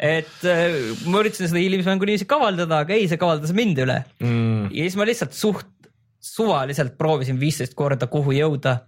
et 0.00 0.46
äh, 0.48 0.78
ma 1.06 1.20
üritasin 1.20 1.50
seda 1.50 1.60
hiilimismängu 1.60 2.08
niiviisi 2.08 2.28
kavaldada, 2.28 2.84
aga 2.84 2.96
ei, 2.96 3.08
see 3.08 3.20
kavaldas 3.20 3.52
mind 3.56 3.82
üle 3.84 3.98
mm. 4.20 4.70
ja 4.72 4.86
siis 4.86 4.96
ma 4.96 5.08
lihtsalt 5.08 5.36
suht 5.36 5.68
suvaliselt 6.20 6.96
proovisin 7.00 7.40
viisteist 7.40 7.74
korda, 7.76 8.08
kuhu 8.10 8.32
jõuda 8.36 8.80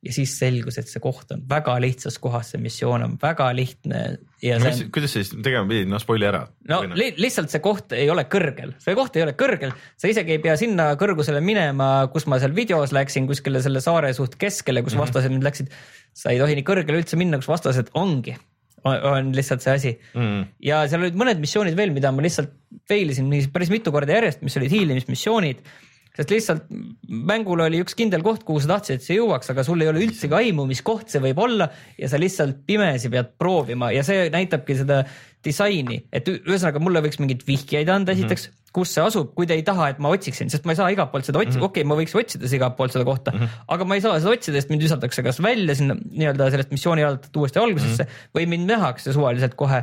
ja 0.00 0.12
siis 0.14 0.32
selgus, 0.40 0.78
et 0.80 0.88
see 0.88 1.02
koht 1.02 1.32
on 1.34 1.42
väga 1.48 1.74
lihtsas 1.82 2.16
kohas, 2.22 2.54
see 2.54 2.60
missioon 2.62 3.04
on 3.04 3.16
väga 3.20 3.50
lihtne 3.56 3.98
ja 4.40 4.56
see 4.62 4.86
on 4.86 4.92
kuidas 4.94 5.12
sa 5.12 5.20
siis 5.20 5.34
tegema 5.44 5.68
pidid, 5.68 5.90
noh 5.92 6.00
spoil'i 6.00 6.28
ära. 6.30 6.44
no 6.70 6.80
li 6.96 7.10
lihtsalt 7.20 7.52
see 7.52 7.60
koht 7.64 7.92
ei 7.96 8.08
ole 8.12 8.24
kõrgel, 8.32 8.72
see 8.80 8.96
koht 8.96 9.18
ei 9.18 9.26
ole 9.26 9.34
kõrgel, 9.38 9.74
sa 10.00 10.08
isegi 10.08 10.36
ei 10.36 10.42
pea 10.42 10.56
sinna 10.60 10.92
kõrgusele 11.00 11.42
minema, 11.44 11.90
kus 12.14 12.24
ma 12.30 12.40
seal 12.40 12.56
videos 12.56 12.94
läksin 12.96 13.28
kuskile 13.28 13.60
selle 13.64 13.84
saare 13.84 14.14
suht 14.16 14.38
keskele, 14.40 14.84
kus 14.86 14.96
vastased 14.96 15.32
nüüd 15.34 15.44
läksid. 15.44 15.68
sa 16.16 16.32
ei 16.32 16.40
tohi 16.40 16.56
nii 16.58 16.66
kõrgele 16.66 17.02
üldse 17.02 17.20
minna, 17.20 17.38
kus 17.42 17.50
vastased 17.52 17.92
ongi, 17.98 18.38
on 18.88 19.34
lihtsalt 19.36 19.60
see 19.64 19.76
asi 19.76 19.92
mm.. 20.14 20.48
ja 20.64 20.80
seal 20.88 21.04
olid 21.04 21.20
mõned 21.20 21.44
missioonid 21.44 21.76
veel, 21.76 21.92
mida 21.92 22.12
ma 22.14 22.24
lihtsalt 22.24 22.56
fail 22.88 23.12
isin 23.12 23.28
päris 23.52 23.72
mitu 23.72 23.92
korda 23.92 24.16
järjest, 24.16 24.40
mis 24.46 24.56
olid 24.56 24.72
hiilimismissioonid. 24.72 25.60
Sest 26.20 26.34
lihtsalt 26.34 26.68
mängul 27.08 27.62
oli 27.64 27.80
üks 27.80 27.96
kindel 27.96 28.22
koht, 28.24 28.44
kuhu 28.44 28.60
sa 28.60 28.74
tahtsid, 28.74 29.00
et 29.00 29.06
see 29.06 29.16
jõuaks, 29.16 29.50
aga 29.52 29.64
sul 29.64 29.80
ei 29.80 29.88
ole 29.90 30.04
üldsegi 30.04 30.36
aimu, 30.36 30.66
mis 30.68 30.82
koht 30.84 31.08
see 31.12 31.22
võib 31.24 31.40
olla 31.40 31.70
ja 31.98 32.10
sa 32.12 32.20
lihtsalt 32.20 32.62
pimesi 32.68 33.10
pead 33.12 33.32
proovima 33.40 33.90
ja 33.94 34.04
see 34.06 34.28
näitabki 34.32 34.76
seda 34.82 35.02
disaini, 35.44 36.02
et 36.12 36.28
ühesõnaga 36.28 36.82
mulle 36.82 37.00
võiks 37.06 37.20
mingeid 37.22 37.46
vihjeid 37.48 37.88
anda 37.88 38.12
esiteks 38.12 38.50
mm, 38.50 38.52
-hmm. 38.52 38.72
kus 38.76 38.92
see 38.92 39.04
asub, 39.06 39.30
kui 39.36 39.48
te 39.48 39.56
ei 39.56 39.64
taha, 39.64 39.88
et 39.94 40.02
ma 40.02 40.12
otsiksin, 40.12 40.52
sest 40.52 40.68
ma 40.68 40.74
ei 40.74 40.80
saa 40.82 40.90
igalt 40.92 41.12
poolt 41.14 41.24
seda 41.24 41.40
otsida 41.40 41.56
mm 41.56 41.62
-hmm., 41.62 41.70
okei 41.72 41.82
okay,, 41.82 41.88
ma 41.88 41.96
võiks 41.96 42.16
otsida 42.20 42.52
igalt 42.58 42.76
poolt 42.76 42.92
seda 42.92 43.06
kohta 43.08 43.32
mm, 43.32 43.40
-hmm. 43.40 43.64
aga 43.76 43.88
ma 43.88 43.96
ei 43.96 44.04
saa 44.04 44.20
seda 44.20 44.36
otsida, 44.36 44.60
sest 44.60 44.74
mind 44.74 44.84
visatakse 44.84 45.24
kas 45.24 45.40
välja 45.40 45.74
sinna 45.74 45.96
nii-öelda 45.96 46.50
sellest 46.52 46.76
missiooni 46.76 47.08
alt 47.08 47.32
uuesti 47.36 47.58
algusesse 47.58 48.04
mm 48.04 48.08
-hmm. 48.08 48.36
või 48.36 48.46
mind 48.52 48.68
nähakse 48.68 49.16
suvaliselt 49.16 49.56
kohe 49.56 49.82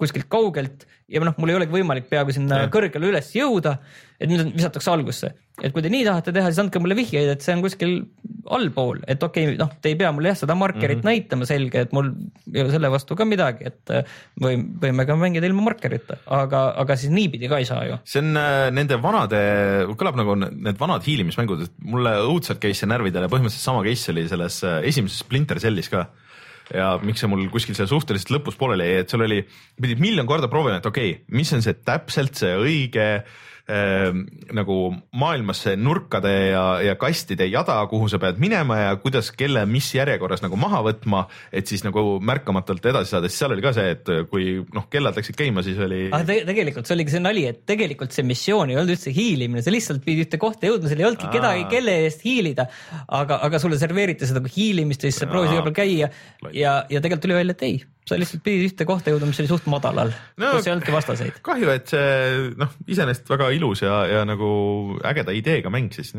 kuskilt 0.00 0.28
kaugelt 0.32 0.86
ja 1.10 1.22
noh, 1.24 1.36
mul 1.40 1.52
ei 1.52 1.58
olegi 1.58 1.74
võimalik 1.74 2.08
peaaegu 2.10 2.34
sinna 2.34 2.64
Jah. 2.64 2.72
kõrgele 2.72 3.10
üles 3.10 3.30
jõuda, 3.34 3.76
et 4.20 4.30
mind 4.30 4.54
visatakse 4.54 4.90
algusse. 4.92 5.32
et 5.60 5.74
kui 5.74 5.82
te 5.84 5.90
nii 5.92 6.06
tahate 6.06 6.32
teha, 6.32 6.48
siis 6.48 6.60
andke 6.62 6.80
mulle 6.80 6.96
vihjeid, 6.96 7.28
et 7.34 7.42
see 7.44 7.52
on 7.52 7.60
kuskil 7.60 7.90
allpool, 8.48 9.02
et 9.10 9.20
okei 9.22 9.50
okay,, 9.50 9.58
noh, 9.60 9.74
te 9.82 9.90
ei 9.90 9.98
pea 10.00 10.08
mulle 10.16 10.30
jah 10.30 10.38
seda 10.40 10.54
markerit 10.56 11.02
mm 11.02 11.02
-hmm. 11.02 11.10
näitama 11.10 11.48
selge, 11.48 11.82
et 11.84 11.92
mul 11.92 12.08
ei 12.54 12.62
ole 12.62 12.72
selle 12.72 12.90
vastu 12.90 13.16
ka 13.16 13.26
midagi, 13.28 13.66
et 13.68 13.92
äh, 13.92 14.14
või 14.40 14.56
võime 14.56 15.04
ka 15.06 15.16
mängida 15.20 15.50
ilma 15.50 15.66
markerita, 15.68 16.16
aga, 16.26 16.62
aga 16.80 16.96
siis 16.96 17.12
niipidi 17.12 17.50
ka 17.50 17.58
ei 17.58 17.68
saa 17.68 17.84
ju. 17.84 17.98
see 18.04 18.22
on 18.22 18.36
äh, 18.36 18.70
nende 18.72 18.96
vanade, 19.02 19.42
kõlab 20.00 20.16
nagu 20.16 20.38
need 20.38 20.80
vanad 20.80 21.04
hiilimismängud, 21.04 21.66
et 21.66 21.76
mulle 21.84 22.16
õudselt 22.24 22.62
käis 22.62 22.80
see 22.80 22.88
närvidele, 22.88 23.28
põhimõtteliselt 23.28 23.68
sama 23.68 23.84
case 23.84 24.12
oli 24.12 24.28
selles 24.28 24.64
äh, 24.64 24.80
esimeses 24.88 25.18
Splinter 25.18 25.60
Cellis 25.60 25.92
ka 25.92 26.06
ja 26.74 26.94
miks 27.02 27.22
see 27.22 27.30
mul 27.30 27.46
kuskil 27.52 27.76
seal 27.78 27.90
suhteliselt 27.90 28.32
lõpus 28.36 28.58
pooleli 28.60 28.88
jäi, 28.88 29.04
et 29.04 29.12
sul 29.12 29.26
oli, 29.26 29.42
pidid 29.80 30.02
miljon 30.02 30.28
korda 30.28 30.50
proovima, 30.52 30.80
et 30.80 30.90
okei 30.90 31.14
okay,, 31.14 31.24
mis 31.36 31.52
on 31.56 31.64
see 31.64 31.78
täpselt 31.86 32.38
see 32.38 32.52
õige 32.58 33.06
äh, 33.20 33.38
nagu 34.56 34.76
maailmas 35.20 35.62
see 35.66 35.76
nurkade 35.78 36.32
ja, 36.50 36.64
ja 36.84 36.96
kastide 37.00 37.46
jada, 37.50 37.76
kuhu 37.90 38.08
sa 38.10 38.18
pead 38.22 38.40
minema 38.42 38.78
ja 38.80 38.96
kuidas, 39.00 39.30
kelle, 39.36 39.62
mis 39.70 39.90
järjekorras 39.94 40.42
nagu 40.44 40.58
maha 40.60 40.82
võtma, 40.86 41.24
et 41.52 41.70
siis 41.70 41.84
nagu 41.86 42.18
märkamatult 42.24 42.90
edasi 42.90 43.14
saada, 43.14 43.30
sest 43.30 43.44
seal 43.44 43.54
oli 43.54 43.64
ka 43.64 43.74
see, 43.76 43.94
et 43.96 44.10
kui 44.30 44.56
noh, 44.74 44.88
kellad 44.92 45.18
läksid 45.18 45.38
käima, 45.38 45.64
siis 45.66 45.78
oli 45.80 46.02
aga 46.08 46.24
te, 46.26 46.38
tegelikult 46.48 46.88
see 46.88 46.96
oligi 46.96 47.14
see 47.14 47.22
nali, 47.22 47.46
et 47.52 47.62
tegelikult 47.68 48.16
see 48.16 48.26
missioon 48.26 48.72
ei 48.72 48.80
olnud 48.80 48.96
üldse 48.96 49.14
hiilimine, 49.14 49.62
sa 49.64 49.74
lihtsalt 49.74 50.02
pidid 50.06 50.26
ühte 50.26 50.40
kohta 50.42 50.70
jõudma, 50.70 50.90
seal 50.90 51.04
ei 51.04 51.08
olnudki 51.10 51.30
kedagi, 51.32 51.66
kelle 51.70 51.96
eest 52.06 52.26
hiilida. 52.26 52.66
aga, 53.20 53.40
aga 53.46 53.62
sulle 53.62 53.78
serveeriti 53.80 54.28
seda 54.28 54.42
kui 54.44 54.52
hiilimist 54.56 55.04
ja 55.04 55.12
siis 55.12 55.22
sa 55.22 55.30
proovisid 55.30 55.56
igal 55.56 55.66
pool 55.68 55.76
käia 55.76 56.10
ja, 56.52 56.76
ja 56.90 57.00
tegelikult 57.00 57.26
tuli 57.26 57.38
välja, 57.38 57.56
et 57.56 57.66
ei, 57.66 57.80
sa 58.10 58.18
lihtsalt 58.18 58.42
pidid 58.44 58.68
ühte 58.68 58.86
kohta 58.88 59.12
jõudma, 59.12 59.30
mis 59.30 59.40
oli 59.42 59.50
suht 59.50 59.66
madalal 59.70 60.10
No, 60.10 60.44
no, 60.44 60.52
kus 60.56 60.68
ei 60.68 60.74
olnudki 60.74 60.94
vastaseid. 60.94 61.40
kahju, 61.46 61.72
et 61.72 61.90
see 61.92 62.52
noh, 62.60 62.76
iseenesest 62.90 63.30
väga 63.30 63.50
ilus 63.56 63.84
ja, 63.84 64.02
ja 64.10 64.22
nagu 64.28 64.50
ägeda 65.06 65.34
ideega 65.36 65.72
mäng 65.72 65.90
siis. 65.94 66.12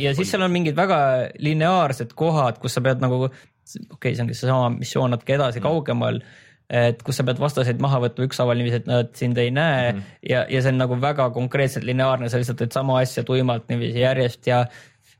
ja 0.00 0.14
siis 0.16 0.32
seal 0.32 0.46
on 0.46 0.54
mingid 0.54 0.78
väga 0.78 1.00
lineaarsed 1.42 2.14
kohad, 2.18 2.60
kus 2.62 2.76
sa 2.76 2.84
pead 2.84 3.02
nagu, 3.04 3.26
okei 3.28 3.88
okay,, 3.96 4.14
see 4.14 4.26
ongi 4.26 4.38
seesama 4.38 4.70
missioon 4.76 5.16
natuke 5.16 5.36
edasi 5.36 5.60
mm. 5.60 5.68
kaugemal 5.68 6.22
et 6.70 7.00
kus 7.02 7.18
sa 7.18 7.26
pead 7.26 7.40
vastaseid 7.42 7.80
maha 7.82 7.98
võtma 8.04 8.28
ükshaaval 8.28 8.60
niiviisi, 8.60 8.78
et 8.84 8.86
nad 8.86 9.08
sind 9.18 9.38
ei 9.42 9.50
näe 9.50 9.88
mm. 9.90 10.04
ja, 10.30 10.44
ja 10.46 10.62
see 10.62 10.70
on 10.70 10.78
nagu 10.78 10.98
väga 11.02 11.26
konkreetselt 11.34 11.86
lineaarne, 11.88 12.30
sa 12.30 12.38
lihtsalt 12.38 12.60
teed 12.62 12.76
sama 12.76 13.00
asja 13.02 13.26
tuimalt 13.26 13.66
niiviisi 13.72 14.04
järjest 14.04 14.46
ja 14.46 14.62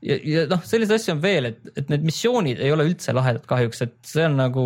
ja, 0.04 0.16
ja 0.24 0.46
noh, 0.50 0.62
selliseid 0.66 0.96
asju 0.96 1.14
on 1.16 1.22
veel, 1.22 1.50
et, 1.52 1.60
et 1.76 1.92
need 1.92 2.06
missioonid 2.08 2.62
ei 2.62 2.72
ole 2.74 2.86
üldse 2.88 3.14
lahedad 3.16 3.44
kahjuks, 3.48 3.84
et 3.86 3.96
see 4.06 4.26
on 4.26 4.38
nagu, 4.40 4.64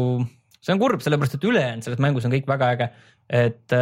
see 0.65 0.75
on 0.75 0.81
kurb, 0.81 1.05
sellepärast 1.05 1.37
et 1.39 1.47
ülejäänud 1.51 1.87
selles 1.87 2.03
mängus 2.03 2.27
on 2.27 2.35
kõik 2.35 2.49
väga 2.49 2.71
äge. 2.77 2.91
et, 3.29 3.77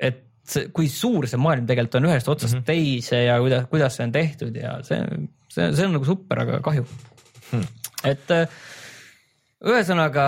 et 0.00 0.24
see, 0.48 0.70
kui 0.74 0.88
suur 0.92 1.28
see 1.30 1.40
maailm 1.40 1.68
tegelikult 1.68 2.00
on 2.00 2.08
ühest 2.10 2.32
otsast 2.32 2.56
mm 2.56 2.62
-hmm. 2.62 2.68
teise 2.72 3.22
ja 3.26 3.38
kuidas, 3.42 3.68
kuidas 3.70 3.96
see 3.96 4.08
on 4.08 4.16
tehtud 4.16 4.56
ja 4.56 4.78
see, 4.86 5.00
see, 5.48 5.70
see 5.76 5.86
on 5.86 5.96
nagu 5.98 6.08
super, 6.08 6.42
aga 6.44 6.60
kahju 6.64 6.86
hmm.. 7.52 7.66
et 8.04 8.36
äh, 8.36 8.60
ühesõnaga 9.60 10.26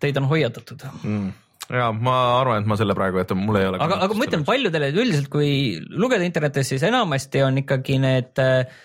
teid 0.00 0.18
on 0.20 0.28
hoiatatud 0.30 0.86
mm. 1.02 1.32
ja 1.74 1.90
ma 1.92 2.16
arvan, 2.40 2.62
et 2.62 2.70
ma 2.70 2.78
selle 2.80 2.94
praegu 2.98 3.20
jätan, 3.20 3.42
mul 3.42 3.60
ei 3.60 3.68
ole. 3.70 3.82
aga, 3.82 4.00
aga 4.06 4.16
ma 4.16 4.28
ütlen 4.28 4.46
paljudele, 4.46 4.90
et 4.90 5.02
üldiselt 5.02 5.30
kui 5.32 5.50
lugeda 5.90 6.26
internetis, 6.26 6.70
siis 6.72 6.86
enamasti 6.86 7.42
on 7.46 7.60
ikkagi 7.64 7.98
need 8.02 8.42
äh, 8.42 8.80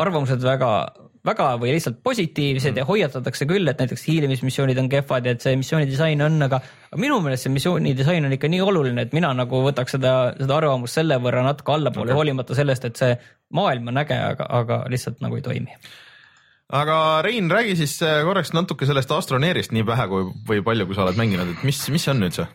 arvamused 0.00 0.42
väga 0.46 0.72
väga 1.26 1.46
või 1.60 1.74
lihtsalt 1.74 1.98
positiivsed 2.04 2.72
mm. 2.72 2.80
ja 2.80 2.86
hoiatatakse 2.88 3.46
küll, 3.48 3.68
et 3.68 3.80
näiteks 3.82 4.04
hiilimismissioonid 4.08 4.78
on 4.80 4.88
kehvad 4.92 5.26
ja 5.28 5.34
et 5.36 5.44
see 5.44 5.56
missiooni 5.60 5.88
disain 5.88 6.22
on, 6.24 6.38
aga 6.46 6.62
minu 7.00 7.18
meelest 7.24 7.46
see 7.46 7.54
missiooni 7.54 7.92
disain 7.96 8.24
on 8.24 8.36
ikka 8.36 8.48
nii 8.48 8.60
oluline, 8.64 9.04
et 9.04 9.16
mina 9.16 9.32
nagu 9.36 9.64
võtaks 9.66 9.98
seda, 9.98 10.14
seda 10.38 10.56
arvamust 10.56 10.96
selle 10.96 11.20
võrra 11.20 11.44
natuke 11.44 11.74
allapoole 11.76 12.10
okay., 12.10 12.20
hoolimata 12.20 12.56
sellest, 12.56 12.88
et 12.88 13.02
see 13.02 13.18
maailm 13.56 13.92
on 13.92 14.00
äge, 14.00 14.16
aga, 14.16 14.46
aga 14.62 14.84
lihtsalt 14.92 15.20
nagu 15.24 15.36
ei 15.36 15.44
toimi 15.44 15.76
aga 16.72 16.96
Rein, 17.26 17.50
räägi 17.50 17.76
siis 17.82 17.98
äh, 18.06 18.22
korraks 18.24 18.54
natuke 18.56 18.88
sellest 18.88 19.12
Astroneerist 19.12 19.74
nii 19.76 19.84
vähe 19.86 20.06
kui, 20.08 20.30
või 20.48 20.64
palju, 20.64 20.88
kui 20.88 20.96
sa 20.96 21.04
oled 21.04 21.20
mänginud, 21.20 21.52
et 21.56 21.66
mis, 21.66 21.82
mis 21.92 22.06
see 22.06 22.14
on 22.14 22.24
üldse? 22.30 22.46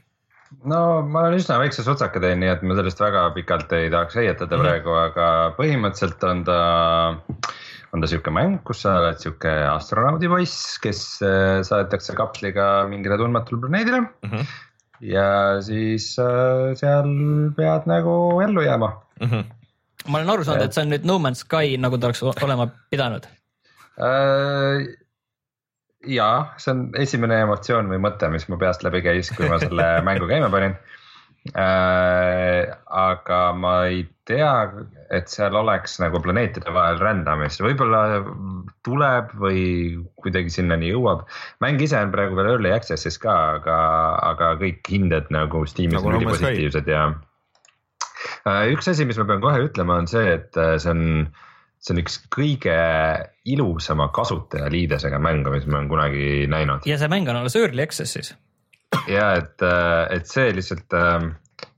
no 0.70 0.80
ma 1.06 1.26
olen 1.26 1.38
üsna 1.40 1.58
väikse 1.62 1.84
sutsaka 1.86 2.22
teinud, 2.24 2.42
nii 2.44 2.52
et 2.54 2.66
ma 2.66 2.78
sellest 2.78 3.02
väga 3.02 3.28
pikalt 3.36 3.74
ei 3.78 3.90
tahaks 3.94 4.18
heietada 4.20 4.58
mm 4.58 4.62
-hmm. 4.62 4.68
praegu, 4.68 4.98
aga 5.02 5.30
põhimõtteliselt 5.60 6.28
on 6.30 6.44
ta, 6.48 6.60
on 7.96 8.04
ta 8.04 8.12
sihuke 8.12 8.34
mäng, 8.36 8.60
kus 8.68 8.84
sa 8.86 8.98
oled 9.02 9.20
sihuke 9.24 9.52
astronaudi 9.72 10.30
poiss, 10.32 10.78
kes 10.84 11.02
äh, 11.26 11.60
saadetakse 11.66 12.18
kapsliga 12.20 12.70
mingile 12.92 13.18
tundmatule 13.22 13.64
planeedile 13.64 14.04
mm. 14.04 14.32
-hmm. 14.32 14.52
ja 15.16 15.30
siis 15.66 16.12
äh, 16.20 16.76
seal 16.80 17.10
pead 17.58 17.88
nagu 17.90 18.42
ellu 18.44 18.68
jääma 18.68 18.92
mm. 19.22 19.32
-hmm. 19.32 19.48
ma 20.08 20.20
olen 20.20 20.36
aru 20.36 20.44
saanud, 20.44 20.68
et 20.68 20.78
see 20.78 20.86
on 20.86 20.94
nüüd 20.94 21.08
No 21.08 21.18
Man's 21.24 21.48
Sky, 21.48 21.80
nagu 21.80 21.98
ta 21.98 22.12
oleks 22.12 22.24
olema 22.44 22.68
pidanud 22.92 23.26
Äh, 23.96 24.84
ja 26.08 26.30
see 26.60 26.74
on 26.74 26.84
esimene 27.00 27.40
emotsioon 27.46 27.88
või 27.92 28.02
mõte, 28.04 28.28
mis 28.32 28.48
mu 28.52 28.60
peast 28.62 28.84
läbi 28.86 29.02
käis, 29.06 29.32
kui 29.36 29.48
ma 29.52 29.60
selle 29.62 29.88
mängu 30.08 30.28
käima 30.30 30.52
panin. 30.54 30.76
Aga 31.54 33.40
ma 33.54 33.74
ei 33.86 34.02
tea, 34.26 34.52
et 35.14 35.30
seal 35.30 35.54
oleks 35.56 36.00
nagu 36.02 36.18
planeetide 36.24 36.74
vahel 36.74 36.98
rändamist, 36.98 37.62
võib-olla 37.62 38.24
tuleb 38.86 39.36
või 39.38 39.62
kuidagi 40.18 40.50
sinnani 40.50 40.90
jõuab. 40.90 41.28
mäng 41.62 41.82
ise 41.82 42.02
on 42.02 42.14
praegu 42.16 42.36
veel 42.40 42.56
early 42.56 42.74
access'is 42.74 43.20
ka, 43.22 43.36
aga, 43.60 43.78
aga 44.32 44.56
kõik 44.62 44.90
hinded 44.90 45.30
nagu 45.30 45.66
Steamis 45.70 46.00
Nagu 46.00 46.10
on 46.10 46.18
ülipositiivsed 46.22 46.90
ja. 46.90 47.08
Äh, 48.50 48.72
üks 48.74 48.90
asi, 48.90 49.06
mis 49.06 49.20
ma 49.22 49.28
pean 49.30 49.44
kohe 49.44 49.68
ütlema, 49.68 50.00
on 50.02 50.10
see, 50.10 50.26
et 50.40 50.58
äh, 50.58 50.80
see 50.82 50.96
on 50.96 51.28
see 51.86 51.94
on 51.94 52.02
üks 52.02 52.18
kõige 52.34 52.76
ilusama 53.46 54.10
kasutajaliidesega 54.16 55.20
mänge, 55.22 55.54
mis 55.54 55.70
ma 55.70 55.78
olen 55.78 55.92
kunagi 55.92 56.26
näinud 56.50 56.90
ja 56.90 56.98
see 56.98 57.12
mäng 57.12 57.30
on 57.30 57.44
alles 57.44 57.58
early 57.60 57.86
access'is 57.86 58.34
ja 59.12 59.32
et, 59.40 59.66
et 60.16 60.30
see 60.30 60.54
lihtsalt, 60.56 60.96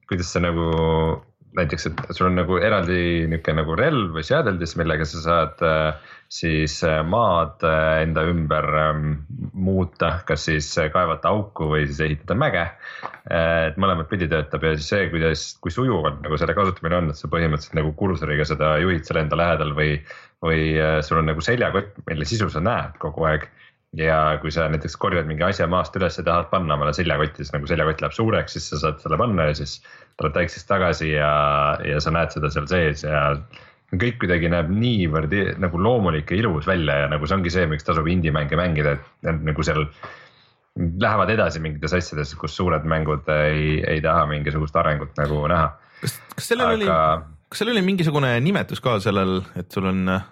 kuidas 0.08 0.30
sa 0.32 0.42
nagu 0.44 0.68
näiteks, 1.58 1.88
et 1.90 2.04
sul 2.16 2.30
on 2.30 2.38
nagu 2.38 2.60
eraldi 2.62 3.26
niisugune 3.30 3.62
nagu 3.62 3.76
relv 3.80 4.14
või 4.18 4.26
seadeldis, 4.26 4.76
millega 4.80 5.08
sa 5.10 5.24
saad 5.24 5.64
äh, 5.66 6.14
siis 6.30 6.76
äh, 6.86 7.00
maad 7.08 7.64
äh, 7.66 8.04
enda 8.04 8.24
ümber 8.28 8.68
ähm, 8.82 9.06
muuta, 9.54 10.18
kas 10.28 10.46
siis 10.50 10.70
äh, 10.78 10.90
kaevata 10.94 11.32
auku 11.34 11.70
või 11.72 11.86
siis 11.88 12.02
ehitada 12.04 12.38
mäge. 12.38 12.66
et 13.28 13.76
mõlemat 13.80 14.08
pidi 14.08 14.28
töötab 14.32 14.64
ja 14.64 14.76
siis 14.78 14.88
see, 14.92 15.08
kuidas, 15.12 15.48
kui 15.64 15.74
sujuvalt 15.74 16.22
nagu 16.24 16.38
selle 16.40 16.56
kasutamine 16.56 17.02
on, 17.02 17.10
et 17.12 17.20
sa 17.20 17.28
põhimõtteliselt 17.32 17.76
nagu 17.80 17.92
kursoriga 18.00 18.46
seda 18.48 18.78
juhid 18.80 19.08
seal 19.08 19.20
enda 19.24 19.40
lähedal 19.40 19.74
või, 19.76 19.98
või 20.44 20.62
äh, 20.80 21.00
sul 21.04 21.22
on 21.22 21.28
nagu 21.32 21.44
seljakott, 21.44 21.98
mille 22.08 22.28
sisu 22.28 22.52
sa 22.54 22.64
näed 22.64 23.00
kogu 23.04 23.28
aeg 23.28 23.50
ja 23.98 24.18
kui 24.41 24.52
sa 24.54 24.68
näiteks 24.72 24.98
korjad 25.02 25.28
mingi 25.30 25.45
asja 25.48 25.68
maast 25.70 25.95
üles 25.98 26.20
ja 26.20 26.26
tahad 26.26 26.52
panna 26.52 26.76
omale 26.78 26.93
seljakotti, 26.93 27.43
siis 27.43 27.54
nagu 27.56 27.70
seljakott 27.70 28.04
läheb 28.04 28.14
suureks, 28.16 28.58
siis 28.58 28.70
sa 28.72 28.82
saad 28.84 29.02
selle 29.02 29.18
panna 29.20 29.50
ja 29.50 29.56
siis 29.58 29.80
tuleb 30.20 30.38
väiksest 30.38 30.68
tagasi 30.70 31.14
ja, 31.16 31.32
ja 31.86 32.04
sa 32.04 32.14
näed 32.14 32.36
seda 32.36 32.52
seal 32.54 32.70
sees 32.70 33.04
ja 33.08 33.24
kõik 33.95 34.20
kuidagi 34.22 34.52
näeb 34.52 34.70
niivõrd 34.74 35.34
nagu 35.64 35.82
loomulik 35.82 36.32
ja 36.32 36.41
ilus 36.41 36.68
välja 36.68 37.04
ja 37.04 37.12
nagu 37.12 37.28
see 37.28 37.38
ongi 37.39 37.54
see, 37.54 37.68
miks 37.72 37.88
tasub 37.88 38.08
indie-mänge 38.12 38.60
mängida, 38.60 38.98
et 39.24 39.43
nagu 39.48 39.66
seal 39.66 39.88
lähevad 40.78 41.32
edasi 41.34 41.62
mingites 41.64 41.95
asjades, 41.98 42.36
kus 42.38 42.56
suured 42.58 42.86
mängud 42.86 43.26
ei, 43.34 43.80
ei 43.88 44.04
taha 44.04 44.28
mingisugust 44.30 44.76
arengut 44.78 45.16
nagu 45.18 45.41
näha. 45.50 45.72
kas, 46.04 46.20
kas 46.36 46.52
sellel 46.52 46.76
oli 46.76 46.89
aga, 46.89 47.24
kas 47.50 47.64
seal 47.64 47.74
oli 47.74 47.86
mingisugune 47.86 48.36
nimetus 48.43 48.84
ka 48.84 49.00
sellel, 49.02 49.39
et 49.58 49.72
sul 49.74 49.88
on 49.89 50.04
äh,, 50.14 50.28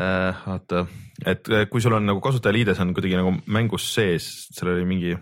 oota, 0.00 0.86
et 1.26 1.48
äh, 1.52 1.66
kui 1.70 1.82
sul 1.84 1.96
on 1.96 2.06
nagu 2.08 2.22
kasutajaliides 2.24 2.80
on 2.80 2.94
kuidagi 2.96 3.18
nagu 3.18 3.34
mängus 3.52 3.90
sees, 3.94 4.28
seal 4.56 4.72
oli 4.72 4.86
mingi, 4.88 5.12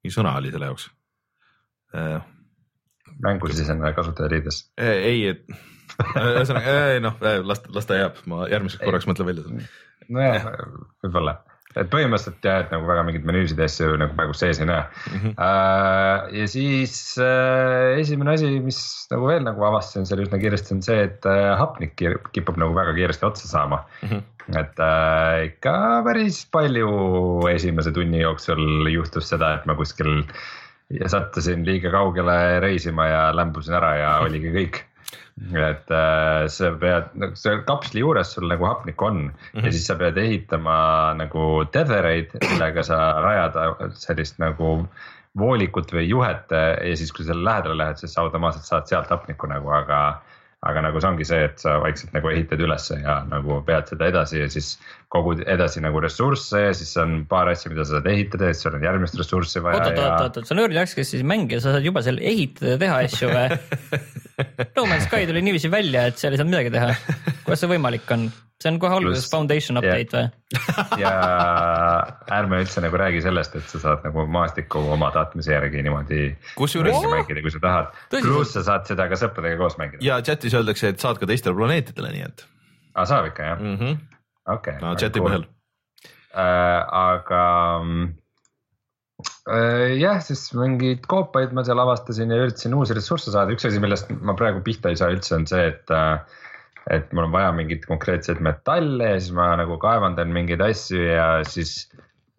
mingi 0.00 0.14
sõna 0.14 0.36
oli 0.40 0.52
selle 0.54 0.70
jaoks 0.70 0.88
äh,. 1.96 2.22
mängusisene 3.20 3.92
kasutajaliides. 3.96 4.62
ei, 4.80 5.26
et 5.34 5.44
ühesõnaga, 6.16 6.74
noh, 7.04 7.20
las, 7.44 7.60
las 7.74 7.88
ta 7.88 7.98
jääb, 7.98 8.22
ma 8.30 8.46
järgmiseks 8.48 8.84
korraks 8.86 9.08
mõtlen 9.10 9.32
välja 9.32 9.44
selle. 9.44 9.68
nojah, 10.08 10.48
võib-olla 11.04 11.36
et 11.78 11.90
põhimõtteliselt 11.90 12.46
jah, 12.46 12.64
et 12.64 12.72
nagu 12.74 12.86
väga 12.88 13.04
mingeid 13.06 13.26
menüüsid 13.28 13.60
ja 13.60 13.68
asju 13.70 13.92
nagu 14.00 14.16
praegu 14.18 14.34
sees 14.34 14.58
ei 14.58 14.66
näe 14.66 14.82
mm. 14.82 15.20
-hmm. 15.20 16.32
ja 16.40 16.46
siis 16.50 16.94
äh, 17.22 18.00
esimene 18.00 18.34
asi, 18.34 18.50
mis 18.64 18.80
nagu 19.12 19.28
veel 19.30 19.44
nagu 19.46 19.64
avastasin 19.68 20.08
seal 20.08 20.24
üsna 20.24 20.40
kiiresti 20.42 20.74
on 20.74 20.82
see, 20.82 21.04
et 21.06 21.26
äh, 21.30 21.52
hapnik 21.60 21.94
kipub 22.34 22.58
nagu 22.58 22.74
väga 22.74 22.96
kiiresti 22.98 23.26
otsa 23.26 23.48
saama 23.48 23.84
mm. 24.02 24.08
-hmm. 24.08 24.58
et 24.58 24.82
äh, 24.82 25.44
ikka 25.52 25.76
päris 26.06 26.42
palju 26.50 26.90
esimese 27.54 27.94
tunni 27.94 28.24
jooksul 28.24 28.90
juhtus 28.90 29.30
seda, 29.30 29.54
et 29.54 29.66
ma 29.66 29.78
kuskil 29.78 30.24
ja 30.90 31.08
sattusin 31.08 31.62
liiga 31.66 31.90
kaugele 31.90 32.60
reisima 32.60 33.06
ja 33.06 33.22
lämbusin 33.36 33.78
ära 33.78 33.94
ja 33.96 34.14
oligi 34.26 34.50
kõik 34.50 34.82
et 35.40 35.92
äh, 35.96 36.46
sa 36.52 36.72
pead, 36.80 37.12
nagu 37.20 37.38
see 37.38 37.60
kapsli 37.68 38.02
juures 38.02 38.34
sul 38.34 38.48
nagu 38.50 38.66
hapnikku 38.68 39.08
on 39.08 39.20
mm 39.22 39.30
-hmm. 39.30 39.66
ja 39.66 39.72
siis 39.72 39.86
sa 39.86 39.96
pead 39.96 40.18
ehitama 40.18 41.14
nagu 41.16 41.64
tethereid, 41.72 42.34
millega 42.50 42.82
sa 42.82 42.98
rajada 43.24 43.90
sellist 43.94 44.38
nagu 44.38 44.88
voolikut 45.38 45.92
või 45.92 46.08
juhet 46.08 46.50
ja 46.50 46.96
siis, 46.96 47.12
kui 47.12 47.24
sa 47.24 47.32
selle 47.32 47.44
lähedale 47.44 47.76
lähed, 47.78 47.96
siis 47.96 48.14
sa 48.14 48.20
automaatselt 48.20 48.64
saad 48.64 48.86
sealt 48.90 49.10
hapnikku 49.10 49.46
nagu, 49.46 49.70
aga 49.70 50.20
aga 50.60 50.80
nagu 50.84 51.00
see 51.00 51.08
ongi 51.08 51.24
see, 51.24 51.44
et 51.48 51.62
sa 51.62 51.78
vaikselt 51.80 52.12
nagu 52.12 52.28
ehitad 52.28 52.60
ülesse 52.60 52.98
ja 53.00 53.22
nagu 53.30 53.62
pead 53.64 53.88
seda 53.88 54.10
edasi 54.10 54.42
ja 54.42 54.48
siis 54.52 54.74
kogud 55.08 55.40
edasi 55.48 55.80
nagu 55.80 56.02
ressursse 56.04 56.60
ja 56.66 56.74
siis 56.76 56.92
on 57.00 57.22
paar 57.30 57.48
asja, 57.48 57.72
mida 57.72 57.86
sa 57.88 57.96
saad 57.96 58.10
ehitada 58.12 58.50
ja 58.50 58.56
siis 58.56 58.66
sul 58.66 58.76
on 58.76 58.84
järgmist 58.84 59.16
ressurssi 59.16 59.62
vaja. 59.64 59.80
oot, 59.80 59.96
oot, 59.96 60.20
oot, 60.20 60.36
oot, 60.36 60.48
sa 60.50 60.54
on 60.54 60.60
early 60.66 60.82
access'is 60.82 61.24
mängija, 61.24 61.62
sa 61.64 61.72
saad 61.76 61.88
juba 61.88 62.04
seal 62.04 62.20
ehitada 62.20 62.74
ja 62.74 62.82
teha 62.84 62.98
asju 63.06 63.32
või? 63.32 63.48
No 64.76 64.86
Man's 64.86 65.08
Sky 65.08 65.26
tuli 65.28 65.42
niiviisi 65.44 65.70
välja, 65.72 66.06
et 66.10 66.20
seal 66.20 66.34
ei 66.34 66.40
saanud 66.40 66.54
midagi 66.54 66.72
teha. 66.74 66.94
kuidas 67.44 67.64
see 67.64 67.70
võimalik 67.70 68.14
on? 68.16 68.30
see 68.60 68.68
on 68.68 68.78
kohe 68.80 68.92
alguses 68.92 69.28
foundation 69.32 69.80
update 69.80 70.12
või? 70.12 70.26
ja 71.02 71.12
ärme 72.36 72.60
üldse 72.60 72.82
nagu 72.84 72.98
räägi 73.00 73.22
sellest, 73.24 73.56
et 73.56 73.72
sa 73.72 73.80
saad 73.80 74.04
nagu 74.04 74.26
maastikku 74.28 74.82
oma 74.96 75.08
tahtmise 75.14 75.54
järgi 75.54 75.84
niimoodi 75.86 76.26
Kusjuures- 76.58 77.00
mängida, 77.08 77.40
kui 77.44 77.54
sa 77.54 77.62
tahad. 77.62 77.94
Pluss 78.12 78.52
sa 78.58 78.64
saad 78.66 78.88
seda 78.90 79.08
ka 79.08 79.18
sõpradega 79.20 79.60
koos 79.60 79.78
mängida. 79.80 80.04
ja 80.04 80.20
chatis 80.26 80.56
öeldakse, 80.58 80.92
et 80.92 81.00
saad 81.00 81.20
ka 81.22 81.28
teistele 81.30 81.56
planeetidele, 81.56 82.12
nii 82.16 82.26
et 82.28 82.44
aa, 82.94 83.06
saab 83.08 83.30
ikka 83.30 83.48
jah? 83.48 83.60
mm 83.64 83.76
-hmm. 83.76 83.98
okei. 84.56 84.76
no 84.82 84.94
chati 85.00 85.24
põhjal. 85.24 85.46
äh, 86.36 86.80
aga 87.00 87.44
äh, 87.80 88.08
jah, 89.46 90.20
siis 90.24 90.50
mingeid 90.56 91.06
koopaid 91.10 91.54
ma 91.56 91.64
seal 91.66 91.80
avastasin 91.80 92.32
ja 92.32 92.42
üritasin 92.44 92.76
uusi 92.76 92.96
ressursse 92.96 93.32
saada, 93.32 93.54
üks 93.54 93.64
asi, 93.68 93.80
millest 93.82 94.10
ma 94.20 94.36
praegu 94.38 94.62
pihta 94.66 94.92
ei 94.92 94.98
saa 95.00 95.10
üldse, 95.14 95.34
on 95.38 95.48
see, 95.48 95.70
et 95.72 95.94
äh, 95.96 96.20
et 96.90 97.10
mul 97.14 97.28
on 97.28 97.34
vaja 97.34 97.50
mingeid 97.54 97.84
konkreetseid 97.88 98.40
metalle 98.44 99.12
ja 99.12 99.18
siis 99.20 99.34
ma 99.36 99.50
nagu 99.60 99.76
kaevandan 99.82 100.32
mingeid 100.34 100.62
asju 100.64 101.02
ja 101.02 101.26
siis 101.46 101.90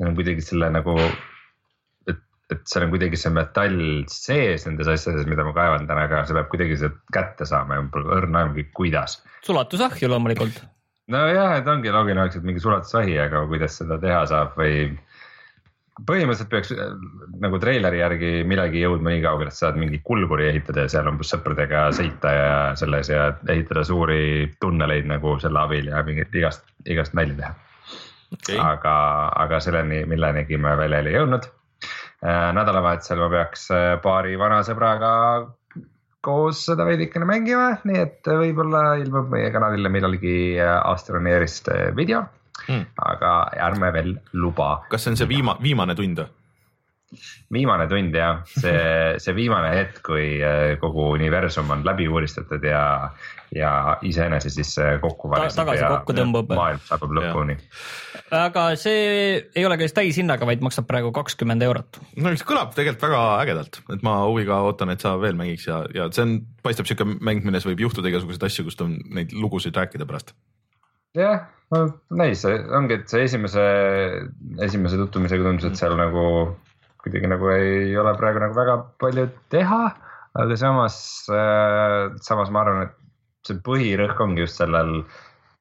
on 0.02 0.16
kuidagi 0.18 0.42
selle 0.44 0.72
nagu, 0.74 0.96
et, 2.10 2.22
et 2.54 2.64
seal 2.66 2.88
on 2.88 2.94
kuidagi 2.94 3.20
see 3.22 3.34
metall 3.36 3.80
sees 4.10 4.66
nendes 4.66 4.90
asjades, 4.90 5.30
mida 5.30 5.46
ma 5.46 5.54
kaevandan, 5.58 6.02
aga 6.08 6.24
see 6.26 6.38
peab 6.38 6.50
kuidagi 6.54 6.80
sealt 6.82 6.98
kätte 7.14 7.48
saama 7.48 7.78
ja 7.78 7.86
mul 7.86 7.94
pole 7.94 8.18
õrna 8.18 8.46
aimugi, 8.46 8.68
kuidas 8.78 9.20
sulatusahju 9.46 10.10
loomulikult. 10.12 10.64
nojah, 11.14 11.56
et 11.60 11.70
ongi 11.70 11.94
loogiline 11.94 12.26
oleks, 12.26 12.40
et 12.40 12.48
mingi 12.48 12.64
sulatusvahi, 12.64 13.20
aga 13.22 13.46
kuidas 13.52 13.78
seda 13.82 14.00
teha 14.02 14.26
saab 14.32 14.58
või 14.58 14.90
põhimõtteliselt 16.08 16.50
peaks 16.52 16.72
äh, 16.76 16.94
nagu 17.44 17.60
treileri 17.62 18.02
järgi 18.02 18.32
millalgi 18.48 18.84
jõudma 18.84 19.14
nii 19.14 19.24
kaugele, 19.26 19.52
et 19.52 19.58
saad 19.60 19.80
mingi 19.80 20.02
kulguri 20.08 20.48
ehitada 20.50 20.86
ja 20.86 20.94
seal 20.94 21.10
umbes 21.12 21.34
sõpradega 21.34 21.88
sõita 21.96 22.34
ja 22.36 22.54
selles 22.80 23.12
ja 23.12 23.32
ehitada 23.52 23.84
suuri 23.88 24.52
tunneleid 24.64 25.10
nagu 25.10 25.38
selle 25.44 25.62
abil 25.62 25.92
ja 25.92 26.04
mingit 26.08 26.36
igast, 26.36 26.66
igast 26.86 27.18
nalja 27.18 27.38
teha. 27.42 27.54
Okei, 28.32 28.60
aga, 28.64 28.94
aga 29.44 29.60
selleni, 29.60 30.06
millenigi 30.08 30.58
me 30.58 30.78
veel 30.80 30.96
ei 31.02 31.18
jõudnud. 31.18 31.50
nädalavahetusel 32.56 33.20
ma 33.20 33.32
peaks 33.34 33.66
äh, 33.76 33.96
paari 34.04 34.38
vana 34.40 34.62
sõbraga 34.64 35.10
koos 36.22 36.66
seda 36.68 36.86
veidikene 36.86 37.26
mängima, 37.26 37.72
nii 37.84 37.98
et 37.98 38.28
võib-olla 38.30 38.94
ilmub 39.02 39.32
meie 39.34 39.50
kanalile 39.54 39.90
millalgi 39.90 40.36
äh, 40.62 40.78
Astroneerist 40.86 41.72
äh, 41.74 41.90
video 41.98 42.24
Hmm. 42.68 42.86
aga 42.96 43.34
ärme 43.70 43.94
veel 43.94 44.14
luba. 44.34 44.84
kas 44.90 45.04
see 45.04 45.14
on 45.14 45.18
see 45.18 45.30
viima-, 45.30 45.58
viimane 45.62 45.96
tund 45.96 46.24
või? 46.24 46.30
viimane 47.52 47.88
tund 47.92 48.16
jah, 48.16 48.42
see, 48.48 48.80
see 49.24 49.36
viimane 49.36 49.72
hetk, 49.76 50.00
kui 50.06 50.40
äh, 50.40 50.78
kogu 50.82 51.12
universum 51.18 51.72
on 51.74 51.84
läbi 51.86 52.08
uuristatud 52.08 52.64
ja, 52.66 52.84
ja 53.56 53.72
iseenese 54.08 54.52
sisse 54.54 54.94
kokku 55.04 55.32
variseb 55.32 55.62
tagasi 55.62 55.84
ja 55.84 55.90
kokku 55.98 56.16
tõmbub. 56.16 56.54
maailm 56.56 56.80
saabub 56.88 57.16
lõpuni. 57.18 57.58
aga 58.38 58.70
see 58.80 59.42
ei 59.56 59.68
ole 59.68 59.80
käis 59.82 59.96
täishinnaga, 59.98 60.48
vaid 60.48 60.64
maksab 60.64 60.88
praegu 60.90 61.12
kakskümmend 61.16 61.68
eurot. 61.68 62.00
no 62.16 62.34
see 62.36 62.48
kõlab 62.48 62.72
tegelikult 62.78 63.10
väga 63.10 63.26
ägedalt, 63.44 63.82
et 63.98 64.08
ma 64.08 64.22
huviga 64.24 64.62
ootan, 64.68 64.94
et 64.96 65.04
sa 65.04 65.18
veel 65.20 65.36
mängiks 65.40 65.68
ja, 65.68 65.84
ja 65.96 66.08
see 66.16 66.28
on, 66.28 66.40
paistab 66.64 66.88
siuke 66.90 67.08
mäng, 67.12 67.44
milles 67.44 67.68
võib 67.68 67.84
juhtuda 67.88 68.12
igasuguseid 68.12 68.48
asju, 68.48 68.70
kust 68.70 68.88
on 68.88 68.96
neid 69.12 69.36
lugusid 69.36 69.76
rääkida 69.76 70.08
pärast. 70.08 70.36
jah, 71.18 71.48
näis, 72.12 72.44
ongi, 72.46 73.00
et 73.00 73.12
see 73.12 73.26
esimese, 73.28 73.66
esimese 74.68 75.00
tutvumisega 75.00 75.48
tundus, 75.48 75.68
et 75.70 75.80
seal 75.80 75.98
nagu 76.00 76.26
kuidagi 77.02 77.30
nagu 77.32 77.50
ei 77.56 77.98
ole 77.98 78.14
praegu 78.18 78.42
nagu 78.44 78.56
väga 78.56 78.78
palju 79.02 79.28
teha, 79.54 79.82
aga 80.42 80.58
samas 80.60 80.98
äh,, 81.34 82.12
samas 82.24 82.52
ma 82.54 82.64
arvan, 82.64 82.88
et 82.88 83.48
see 83.48 83.60
põhirõhk 83.66 84.20
ongi 84.22 84.46
just 84.46 84.62
sellel, 84.62 85.02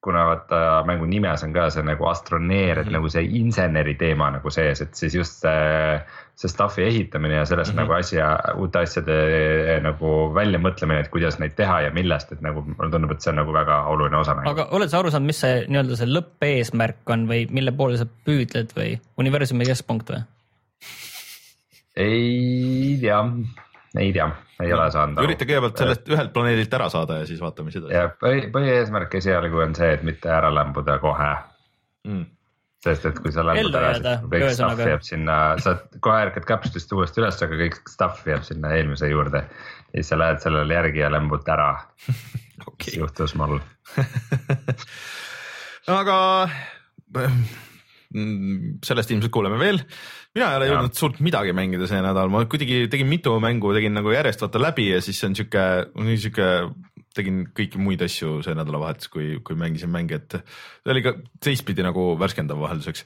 kuna 0.05 0.25
vaata 0.31 0.81
mängu 0.89 1.09
nimes 1.09 1.43
on 1.45 1.53
ka 1.57 1.69
see 1.73 1.85
nagu 1.85 2.07
astroneer, 2.09 2.79
et 2.79 2.87
mm 2.87 2.89
-hmm. 2.89 2.97
nagu 2.99 3.09
see 3.13 3.25
inseneri 3.41 3.95
teema 4.01 4.31
nagu 4.37 4.51
sees, 4.51 4.81
et 4.81 4.95
siis 4.95 5.15
just 5.15 5.41
see, 5.45 6.01
see 6.41 6.49
stuff'i 6.49 6.85
ehitamine 6.87 7.35
ja 7.35 7.45
sellest 7.45 7.75
mm 7.75 7.79
-hmm. 7.79 7.83
nagu 7.83 7.93
asja, 7.93 8.29
uute 8.57 8.79
asjade 8.79 9.17
nagu 9.85 10.13
väljamõtlemine, 10.35 11.05
et 11.05 11.13
kuidas 11.13 11.39
neid 11.39 11.53
teha 11.57 11.81
ja 11.87 11.91
millest, 11.93 12.33
et 12.33 12.41
nagu 12.41 12.63
mulle 12.65 12.91
tundub, 12.91 13.13
et 13.13 13.21
see 13.21 13.33
on 13.35 13.41
nagu 13.43 13.53
väga 13.53 13.83
oluline 13.93 14.17
osa 14.17 14.37
aga 14.49 14.69
oled 14.77 14.89
sa 14.89 15.03
aru 15.03 15.13
saanud, 15.13 15.29
mis 15.29 15.41
see 15.45 15.65
nii-öelda 15.69 15.99
see 16.01 16.09
lõppeesmärk 16.09 17.13
on 17.13 17.27
või 17.29 17.45
mille 17.51 17.73
poole 17.77 18.01
sa 18.01 18.09
püüdled 18.29 18.73
või 18.77 18.95
universumi 19.21 19.69
keskpunkt 19.69 20.15
või? 20.15 20.23
ei 21.97 22.99
tea, 23.01 23.21
ei 23.99 24.13
tea, 24.13 24.31
ei 24.65 24.73
ole 24.73 24.91
saanud 24.91 25.19
aru. 25.21 25.29
ürita 25.29 25.45
kõigepealt 25.45 25.85
sellest 25.85 26.09
ühelt 26.09 26.33
planeedilt 26.33 26.81
ära 26.81 26.89
saada 26.89 27.21
ja 27.21 27.29
siis 27.29 27.41
vaatame, 27.45 27.69
mis 27.69 27.81
edasi 27.83 27.99
ja 27.99 28.09
põhi, 28.25 28.47
põhieesmärk 28.55 29.21
esialgu 29.21 29.61
on 29.67 29.77
see, 29.77 29.93
et 29.99 30.07
mitte 30.09 30.33
ära 30.33 30.55
lämbuda 30.55 30.99
kohe, 31.05 31.33
mm.. 32.09 32.29
Sest 32.85 33.07
et 33.11 33.19
kui 33.21 33.33
sa 33.35 33.45
Ellu 33.45 33.77
ära, 33.77 33.93
siis 33.97 34.05
kõik 34.05 34.25
stuff 34.25 34.41
ühesõnaga. 34.41 34.89
jääb 34.95 35.05
sinna, 35.05 35.39
sa 35.61 35.75
kohe 36.01 36.21
ärkad 36.27 36.47
kapslist 36.49 36.93
uuesti 36.97 37.21
üles, 37.21 37.41
aga 37.45 37.59
kõik 37.61 37.81
stuff 37.93 38.27
jääb 38.29 38.47
sinna 38.47 38.73
eelmise 38.77 39.11
juurde. 39.11 39.45
ja 39.91 39.97
siis 39.99 40.13
sa 40.13 40.21
lähed 40.21 40.41
sellele 40.45 40.79
järgi 40.79 41.05
ja 41.05 41.11
lämbud 41.13 41.49
ära, 41.53 41.73
mis 42.81 42.97
juhtus 42.97 43.37
mul. 43.37 43.61
aga 46.01 46.17
sellest 48.11 49.13
ilmselt 49.13 49.33
kuuleme 49.33 49.59
veel. 49.61 49.81
mina 50.35 50.51
ei 50.51 50.59
ole 50.59 50.69
jõudnud 50.71 50.97
suurt 50.99 51.21
midagi 51.23 51.53
mängida 51.55 51.87
see 51.91 52.01
nädal, 52.03 52.31
ma 52.33 52.43
kuidagi 52.51 52.87
tegin 52.91 53.11
mitu 53.11 53.35
mängu, 53.43 53.75
tegin 53.77 53.95
nagu 53.99 54.13
järjest 54.15 54.43
vaata 54.47 54.63
läbi 54.63 54.89
ja 54.91 55.01
siis 55.05 55.21
on 55.27 55.37
sihuke, 55.39 55.65
sihuke, 56.17 56.49
tegin 57.17 57.41
kõiki 57.57 57.81
muid 57.83 58.03
asju 58.05 58.37
see 58.45 58.55
nädalavahetus, 58.55 59.11
kui, 59.11 59.27
kui 59.47 59.59
mängisin 59.59 59.91
mänge, 59.91 60.21
et 60.21 60.37
see 60.39 60.93
oli 60.95 61.03
ka 61.03 61.15
teistpidi 61.43 61.83
nagu 61.83 62.05
värskendav 62.21 62.61
vahelduseks, 62.63 63.05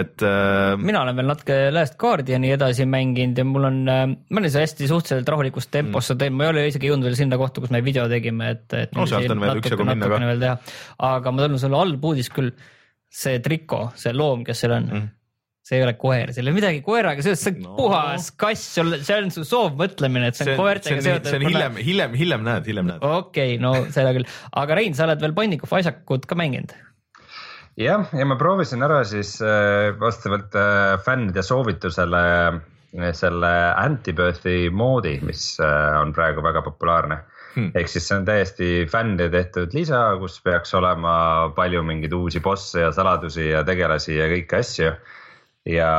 et 0.00 0.24
äh, 0.26 0.74
mina 0.80 1.04
olen 1.04 1.20
veel 1.20 1.30
natuke 1.30 1.58
Last 1.74 1.98
Guardiani 2.00 2.50
edasi 2.56 2.86
mänginud 2.90 3.38
ja 3.38 3.46
mul 3.46 3.68
on, 3.70 3.80
ma 3.86 4.40
olen 4.40 4.50
ise 4.50 4.64
hästi 4.64 4.90
suhteliselt 4.90 5.30
rahulikus 5.30 5.70
tempos 5.70 6.10
seda 6.10 6.24
teinud, 6.24 6.40
ma 6.40 6.48
ei 6.48 6.54
ole 6.54 6.68
isegi 6.72 6.90
jõudnud 6.90 7.10
veel 7.10 7.18
sinna 7.22 7.38
kohta, 7.40 7.62
kus 7.62 7.74
me 7.74 7.82
video 7.86 8.08
tegime, 8.10 8.54
et, 8.56 8.66
et. 8.74 8.94
No 8.98 9.06
sealt 9.10 9.30
on 9.34 9.44
veel 9.44 9.62
üksjagu 9.62 9.86
minna 9.86 10.10
ka. 10.10 10.54
aga 11.14 11.34
ma 11.34 11.46
tunnen 11.46 11.62
sulle 11.62 11.78
halb 11.78 12.10
uudis 12.10 12.32
küll, 12.34 12.50
see 13.14 13.38
triko, 13.44 13.86
see 13.98 14.14
loom, 14.16 14.42
kes 14.46 14.64
seal 14.64 14.74
on 14.80 14.90
mm., 14.90 15.12
see 15.64 15.78
ei 15.78 15.84
ole 15.86 15.94
koer, 15.96 16.32
seal 16.36 16.44
ei 16.44 16.52
ole 16.52 16.58
midagi 16.58 16.80
koeraga 16.84 17.24
seoses, 17.24 17.42
see 17.46 17.54
on 17.56 17.62
No. 17.64 17.74
puhas 17.78 18.30
kass, 18.40 18.64
see 18.76 19.16
on 19.16 19.30
su 19.32 19.46
soovmõtlemine, 19.48 20.28
et 20.28 20.36
see 20.36 20.44
on 20.44 20.50
see, 20.50 20.56
see 20.56 20.60
koertega 20.60 20.98
on, 20.98 21.04
see 21.06 21.14
on 21.14 21.22
seotud. 21.24 21.46
hiljem, 21.48 21.78
hiljem, 21.88 22.18
hiljem 22.20 22.48
näed, 22.48 22.68
hiljem 22.68 22.90
näed. 22.92 23.06
okei 23.20 23.54
okay,, 23.56 23.62
no 23.62 23.76
seda 23.94 24.12
küll, 24.16 24.28
aga 24.60 24.80
Rein, 24.80 24.96
sa 24.96 25.08
oled 25.08 25.24
veel 25.24 25.62
of 25.64 25.78
Isaacut 25.80 26.28
ka 26.28 26.36
mänginud? 26.38 26.74
jah, 27.80 28.06
ja 28.14 28.26
ma 28.28 28.36
proovisin 28.38 28.84
ära 28.86 29.02
siis 29.08 29.36
äh, 29.42 29.94
vastavalt 30.00 30.54
äh, 30.58 30.94
fännide 31.04 31.42
soovitusele 31.42 32.24
äh, 32.52 33.10
selle 33.16 33.52
anti-birth'i 33.80 34.68
moodi, 34.70 35.18
mis 35.26 35.56
on 35.58 36.12
praegu 36.14 36.44
väga 36.44 36.62
populaarne 36.62 37.18
hmm.. 37.56 37.72
ehk 37.74 37.90
siis 37.90 38.06
see 38.08 38.18
on 38.20 38.28
täiesti 38.28 38.70
fännide 38.90 39.30
tehtud 39.32 39.74
lisa, 39.74 40.04
kus 40.20 40.38
peaks 40.44 40.74
olema 40.78 41.16
palju 41.56 41.82
mingeid 41.86 42.14
uusi 42.14 42.42
bosse 42.44 42.84
ja 42.84 42.92
saladusi 42.94 43.50
ja 43.50 43.64
tegelasi 43.66 44.18
ja 44.20 44.30
kõiki 44.30 44.60
asju. 44.60 44.94
Ja 45.68 45.90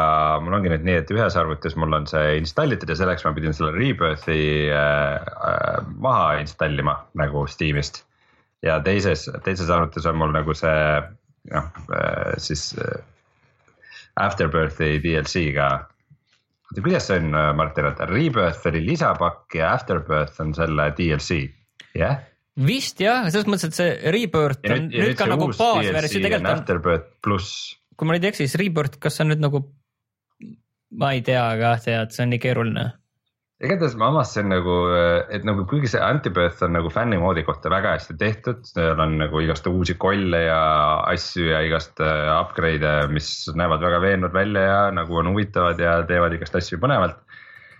mul 0.44 0.54
ongi 0.60 0.70
nüüd 0.70 0.86
nii, 0.86 1.00
et 1.02 1.12
ühes 1.14 1.38
arvutis 1.40 1.76
mul 1.80 1.96
on 1.98 2.06
see 2.10 2.36
installitud 2.40 2.90
ja 2.92 2.98
selleks 3.00 3.26
ma 3.26 3.34
pidin 3.34 3.56
selle 3.56 3.74
Rebirth'i 3.74 4.70
äh, 4.70 5.16
äh, 5.18 5.80
maha 6.02 6.36
installima 6.42 7.00
nagu 7.18 7.46
Steamist. 7.50 8.04
ja 8.66 8.78
teises, 8.86 9.26
teises 9.46 9.70
arvutis 9.70 10.06
on 10.10 10.20
mul 10.22 10.34
nagu 10.34 10.54
see 10.58 11.02
noh, 11.52 11.68
siis 12.42 12.72
äh, 12.82 13.02
Afterbirthi 14.22 15.00
DLC-ga 15.04 15.68
oota, 15.76 16.82
kuidas 16.82 17.10
see 17.10 17.20
on, 17.24 17.34
Martin, 17.58 17.90
et 17.90 18.06
Rebirth 18.10 18.70
oli 18.70 18.86
lisapakk 18.86 19.58
ja 19.60 19.74
Afterbirth 19.74 20.40
on 20.46 20.54
selle 20.58 20.92
DLC, 20.98 21.42
jah? 21.98 22.22
vist 22.56 23.02
jah, 23.04 23.26
selles 23.32 23.50
mõttes, 23.50 23.74
et 23.74 23.78
see 23.78 24.14
Rebirth 24.14 24.64
ja 24.64 24.78
on 24.78 24.86
nüüd, 24.88 24.96
ja 24.96 25.10
nüüd 25.10 25.20
ka 25.20 25.28
nagu 25.28 25.50
baasversioon, 25.50 26.06
DLC 26.06 26.22
on 26.22 26.28
tegelikult 26.30 26.52
on, 26.54 26.62
Afterbirth 26.62 27.10
pluss. 27.26 27.58
Kui 27.96 28.08
ma 28.08 28.16
nüüd 28.16 28.28
ei 28.28 28.34
eksi, 28.34 28.46
siis 28.46 28.60
Rebirth, 28.60 29.00
kas 29.00 29.18
see 29.18 29.26
on 29.26 29.34
nüüd 29.34 29.44
nagu, 29.44 29.64
ma 31.00 31.16
ei 31.16 31.24
tea 31.26 31.48
ka, 31.62 31.76
tead, 31.84 32.16
see 32.16 32.26
on 32.28 32.34
nii 32.36 32.44
keeruline 32.44 32.92
igatahes 33.64 33.94
ma 33.96 34.10
avastasin 34.12 34.50
nagu, 34.52 34.74
et 35.32 35.46
nagu 35.48 35.64
kuigi 35.70 35.88
see 35.94 36.02
Antibirth 36.04 36.64
on 36.66 36.74
nagu 36.76 36.90
fännimoodi 36.92 37.46
kohta 37.48 37.72
väga 37.72 37.94
hästi 37.96 38.18
tehtud, 38.20 38.66
seal 38.68 39.00
on 39.00 39.16
nagu 39.22 39.40
igast 39.44 39.68
uusi 39.72 39.96
kolle 40.00 40.42
ja 40.44 40.60
asju 41.08 41.48
ja 41.54 41.62
igast 41.64 42.02
äh, 42.04 42.28
upgrade'e, 42.36 43.08
mis 43.16 43.30
näevad 43.56 43.86
väga 43.86 44.02
veenvad 44.04 44.36
välja 44.36 44.66
ja 44.68 44.82
nagu 44.92 45.22
on 45.22 45.32
huvitavad 45.32 45.80
ja 45.80 46.02
teevad 46.10 46.36
igast 46.36 46.58
asju 46.60 46.82
põnevalt. 46.84 47.22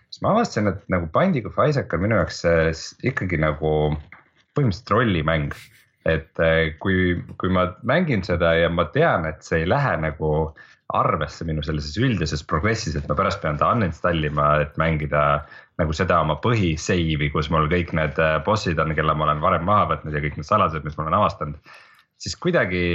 siis 0.08 0.24
ma 0.24 0.32
avastasin, 0.32 0.72
et 0.72 0.88
nagu 0.96 1.12
Binding 1.12 1.50
of 1.52 1.60
Isaac 1.68 1.92
on 1.94 2.06
minu 2.06 2.22
jaoks 2.22 2.46
äh, 2.48 2.72
ikkagi 3.12 3.42
nagu 3.44 3.76
põhimõtteliselt 4.56 4.96
rollimäng. 4.96 5.52
Et 6.06 6.42
äh, 6.44 6.76
kui, 6.82 7.18
kui 7.42 7.52
ma 7.54 7.68
mängin 7.88 8.24
seda 8.26 8.54
ja 8.60 8.70
ma 8.70 8.88
tean, 8.94 9.26
et 9.30 9.42
see 9.46 9.64
ei 9.64 9.70
lähe 9.70 9.96
nagu 10.04 10.32
arvesse 10.94 11.46
minu 11.48 11.64
sellises 11.66 11.98
üldises 11.98 12.44
progressis, 12.46 12.94
et 12.98 13.08
ma 13.10 13.18
pärast 13.18 13.42
pean 13.42 13.58
ta 13.58 13.72
uninstall 13.74 14.22
ima, 14.28 14.52
et 14.62 14.76
mängida 14.78 15.24
nagu 15.82 15.96
seda 15.98 16.20
oma 16.22 16.38
põhisave'i, 16.44 17.32
kus 17.34 17.50
mul 17.52 17.66
kõik 17.72 17.96
need 17.98 18.22
äh, 18.22 18.38
bossid 18.46 18.80
on, 18.82 18.94
kelle 18.98 19.18
ma 19.18 19.28
olen 19.30 19.42
varem 19.44 19.66
maha 19.68 19.90
võtnud 19.96 20.16
ja 20.16 20.22
kõik 20.24 20.38
need 20.38 20.48
saladused, 20.48 20.86
mis 20.86 20.98
ma 21.00 21.08
olen 21.08 21.20
avastanud. 21.20 21.76
siis 22.22 22.38
kuidagi 22.40 22.86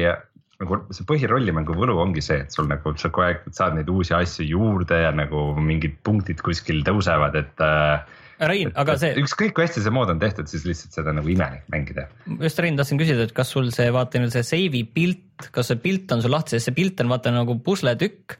nagu 0.60 0.78
see 0.94 1.06
põhirollimängu 1.08 1.74
võlu 1.76 1.96
ongi 2.02 2.22
see, 2.24 2.42
et 2.44 2.54
sul 2.54 2.68
nagu 2.68 2.92
sa 3.00 3.08
kogu 3.08 3.26
aeg 3.26 3.44
saad 3.56 3.76
neid 3.76 3.88
uusi 3.92 4.14
asju 4.16 4.46
juurde 4.48 4.96
ja 5.02 5.10
nagu 5.16 5.50
mingid 5.56 5.96
punktid 6.06 6.42
kuskil 6.44 6.84
tõusevad, 6.86 7.36
et 7.40 7.64
äh,. 7.64 8.18
Rein, 8.40 8.70
aga 8.80 8.94
see, 8.96 9.12
ükskõik 9.20 9.52
kui 9.56 9.66
hästi 9.66 9.82
see 9.84 9.92
mood 9.92 10.08
on 10.08 10.20
tehtud, 10.20 10.48
siis 10.48 10.62
lihtsalt 10.64 10.96
seda 10.96 11.12
nagu 11.12 11.28
imelik 11.28 11.66
mängida. 11.72 12.06
just 12.40 12.60
Rein 12.62 12.78
tahtsin 12.78 13.00
küsida, 13.00 13.26
et 13.28 13.34
kas 13.36 13.50
sul 13.52 13.68
see 13.74 13.90
vaata 13.92 14.22
nüüd 14.22 14.32
see 14.32 14.46
save'i 14.46 14.86
pilt, 14.88 15.50
kas 15.52 15.68
see 15.68 15.80
pilt 15.82 16.12
on 16.14 16.24
sul 16.24 16.32
lahti, 16.32 16.56
sest 16.56 16.70
see 16.70 16.76
pilt 16.78 17.02
on 17.04 17.12
vaata 17.12 17.32
nagu 17.34 17.58
pusletükk, 17.66 18.38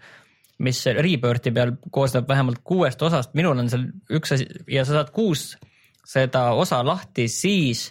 mis 0.64 0.80
Rebirthi 0.96 1.52
peal 1.56 1.74
koosneb 1.92 2.28
vähemalt 2.28 2.62
kuuest 2.64 3.02
osast, 3.04 3.34
minul 3.36 3.60
on 3.60 3.68
seal 3.72 3.86
üks 4.16 4.36
asi 4.36 4.46
ja 4.72 4.86
sa 4.88 4.98
saad 4.98 5.12
kuus 5.16 5.50
seda 6.06 6.50
osa 6.56 6.80
lahti 6.86 7.28
siis, 7.28 7.90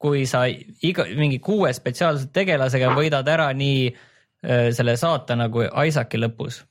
kui 0.00 0.24
sa 0.28 0.46
iga 0.48 1.04
mingi 1.16 1.40
kuue 1.44 1.72
spetsiaalse 1.76 2.30
tegelasega 2.32 2.94
võidad 2.96 3.28
ära 3.28 3.50
nii 3.56 3.90
äh, 3.90 4.70
selle 4.76 4.96
saatana 5.00 5.50
kui 5.52 5.68
Isaaci 5.68 6.20
lõpus. 6.20 6.62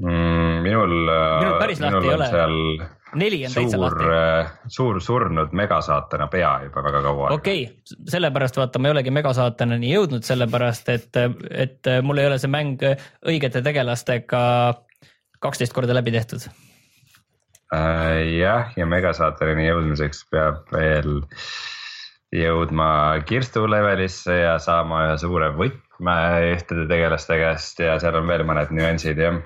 mm,. 0.00 0.64
minul. 0.64 0.96
Minul 1.04 1.60
päris 1.60 1.84
lahti 1.84 2.08
ei 2.08 2.16
ole. 2.16 2.30
seal 2.32 2.56
neli 3.18 3.40
on 3.46 3.54
täitsa 3.54 3.78
suur 3.78 4.02
lahti., 4.04 4.70
suur 4.76 5.00
surnud 5.02 5.54
megasaatana 5.56 6.28
pea 6.32 6.52
juba 6.66 6.84
väga 6.86 7.02
kaua 7.06 7.32
okei 7.36 7.64
okay,, 7.64 7.98
sellepärast 8.12 8.60
vaata, 8.60 8.78
ma 8.78 8.90
ei 8.90 8.96
olegi 8.96 9.14
megasaatanani 9.14 9.92
jõudnud, 9.94 10.26
sellepärast 10.26 10.92
et, 10.94 11.20
et 11.50 11.92
mul 12.06 12.22
ei 12.22 12.30
ole 12.30 12.38
see 12.42 12.52
mäng 12.52 12.84
õigete 13.26 13.64
tegelastega 13.66 14.42
kaksteist 15.40 15.74
korda 15.74 15.96
läbi 15.96 16.12
tehtud. 16.14 16.46
Äh, 17.74 18.24
jah, 18.40 18.72
ja 18.76 18.86
megasaatanini 18.86 19.68
jõudmiseks 19.68 20.24
peab 20.30 20.66
veel 20.74 21.20
jõudma 22.34 22.90
Kirstu 23.26 23.64
levelisse 23.70 24.42
ja 24.42 24.58
saama 24.62 25.06
ühe 25.08 25.16
suure 25.22 25.52
võtme 25.54 25.89
ühtede 26.00 26.86
tegelaste 26.88 27.36
käest 27.40 27.80
ja 27.82 27.96
seal 28.00 28.16
on 28.18 28.28
veel 28.28 28.44
mõned 28.48 28.72
nüansid 28.74 29.18
jah. 29.20 29.36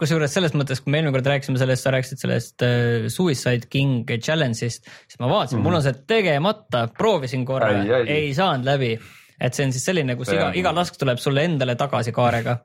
kusjuures 0.00 0.34
selles 0.34 0.54
mõttes, 0.56 0.82
kui 0.82 0.92
me 0.92 1.00
eelmine 1.00 1.14
kord 1.14 1.30
rääkisime 1.32 1.60
sellest, 1.60 1.86
sa 1.86 1.94
rääkisid 1.94 2.20
sellest 2.20 2.64
äh, 2.66 3.08
Suicide 3.12 3.70
King 3.72 4.10
challenge'ist, 4.12 4.86
siis 5.06 5.20
ma 5.22 5.30
vaatasin 5.30 5.58
mm, 5.58 5.62
-hmm. 5.62 5.68
mul 5.68 5.78
on 5.78 5.86
see 5.86 5.98
tegemata, 6.14 6.86
proovisin 6.98 7.46
korra, 7.48 7.72
ei 8.02 8.34
saanud 8.34 8.68
läbi. 8.68 8.98
et 9.40 9.54
see 9.54 9.66
on 9.66 9.72
siis 9.72 9.84
selline, 9.84 10.16
kus 10.16 10.28
See 10.28 10.38
iga 10.38 10.52
iga 10.54 10.74
lask 10.74 10.98
tuleb 11.00 11.18
sulle 11.18 11.44
endale 11.44 11.74
tagasi 11.76 12.12
kaarega. 12.12 12.58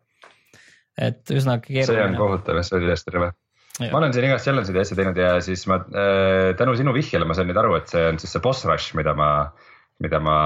et 0.98 1.30
üsnagi 1.32 1.74
see 1.74 1.84
on 1.84 1.94
keeruline. 1.94 2.18
kohutav, 2.18 2.64
see 2.64 2.78
oli 2.78 2.92
hästi 2.92 3.16
rõve. 3.16 3.32
ma 3.92 3.98
olen 3.98 4.14
siin 4.14 4.26
igast 4.28 4.50
challenge'id 4.50 4.76
ja 4.76 4.82
asju 4.82 5.00
teinud 5.00 5.18
ja 5.18 5.32
siis 5.42 5.68
ma 5.68 5.80
äh, 5.80 6.56
tänu 6.58 6.76
sinu 6.76 6.94
vihjele 6.94 7.26
ma 7.26 7.34
sain 7.34 7.48
nüüd 7.48 7.64
aru, 7.64 7.76
et 7.80 7.88
see 7.88 8.08
on 8.12 8.20
siis 8.20 8.36
see 8.36 8.44
boss 8.44 8.66
rush, 8.66 8.96
mida 8.98 9.14
ma, 9.14 9.52
mida 9.98 10.20
ma 10.22 10.38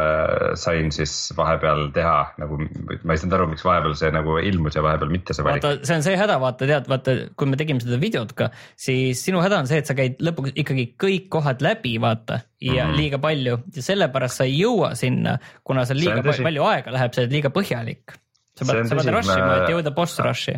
äh, 0.00 0.54
sain 0.56 0.88
siis 0.94 1.12
vahepeal 1.36 1.90
teha 1.92 2.14
nagu, 2.40 2.56
ma 3.04 3.12
ei 3.12 3.20
saanud 3.20 3.36
aru, 3.36 3.48
miks 3.50 3.64
vahepeal 3.66 3.92
see 4.00 4.08
nagu 4.14 4.38
ilmus 4.40 4.78
ja 4.78 4.84
vahepeal 4.84 5.12
mitte 5.12 5.36
see 5.36 5.44
valik. 5.44 5.66
see 5.84 5.98
on 5.98 6.04
see 6.06 6.16
häda, 6.16 6.38
vaata 6.40 6.68
tead, 6.70 6.88
vaata, 6.88 7.16
kui 7.36 7.50
me 7.50 7.58
tegime 7.60 7.84
seda 7.84 7.98
videot 8.00 8.32
ka, 8.38 8.48
siis 8.80 9.20
sinu 9.26 9.42
häda 9.44 9.60
on 9.60 9.68
see, 9.68 9.82
et 9.82 9.90
sa 9.90 9.96
käid 9.98 10.16
lõpuks 10.24 10.56
ikkagi 10.64 10.86
kõik 11.04 11.28
kohad 11.36 11.64
läbi, 11.64 11.98
vaata 12.00 12.40
ja 12.64 12.72
mm. 12.72 12.78
-hmm. 12.78 12.96
liiga 13.02 13.20
palju 13.20 13.58
ja 13.76 13.86
sellepärast 13.90 14.40
sa 14.40 14.48
ei 14.48 14.56
jõua 14.62 14.94
sinna, 14.96 15.36
kuna 15.64 15.84
seal 15.84 16.00
liiga 16.00 16.24
tõsi. 16.24 16.46
palju 16.48 16.64
aega 16.70 16.96
läheb, 16.96 17.12
sa 17.12 17.24
oled 17.24 17.36
liiga 17.36 17.52
põhjalik. 17.52 18.16
sa 18.56 18.64
See 18.64 18.72
pead, 18.72 18.88
sa 18.88 18.96
pead 19.02 19.12
rush 19.18 19.36
ima, 19.36 19.46
ma- 19.46 19.60
et 19.60 19.74
jõuda 19.74 19.92
boss 19.92 20.16
rush'i. 20.24 20.56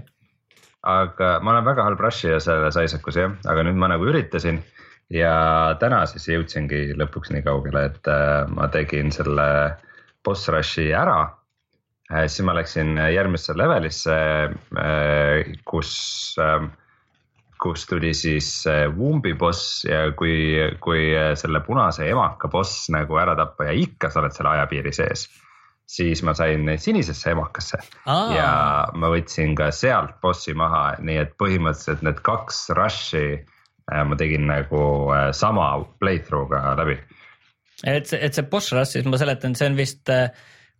aga 0.87 1.41
ma 1.43 1.57
olen 1.57 1.67
väga 1.67 1.83
halb 1.83 1.99
rush'ija 1.99 2.39
selles 2.39 2.79
Isaacis 2.79 3.23
jah, 3.25 3.35
aga 3.43 3.67
nüüd 3.67 3.75
ma 3.75 3.91
nagu 3.91 4.07
üritasin 4.07 4.63
ja 5.13 5.77
täna 5.81 6.03
siis 6.11 6.29
jõudsingi 6.31 6.97
lõpuks 6.99 7.33
nii 7.35 7.45
kaugele, 7.47 7.87
et 7.91 8.11
äh, 8.11 8.47
ma 8.51 8.69
tegin 8.73 9.13
selle 9.15 9.49
boss 10.27 10.49
rush'i 10.51 10.91
ära. 10.95 11.33
siis 12.07 12.43
ma 12.47 12.55
läksin 12.55 12.99
järgmisse 13.11 13.55
levelisse, 13.59 14.17
kus, 15.67 15.93
kus 17.59 17.87
tuli 17.87 18.13
siis 18.15 18.67
äh, 18.67 18.85
Wumbi 18.99 19.35
boss 19.35 19.85
ja 19.85 20.13
kui, 20.19 20.55
kui 20.81 21.09
äh, 21.17 21.33
selle 21.39 21.61
punase 21.67 22.09
emaka 22.11 22.49
boss 22.49 22.87
nagu 22.95 23.19
ära 23.19 23.35
tappa 23.39 23.71
ja 23.71 23.75
ikka 23.75 24.11
sa 24.11 24.23
oled 24.23 24.37
selle 24.37 24.53
ajapiiri 24.55 24.93
sees, 24.95 25.27
siis 25.87 26.23
ma 26.27 26.35
sain 26.35 26.69
sinisesse 26.79 27.31
emakasse 27.33 27.81
Aa. 28.07 28.31
ja 28.35 28.51
ma 28.95 29.11
võtsin 29.11 29.57
ka 29.59 29.71
sealt 29.75 30.19
bossi 30.23 30.55
maha, 30.55 30.97
nii 31.01 31.21
et 31.23 31.37
põhimõtteliselt 31.41 32.05
need 32.07 32.23
kaks 32.27 32.67
rush'i 32.77 33.27
äh, 33.39 33.56
ma 33.87 34.19
tegin 34.19 34.49
nagu 34.49 34.83
äh, 35.15 35.31
sama 35.37 35.71
playthrough'ga 36.01 36.75
läbi. 36.81 36.99
et 37.85 38.07
see, 38.07 38.21
et 38.21 38.35
see 38.35 38.47
boss 38.51 38.73
rush, 38.75 38.97
siis 38.97 39.07
ma 39.07 39.21
seletan, 39.21 39.55
see 39.59 39.69
on 39.71 39.79
vist, 39.79 40.13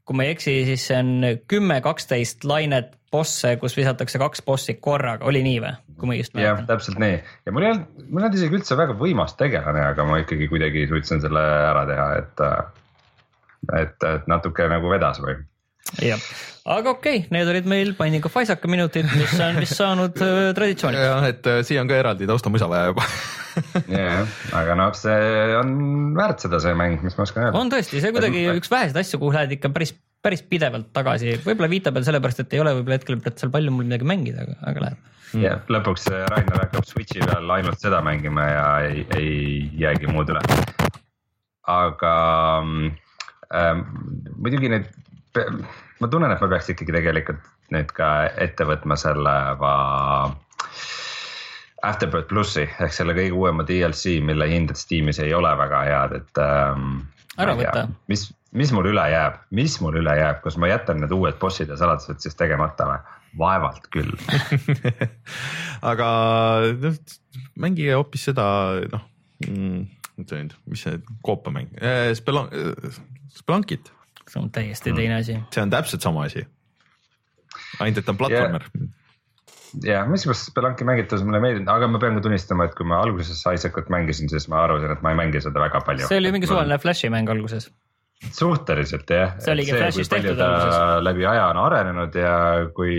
kui 0.07 0.17
ma 0.17 0.27
ei 0.27 0.35
eksi, 0.35 0.55
siis 0.69 0.87
see 0.91 0.99
on 0.99 1.41
kümme, 1.51 1.81
kaksteist 1.85 2.47
lainet 2.49 2.95
bosse, 3.13 3.57
kus 3.61 3.77
visatakse 3.77 4.19
kaks 4.19 4.43
bossi 4.47 4.77
korraga, 4.83 5.27
oli 5.29 5.43
nii 5.47 5.59
või, 5.63 5.75
kui 5.97 6.09
ma 6.09 6.17
õigesti 6.17 6.41
jah, 6.41 6.57
mäletan? 6.57 6.71
täpselt 6.73 7.03
nii 7.03 7.19
ja 7.47 7.55
mul 7.55 7.67
ei 7.67 7.73
olnud, 7.75 8.07
mul 8.07 8.23
ei 8.23 8.29
olnud 8.29 8.39
isegi 8.41 8.59
üldse 8.59 8.79
väga 8.79 8.97
võimas 8.99 9.37
tegelane, 9.39 9.85
aga 9.93 10.09
ma 10.09 10.23
ikkagi 10.23 10.49
kuidagi 10.51 10.87
suutsin 10.91 11.23
selle 11.25 11.45
ära 11.71 11.85
teha, 11.89 12.09
et, 12.23 12.47
et, 13.83 14.09
et 14.11 14.33
natuke 14.33 14.67
nagu 14.73 14.91
vedas 14.91 15.23
või 15.23 15.39
jah, 16.03 16.23
aga 16.67 16.93
okei 16.97 17.23
okay,, 17.23 17.31
need 17.35 17.51
olid 17.51 17.69
meil 17.71 17.95
Binding 17.99 18.27
of 18.27 18.37
Isaac 18.43 18.65
minutid, 18.71 19.09
mis 19.15 19.35
on 19.43 19.61
vist 19.63 19.79
saanud 19.79 20.23
äh, 20.25 20.53
traditsiooniks. 20.57 21.05
jah, 21.07 21.27
et 21.31 21.51
äh, 21.51 21.63
siia 21.67 21.83
on 21.85 21.91
ka 21.91 21.99
eraldi 21.99 22.29
taustamusa 22.29 22.69
vaja 22.71 22.91
juba 22.91 23.07
jah, 23.93 24.39
aga 24.57 24.77
noh, 24.79 24.93
see 24.99 25.57
on 25.61 25.71
väärt 26.17 26.45
seda, 26.45 26.61
see 26.63 26.77
mäng, 26.79 26.99
mis 27.07 27.17
ma 27.19 27.27
oskan 27.27 27.47
öelda. 27.47 27.63
on 27.63 27.73
tõesti, 27.73 28.03
see 28.03 28.15
kuidagi 28.15 28.47
üks 28.57 28.73
väheseid 28.73 28.99
asju, 29.03 29.21
kuhu 29.23 29.37
lähed 29.37 29.57
ikka 29.57 29.71
päris, 29.75 29.95
päris 30.25 30.43
pidevalt 30.47 30.91
tagasi, 30.97 31.37
võib-olla 31.45 31.71
viita 31.73 31.95
peal 31.95 32.07
sellepärast, 32.09 32.45
et 32.45 32.57
ei 32.57 32.63
ole 32.65 32.75
võib-olla 32.81 32.99
hetkel 32.99 33.21
seal 33.29 33.53
palju 33.55 33.75
mul 33.75 33.89
midagi 33.89 34.09
mängida, 34.09 34.45
aga, 34.47 34.59
aga 34.73 34.85
läheb. 34.87 35.15
ja 35.47 35.57
lõpuks 35.73 36.11
äh, 36.13 36.27
Rainer 36.35 36.63
hakkab 36.67 36.89
Switch'i 36.89 37.23
peal 37.25 37.57
ainult 37.59 37.81
seda 37.83 38.03
mängima 38.05 38.51
ja 38.51 38.67
ei, 38.91 39.07
ei 39.17 39.33
jäägi 39.87 40.11
muud 40.13 40.35
üle. 40.35 40.43
aga 41.71 42.15
ähm, 43.55 43.83
muidugi 44.37 44.71
need, 44.73 44.91
ma 46.01 46.09
tunnen, 46.13 46.33
et 46.33 46.43
ma 46.43 46.49
peaks 46.51 46.73
ikkagi 46.73 46.95
tegelikult 46.97 47.43
nüüd 47.75 47.91
ka 47.97 48.11
ette 48.43 48.67
võtma 48.69 48.99
selle 49.01 49.35
va- 49.61 50.33
Afterbirth 51.87 52.29
plussi 52.31 52.65
ehk 52.65 52.95
selle 52.95 53.15
kõige 53.15 53.35
uuema 53.37 53.67
DLC, 53.67 54.17
mille 54.25 54.49
hinded 54.51 54.79
Steamis 54.81 55.21
ei 55.23 55.35
ole 55.37 55.53
väga 55.59 55.83
head, 55.87 56.17
et 56.23 56.43
ähm,. 56.43 57.05
Ära 57.37 57.53
võta. 57.53 57.83
mis, 58.09 58.23
mis 58.57 58.71
mul 58.73 58.89
üle 58.89 59.03
jääb, 59.13 59.37
mis 59.55 59.77
mul 59.85 59.99
üle 60.01 60.15
jääb, 60.17 60.41
kas 60.45 60.57
ma 60.57 60.71
jätan 60.71 61.03
need 61.03 61.13
uued 61.13 61.37
bossid 61.43 61.69
ja 61.69 61.77
saladused 61.77 62.23
siis 62.25 62.39
tegemata 62.39 62.89
või? 62.89 63.03
vaevalt 63.37 63.85
küll 63.93 64.15
aga 65.91 66.07
noh, 66.81 66.97
mängige 67.61 67.93
hoopis 67.99 68.25
seda 68.31 68.47
noh, 68.89 69.03
mis 69.43 70.31
see 70.31 70.39
nüüd, 70.41 70.55
mis 70.73 70.87
see 70.87 70.97
koopamäng, 71.27 71.69
Spelun-, 72.17 72.49
Spelunkit, 73.37 73.93
see 74.31 74.43
on 74.43 74.53
täiesti 74.53 74.93
teine 74.97 75.19
asi. 75.21 75.39
see 75.55 75.63
on 75.63 75.73
täpselt 75.73 76.05
sama 76.07 76.27
asi. 76.29 76.45
ainult, 77.81 77.99
et 77.99 78.07
ta 78.07 78.15
on 78.15 78.21
platvormer 78.21 78.67
yeah.. 78.73 78.93
ja 79.85 80.05
missugust 80.11 80.51
Spelunki 80.51 80.87
mängitus 80.89 81.25
mulle 81.25 81.41
ei 81.41 81.47
meeldinud, 81.49 81.73
aga 81.73 81.89
ma 81.91 82.03
pean 82.03 82.19
ka 82.19 82.27
tunnistama, 82.27 82.69
et 82.69 82.77
kui 82.79 82.89
ma 82.89 83.01
alguses 83.05 83.43
Isaacut 83.55 83.91
mängisin, 83.93 84.31
siis 84.33 84.49
ma 84.53 84.63
arvasin, 84.65 84.95
et 84.97 85.03
ma 85.05 85.15
ei 85.15 85.21
mängi 85.23 85.43
seda 85.45 85.63
väga 85.63 85.83
palju. 85.87 86.09
see 86.11 86.21
oli 86.23 86.33
mingi 86.35 86.51
suvaline 86.51 86.79
Flashi 86.83 87.13
mäng 87.13 87.31
alguses. 87.33 87.71
suhteliselt 88.33 89.11
jah. 89.13 89.37
See 89.45 89.53
oligi 89.53 89.77
Flashis 89.77 90.13
tehtud 90.13 90.41
alguses. 90.41 90.79
läbi 91.05 91.27
aja 91.27 91.51
on 91.53 91.63
arenenud 91.67 92.15
ja 92.17 92.37
kui, 92.77 92.95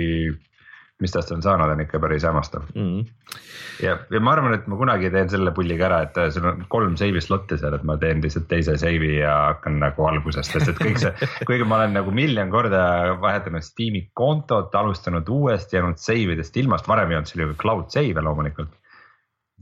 mis 1.01 1.15
tast 1.15 1.33
on 1.35 1.43
saanud, 1.45 1.75
on 1.75 1.85
ikka 1.87 1.99
päris 2.03 2.27
hämmastav 2.27 2.69
mm. 2.73 2.91
-hmm. 2.91 3.43
Ja, 3.83 3.97
ja 4.13 4.21
ma 4.23 4.33
arvan, 4.35 4.55
et 4.57 4.65
ma 4.69 4.79
kunagi 4.79 5.11
teen 5.13 5.29
selle 5.31 5.53
pulliga 5.55 5.87
ära, 5.89 5.99
et 6.07 6.17
sul 6.35 6.47
on 6.49 6.63
kolm 6.71 6.95
save'i 6.99 7.23
slot'i 7.23 7.59
seal, 7.59 7.75
et 7.77 7.85
ma 7.87 7.97
teen 8.01 8.23
lihtsalt 8.23 8.49
teise 8.51 8.77
save'i 8.79 9.19
ja 9.19 9.35
hakkan 9.51 9.79
nagu 9.83 10.09
algusest, 10.09 10.55
sest 10.55 10.73
et 10.73 10.81
kõik 10.81 11.01
see, 11.03 11.29
kuigi 11.49 11.67
ma 11.67 11.81
olen 11.81 11.95
nagu 11.99 12.13
miljon 12.15 12.51
korda 12.53 12.81
vahetanud 13.23 13.65
Steam'i 13.65 14.07
kontot, 14.17 14.75
alustanud 14.75 15.29
uuesti, 15.29 15.77
jäänud 15.77 16.01
save 16.01 16.37
idest 16.37 16.57
ilma, 16.57 16.79
sest 16.79 16.91
varem 16.91 17.13
ei 17.13 17.19
olnud 17.19 17.31
seal 17.33 17.45
ju 17.45 17.57
cloud 17.61 17.89
save'e 17.93 18.27
loomulikult 18.27 18.75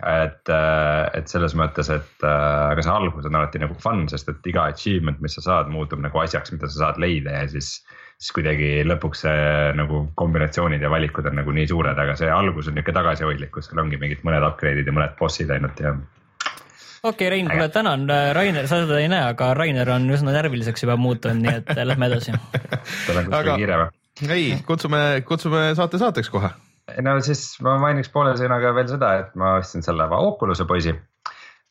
et, 0.04 0.50
äh, 0.52 1.04
et 1.16 1.32
selles 1.32 1.56
mõttes, 1.56 1.90
et 1.94 2.26
äh, 2.26 2.72
aga 2.74 2.84
see 2.84 2.92
algus 2.92 3.28
on 3.30 3.38
alati 3.40 3.62
nagu 3.62 3.78
fun, 3.80 4.04
sest 4.12 4.30
et 4.32 4.50
iga 4.52 4.68
achievement, 4.72 5.22
mis 5.24 5.38
sa 5.38 5.46
saad, 5.46 5.72
muutub 5.72 6.02
nagu 6.04 6.20
asjaks, 6.20 6.52
mida 6.52 6.68
sa 6.72 6.88
saad 6.88 7.00
leida 7.02 7.38
ja 7.40 7.48
siis. 7.56 7.78
Siis 8.20 8.32
kuidagi 8.36 8.70
lõpuks 8.88 9.24
see 9.26 9.48
nagu 9.78 10.06
kombinatsioonid 10.20 10.84
ja 10.84 10.92
valikud 10.92 11.28
on 11.30 11.40
nagu 11.42 11.56
nii 11.56 11.68
suured, 11.70 11.98
aga 12.00 12.16
see 12.20 12.30
algus 12.32 12.70
on 12.72 12.78
nihuke 12.78 12.96
tagasihoidlik, 12.96 13.52
kus 13.56 13.70
sul 13.70 13.82
ongi 13.84 14.00
mingid 14.02 14.24
mõned 14.28 14.46
upgrade'id 14.48 14.88
ja 14.88 14.96
mõned 14.96 15.18
bossid 15.20 15.52
ainult 15.52 15.82
ja 15.84 15.94
okei 15.96 17.12
okay,, 17.12 17.30
Rein, 17.36 17.50
kuule 17.52 17.70
tänan, 17.74 18.08
Rainer, 18.38 18.70
sa 18.72 18.82
seda 18.84 19.02
ei 19.02 19.10
näe, 19.12 19.24
aga 19.34 19.52
Rainer 19.58 19.92
on 19.98 20.08
üsna 20.16 20.34
närviliseks 20.36 20.86
juba 20.86 20.98
muutunud, 21.00 21.44
nii 21.44 21.58
et 21.60 21.74
lähme 21.92 22.10
edasi. 22.12 22.36
tal 23.08 23.22
on 23.22 23.28
kuskil 23.30 23.52
kiire 23.60 23.82
või? 23.84 23.92
ei, 24.32 24.48
kutsume, 24.68 25.02
kutsume 25.28 25.68
saate 25.78 26.00
saateks 26.02 26.32
kohe. 26.32 26.54
No 27.02 27.18
siis 27.26 27.44
ma 27.66 27.76
mainiks 27.82 28.12
poole 28.14 28.36
sõnaga 28.40 28.72
veel 28.78 28.88
seda, 28.88 29.12
et 29.24 29.36
ma 29.40 29.58
ostsin 29.60 29.84
selle 29.86 30.06
Oculus'e 30.06 30.68
poisi. 30.70 30.94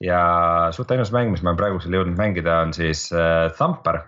Ja 0.02 0.20
suht 0.74 0.90
ainus 0.90 1.12
mäng, 1.14 1.30
mis 1.32 1.44
ma 1.46 1.54
praegusel 1.56 1.94
jõudnud 1.94 2.18
mängida, 2.18 2.58
on 2.66 2.74
siis 2.76 3.06
äh, 3.14 3.46
Thumper 3.56 4.02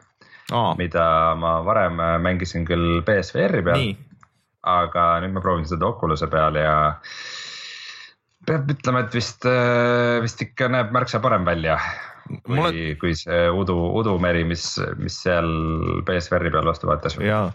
oh., 0.53 0.75
mida 0.79 1.35
ma 1.39 1.59
varem 1.67 2.01
äh, 2.01 2.17
mängisin 2.23 2.67
küll 2.69 3.01
BSVR-i 3.07 3.63
peal. 3.67 3.87
aga 4.67 5.07
nüüd 5.23 5.37
ma 5.37 5.43
proovin 5.45 5.67
seda 5.69 5.89
Oculus'e 5.89 6.29
peal 6.31 6.59
ja 6.59 6.77
peab 8.47 8.71
ütlema, 8.71 9.05
et 9.07 9.15
vist, 9.15 9.47
äh, 9.49 10.19
vist 10.23 10.43
ikka 10.43 10.71
näeb 10.71 10.93
märksa 10.95 11.23
parem 11.23 11.47
välja 11.47 11.79
kui 12.27 12.59
Mulle..., 12.59 12.95
kui 13.01 13.15
see 13.19 13.47
udu, 13.55 13.77
udumeri, 14.01 14.45
mis, 14.49 14.65
mis 15.01 15.19
seal 15.23 15.49
BSVR-i 16.07 16.53
peal 16.55 16.67
vastu 16.69 16.91
vaatas. 16.91 17.19
ja, 17.23 17.47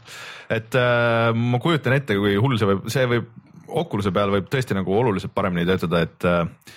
et 0.52 0.76
äh, 0.80 1.32
ma 1.36 1.60
kujutan 1.64 1.98
ette, 1.98 2.18
kui 2.20 2.38
hull 2.40 2.60
see 2.60 2.70
võib, 2.74 2.88
see 2.92 3.08
võib 3.16 3.32
Oculus'e 3.82 4.12
peal 4.12 4.34
võib 4.34 4.50
tõesti 4.52 4.76
nagu 4.76 4.92
oluliselt 5.00 5.32
paremini 5.36 5.64
töötada, 5.68 6.02
et 6.04 6.26
äh, 6.28 6.74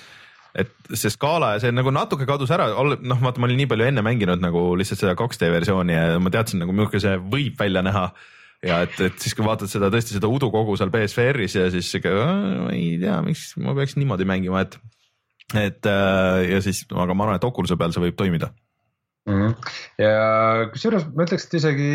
et 0.54 0.70
see 0.94 1.10
skaala 1.10 1.54
ja 1.54 1.62
see 1.64 1.74
nagu 1.74 1.90
natuke 1.94 2.26
kadus 2.28 2.52
ära, 2.54 2.68
noh, 2.70 3.20
vaata, 3.22 3.42
ma 3.42 3.48
olin 3.48 3.58
nii 3.62 3.70
palju 3.70 3.88
enne 3.88 4.04
mänginud 4.06 4.42
nagu 4.42 4.62
lihtsalt 4.78 5.02
seda 5.02 5.16
2D 5.18 5.50
versiooni 5.50 5.96
ja 5.96 6.20
ma 6.22 6.32
teadsin 6.34 6.62
nagu 6.62 6.74
milline 6.76 7.02
see 7.02 7.16
võib 7.18 7.58
välja 7.58 7.82
näha 7.86 8.06
ja 8.64 8.80
et, 8.86 8.96
et 9.02 9.16
siis, 9.20 9.34
kui 9.36 9.46
vaatad 9.46 9.70
seda 9.70 9.90
tõesti 9.92 10.16
seda 10.16 10.30
udukogu 10.30 10.76
seal 10.78 10.92
BSVR-is 10.94 11.56
ja 11.58 11.66
siis 11.74 11.90
sihuke, 11.92 12.12
ma 12.14 12.70
ei 12.74 12.94
tea, 13.02 13.18
miks 13.26 13.50
ma 13.60 13.74
peaks 13.76 13.98
niimoodi 13.98 14.28
mängima, 14.28 14.64
et 14.64 14.78
et 15.54 15.86
äh, 15.90 16.44
ja 16.48 16.60
siis, 16.64 16.84
aga 16.90 17.14
ma 17.14 17.26
arvan, 17.26 17.38
et 17.38 17.46
Oculus'e 17.46 17.76
peal 17.80 17.92
see 17.94 18.06
võib 18.06 18.16
toimida 18.18 18.50
mm. 19.28 19.34
-hmm. 19.34 19.74
ja 20.00 20.70
kusjuures 20.72 21.10
ma 21.12 21.26
ütleks, 21.26 21.48
et 21.48 21.58
isegi 21.60 21.90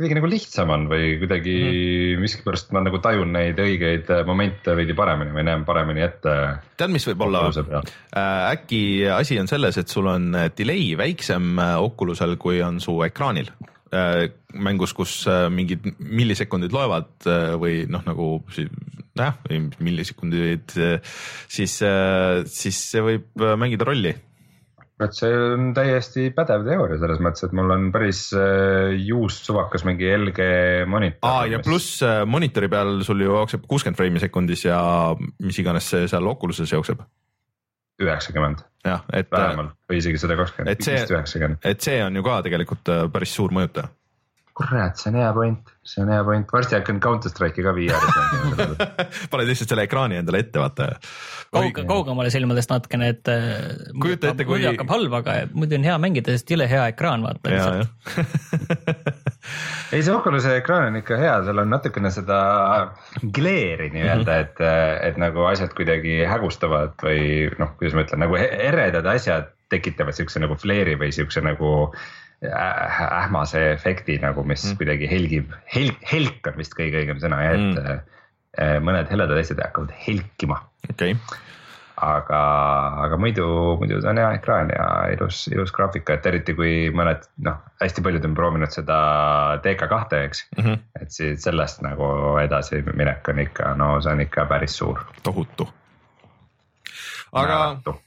kuidagi 0.00 0.16
nagu 0.16 0.28
lihtsam 0.32 0.70
on 0.72 0.86
või 0.88 1.14
kuidagi 1.20 1.56
mm 1.60 1.98
miskipärast 2.20 2.72
ma 2.74 2.82
nagu 2.84 2.98
tajun 3.02 3.32
neid 3.34 3.58
õigeid 3.60 4.08
äh, 4.12 4.22
momente 4.28 4.74
veidi 4.76 4.94
paremini 4.96 5.34
või 5.34 5.44
näen 5.46 5.64
paremini 5.68 6.02
ette. 6.04 6.32
tead, 6.80 6.92
mis 6.92 7.06
võib 7.08 7.26
olla, 7.26 7.44
äh, 7.48 7.82
äkki 8.50 8.80
asi 9.12 9.38
on 9.40 9.50
selles, 9.50 9.78
et 9.80 9.92
sul 9.92 10.08
on 10.10 10.32
delay 10.56 10.94
väiksem 10.98 11.60
Oculusel, 11.80 12.36
kui 12.40 12.62
on 12.64 12.80
su 12.82 12.96
ekraanil. 13.06 13.50
Mängus, 14.54 14.92
kus 14.94 15.24
mingid 15.50 15.82
millisekundid 15.98 16.70
loevad 16.70 17.26
või 17.58 17.80
noh, 17.90 18.04
nagu 18.06 18.26
jah, 19.18 19.34
millisekundid, 19.82 20.76
siis, 21.50 21.74
siis 22.54 22.82
see 22.92 23.02
võib 23.02 23.48
mängida 23.58 23.88
rolli 23.88 24.14
et 25.06 25.16
see 25.16 25.30
on 25.54 25.70
täiesti 25.76 26.28
pädev 26.36 26.64
teooria 26.66 26.98
selles 27.00 27.20
mõttes, 27.24 27.46
et 27.46 27.54
mul 27.56 27.74
on 27.74 27.88
päris 27.94 28.22
äh, 28.36 28.96
juust 29.06 29.48
suvakas 29.48 29.84
mingi 29.88 30.10
LG 30.16 30.48
monitor. 30.90 31.24
aa 31.26 31.46
ja 31.50 31.62
pluss 31.64 32.02
äh, 32.06 32.22
monitori 32.28 32.70
peal 32.72 33.00
sul 33.06 33.24
ju 33.24 33.32
jookseb 33.32 33.64
kuuskümmend 33.70 34.00
freimi 34.00 34.22
sekundis 34.22 34.66
ja 34.66 34.80
mis 35.44 35.60
iganes 35.62 35.88
see 35.94 36.10
seal 36.10 36.28
Oculus'es 36.32 36.74
jookseb. 36.74 37.04
üheksakümmend. 38.00 38.66
vähemalt 38.84 39.76
või 39.90 40.00
isegi 40.00 40.20
sada 40.20 40.36
kakskümmend, 40.40 40.84
vist 40.84 41.16
üheksakümmend. 41.16 41.64
et 41.64 41.80
see 41.80 42.02
on 42.04 42.16
ju 42.16 42.26
ka 42.26 42.42
tegelikult 42.46 42.92
äh, 42.92 43.06
päris 43.12 43.34
suur 43.36 43.54
mõjutaja 43.56 43.92
kurat, 44.60 44.98
see 45.00 45.10
on 45.10 45.18
hea 45.18 45.30
point, 45.36 45.70
see 45.86 46.02
on 46.04 46.10
hea 46.12 46.22
point, 46.26 46.52
varsti 46.52 46.76
hakkan 46.76 47.00
Counter 47.02 47.32
Strike'i 47.32 47.64
ka 47.64 47.72
VR-is 47.76 48.16
mängima 48.16 48.88
paned 49.32 49.48
lihtsalt 49.48 49.72
selle 49.72 49.86
ekraani 49.88 50.18
endale 50.20 50.42
ette, 50.44 50.60
vaata. 50.60 50.88
kauge, 51.54 51.84
kaugemale 51.88 52.32
silmadest 52.32 52.72
natukene, 52.72 53.10
et. 53.14 53.30
Äh, 53.32 53.92
kujuta 54.02 54.32
ette, 54.32 54.46
kui. 54.48 54.62
hakkab 54.66 54.92
halb, 54.94 55.16
aga 55.20 55.36
muidu 55.54 55.78
on 55.78 55.86
hea 55.88 55.96
mängida, 56.02 56.36
sest 56.36 56.52
jõle 56.54 56.68
hea 56.70 56.86
ekraan 56.92 57.24
vaata 57.26 57.54
lihtsalt. 57.54 57.88
ei, 59.94 60.02
see 60.02 60.14
Oculus'e 60.14 60.58
ekraan 60.60 60.90
on 60.90 61.00
ikka 61.00 61.20
hea, 61.20 61.36
seal 61.46 61.64
on 61.64 61.72
natukene 61.72 62.12
seda 62.14 62.40
gleeri 63.22 63.90
nii-öelda 63.94 64.20
mm, 64.24 64.34
-hmm. 64.34 64.44
et, 64.44 65.08
et 65.10 65.22
nagu 65.22 65.46
asjad 65.50 65.72
kuidagi 65.76 66.20
hägustavad 66.28 66.98
või 67.04 67.48
noh, 67.62 67.74
kuidas 67.80 67.96
ma 67.96 68.06
ütlen, 68.06 68.24
nagu 68.26 68.38
eredad 68.40 69.08
asjad 69.10 69.50
tekitavad 69.70 70.16
siukse 70.16 70.42
nagu 70.42 70.56
flare'i 70.58 70.98
või 70.98 71.12
siukse 71.14 71.42
nagu 71.44 71.92
ähmase 72.48 73.72
efekti 73.74 74.16
nagu, 74.22 74.44
mis 74.48 74.64
mm. 74.64 74.78
kuidagi 74.80 75.08
helgib, 75.10 75.52
helk, 75.74 76.00
helk 76.08 76.48
on 76.48 76.56
vist 76.60 76.74
kõige 76.76 77.02
õigem 77.02 77.20
sõna 77.20 77.42
et 77.50 77.60
mm. 77.60 78.00
Äh, 78.58 78.80
mõned 78.82 79.06
heledad 79.06 79.38
asjad 79.38 79.60
hakkavad 79.62 79.92
helkima 79.94 80.56
okay.. 80.90 81.12
aga, 82.02 82.40
aga 83.04 83.18
muidu, 83.22 83.44
muidu 83.78 84.00
ta 84.02 84.10
on 84.10 84.18
hea 84.18 84.32
ekraan 84.40 84.72
ja 84.74 84.88
ilus, 85.14 85.44
ilus 85.52 85.70
graafika, 85.76 86.16
et 86.16 86.26
eriti 86.26 86.56
kui 86.58 86.72
mõned 86.90 87.28
noh, 87.46 87.60
hästi 87.78 88.02
paljud 88.02 88.26
on 88.26 88.34
proovinud 88.34 88.74
seda 88.74 88.98
DK2, 89.62 90.22
eks 90.24 90.42
mm. 90.56 90.64
-hmm. 90.64 90.82
et 90.98 91.14
siis 91.14 91.46
sellest 91.46 91.84
nagu 91.86 92.10
edasiminek 92.42 93.30
on 93.30 93.44
ikka, 93.46 93.76
no 93.78 93.92
see 94.00 94.16
on 94.18 94.26
ikka 94.26 94.48
päris 94.50 94.74
suur. 94.82 94.98
tohutu. 95.22 95.68
aga 97.30 97.54
Määratu 97.54 98.00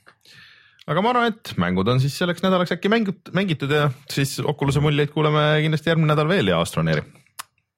aga 0.89 1.03
ma 1.03 1.11
arvan, 1.13 1.31
et 1.31 1.53
mängud 1.61 1.89
on 1.91 2.01
siis 2.03 2.15
selleks 2.19 2.43
nädalaks 2.43 2.73
äkki 2.75 2.91
mängud, 2.91 3.19
mängitud 3.35 3.71
ja 3.71 3.89
siis 4.11 4.35
Oculus'e 4.43 4.83
muljeid 4.83 5.11
kuuleme 5.13 5.43
kindlasti 5.63 5.91
järgmine 5.91 6.13
nädal 6.13 6.31
veel 6.31 6.51
ja 6.51 6.59
Astroneeri. 6.63 7.03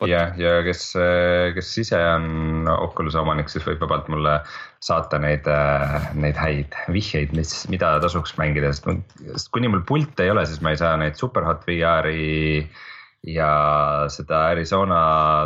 jah, 0.09 0.33
ja 0.37 0.57
kes, 0.65 0.81
kes 1.55 1.69
ise 1.85 1.99
on 2.15 2.25
Oculus'e 2.73 3.21
omanik, 3.21 3.51
siis 3.51 3.65
võib 3.67 3.79
vabalt 3.85 4.09
mulle 4.11 4.39
saata 4.83 5.19
neid, 5.21 5.45
neid 6.19 6.37
häid 6.41 6.75
vihjeid, 6.93 7.31
mis, 7.37 7.51
mida 7.71 7.95
tasuks 8.03 8.35
mängida, 8.41 8.73
sest 8.73 9.53
kuni 9.55 9.71
mul 9.71 9.85
pilte 9.87 10.25
ei 10.25 10.33
ole, 10.33 10.43
siis 10.49 10.61
ma 10.65 10.73
ei 10.73 10.81
saa 10.81 10.97
neid 11.01 11.15
Superhot 11.21 11.61
VR-i 11.69 12.65
ja 13.25 13.51
seda 14.13 14.47
Arizona 14.51 15.01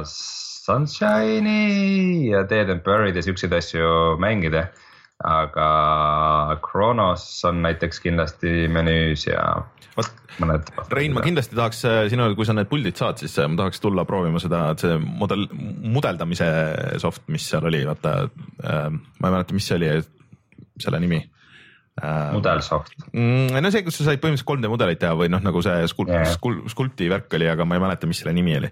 Sunshine'i 0.07 2.31
ja 2.31 2.43
Dead 2.47 2.71
and 2.71 2.83
Buried 2.87 3.15
ja 3.15 3.23
siukseid 3.25 3.53
asju 3.55 4.17
mängida 4.19 4.67
aga 5.23 6.59
Kronos 6.63 7.25
on 7.49 7.63
näiteks 7.65 7.99
kindlasti 7.99 8.69
menüüs 8.71 9.25
ja 9.27 9.43
Vot, 9.97 10.11
mõned. 10.39 10.69
Rein, 10.95 11.15
ma 11.15 11.23
kindlasti 11.25 11.57
tahaks 11.57 11.81
äh, 11.89 11.97
sinu, 12.11 12.29
kui 12.37 12.47
sa 12.47 12.53
need 12.55 12.69
puldid 12.71 12.95
saad, 12.99 13.19
siis 13.19 13.33
äh, 13.41 13.49
ma 13.51 13.59
tahaks 13.59 13.81
tulla 13.83 14.05
proovima 14.07 14.39
seda, 14.39 14.61
see 14.79 14.95
mudel, 15.01 15.47
mudeldamise 15.51 16.47
soft, 17.03 17.25
mis 17.33 17.47
seal 17.49 17.67
oli, 17.67 17.81
vaata 17.89 18.13
äh,. 18.29 18.87
ma 18.93 19.27
ei 19.27 19.35
mäleta, 19.35 19.57
mis 19.57 19.67
see 19.67 19.75
oli, 19.79 19.91
selle 20.79 21.03
nimi 21.03 21.19
äh,. 21.19 22.31
Mudelsoft 22.31 22.95
mm,. 23.11 23.59
no 23.59 23.73
see, 23.75 23.83
kus 23.87 23.99
sa 23.99 24.07
said 24.07 24.23
põhimõtteliselt 24.23 24.63
3D 24.63 24.71
mudeleid 24.71 25.03
teha 25.03 25.19
või 25.19 25.31
noh, 25.33 25.43
nagu 25.43 25.63
see 25.65 25.87
skul- 25.91 26.11
yeah., 26.13 26.27
skul-, 26.37 26.61
skulpti 26.71 27.09
värk 27.11 27.39
oli, 27.39 27.49
aga 27.51 27.67
ma 27.67 27.79
ei 27.79 27.83
mäleta, 27.89 28.07
mis 28.07 28.23
selle 28.23 28.35
nimi 28.37 28.55
oli. 28.61 28.71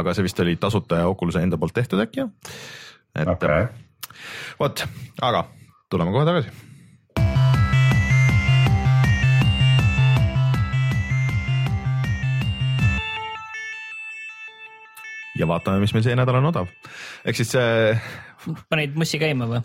aga 0.00 0.16
see 0.16 0.24
vist 0.24 0.40
oli 0.44 0.56
tasuta 0.62 1.02
ja 1.02 1.10
Oculus'e 1.12 1.44
enda 1.44 1.60
poolt 1.60 1.76
tehtud 1.76 2.00
äkki 2.06 2.24
jah. 2.24 2.32
et 3.18 3.34
okay. 3.36 3.68
vot, 4.62 4.86
aga 5.20 5.50
tuleme 5.92 6.14
kohe 6.14 6.28
tagasi. 6.28 6.70
ja 15.42 15.48
vaatame, 15.48 15.80
mis 15.82 15.94
meil 15.96 16.04
see 16.04 16.16
nädal 16.16 16.38
on 16.38 16.50
odav, 16.52 16.68
ehk 17.26 17.38
siis 17.38 17.54
äh.... 17.58 18.02
panid 18.70 18.96
mussi 18.98 19.20
käima 19.22 19.48
või? 19.48 19.62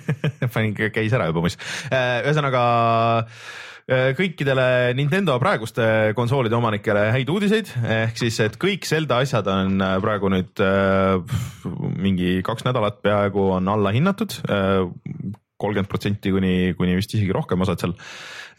Panin, 0.54 0.74
käis 0.74 1.14
ära 1.14 1.28
juba 1.30 1.44
muss, 1.44 1.56
äh, 1.86 2.18
ühesõnaga 2.26 2.64
äh, 3.22 4.10
kõikidele 4.18 4.66
Nintendo 4.98 5.36
praeguste 5.40 5.86
konsoolide 6.18 6.58
omanikele 6.58 7.06
häid 7.14 7.30
uudiseid, 7.30 7.70
ehk 8.00 8.20
siis, 8.20 8.40
et 8.44 8.58
kõik 8.60 8.88
Zelda 8.90 9.22
asjad 9.24 9.48
on 9.54 9.80
praegu 10.04 10.32
nüüd 10.34 10.64
mingi 11.94 12.36
kaks 12.44 12.66
nädalat 12.66 13.00
peaaegu 13.04 13.52
on 13.60 13.70
alla 13.70 13.94
hinnatud 13.94 14.38
äh, 14.48 14.82
kolmkümmend 15.64 15.90
protsenti 15.90 16.32
kuni, 16.34 16.54
kuni 16.78 16.98
vist 16.98 17.16
isegi 17.16 17.34
rohkem 17.34 17.64
osad 17.64 17.82
seal. 17.82 17.96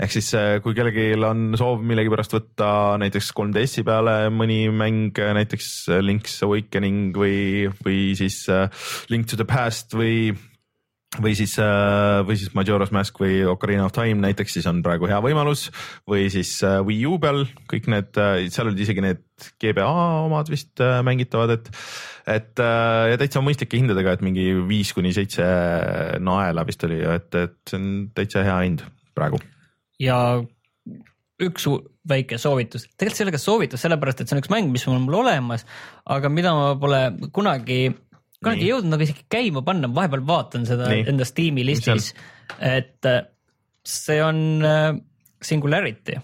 ehk 0.02 0.12
siis 0.12 0.32
äh, 0.36 0.58
kui 0.64 0.76
kellelgi 0.76 1.14
on 1.16 1.54
soov 1.60 1.86
millegipärast 1.88 2.36
võtta 2.36 2.70
näiteks 3.02 3.32
3DS-i 3.38 3.86
peale 3.88 4.18
mõni 4.34 4.66
mäng, 4.74 5.16
näiteks 5.16 5.70
Link's 6.04 6.42
Awakening 6.46 7.16
või, 7.16 7.70
või 7.86 8.02
siis 8.20 8.44
Link 9.14 9.32
to 9.32 9.40
the 9.40 9.48
Past 9.48 9.96
või 9.96 10.34
või 11.22 11.36
siis, 11.38 11.56
või 12.28 12.38
siis 12.40 12.54
Majora's 12.58 12.92
Mask 12.96 13.20
või 13.22 13.40
Ocarina 13.48 13.86
of 13.88 13.94
Time 13.96 14.24
näiteks, 14.24 14.58
siis 14.58 14.68
on 14.70 14.82
praegu 14.86 15.10
hea 15.10 15.20
võimalus 15.24 15.68
või 16.10 16.28
siis 16.34 16.58
Wii 16.64 17.06
U 17.10 17.20
peal 17.22 17.46
kõik 17.72 17.90
need, 17.92 18.20
seal 18.54 18.72
olid 18.72 18.82
isegi 18.86 19.04
need 19.06 19.24
GBA 19.62 19.88
omad 20.26 20.50
vist 20.52 20.82
mängitavad, 21.06 21.56
et, 21.58 21.72
et 22.38 22.64
ja 22.64 23.20
täitsa 23.20 23.44
mõistlike 23.44 23.80
hindadega, 23.80 24.16
et 24.16 24.26
mingi 24.26 24.52
viis 24.68 24.94
kuni 24.96 25.14
seitse 25.16 25.46
naela 26.24 26.66
vist 26.68 26.84
oli, 26.88 27.02
et, 27.16 27.32
et 27.36 27.58
see 27.68 27.80
on 27.80 27.90
täitsa 28.16 28.46
hea 28.48 28.60
hind 28.68 28.86
praegu. 29.16 29.42
ja 30.02 30.20
üks 31.44 31.66
väike 32.08 32.38
soovitus, 32.40 32.86
tegelikult 32.96 33.18
see 33.18 33.24
ei 33.24 33.28
ole 33.28 33.34
ka 33.36 33.42
soovitus, 33.42 33.82
sellepärast 33.84 34.22
et 34.22 34.30
see 34.30 34.38
on 34.38 34.42
üks 34.44 34.52
mäng, 34.54 34.70
mis 34.72 34.86
on 34.88 35.02
mul 35.04 35.18
olemas, 35.20 35.66
aga 36.08 36.30
mida 36.32 36.54
ma 36.56 36.70
pole 36.80 37.02
kunagi 37.36 37.80
kunagi 38.44 38.68
ei 38.68 38.72
jõudnud 38.74 38.96
nagu 38.96 39.06
isegi 39.08 39.26
käima 39.32 39.64
panna, 39.66 39.90
vahepeal 39.96 40.24
vaatan 40.28 40.68
seda 40.68 40.90
Nii. 40.92 41.08
enda 41.12 41.28
Steam'i 41.28 41.66
listis, 41.68 42.12
et 42.60 43.10
äh, 43.10 43.26
see 43.86 44.22
on 44.24 44.40
äh, 44.66 44.94
Singularity 45.46 46.20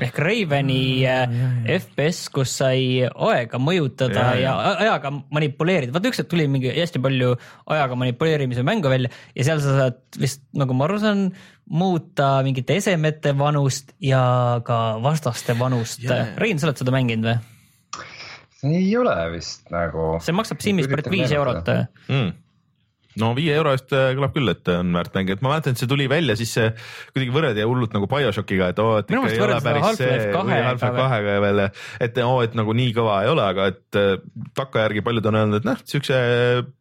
ehk 0.00 0.18
Raveni 0.22 1.04
äh, 1.08 1.34
FPS, 1.76 2.30
kus 2.32 2.54
sai 2.62 3.04
aega 3.04 3.60
mõjutada 3.60 4.30
ja, 4.32 4.40
ja. 4.40 4.54
ja 4.56 4.72
ajaga 4.86 5.12
manipuleerida, 5.32 5.94
vaata 5.94 6.12
ükskord 6.12 6.30
tuli 6.30 6.46
mingi 6.50 6.72
hästi 6.72 7.02
palju 7.04 7.34
ajaga 7.74 7.98
manipuleerimise 8.00 8.64
mängu 8.66 8.92
välja 8.92 9.12
ja 9.36 9.48
seal 9.50 9.62
sa 9.64 9.76
saad 9.76 10.20
vist 10.20 10.46
nagu 10.56 10.76
ma 10.76 10.88
aru 10.88 11.00
saan, 11.02 11.24
muuta 11.70 12.32
mingite 12.46 12.80
esemete 12.80 13.34
vanust 13.38 13.94
ja 14.02 14.22
ka 14.66 14.98
vastaste 15.04 15.54
vanust. 15.58 16.02
Rein, 16.40 16.58
sa 16.58 16.70
oled 16.70 16.80
seda 16.80 16.94
mänginud 16.94 17.28
või? 17.28 17.59
Ei 18.66 18.92
ole 19.00 19.16
vist 19.36 19.70
nagu. 19.72 20.12
see 20.24 20.36
maksab 20.36 20.62
Simis 20.64 20.88
praegu 20.90 21.12
viis 21.16 21.32
eurot 21.36 21.68
mm 22.08 22.30
no 23.18 23.30
viie 23.34 23.54
euro 23.58 23.72
eest 23.74 23.92
äh, 23.96 24.12
kõlab 24.16 24.34
küll, 24.34 24.50
et 24.52 24.70
on 24.72 24.94
väärt 24.94 25.16
mäng, 25.16 25.32
et 25.34 25.42
ma 25.42 25.52
mäletan, 25.52 25.74
et 25.74 25.82
see 25.82 25.90
tuli 25.90 26.06
välja, 26.10 26.36
siis 26.38 26.52
see 26.56 26.68
kuidagi 27.10 27.34
võrreldi 27.34 27.66
hullult 27.66 27.94
nagu 27.96 28.08
BioShockiga, 28.10 28.70
et 28.72 28.82
oo, 28.82 28.96
et 29.02 29.10
ikka 29.10 29.32
ei 29.32 29.42
ole 29.46 29.58
päris 29.64 29.98
see 29.98 30.16
või 30.36 30.56
Half-Life 30.68 30.92
kahega 31.00 31.36
veel, 31.44 31.62
et 32.06 32.22
oo, 32.24 32.40
et 32.46 32.56
nagu 32.58 32.74
nii 32.76 32.94
kõva 32.96 33.20
ei 33.26 33.32
ole, 33.32 33.46
aga 33.54 33.68
et 33.72 34.00
äh, 34.00 34.16
takkajärgi 34.58 35.04
paljud 35.06 35.30
on 35.30 35.40
öelnud, 35.42 35.60
et 35.60 35.68
noh, 35.68 35.86
siukse 35.90 36.18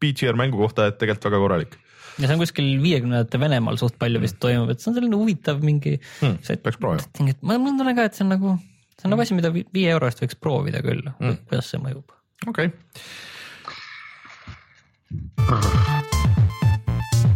PGR 0.01 0.39
mängu 0.39 0.61
kohta, 0.61 0.89
et 0.91 0.99
tegelikult 1.01 1.31
väga 1.31 1.45
korralik 1.45 1.80
ja 2.19 2.27
see 2.27 2.35
on 2.35 2.41
kuskil 2.41 2.65
viiekümnendate 2.84 3.39
Venemaal 3.39 3.77
suht 3.80 3.95
palju 3.99 4.19
vist 4.19 4.35
toimub, 4.43 4.69
et 4.73 4.81
see 4.84 4.91
on 4.91 4.97
selline 4.97 5.15
huvitav 5.15 5.61
mingi 5.64 5.95
hmm,. 6.19 6.41
peaks 6.65 6.81
proovima. 6.81 7.06
ma, 7.41 7.56
ma 7.56 7.72
tunnen 7.72 7.95
ka, 7.95 8.10
et 8.10 8.18
see 8.18 8.26
on 8.27 8.34
nagu 8.35 8.57
see 8.99 9.07
on 9.07 9.15
nagu 9.15 9.23
asi, 9.23 9.38
mida 9.38 9.51
viie 9.55 9.89
euro 9.93 10.09
eest 10.09 10.19
võiks 10.23 10.38
proovida 10.39 10.84
küll 10.85 11.03
mm., 11.07 11.35
kuidas 11.49 11.71
see 11.71 11.80
mõjub. 11.81 12.07
okei 12.47 12.67
okay.. 12.67 12.99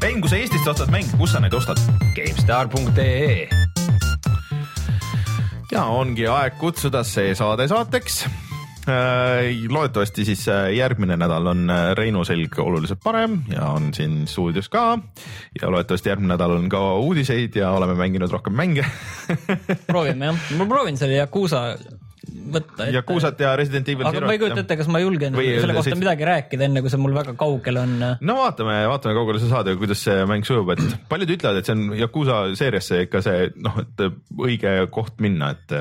mäng, 0.04 0.22
kui 0.22 0.30
sa 0.30 0.38
Eestist 0.38 0.68
ostad 0.70 0.92
mänge, 0.94 1.18
kus 1.18 1.34
sa 1.34 1.42
neid 1.42 1.56
ostad? 1.58 1.80
GameStar.ee 2.14 3.48
ja 5.74 5.88
ongi 5.90 6.28
aeg 6.30 6.60
kutsuda 6.62 7.02
see 7.08 7.34
saade 7.38 7.66
saateks 7.72 8.26
loodetavasti 9.70 10.26
siis 10.26 10.48
äh, 10.52 10.74
järgmine 10.76 11.16
nädal 11.18 11.48
on 11.48 11.70
äh, 11.70 11.92
Reinu 11.96 12.24
selg 12.28 12.58
oluliselt 12.60 13.00
parem 13.04 13.42
ja 13.52 13.70
on 13.72 13.94
siin 13.94 14.28
stuudios 14.28 14.70
ka. 14.70 15.00
ja 15.62 15.72
loodetavasti 15.72 16.10
järgmine 16.10 16.34
nädal 16.34 16.58
on 16.58 16.70
ka 16.70 16.82
uudiseid 17.00 17.56
ja 17.56 17.72
oleme 17.72 17.96
mänginud 17.96 18.32
rohkem 18.32 18.54
mänge 18.54 18.86
proovime 19.88 20.32
jah, 20.32 20.42
ma 20.58 20.66
proovin 20.66 20.98
selle 20.98 21.16
Yakuusa 21.16 21.64
võtta. 22.54 22.88
Yakuusat 22.94 23.42
ja 23.44 23.54
Resident 23.60 23.90
Evil 23.92 24.08
aga 24.10 24.24
ma 24.26 24.34
ei 24.36 24.42
kujuta 24.42 24.64
ette, 24.64 24.78
kas 24.80 24.90
ma 24.92 25.02
julgen 25.02 25.36
või 25.38 25.52
selle 25.58 25.76
kohta 25.78 25.92
siit... 25.92 26.00
midagi 26.02 26.28
rääkida, 26.28 26.68
enne 26.68 26.84
kui 26.84 26.92
see 26.94 27.02
mul 27.02 27.16
väga 27.16 27.36
kaugel 27.40 27.80
on. 27.84 27.94
no 28.20 28.38
vaatame, 28.40 28.78
vaatame 28.92 29.16
kaugele 29.18 29.42
sa 29.44 29.52
saad 29.52 29.70
ja 29.72 29.78
kuidas 29.80 30.04
see 30.06 30.26
mäng 30.30 30.48
sujub, 30.48 30.74
et 30.76 30.98
paljud 31.12 31.36
ütlevad, 31.36 31.62
et 31.62 31.70
see 31.70 31.78
on 31.78 31.86
Yakuusa 32.00 32.40
seeriasse 32.60 33.04
ikka 33.08 33.24
see 33.26 33.48
noh, 33.64 33.80
et 33.84 34.06
õige 34.48 34.76
koht 34.94 35.22
minna, 35.24 35.54
et, 35.56 35.78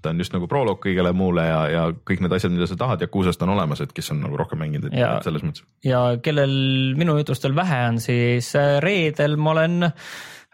ta 0.00 0.14
on 0.14 0.24
just 0.24 0.34
nagu 0.36 0.48
proloog 0.50 0.80
kõigele 0.84 1.14
muule 1.16 1.46
ja, 1.46 1.60
ja 1.72 1.86
kõik 1.94 2.24
need 2.24 2.36
asjad, 2.36 2.54
mida 2.54 2.68
sa 2.70 2.78
tahad 2.80 3.06
Yakuusast 3.06 3.46
on 3.46 3.54
olemas, 3.56 3.84
et 3.84 3.94
kes 3.96 4.12
on 4.14 4.24
nagu 4.24 4.40
rohkem 4.40 4.62
mänginud, 4.62 4.90
et 4.90 5.26
selles 5.26 5.46
mõttes. 5.46 5.64
ja 5.86 6.02
kellel 6.24 6.52
minu 6.98 7.18
jutust 7.20 7.46
veel 7.46 7.56
vähe 7.58 7.80
on, 7.92 8.02
siis 8.02 8.52
reedel 8.84 9.38
ma 9.40 9.56
olen 9.56 9.90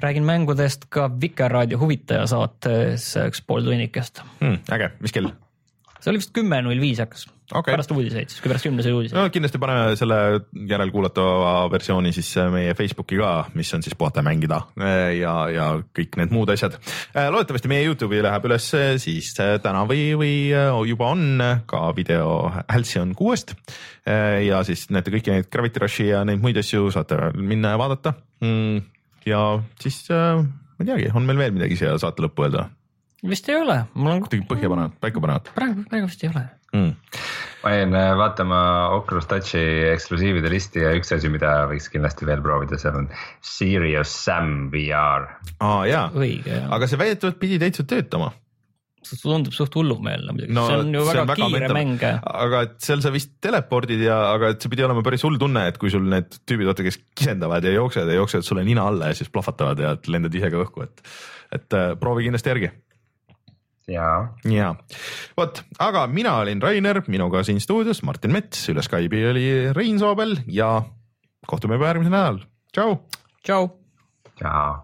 räägin 0.03 0.27
mängudest 0.29 0.89
ka 0.93 1.09
Vikerraadio 1.21 1.79
huvitaja 1.81 2.27
saates 2.31 3.15
üks 3.27 3.43
pool 3.47 3.65
tunnikest 3.65 4.23
hmm,. 4.41 4.61
äge, 4.73 4.93
mis 5.01 5.15
kell? 5.17 5.33
see 6.01 6.13
oli 6.13 6.23
vist 6.23 6.35
kümme 6.37 6.61
null 6.63 6.81
viis 6.81 7.01
hakkas 7.03 7.27
okay., 7.55 7.75
pärast 7.75 7.91
uudiseid, 7.95 8.31
siis 8.31 8.43
kui 8.43 8.51
pärast 8.51 8.67
kümnes 8.67 8.87
oli 8.87 8.97
uudised. 9.01 9.17
no 9.17 9.27
kindlasti 9.33 9.61
paneme 9.63 9.97
selle 9.99 10.19
järelkuulatava 10.71 11.53
versiooni 11.73 12.13
siis 12.15 12.31
äh, 12.41 12.51
meie 12.53 12.75
Facebooki 12.79 13.19
ka, 13.21 13.33
mis 13.59 13.73
on 13.77 13.85
siis 13.85 13.97
puhata 13.99 14.25
mängida 14.27 14.61
äh, 14.81 15.17
ja, 15.21 15.35
ja 15.53 15.69
kõik 15.97 16.19
need 16.21 16.35
muud 16.35 16.51
asjad. 16.55 16.79
Äh, 17.17 17.29
loodetavasti 17.33 17.71
meie 17.71 17.87
Youtube'i 17.87 18.23
läheb 18.25 18.49
üles 18.49 18.69
siis 19.03 19.33
täna 19.37 19.85
või, 19.89 20.09
või 20.19 20.35
juba 20.89 21.13
on 21.15 21.43
ka 21.71 21.89
video 21.97 22.51
Hälsi 22.69 23.01
on 23.01 23.15
kuuest. 23.17 23.55
ja 24.07 24.61
siis 24.67 24.87
näete 24.95 25.11
kõiki 25.15 25.33
neid 25.33 25.49
Gravity 25.53 25.83
Rushi 25.83 26.09
ja 26.11 26.23
neid 26.27 26.43
muid 26.43 26.59
asju 26.61 26.91
saate 26.95 27.33
minna 27.35 27.75
ja 27.75 27.81
vaadata. 27.81 28.15
Mm, 28.45 28.83
ja 29.27 29.43
siis 29.83 30.05
ma 30.11 30.85
ei 30.85 30.91
teagi, 30.91 31.13
on 31.15 31.27
meil 31.29 31.41
veel 31.41 31.57
midagi 31.57 31.79
siia 31.79 31.97
saate 32.01 32.25
lõppu 32.25 32.47
öelda? 32.47 32.69
vist 33.27 33.49
ei 33.51 33.59
ole, 33.59 33.81
mul 33.95 34.13
on. 34.13 34.23
kuidagi 34.27 34.47
põhja 34.49 34.71
panevad, 34.71 34.95
paika 35.03 35.23
panevad. 35.23 35.51
praegu, 35.57 35.85
praegu 35.91 36.11
vist 36.11 36.25
ei 36.25 36.31
ole 36.31 36.45
mm.. 36.77 37.21
ma 37.65 37.75
jäin 37.75 37.97
äh, 37.97 38.13
vaatama 38.19 38.61
Oculus 38.97 39.29
Touchi 39.31 39.63
eksklusiivide 39.93 40.51
listi 40.53 40.85
ja 40.85 40.93
üks 40.99 41.13
asi, 41.17 41.31
mida 41.33 41.59
võiks 41.71 41.89
kindlasti 41.93 42.29
veel 42.29 42.43
proovida, 42.45 42.79
seal 42.81 42.99
on 43.03 43.09
Serious 43.45 44.13
Sam 44.25 44.69
VR. 44.75 45.31
aa 45.61 45.87
jaa, 45.89 46.11
aga 46.77 46.91
see 46.91 47.01
väidetavalt 47.01 47.41
pidi 47.43 47.61
täitsa 47.63 47.87
töötama 47.89 48.33
tundub 49.23 49.55
suht 49.57 49.75
hullumeelne 49.79 50.35
muidugi 50.35 50.57
no,, 50.57 50.67
see 50.71 50.81
on 50.85 50.95
ju 50.95 51.05
väga, 51.07 51.25
on 51.25 51.31
väga 51.33 51.51
kiire 51.53 51.69
mental. 51.77 52.19
mäng. 52.21 52.33
aga 52.47 52.63
et 52.69 52.79
seal 52.87 53.05
sa 53.05 53.13
vist 53.15 53.37
telepordid 53.45 54.07
ja, 54.07 54.19
aga 54.33 54.55
et 54.55 54.65
see 54.65 54.73
pidi 54.73 54.87
olema 54.87 55.05
päris 55.07 55.27
hull 55.27 55.39
tunne, 55.41 55.67
et 55.71 55.79
kui 55.83 55.93
sul 55.93 56.07
need 56.11 56.41
tüübid, 56.45 56.71
vaata, 56.71 56.87
kes 56.87 57.01
kisendavad 57.19 57.67
ja 57.67 57.77
jooksevad 57.77 58.13
ja 58.13 58.19
jooksevad 58.21 58.49
sulle 58.49 58.67
nina 58.67 58.89
alla 58.91 59.13
ja 59.13 59.19
siis 59.19 59.33
plahvatavad 59.33 59.83
ja 59.83 59.95
lendad 60.11 60.35
ise 60.35 60.51
ka 60.53 60.65
õhku, 60.65 60.87
et, 60.87 61.07
et 61.57 61.79
äh, 61.79 61.95
proovi 62.01 62.27
kindlasti 62.27 62.55
järgi 62.55 62.73
ja, 63.91 64.09
ja 64.51 64.73
vot, 65.39 65.63
aga 65.83 66.07
mina 66.11 66.37
olin 66.43 66.63
Rainer, 66.63 67.03
minuga 67.13 67.43
siin 67.47 67.61
stuudios 67.63 68.03
Martin 68.07 68.35
Mets, 68.35 68.67
üle 68.73 68.85
Skype'i 68.85 69.31
oli 69.31 69.47
Rein 69.77 70.01
Soobel 70.03 70.37
ja 70.51 70.81
kohtume 71.47 71.79
juba 71.79 71.93
järgmisel 71.93 72.15
nädalal. 72.15 72.43
tšau. 72.75 72.99
tšau. 73.47 73.71
tšau. 74.41 74.75